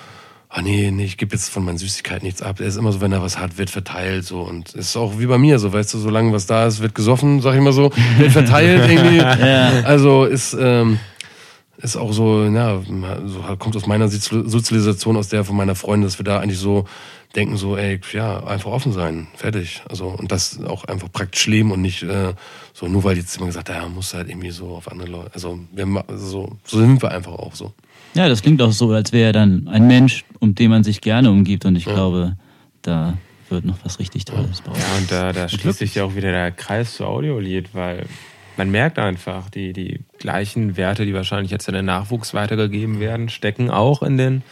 ah 0.49 0.61
nee, 0.61 0.89
nee, 0.91 1.05
ich 1.05 1.17
gebe 1.17 1.35
jetzt 1.35 1.49
von 1.49 1.63
meinen 1.63 1.77
Süßigkeiten 1.77 2.25
nichts 2.25 2.41
ab. 2.41 2.59
Er 2.59 2.65
ist 2.65 2.75
immer 2.75 2.91
so, 2.91 3.01
wenn 3.01 3.11
er 3.11 3.21
was 3.21 3.37
hat, 3.37 3.57
wird 3.57 3.69
verteilt 3.69 4.25
so 4.25 4.41
und 4.41 4.73
ist 4.73 4.97
auch 4.97 5.19
wie 5.19 5.27
bei 5.27 5.37
mir 5.37 5.59
so, 5.59 5.71
weißt 5.71 5.93
du, 5.93 5.99
solange 5.99 6.33
was 6.33 6.47
da 6.47 6.65
ist, 6.65 6.81
wird 6.81 6.95
gesoffen, 6.95 7.41
sag 7.41 7.55
ich 7.55 7.61
mal 7.61 7.71
so, 7.71 7.91
wird 8.17 8.31
verteilt 8.31 8.89
irgendwie. 8.89 9.17
ja. 9.45 9.81
Also 9.83 10.25
ist 10.25 10.57
ähm, 10.59 10.99
ist 11.81 11.95
auch 11.95 12.11
so, 12.11 12.43
ja, 12.43 12.81
so 13.25 13.41
kommt 13.57 13.75
aus 13.77 13.85
meiner 13.87 14.09
Sozialisation, 14.09 15.15
aus 15.15 15.29
der 15.29 15.45
von 15.45 15.55
meiner 15.55 15.75
Freundin, 15.75 16.07
dass 16.07 16.19
wir 16.19 16.25
da 16.25 16.39
eigentlich 16.39 16.59
so 16.59 16.85
denken 17.35 17.55
so, 17.55 17.77
ey, 17.77 18.01
ja, 18.11 18.43
einfach 18.43 18.71
offen 18.71 18.91
sein, 18.91 19.27
fertig. 19.35 19.83
Also 19.87 20.07
und 20.07 20.31
das 20.31 20.59
auch 20.65 20.85
einfach 20.85 21.11
praktisch 21.11 21.47
leben 21.47 21.71
und 21.71 21.81
nicht 21.81 22.03
äh, 22.03 22.33
so 22.73 22.87
nur 22.87 23.03
weil 23.03 23.17
jetzt 23.17 23.37
immer 23.37 23.45
gesagt, 23.45 23.69
ja, 23.69 23.87
muss 23.87 24.13
halt 24.13 24.29
irgendwie 24.29 24.49
so 24.49 24.75
auf 24.75 24.91
andere 24.91 25.09
Leute. 25.09 25.31
Also 25.33 25.59
wir, 25.71 26.03
so, 26.15 26.57
so 26.63 26.79
sind 26.79 27.01
wir 27.01 27.11
einfach 27.11 27.33
auch 27.33 27.53
so. 27.53 27.73
Ja, 28.13 28.27
das 28.27 28.41
klingt 28.41 28.61
auch 28.61 28.71
so, 28.71 28.91
als 28.91 29.11
wäre 29.13 29.27
er 29.27 29.33
dann 29.33 29.67
ein 29.67 29.87
Mensch, 29.87 30.25
um 30.39 30.55
den 30.55 30.69
man 30.69 30.83
sich 30.83 31.01
gerne 31.01 31.29
umgibt. 31.29 31.65
Und 31.65 31.75
ich 31.75 31.85
ja. 31.85 31.93
glaube, 31.93 32.35
da 32.81 33.17
wird 33.49 33.65
noch 33.65 33.77
was 33.83 33.99
richtig 33.99 34.25
Tolles 34.25 34.61
bauen. 34.61 34.75
Ja, 34.77 34.97
und 34.97 35.11
da, 35.11 35.33
da 35.33 35.49
schließt 35.49 35.79
sich 35.79 35.95
ja 35.95 36.03
auch 36.03 36.15
wieder 36.15 36.31
der 36.31 36.51
Kreis 36.51 36.95
zu 36.95 37.05
Audiolied, 37.05 37.73
weil 37.73 38.05
man 38.57 38.71
merkt 38.71 38.99
einfach, 38.99 39.49
die, 39.49 39.73
die 39.73 40.01
gleichen 40.17 40.75
Werte, 40.75 41.05
die 41.05 41.13
wahrscheinlich 41.13 41.51
jetzt 41.51 41.67
in 41.67 41.73
den 41.73 41.85
Nachwuchs 41.85 42.33
weitergegeben 42.33 42.99
werden, 42.99 43.29
stecken 43.29 43.69
auch 43.69 44.03
in 44.03 44.17
den 44.17 44.43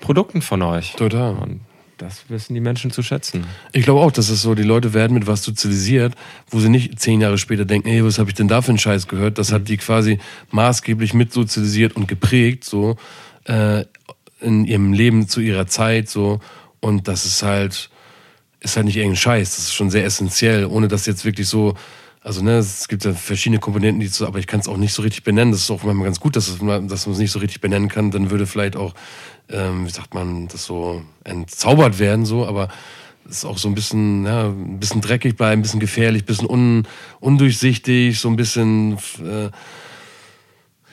Produkten 0.00 0.42
von 0.42 0.62
euch. 0.62 0.92
Total. 0.92 1.34
Und 1.34 1.60
das 1.98 2.24
wissen 2.28 2.54
die 2.54 2.60
Menschen 2.60 2.90
zu 2.90 3.02
schätzen. 3.02 3.44
Ich 3.72 3.84
glaube 3.84 4.00
auch, 4.00 4.12
dass 4.12 4.28
es 4.30 4.42
so, 4.42 4.54
die 4.54 4.62
Leute 4.62 4.94
werden 4.94 5.14
mit 5.14 5.26
was 5.26 5.42
sozialisiert, 5.42 6.14
wo 6.48 6.60
sie 6.60 6.68
nicht 6.68 6.98
zehn 6.98 7.20
Jahre 7.20 7.38
später 7.38 7.64
denken, 7.64 7.88
ey, 7.88 8.04
was 8.04 8.18
habe 8.18 8.30
ich 8.30 8.34
denn 8.34 8.48
da 8.48 8.62
für 8.62 8.70
einen 8.70 8.78
Scheiß 8.78 9.08
gehört? 9.08 9.38
Das 9.38 9.50
mhm. 9.50 9.54
hat 9.54 9.68
die 9.68 9.76
quasi 9.76 10.18
maßgeblich 10.50 11.12
mit 11.12 11.32
sozialisiert 11.32 11.96
und 11.96 12.08
geprägt, 12.08 12.64
so 12.64 12.96
äh, 13.44 13.84
in 14.40 14.64
ihrem 14.64 14.92
Leben 14.92 15.28
zu 15.28 15.40
ihrer 15.40 15.66
Zeit, 15.66 16.08
so. 16.08 16.40
Und 16.80 17.08
das 17.08 17.26
ist 17.26 17.42
halt, 17.42 17.90
ist 18.60 18.76
halt 18.76 18.86
nicht 18.86 18.96
irgendein 18.96 19.16
Scheiß, 19.16 19.56
das 19.56 19.64
ist 19.64 19.74
schon 19.74 19.90
sehr 19.90 20.04
essentiell, 20.04 20.66
ohne 20.66 20.88
dass 20.88 21.06
jetzt 21.06 21.24
wirklich 21.24 21.48
so, 21.48 21.74
also 22.22 22.42
ne, 22.42 22.58
es 22.58 22.88
gibt 22.88 23.04
ja 23.04 23.14
verschiedene 23.14 23.60
Komponenten, 23.60 24.00
die 24.00 24.08
so, 24.08 24.26
aber 24.26 24.38
ich 24.38 24.46
kann 24.46 24.60
es 24.60 24.68
auch 24.68 24.76
nicht 24.76 24.92
so 24.92 25.02
richtig 25.02 25.24
benennen. 25.24 25.52
Das 25.52 25.62
ist 25.62 25.70
auch 25.70 25.82
manchmal 25.82 26.06
ganz 26.06 26.20
gut, 26.20 26.36
dass, 26.36 26.46
dass 26.46 26.60
man 26.60 26.86
es 26.88 27.06
nicht 27.06 27.30
so 27.30 27.38
richtig 27.38 27.60
benennen 27.60 27.88
kann. 27.88 28.10
Dann 28.10 28.30
würde 28.30 28.46
vielleicht 28.46 28.76
auch 28.76 28.94
ähm, 29.50 29.86
wie 29.86 29.90
sagt 29.90 30.14
man, 30.14 30.48
das 30.48 30.64
so 30.64 31.02
entzaubert 31.24 31.98
werden, 31.98 32.26
so, 32.26 32.46
aber 32.46 32.68
es 33.28 33.38
ist 33.38 33.44
auch 33.44 33.58
so 33.58 33.68
ein 33.68 33.74
bisschen, 33.74 34.24
ja, 34.24 34.48
ein 34.48 34.78
bisschen 34.78 35.00
dreckig 35.00 35.36
bleiben, 35.36 35.60
ein 35.60 35.62
bisschen 35.62 35.80
gefährlich, 35.80 36.22
ein 36.22 36.26
bisschen 36.26 36.48
un, 36.48 36.86
undurchsichtig, 37.20 38.18
so 38.18 38.28
ein 38.28 38.36
bisschen, 38.36 38.98
äh, 39.22 39.50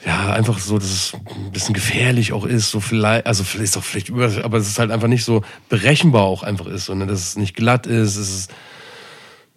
ja, 0.06 0.32
einfach 0.32 0.58
so, 0.58 0.78
dass 0.78 0.90
es 0.90 1.12
ein 1.14 1.52
bisschen 1.52 1.74
gefährlich 1.74 2.32
auch 2.32 2.44
ist, 2.44 2.70
so 2.70 2.80
vielleicht, 2.80 3.26
also 3.26 3.42
vielleicht 3.44 3.70
ist 3.70 3.76
auch 3.76 3.84
vielleicht 3.84 4.08
über, 4.08 4.30
aber 4.44 4.58
es 4.58 4.68
ist 4.68 4.78
halt 4.78 4.90
einfach 4.90 5.08
nicht 5.08 5.24
so 5.24 5.42
berechenbar 5.68 6.22
auch 6.22 6.42
einfach 6.42 6.66
ist, 6.66 6.86
sondern 6.86 7.08
dass 7.08 7.20
es 7.20 7.36
nicht 7.36 7.56
glatt 7.56 7.86
ist, 7.86 8.16
es 8.16 8.28
ist, 8.28 8.54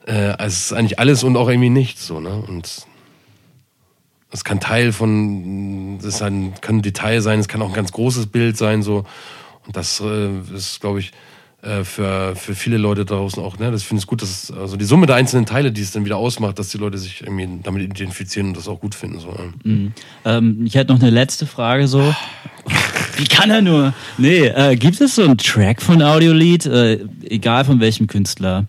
äh, 0.10 0.36
es 0.40 0.66
ist 0.66 0.74
eigentlich 0.74 1.00
alles 1.00 1.24
und 1.24 1.38
auch 1.38 1.48
irgendwie 1.48 1.70
nichts, 1.70 2.08
so, 2.08 2.20
ne, 2.20 2.44
und 2.48 2.88
es 4.32 4.44
kann 4.44 4.60
Teil 4.60 4.92
von, 4.92 6.00
das 6.00 6.20
kann 6.20 6.54
ein 6.68 6.82
Detail 6.82 7.22
sein, 7.22 7.40
es 7.40 7.48
kann 7.48 7.62
auch 7.62 7.70
ein 7.70 7.74
ganz 7.74 7.92
großes 7.92 8.28
Bild 8.28 8.58
sein, 8.58 8.84
so. 8.84 9.06
Und 9.66 9.76
das 9.76 10.00
äh, 10.00 10.30
ist, 10.56 10.82
glaube 10.82 11.00
ich, 11.00 11.12
äh, 11.62 11.84
für, 11.84 12.36
für 12.36 12.56
viele 12.56 12.78
Leute 12.78 13.06
draußen 13.06 13.42
auch. 13.44 13.58
Ne? 13.58 13.72
Das 13.72 13.84
finde 13.84 14.02
ich 14.02 14.08
gut, 14.08 14.22
dass 14.22 14.44
es, 14.44 14.52
also 14.52 14.78
die 14.78 14.86
Summe 14.86 15.08
der 15.08 15.16
einzelnen 15.16 15.46
Teile, 15.46 15.72
die 15.72 15.82
es 15.82 15.92
dann 15.92 16.06
wieder 16.06 16.18
ausmacht, 16.18 16.58
dass 16.58 16.70
die 16.70 16.78
Leute 16.78 16.98
sich 16.98 17.22
irgendwie 17.22 17.48
damit 17.64 17.84
identifizieren 17.84 18.50
und 18.50 18.58
das 18.58 18.68
auch 18.68 18.80
gut 18.80 18.96
finden. 18.96 19.20
So. 19.20 19.36
Mhm. 19.64 19.94
Ähm, 20.26 20.66
ich 20.66 20.76
hätte 20.76 20.94
noch 20.94 21.02
eine 21.02 21.10
letzte 21.10 21.46
Frage 21.48 21.88
so. 21.88 22.16
Wie 23.18 23.26
kann 23.26 23.50
er 23.50 23.62
nur? 23.62 23.94
Nee, 24.18 24.46
äh, 24.46 24.76
gibt 24.78 25.02
es 25.02 25.16
so 25.16 25.24
einen 25.24 25.38
Track 25.38 25.82
von 25.82 26.02
Audiolied, 26.02 26.66
äh, 26.66 27.00
egal 27.24 27.66
von 27.66 27.82
welchem 27.82 28.08
Künstler, 28.08 28.66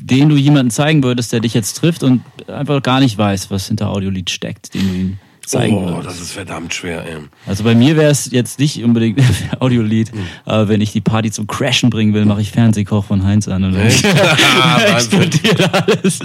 den 0.00 0.28
du 0.28 0.36
jemandem 0.36 0.70
zeigen 0.70 1.02
würdest, 1.02 1.32
der 1.32 1.40
dich 1.40 1.54
jetzt 1.54 1.74
trifft 1.74 2.02
und 2.02 2.22
einfach 2.48 2.82
gar 2.82 3.00
nicht 3.00 3.16
weiß, 3.18 3.50
was 3.50 3.68
hinter 3.68 3.90
Audiolied 3.90 4.30
steckt, 4.30 4.74
den 4.74 4.88
du 4.88 4.94
ihm 4.94 5.18
zeigen 5.44 5.74
oh, 5.76 5.86
würdest? 5.88 6.06
das 6.06 6.20
ist 6.20 6.32
verdammt 6.32 6.72
schwer, 6.74 7.04
ey. 7.04 7.16
Also 7.46 7.64
bei 7.64 7.74
mir 7.74 7.96
wäre 7.96 8.10
es 8.10 8.30
jetzt 8.30 8.58
nicht 8.60 8.82
unbedingt 8.84 9.20
Audiolied, 9.60 10.14
Mhm. 10.14 10.26
aber 10.44 10.68
wenn 10.68 10.80
ich 10.80 10.92
die 10.92 11.00
Party 11.00 11.30
zum 11.30 11.46
Crashen 11.46 11.90
bringen 11.90 12.14
will, 12.14 12.24
mache 12.24 12.40
ich 12.40 12.50
Fernsehkoch 12.52 13.04
von 13.04 13.24
Heinz 13.24 13.48
an 13.48 13.64
und 13.64 13.74
dann 13.74 13.82
explodiert 13.86 15.74
alles. 15.74 16.20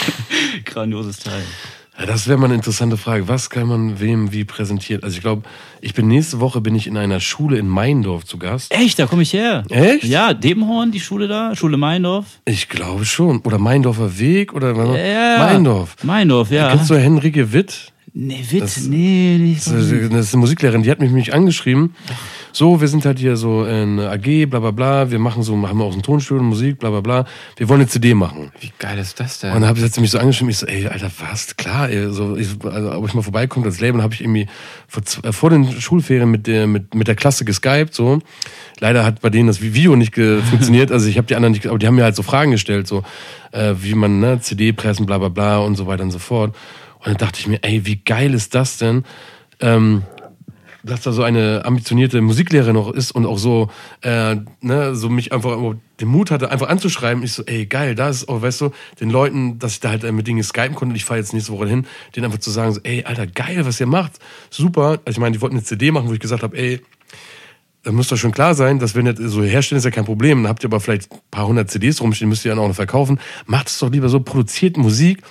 Grandioses 0.64 1.18
Teil. 1.20 1.42
Ja, 1.98 2.04
das 2.04 2.28
wäre 2.28 2.36
mal 2.38 2.44
eine 2.46 2.54
interessante 2.56 2.96
Frage. 2.98 3.26
Was 3.26 3.48
kann 3.48 3.68
man 3.68 4.00
wem 4.00 4.30
wie 4.30 4.44
präsentieren? 4.44 5.02
Also 5.02 5.16
ich 5.16 5.22
glaube, 5.22 5.42
ich 5.80 5.94
bin 5.94 6.08
nächste 6.08 6.40
Woche 6.40 6.60
bin 6.60 6.74
ich 6.74 6.86
in 6.86 6.96
einer 6.98 7.20
Schule 7.20 7.56
in 7.56 7.66
Meindorf 7.68 8.24
zu 8.26 8.36
Gast. 8.38 8.70
Echt, 8.72 8.98
da 8.98 9.06
komme 9.06 9.22
ich 9.22 9.32
her. 9.32 9.64
Echt? 9.70 10.04
Ja, 10.04 10.34
Debenhorn, 10.34 10.90
die 10.92 11.00
Schule 11.00 11.26
da, 11.26 11.56
Schule 11.56 11.78
Meindorf. 11.78 12.26
Ich 12.44 12.68
glaube 12.68 13.06
schon. 13.06 13.38
Oder 13.40 13.58
Meindorfer 13.58 14.18
Weg 14.18 14.52
oder 14.52 14.74
Ja. 14.74 15.38
Meindorf. 15.38 15.96
Meindorf, 16.02 16.50
ja. 16.50 16.70
Kennst 16.70 16.90
du 16.90 16.96
Henrike 16.98 17.52
Witt? 17.54 17.92
Nee, 18.12 18.44
Witt, 18.50 18.62
Das- 18.62 18.86
nee, 18.86 19.36
nicht 19.38 19.66
Das 19.66 19.72
ist 19.74 19.92
das 20.12 20.20
ist 20.26 20.34
eine 20.34 20.40
Musiklehrerin, 20.40 20.82
die 20.82 20.90
hat 20.90 21.00
mich 21.00 21.08
nämlich 21.10 21.34
angeschrieben. 21.34 21.94
So, 22.56 22.80
wir 22.80 22.88
sind 22.88 23.04
halt 23.04 23.18
hier 23.18 23.36
so 23.36 23.66
in 23.66 24.00
AG, 24.00 24.46
bla 24.48 24.60
bla 24.60 24.70
bla. 24.70 25.10
Wir 25.10 25.18
machen 25.18 25.42
so, 25.42 25.54
haben 25.68 25.82
auch 25.82 25.92
so 25.92 25.98
ein 25.98 26.02
Tonstudio, 26.02 26.42
Musik, 26.42 26.78
bla 26.78 26.88
bla 26.88 27.02
bla. 27.02 27.26
Wir 27.58 27.68
wollen 27.68 27.82
eine 27.82 27.88
CD 27.90 28.14
machen. 28.14 28.50
Wie 28.60 28.72
geil 28.78 28.98
ist 28.98 29.20
das 29.20 29.44
Und 29.44 29.50
denn? 29.50 29.60
dann 29.60 29.68
hab 29.68 29.76
ich 29.76 29.84
hat 29.84 29.92
sie 29.92 30.00
mich 30.00 30.10
so 30.10 30.18
angeschrieben, 30.18 30.48
ich 30.48 30.56
so, 30.56 30.66
ey, 30.66 30.86
Alter, 30.86 31.10
was? 31.20 31.54
Klar, 31.58 31.90
ey, 31.90 32.10
so, 32.10 32.34
ich, 32.34 32.48
also, 32.64 32.92
ob 32.92 33.06
ich 33.06 33.12
mal 33.12 33.20
vorbeikomme, 33.20 33.66
das 33.66 33.78
Label, 33.80 34.02
habe 34.02 34.14
ich 34.14 34.22
irgendwie 34.22 34.46
vor, 34.88 35.02
äh, 35.22 35.32
vor 35.32 35.50
den 35.50 35.70
Schulferien 35.70 36.30
mit 36.30 36.46
der, 36.46 36.66
mit, 36.66 36.94
mit 36.94 37.08
der 37.08 37.14
Klasse 37.14 37.44
geskypt, 37.44 37.92
so. 37.92 38.20
Leider 38.80 39.04
hat 39.04 39.20
bei 39.20 39.28
denen 39.28 39.48
das 39.48 39.60
Video 39.60 39.94
nicht 39.94 40.14
funktioniert, 40.48 40.90
also 40.90 41.08
ich 41.08 41.18
habe 41.18 41.26
die 41.26 41.36
anderen 41.36 41.52
nicht, 41.52 41.66
aber 41.66 41.78
die 41.78 41.86
haben 41.86 41.96
mir 41.96 42.04
halt 42.04 42.16
so 42.16 42.22
Fragen 42.22 42.52
gestellt, 42.52 42.86
so, 42.86 43.02
äh, 43.52 43.74
wie 43.82 43.94
man, 43.94 44.20
ne, 44.20 44.40
CD 44.40 44.72
pressen, 44.72 45.04
bla 45.04 45.18
bla 45.18 45.28
bla 45.28 45.58
und 45.58 45.76
so 45.76 45.86
weiter 45.86 46.04
und 46.04 46.10
so 46.10 46.18
fort. 46.18 46.56
Und 47.00 47.06
dann 47.08 47.16
dachte 47.18 47.38
ich 47.38 47.48
mir, 47.48 47.58
ey, 47.60 47.84
wie 47.84 47.96
geil 47.96 48.32
ist 48.32 48.54
das 48.54 48.78
denn? 48.78 49.04
Ähm, 49.60 50.04
dass 50.86 51.02
da 51.02 51.12
so 51.12 51.22
eine 51.22 51.64
ambitionierte 51.64 52.20
Musiklehrerin 52.20 52.74
noch 52.74 52.90
ist 52.92 53.10
und 53.10 53.26
auch 53.26 53.38
so, 53.38 53.70
äh, 54.02 54.36
ne, 54.60 54.94
so 54.94 55.08
mich 55.08 55.32
einfach 55.32 55.56
den 56.00 56.08
Mut 56.08 56.30
hatte, 56.30 56.50
einfach 56.50 56.68
anzuschreiben. 56.68 57.22
Ich 57.22 57.32
so, 57.32 57.44
ey, 57.44 57.66
geil, 57.66 57.94
da 57.94 58.08
ist 58.08 58.28
auch, 58.28 58.42
weißt 58.42 58.60
du, 58.62 58.70
den 59.00 59.10
Leuten, 59.10 59.58
dass 59.58 59.72
ich 59.72 59.80
da 59.80 59.90
halt 59.90 60.10
mit 60.12 60.26
Dingen 60.26 60.42
skypen 60.42 60.74
konnte 60.74 60.92
und 60.92 60.96
ich 60.96 61.04
fahre 61.04 61.20
jetzt 61.20 61.32
nächste 61.32 61.52
Woche 61.52 61.66
hin, 61.66 61.86
denen 62.14 62.26
einfach 62.26 62.38
zu 62.38 62.50
sagen, 62.50 62.72
so, 62.72 62.80
ey, 62.84 63.04
Alter, 63.04 63.26
geil, 63.26 63.66
was 63.66 63.80
ihr 63.80 63.86
macht. 63.86 64.12
Super. 64.50 65.00
Also 65.04 65.16
ich 65.16 65.18
meine, 65.18 65.32
die 65.32 65.42
wollten 65.42 65.56
eine 65.56 65.64
CD 65.64 65.90
machen, 65.90 66.08
wo 66.08 66.12
ich 66.12 66.20
gesagt 66.20 66.42
habe, 66.42 66.56
ey, 66.56 66.80
da 67.86 67.92
muss 67.92 68.08
doch 68.08 68.16
schon 68.16 68.32
klar 68.32 68.54
sein, 68.56 68.80
dass 68.80 68.96
wenn 68.96 69.06
ihr 69.06 69.14
so 69.16 69.44
herstellen, 69.44 69.78
ist 69.78 69.84
ja 69.84 69.92
kein 69.92 70.04
Problem. 70.04 70.42
Dann 70.42 70.50
habt 70.50 70.64
ihr 70.64 70.68
aber 70.68 70.80
vielleicht 70.80 71.12
ein 71.12 71.18
paar 71.30 71.46
hundert 71.46 71.70
CDs 71.70 72.00
rumstehen, 72.00 72.28
müsst 72.28 72.44
ihr 72.44 72.50
dann 72.50 72.58
auch 72.58 72.66
noch 72.66 72.74
verkaufen. 72.74 73.20
Macht 73.46 73.68
es 73.68 73.78
doch 73.78 73.92
lieber 73.92 74.08
so, 74.08 74.18
produziert 74.18 74.76
Musik 74.76 75.22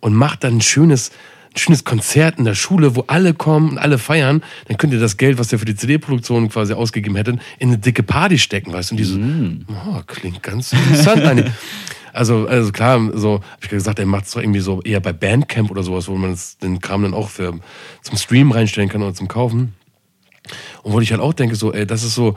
und 0.00 0.14
macht 0.14 0.42
dann 0.42 0.56
ein 0.56 0.60
schönes, 0.60 1.12
ein 1.52 1.58
schönes 1.58 1.84
Konzert 1.84 2.38
in 2.38 2.44
der 2.44 2.54
Schule, 2.54 2.94
wo 2.96 3.04
alle 3.06 3.34
kommen 3.34 3.70
und 3.70 3.78
alle 3.78 3.98
feiern. 3.98 4.42
Dann 4.68 4.76
könnt 4.76 4.92
ihr 4.92 5.00
das 5.00 5.16
Geld, 5.16 5.38
was 5.38 5.52
ihr 5.52 5.58
für 5.58 5.64
die 5.64 5.74
CD-Produktion 5.74 6.48
quasi 6.48 6.74
ausgegeben 6.74 7.16
hättet, 7.16 7.40
in 7.58 7.68
eine 7.68 7.78
dicke 7.78 8.02
Party 8.02 8.38
stecken, 8.38 8.72
weißt 8.72 8.90
du? 8.90 8.94
Und 8.94 8.98
die 8.98 9.04
so, 9.04 9.18
oh, 9.88 10.00
klingt 10.06 10.42
ganz 10.42 10.72
interessant 10.72 11.24
eigentlich. 11.24 11.52
Also, 12.12 12.48
also 12.48 12.72
klar, 12.72 13.00
so 13.14 13.34
hab 13.34 13.62
ich 13.62 13.68
gesagt, 13.68 14.00
er 14.00 14.06
macht 14.06 14.24
es 14.24 14.32
doch 14.32 14.40
irgendwie 14.40 14.58
so 14.58 14.82
eher 14.82 14.98
bei 14.98 15.12
Bandcamp 15.12 15.70
oder 15.70 15.84
sowas, 15.84 16.08
wo 16.08 16.16
man 16.16 16.36
den 16.60 16.80
Kram 16.80 17.02
dann 17.02 17.14
auch 17.14 17.28
für, 17.28 17.60
zum 18.02 18.18
Stream 18.18 18.50
reinstellen 18.50 18.88
kann 18.88 19.00
oder 19.00 19.14
zum 19.14 19.28
Kaufen. 19.28 19.74
Und 20.82 20.92
wo 20.92 21.00
ich 21.00 21.12
halt 21.12 21.20
auch 21.20 21.34
denke, 21.34 21.54
so, 21.54 21.72
ey, 21.72 21.86
das 21.86 22.02
ist 22.02 22.16
so, 22.16 22.36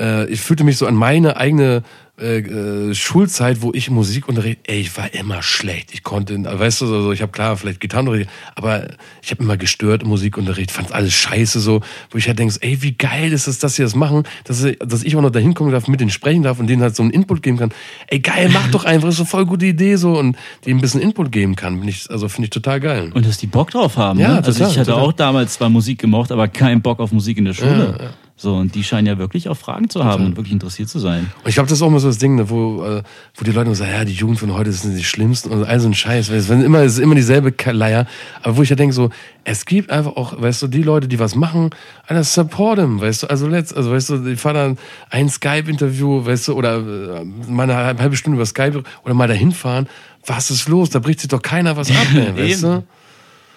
äh, 0.00 0.26
ich 0.30 0.40
fühlte 0.40 0.64
mich 0.64 0.76
so 0.78 0.86
an 0.86 0.94
meine 0.94 1.36
eigene 1.36 1.82
äh, 2.20 2.40
äh, 2.40 2.94
Schulzeit, 2.94 3.62
wo 3.62 3.72
ich 3.72 3.88
Musikunterricht, 3.88 4.58
ey, 4.64 4.80
ich 4.80 4.94
war 4.98 5.14
immer 5.14 5.42
schlecht. 5.42 5.94
Ich 5.94 6.02
konnte, 6.02 6.36
weißt 6.44 6.82
du, 6.82 6.86
so, 6.86 7.00
so, 7.00 7.12
ich 7.12 7.22
habe 7.22 7.32
klar 7.32 7.56
vielleicht 7.56 7.80
Gitarrenunterricht, 7.80 8.28
aber 8.56 8.88
ich 9.22 9.30
habe 9.30 9.42
immer 9.42 9.56
gestört 9.56 10.02
im 10.02 10.10
Musikunterricht, 10.10 10.70
fand 10.70 10.92
alles 10.92 11.14
scheiße 11.14 11.60
so, 11.60 11.80
wo 12.10 12.18
ich 12.18 12.28
halt 12.28 12.38
denke, 12.38 12.52
so, 12.52 12.60
ey, 12.60 12.82
wie 12.82 12.92
geil 12.92 13.32
ist 13.32 13.46
es, 13.46 13.58
dass 13.58 13.76
sie 13.76 13.82
das 13.82 13.94
machen, 13.94 14.24
dass, 14.44 14.62
ich- 14.62 14.76
dass 14.80 15.02
ich 15.02 15.16
auch 15.16 15.22
noch 15.22 15.30
da 15.30 15.38
hinkommen 15.38 15.72
darf, 15.72 15.88
mit 15.88 16.00
denen 16.00 16.10
sprechen 16.10 16.42
darf 16.42 16.58
und 16.60 16.66
denen 16.66 16.82
halt 16.82 16.94
so 16.94 17.02
einen 17.02 17.10
Input 17.12 17.42
geben 17.42 17.56
kann. 17.56 17.70
Ey, 18.08 18.20
geil, 18.20 18.50
mach 18.52 18.68
doch 18.70 18.84
einfach, 18.84 19.08
ist 19.08 19.16
so 19.16 19.24
voll 19.24 19.46
gute 19.46 19.64
Idee 19.64 19.96
so 19.96 20.18
und 20.18 20.36
denen 20.66 20.78
ein 20.78 20.82
bisschen 20.82 21.00
Input 21.00 21.32
geben 21.32 21.56
kann. 21.56 21.80
Bin 21.80 21.88
ich, 21.88 22.10
also 22.10 22.28
finde 22.28 22.44
ich 22.46 22.50
total 22.50 22.80
geil. 22.80 23.12
Und 23.14 23.24
dass 23.24 23.38
die 23.38 23.46
Bock 23.46 23.70
drauf 23.70 23.96
haben. 23.96 24.18
Ja, 24.20 24.28
ne? 24.28 24.36
Also 24.36 24.52
total, 24.52 24.70
ich 24.72 24.78
hatte 24.78 24.90
total. 24.90 25.04
auch 25.04 25.12
damals 25.12 25.54
zwar 25.54 25.70
Musik 25.70 25.98
gemocht, 26.00 26.30
aber 26.32 26.48
keinen 26.48 26.82
Bock 26.82 27.00
auf 27.00 27.12
Musik 27.12 27.38
in 27.38 27.46
der 27.46 27.54
Schule. 27.54 28.10
So, 28.42 28.56
und 28.56 28.74
die 28.74 28.82
scheinen 28.84 29.06
ja 29.06 29.18
wirklich 29.18 29.50
auch 29.50 29.56
Fragen 29.56 29.90
zu 29.90 30.02
haben 30.02 30.24
und 30.24 30.36
wirklich 30.38 30.54
interessiert 30.54 30.88
zu 30.88 30.98
sein. 30.98 31.30
Und 31.42 31.48
ich 31.50 31.56
glaube, 31.56 31.68
das 31.68 31.76
ist 31.76 31.82
auch 31.82 31.88
immer 31.88 32.00
so 32.00 32.08
das 32.08 32.16
Ding, 32.16 32.36
ne, 32.36 32.48
wo, 32.48 32.82
äh, 32.82 33.02
wo 33.34 33.44
die 33.44 33.50
Leute 33.50 33.66
immer 33.66 33.74
sagen, 33.74 33.90
ja, 33.90 34.02
die 34.06 34.14
Jugend 34.14 34.38
von 34.38 34.54
heute 34.54 34.72
sind 34.72 34.96
die 34.96 35.04
schlimmsten 35.04 35.50
und 35.50 35.64
all 35.64 35.78
so 35.78 35.88
ein 35.88 35.92
Scheiß. 35.92 36.30
Es 36.30 36.48
ist 36.48 36.50
immer, 36.50 36.78
es 36.78 36.94
ist 36.94 37.00
immer 37.00 37.14
dieselbe 37.14 37.52
Leier. 37.70 38.06
Aber 38.42 38.56
wo 38.56 38.62
ich 38.62 38.70
ja 38.70 38.76
denke, 38.76 38.94
so, 38.94 39.10
es 39.44 39.66
gibt 39.66 39.90
einfach 39.90 40.16
auch, 40.16 40.40
weißt 40.40 40.62
du, 40.62 40.68
die 40.68 40.82
Leute, 40.82 41.06
die 41.06 41.18
was 41.18 41.34
machen, 41.34 41.68
einer 42.06 42.24
support 42.24 42.78
them, 42.78 42.98
weißt 42.98 43.24
du, 43.24 43.26
also 43.26 43.46
letzt, 43.46 43.76
also 43.76 43.90
weißt 43.90 44.08
du, 44.08 44.26
ich 44.28 44.40
fahre 44.40 44.54
dann 44.54 44.78
ein 45.10 45.28
Skype-Interview, 45.28 46.24
weißt 46.24 46.48
du, 46.48 46.54
oder 46.54 46.78
äh, 46.78 47.24
mal 47.46 47.70
eine 47.70 48.00
halbe 48.00 48.16
Stunde 48.16 48.36
über 48.36 48.46
Skype 48.46 48.82
oder 49.04 49.12
mal 49.12 49.28
dahin 49.28 49.52
fahren. 49.52 49.86
Was 50.24 50.50
ist 50.50 50.66
los? 50.66 50.88
Da 50.88 50.98
bricht 50.98 51.20
sich 51.20 51.28
doch 51.28 51.42
keiner 51.42 51.76
was 51.76 51.90
ab, 51.90 52.06
weißt 52.36 52.62
du? 52.62 52.84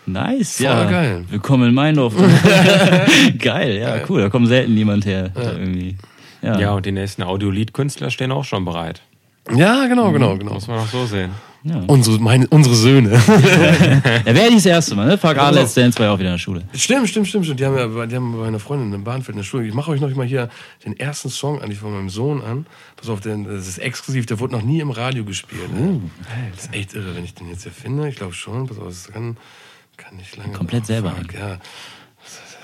Nice, 0.06 0.58
Voll 0.58 0.66
ja. 0.66 0.90
geil. 0.90 1.26
Willkommen 1.30 1.70
in 1.70 1.76
Meindorf. 1.76 2.14
geil, 3.40 3.78
ja, 3.78 4.02
cool. 4.10 4.22
Da 4.22 4.30
kommt 4.30 4.48
selten 4.48 4.76
jemand 4.76 5.06
her. 5.06 5.32
Irgendwie. 5.36 5.96
Ja. 6.42 6.60
Ja, 6.60 6.72
und 6.74 6.86
die 6.86 6.92
nächsten 6.92 7.24
Audiolied-Künstler 7.24 8.10
stehen 8.10 8.32
auch 8.34 8.44
schon 8.44 8.66
bereit. 8.66 9.02
Ja, 9.56 9.88
genau, 9.88 10.12
genau, 10.12 10.38
genau. 10.38 10.54
Muss 10.54 10.68
man 10.68 10.80
auch 10.80 10.88
so 10.88 11.06
sehen. 11.06 11.32
Unsere, 11.88 12.20
meine, 12.20 12.46
unsere 12.48 12.76
Söhne. 12.76 13.12
Ja, 14.26 14.36
wäre 14.36 14.46
nicht 14.48 14.58
das 14.58 14.66
erste 14.66 14.96
Mal, 14.96 15.08
ne? 15.08 15.18
Fuck 15.18 15.38
alle, 15.38 15.62
Let's 15.62 15.74
Dance 15.74 15.98
war 16.00 16.08
ja 16.08 16.12
auch 16.14 16.20
wieder 16.20 16.30
in 16.30 16.34
der 16.36 16.40
Schule. 16.40 16.64
Stimmt, 16.74 17.08
stimmt, 17.08 17.28
stimmt, 17.30 17.46
stimmt. 17.46 17.60
Die 17.62 17.66
haben 17.66 17.78
ja 17.78 17.88
bei- 17.88 18.06
die 18.06 18.16
haben 18.18 18.34
bei 18.34 18.40
meiner 18.40 18.60
Freundin 18.60 18.92
in 18.94 19.04
Bahnfeld 19.06 19.36
in 19.36 19.38
der 19.38 19.44
Schule. 19.46 19.66
Ich 19.66 19.74
mache 19.74 19.92
euch 19.92 20.02
noch 20.02 20.14
mal 20.16 20.26
hier 20.26 20.50
den 20.86 21.00
ersten 21.00 21.30
Song 21.30 21.62
eigentlich 21.62 21.80
von 21.80 21.94
meinem 21.94 22.10
Sohn 22.10 22.42
an. 22.42 22.66
Pass 22.98 23.08
auf, 23.08 23.22
den, 23.22 23.46
das 23.46 23.68
ist 23.70 23.78
exklusiv, 23.78 24.26
der 24.26 24.42
wurde 24.42 24.54
noch 24.56 24.62
nie 24.64 24.82
im 24.82 24.92
Radio 24.92 25.24
gespielt. 25.24 25.74
Ne? 25.74 26.02
Das 26.54 26.66
ist 26.66 26.74
echt 26.74 26.94
irre, 26.96 27.16
wenn 27.16 27.24
ich 27.24 27.34
den 27.34 27.48
jetzt 27.50 27.64
hier 27.64 27.72
finde. 27.72 28.10
Ich 28.10 28.18
glaube 28.18 28.34
schon. 28.34 28.68
Pass 28.68 28.78
auf, 28.80 28.88
das 28.88 29.08
kann, 29.14 29.38
kann 29.98 30.18
nicht 30.18 30.36
lange. 30.38 30.54
Komplett 30.54 30.86
selber 30.86 31.12
Fuck, 31.12 31.34
Ja. 31.34 31.58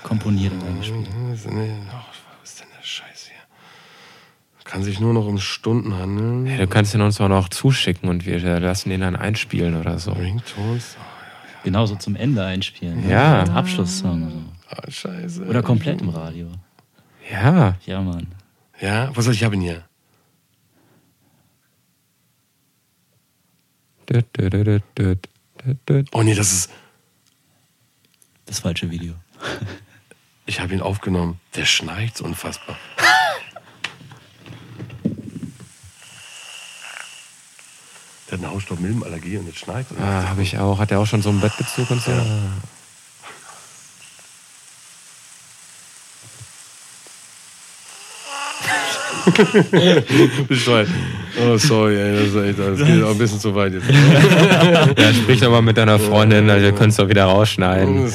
Komponiert 0.02 0.52
und 0.54 0.62
eingespielt. 0.66 1.08
Nee, 1.50 1.74
oh, 1.92 1.94
was 2.40 2.50
ist 2.50 2.60
denn 2.60 2.68
der 2.78 2.82
Scheiß 2.82 3.26
hier? 3.28 4.64
Kann 4.64 4.82
sich 4.82 4.98
nur 4.98 5.12
noch 5.12 5.26
um 5.26 5.38
Stunden 5.38 5.94
handeln. 5.94 6.46
Hey, 6.46 6.58
du 6.58 6.66
kannst 6.66 6.94
ihn 6.94 7.02
uns 7.02 7.20
auch 7.20 7.28
noch 7.28 7.48
zuschicken 7.50 8.08
und 8.08 8.24
wir 8.24 8.38
lassen 8.60 8.90
ihn 8.90 9.00
dann 9.00 9.14
einspielen 9.16 9.76
oder 9.78 9.98
so. 9.98 10.12
Ringtones. 10.12 10.96
Genauso 11.64 11.96
zum 11.96 12.16
Ende 12.16 12.42
einspielen. 12.44 13.02
ne? 13.02 13.10
Ja. 13.10 13.40
Als 13.40 13.50
Abschlusssong. 13.50 14.30
So. 14.30 14.74
Ah, 14.74 14.90
scheiße. 14.90 15.44
Oder 15.44 15.62
komplett 15.62 16.00
im 16.00 16.08
Radio. 16.08 16.48
Ja. 17.30 17.76
Ja, 17.84 18.00
Mann. 18.00 18.28
Ja, 18.80 19.14
was 19.14 19.26
soll 19.26 19.34
ich 19.34 19.44
haben 19.44 19.60
hier? 19.60 19.84
Oh 26.12 26.22
nee, 26.22 26.34
das 26.34 26.52
ist. 26.52 26.70
Das 28.50 28.58
falsche 28.58 28.90
Video. 28.90 29.14
Ich 30.44 30.58
habe 30.58 30.74
ihn 30.74 30.82
aufgenommen. 30.82 31.38
Der 31.54 31.64
schneit 31.64 32.16
so 32.16 32.24
unfassbar. 32.24 32.76
Der 38.26 38.32
hat 38.32 38.44
eine 38.44 38.50
Hausstaubmilbenallergie 38.50 39.36
und 39.36 39.46
jetzt 39.46 39.60
schneit. 39.60 39.86
Ah, 40.00 40.30
habe 40.30 40.42
ich 40.42 40.58
auch. 40.58 40.80
Hat 40.80 40.90
er 40.90 40.98
auch 40.98 41.06
schon 41.06 41.22
so 41.22 41.28
einen 41.28 41.40
Bettbezug 41.40 41.92
und 41.92 42.02
so? 42.02 42.10
Bescheuert. 50.48 50.88
Oh, 51.42 51.56
sorry, 51.56 51.96
ey, 51.96 52.16
das, 52.16 52.34
ist 52.34 52.36
echt, 52.36 52.58
das 52.58 52.86
geht 52.86 53.02
auch 53.02 53.10
ein 53.10 53.18
bisschen 53.18 53.40
zu 53.40 53.54
weit 53.54 53.72
jetzt. 53.74 53.86
Ja, 53.88 55.14
sprich 55.14 55.40
doch 55.40 55.50
mal 55.50 55.62
mit 55.62 55.76
deiner 55.76 55.98
Freundin, 55.98 56.50
also 56.50 56.66
ihr 56.66 56.72
könnt 56.72 56.90
es 56.90 56.96
doch 56.96 57.08
wieder 57.08 57.24
rausschneiden. 57.24 58.12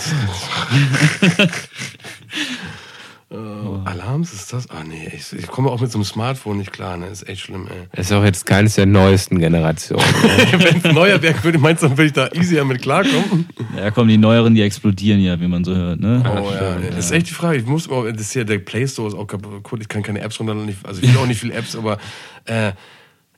Oh. 3.37 3.79
Alarms 3.85 4.31
ist 4.33 4.53
das? 4.53 4.69
Ah 4.69 4.83
nee, 4.87 5.11
ich, 5.13 5.33
ich 5.33 5.47
komme 5.47 5.69
auch 5.69 5.81
mit 5.81 5.91
so 5.91 5.97
einem 5.97 6.05
Smartphone 6.05 6.57
nicht 6.59 6.71
klar, 6.71 6.95
ne? 6.95 7.07
Ist 7.07 7.27
echt 7.27 7.41
schlimm, 7.41 7.67
ey. 7.67 7.87
Ist 7.99 8.11
auch 8.13 8.23
jetzt 8.23 8.45
keines 8.45 8.75
der 8.75 8.85
neuesten 8.85 9.39
Generationen. 9.39 10.03
Wenn 10.57 10.77
es 10.77 10.83
neuer 10.93 11.21
Werk 11.21 11.43
würde, 11.43 11.57
meinst 11.57 11.83
du, 11.83 11.87
dann 11.87 11.97
würde 11.97 12.07
ich 12.07 12.13
da 12.13 12.29
easier 12.31 12.63
mit 12.65 12.81
klarkommen? 12.81 13.47
Ja, 13.75 13.91
kommen 13.91 14.09
die 14.09 14.17
neueren, 14.17 14.55
die 14.55 14.61
explodieren 14.61 15.19
ja, 15.21 15.39
wie 15.41 15.47
man 15.47 15.63
so 15.63 15.75
hört, 15.75 15.99
ne? 15.99 16.23
Oh 16.25 16.51
ja, 16.51 16.75
das 16.95 17.05
ist 17.05 17.11
echt 17.11 17.29
die 17.29 17.33
Frage. 17.33 17.57
Ich 17.59 17.65
muss 17.65 17.89
mal, 17.89 18.11
das 18.13 18.21
ist 18.21 18.33
ja 18.35 18.43
der 18.43 18.59
Play 18.59 18.87
Store 18.87 19.07
ist 19.09 19.13
auch 19.15 19.25
kaputt. 19.27 19.81
Ich 19.81 19.89
kann 19.89 20.01
keine 20.03 20.21
Apps 20.21 20.39
runterladen. 20.39 20.69
Ich- 20.69 20.77
Also 20.87 21.01
ich 21.01 21.11
will 21.13 21.19
auch 21.19 21.27
nicht 21.27 21.39
viele 21.41 21.53
Apps, 21.53 21.75
aber 21.75 21.97
äh, 22.45 22.71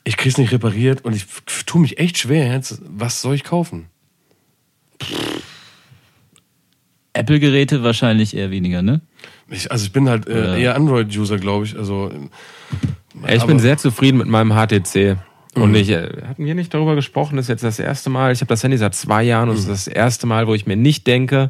ich 0.04 0.16
krieg's 0.18 0.38
nicht 0.38 0.52
repariert 0.52 1.04
und 1.04 1.16
ich 1.16 1.26
tue 1.66 1.82
mich 1.82 1.98
echt 2.00 2.18
schwer 2.18 2.52
jetzt. 2.54 2.82
Was 2.88 3.22
soll 3.22 3.36
ich 3.36 3.44
kaufen? 3.44 3.88
Apple-Geräte 7.18 7.84
wahrscheinlich 7.84 8.36
eher 8.36 8.52
weniger, 8.52 8.82
ne? 8.82 9.02
Ich, 9.50 9.72
also 9.72 9.86
ich 9.86 9.92
bin 9.92 10.10
halt 10.10 10.28
äh, 10.28 10.62
eher 10.62 10.76
Android-User, 10.76 11.38
glaube 11.38 11.66
ich. 11.66 11.78
Also 11.78 12.12
Ja, 13.24 13.30
ich 13.34 13.42
Aber- 13.42 13.48
bin 13.48 13.60
sehr 13.60 13.78
zufrieden 13.78 14.18
mit 14.18 14.28
meinem 14.28 14.54
HTC. 14.54 15.18
Und 15.56 15.74
ich 15.74 15.90
äh, 15.90 16.10
hatten 16.28 16.46
wir 16.46 16.54
nicht 16.54 16.72
darüber 16.74 16.94
gesprochen, 16.94 17.36
das 17.38 17.46
ist 17.46 17.50
jetzt 17.50 17.64
das 17.64 17.80
erste 17.80 18.12
Mal. 18.12 18.32
Ich 18.32 18.42
habe 18.42 18.50
das 18.50 18.64
Handy 18.64 18.78
seit 18.78 18.94
zwei 18.94 19.24
Jahren 19.24 19.50
und 19.50 19.56
es 19.56 19.62
ist 19.62 19.70
das 19.70 19.88
erste 19.88 20.28
Mal, 20.28 20.46
wo 20.46 20.54
ich 20.54 20.68
mir 20.68 20.76
nicht 20.78 21.08
denke, 21.08 21.50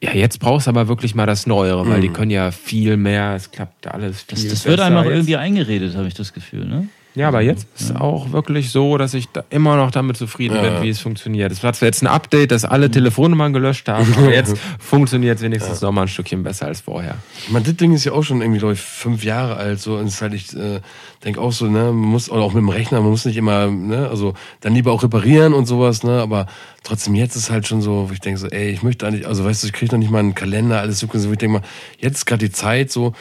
ja, 0.00 0.12
jetzt 0.12 0.38
brauchst 0.38 0.66
du 0.66 0.70
aber 0.70 0.86
wirklich 0.86 1.14
mal 1.14 1.26
das 1.26 1.46
Neuere, 1.46 1.88
weil 1.88 2.00
die 2.02 2.08
können 2.10 2.30
ja 2.30 2.50
viel 2.50 2.96
mehr, 2.96 3.34
es 3.34 3.50
klappt 3.50 3.86
alles 3.88 4.22
viel 4.22 4.38
Das, 4.38 4.46
das 4.48 4.64
wird 4.66 4.78
einem 4.80 4.98
auch 4.98 5.06
irgendwie 5.06 5.36
eingeredet, 5.36 5.96
habe 5.96 6.06
ich 6.06 6.14
das 6.14 6.32
Gefühl, 6.34 6.66
ne? 6.66 6.88
Ja, 7.16 7.28
aber 7.28 7.42
jetzt 7.42 7.68
ist 7.76 7.90
es 7.90 7.96
auch 7.96 8.32
wirklich 8.32 8.70
so, 8.70 8.98
dass 8.98 9.14
ich 9.14 9.28
da 9.28 9.44
immer 9.48 9.76
noch 9.76 9.92
damit 9.92 10.16
zufrieden 10.16 10.60
bin, 10.60 10.82
wie 10.82 10.88
es 10.88 10.98
funktioniert. 10.98 11.52
Es 11.52 11.62
war 11.62 11.72
zwar 11.72 11.86
jetzt 11.86 12.02
ein 12.02 12.08
Update, 12.08 12.50
dass 12.50 12.64
alle 12.64 12.90
Telefonnummern 12.90 13.52
gelöscht 13.52 13.88
haben, 13.88 14.12
aber 14.18 14.34
jetzt 14.34 14.56
funktioniert 14.80 15.36
es 15.36 15.42
wenigstens 15.42 15.80
noch 15.80 15.92
mal 15.92 16.02
ein 16.02 16.08
Stückchen 16.08 16.42
besser 16.42 16.66
als 16.66 16.80
vorher. 16.80 17.14
Meine, 17.50 17.66
das 17.66 17.76
Ding 17.76 17.92
ist 17.92 18.04
ja 18.04 18.12
auch 18.12 18.24
schon 18.24 18.40
irgendwie, 18.40 18.58
glaube 18.58 18.74
ich, 18.74 18.80
fünf 18.80 19.22
Jahre 19.22 19.56
alt. 19.56 19.78
So, 19.78 19.96
und 19.96 20.06
es 20.06 20.14
ist 20.14 20.22
halt, 20.22 20.34
ich 20.34 20.56
äh, 20.56 20.80
denke 21.24 21.40
auch 21.40 21.52
so, 21.52 21.66
ne, 21.66 21.84
man 21.84 21.94
muss 21.94 22.28
oder 22.28 22.42
auch 22.42 22.52
mit 22.52 22.62
dem 22.62 22.68
Rechner, 22.68 23.00
man 23.00 23.10
muss 23.10 23.24
nicht 23.24 23.36
immer, 23.36 23.68
ne, 23.68 24.08
also 24.08 24.34
dann 24.60 24.74
lieber 24.74 24.90
auch 24.90 25.04
reparieren 25.04 25.54
und 25.54 25.66
sowas, 25.66 26.02
ne, 26.02 26.20
aber 26.20 26.46
trotzdem 26.82 27.14
jetzt 27.14 27.36
ist 27.36 27.48
halt 27.48 27.68
schon 27.68 27.80
so, 27.80 28.08
wo 28.08 28.12
ich 28.12 28.20
denke 28.20 28.40
so, 28.40 28.48
ey, 28.48 28.70
ich 28.70 28.82
möchte 28.82 29.06
eigentlich, 29.06 29.28
also 29.28 29.44
weißt 29.44 29.62
du, 29.62 29.68
ich 29.68 29.72
kriege 29.72 29.94
noch 29.94 30.00
nicht 30.00 30.10
mal 30.10 30.18
einen 30.18 30.34
Kalender, 30.34 30.80
alles 30.80 30.98
so, 30.98 31.06
wo 31.08 31.16
ich 31.16 31.38
denke 31.38 31.60
mal, 31.60 31.62
jetzt 31.98 32.16
ist 32.16 32.26
gerade 32.26 32.44
die 32.44 32.52
Zeit 32.52 32.90
so, 32.90 33.12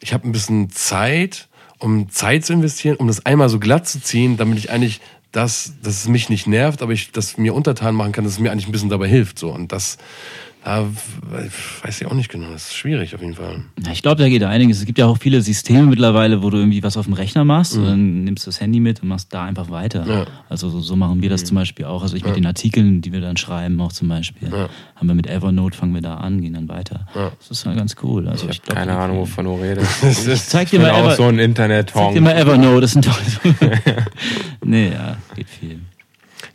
ich 0.00 0.12
habe 0.12 0.28
ein 0.28 0.32
bisschen 0.32 0.68
Zeit, 0.70 1.48
um 1.78 2.10
Zeit 2.10 2.44
zu 2.44 2.52
investieren, 2.52 2.96
um 2.96 3.06
das 3.06 3.24
einmal 3.24 3.48
so 3.48 3.58
glatt 3.58 3.88
zu 3.88 4.00
ziehen, 4.00 4.36
damit 4.36 4.58
ich 4.58 4.70
eigentlich 4.70 5.00
das, 5.32 5.74
dass 5.82 6.02
es 6.02 6.08
mich 6.08 6.30
nicht 6.30 6.46
nervt, 6.46 6.82
aber 6.82 6.92
ich 6.92 7.12
das 7.12 7.36
mir 7.36 7.54
untertan 7.54 7.94
machen 7.94 8.12
kann, 8.12 8.24
dass 8.24 8.34
es 8.34 8.38
mir 8.38 8.50
eigentlich 8.50 8.66
ein 8.66 8.72
bisschen 8.72 8.88
dabei 8.88 9.08
hilft. 9.08 9.38
So. 9.38 9.50
Und 9.50 9.72
das, 9.72 9.98
da 10.64 10.86
weiß 11.82 12.00
ich 12.00 12.06
auch 12.06 12.14
nicht 12.14 12.30
genau. 12.30 12.50
Das 12.50 12.68
ist 12.68 12.76
schwierig 12.76 13.14
auf 13.14 13.20
jeden 13.20 13.34
Fall. 13.34 13.64
Ja, 13.84 13.92
ich 13.92 14.02
glaube, 14.02 14.22
da 14.22 14.28
geht 14.28 14.42
einiges. 14.42 14.78
Es 14.78 14.86
gibt 14.86 14.98
ja 14.98 15.06
auch 15.06 15.16
viele 15.18 15.40
Systeme 15.40 15.86
mittlerweile, 15.86 16.42
wo 16.42 16.50
du 16.50 16.58
irgendwie 16.58 16.82
was 16.82 16.96
auf 16.96 17.06
dem 17.06 17.14
Rechner 17.14 17.44
machst 17.44 17.76
und 17.76 17.84
dann 17.84 18.24
nimmst 18.24 18.46
du 18.46 18.50
das 18.50 18.60
Handy 18.60 18.80
mit 18.80 19.02
und 19.02 19.08
machst 19.08 19.32
da 19.32 19.44
einfach 19.44 19.70
weiter. 19.70 20.06
Ja. 20.06 20.26
Also 20.48 20.68
so, 20.68 20.80
so 20.80 20.96
machen 20.96 21.22
wir 21.22 21.30
das 21.30 21.44
zum 21.44 21.54
Beispiel 21.54 21.86
auch. 21.86 22.02
Also 22.02 22.16
ich 22.16 22.24
mit 22.24 22.36
den 22.36 22.46
Artikeln, 22.46 23.00
die 23.00 23.12
wir 23.12 23.20
dann 23.20 23.36
schreiben, 23.36 23.80
auch 23.80 23.92
zum 23.92 24.08
Beispiel, 24.08 24.50
haben 24.50 25.06
wir 25.08 25.14
mit 25.14 25.26
Evernote, 25.26 25.76
fangen 25.76 25.94
wir 25.94 26.02
da 26.02 26.16
an, 26.16 26.40
gehen 26.40 26.54
dann 26.54 26.68
weiter. 26.68 27.06
Das 27.14 27.50
ist 27.50 27.64
ja 27.64 27.74
ganz 27.74 27.96
cool. 28.02 28.28
Also 28.28 28.44
Ich 28.44 28.50
ich, 28.50 28.56
habe 28.58 28.66
glaub, 28.66 28.76
keine 28.78 28.98
Ahnung, 28.98 29.18
wovon 29.18 29.44
du 29.46 29.54
redest. 29.54 30.02
Ich 30.28 30.42
zeig 30.44 30.70
dir 30.70 30.78
bin 30.80 30.88
mal, 30.88 30.94
auch 30.94 31.04
Ever 31.06 31.16
so 31.16 31.24
ein 31.24 31.36
zeig 31.36 31.44
Internet-Honk. 31.44 32.14
dir 32.14 32.20
mal 32.20 32.36
Evernote, 32.36 32.80
das 32.82 32.90
ist 32.94 32.96
ein 32.96 33.02
tolles. 33.02 33.40
nee, 34.64 34.90
ja, 34.92 35.16
geht 35.34 35.48
viel. 35.48 35.80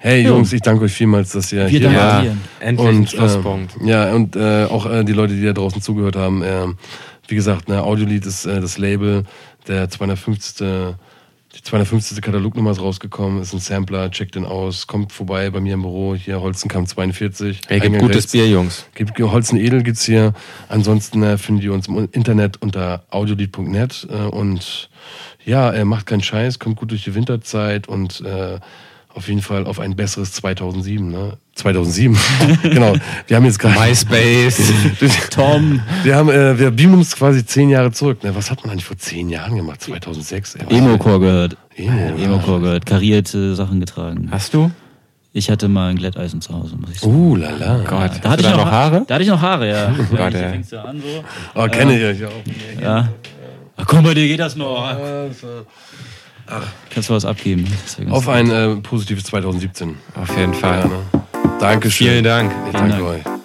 Hey 0.04 0.22
Jungs, 0.28 0.52
ich 0.52 0.60
danke 0.60 0.84
euch 0.84 0.92
vielmals, 0.92 1.32
dass 1.32 1.50
ihr 1.54 1.62
Wir 1.70 1.80
hier 1.80 1.96
wart. 1.96 2.26
Ja, 2.26 2.36
endlich 2.60 2.90
Und, 2.90 3.10
Schlusspunkt. 3.10 3.78
äh, 3.82 3.88
ja, 3.88 4.14
und 4.14 4.36
äh, 4.36 4.66
auch 4.66 4.86
äh, 4.86 5.06
die 5.06 5.14
Leute, 5.14 5.34
die 5.34 5.46
da 5.46 5.54
draußen 5.54 5.82
zugehört 5.82 6.18
haben. 6.18 6.44
Äh, 6.44 6.66
wie 7.30 7.36
gesagt, 7.36 7.70
ne, 7.70 7.82
Audiolied 7.82 8.26
ist 8.26 8.46
äh, 8.46 8.60
das 8.60 8.78
Label. 8.78 9.24
Der 9.70 9.90
250. 9.90 10.58
Die 11.56 11.62
250. 11.62 12.22
Katalognummer 12.22 12.72
ist 12.72 12.82
rausgekommen, 12.82 13.42
ist 13.42 13.54
ein 13.54 13.60
Sampler, 13.60 14.12
checkt 14.12 14.36
den 14.36 14.44
aus, 14.44 14.88
kommt 14.88 15.14
vorbei 15.14 15.50
bei 15.52 15.62
mir 15.62 15.76
im 15.76 15.84
Büro, 15.84 16.16
hier 16.16 16.42
Holzenkamp 16.42 16.90
42. 16.90 17.62
Hey, 17.70 17.80
gibt 17.80 18.00
gutes 18.00 18.16
rechts. 18.18 18.32
Bier, 18.34 18.50
Jungs. 18.50 18.86
Gibt 18.96 19.18
Holzen 19.22 19.58
Edel 19.58 19.84
gibt's 19.84 20.04
hier. 20.04 20.34
Ansonsten 20.68 21.24
äh, 21.24 21.38
findet 21.38 21.64
ihr 21.64 21.72
uns 21.74 21.88
im 21.88 22.10
Internet 22.12 22.62
unter 22.62 23.06
audiolied.net 23.10 24.06
äh, 24.10 24.16
und 24.24 24.90
ja, 25.46 25.72
äh, 25.72 25.86
macht 25.86 26.08
keinen 26.08 26.24
Scheiß, 26.24 26.60
kommt 26.60 26.76
gut 26.76 26.92
durch 26.92 27.06
die 27.06 27.16
Winterzeit 27.16 27.88
und 27.88 28.20
äh, 28.20 28.60
auf 29.15 29.27
jeden 29.27 29.41
Fall 29.41 29.65
auf 29.68 29.80
ein 29.80 29.95
besseres 29.95 30.31
2007, 30.34 31.10
ne? 31.10 31.38
2007. 31.56 32.18
genau. 32.64 32.95
Wir 33.27 33.38
haben 33.38 33.45
jetzt 33.45 33.60
gerade 33.60 33.80
MySpace. 33.80 34.61
Tom, 35.30 35.81
wir 36.03 36.15
haben 36.15 36.30
äh, 36.30 36.57
wir 36.57 36.72
beamen 36.72 36.95
uns 36.95 37.15
quasi 37.15 37.45
zehn 37.45 37.69
Jahre 37.69 37.91
zurück. 37.91 38.23
Ne? 38.23 38.35
Was 38.35 38.49
hat 38.49 38.61
man 38.64 38.72
eigentlich 38.72 38.85
vor 38.85 38.98
zehn 38.98 39.30
Jahren 39.30 39.56
gemacht? 39.56 39.81
2006. 39.81 40.56
Ey, 40.56 40.65
was- 40.65 40.73
Emo-Core 40.77 41.19
gehört. 41.19 41.57
Emo, 41.76 42.15
Emo-Core 42.18 42.60
gehört. 42.61 42.85
Karierte 42.85 43.56
Sachen 43.56 43.80
getragen. 43.80 44.30
Hast 44.31 44.53
du? 44.53 44.72
Ich 45.35 45.49
hatte 45.49 45.68
mal 45.68 45.90
ein 45.90 45.95
Gletteisen 45.95 46.41
zu 46.41 46.53
Hause, 46.53 46.76
muss 46.76 46.91
ich 46.91 46.99
sagen. 46.99 47.14
Uh, 47.15 47.35
lala. 47.35 47.77
Gott. 47.80 47.90
Da 47.90 47.99
Hast 48.02 48.26
hatte 48.26 48.44
du 48.44 48.49
ich 48.49 48.56
da 48.56 48.57
noch 48.57 48.72
Haare? 48.72 49.03
Da 49.07 49.14
hatte 49.15 49.23
ich 49.23 49.30
noch 49.30 49.41
Haare, 49.41 49.68
ja. 49.68 49.76
ja 49.91 49.95
Gott, 50.11 50.34
ey. 50.34 50.49
fängst 50.49 50.72
du 50.72 50.84
an 50.84 51.02
so. 51.02 51.23
Oh, 51.60 51.68
kenne 51.68 51.98
ich 51.98 52.03
euch 52.22 52.27
auch. 52.27 52.81
Ja. 52.81 53.10
Ach, 53.76 53.85
komm, 53.88 54.03
bei 54.03 54.14
dir 54.14 54.27
geht 54.27 54.40
das 54.40 54.56
noch. 54.56 54.95
Kannst 56.90 57.10
du 57.10 57.14
was 57.14 57.26
abgeben? 57.26 57.65
Auf 58.10 58.28
ein 58.28 58.49
äh, 58.52 58.76
positives 58.78 59.24
2017. 59.26 59.98
Auf 60.15 60.38
jeden 60.38 60.53
Fall. 60.53 60.80
Ja, 60.80 60.88
ne? 60.88 60.99
Dankeschön. 61.60 62.07
Vielen 62.07 62.24
Dank. 62.24 62.52
Ich 62.68 62.74
danke 62.74 62.98
Dank. 62.98 63.03
euch. 63.03 63.43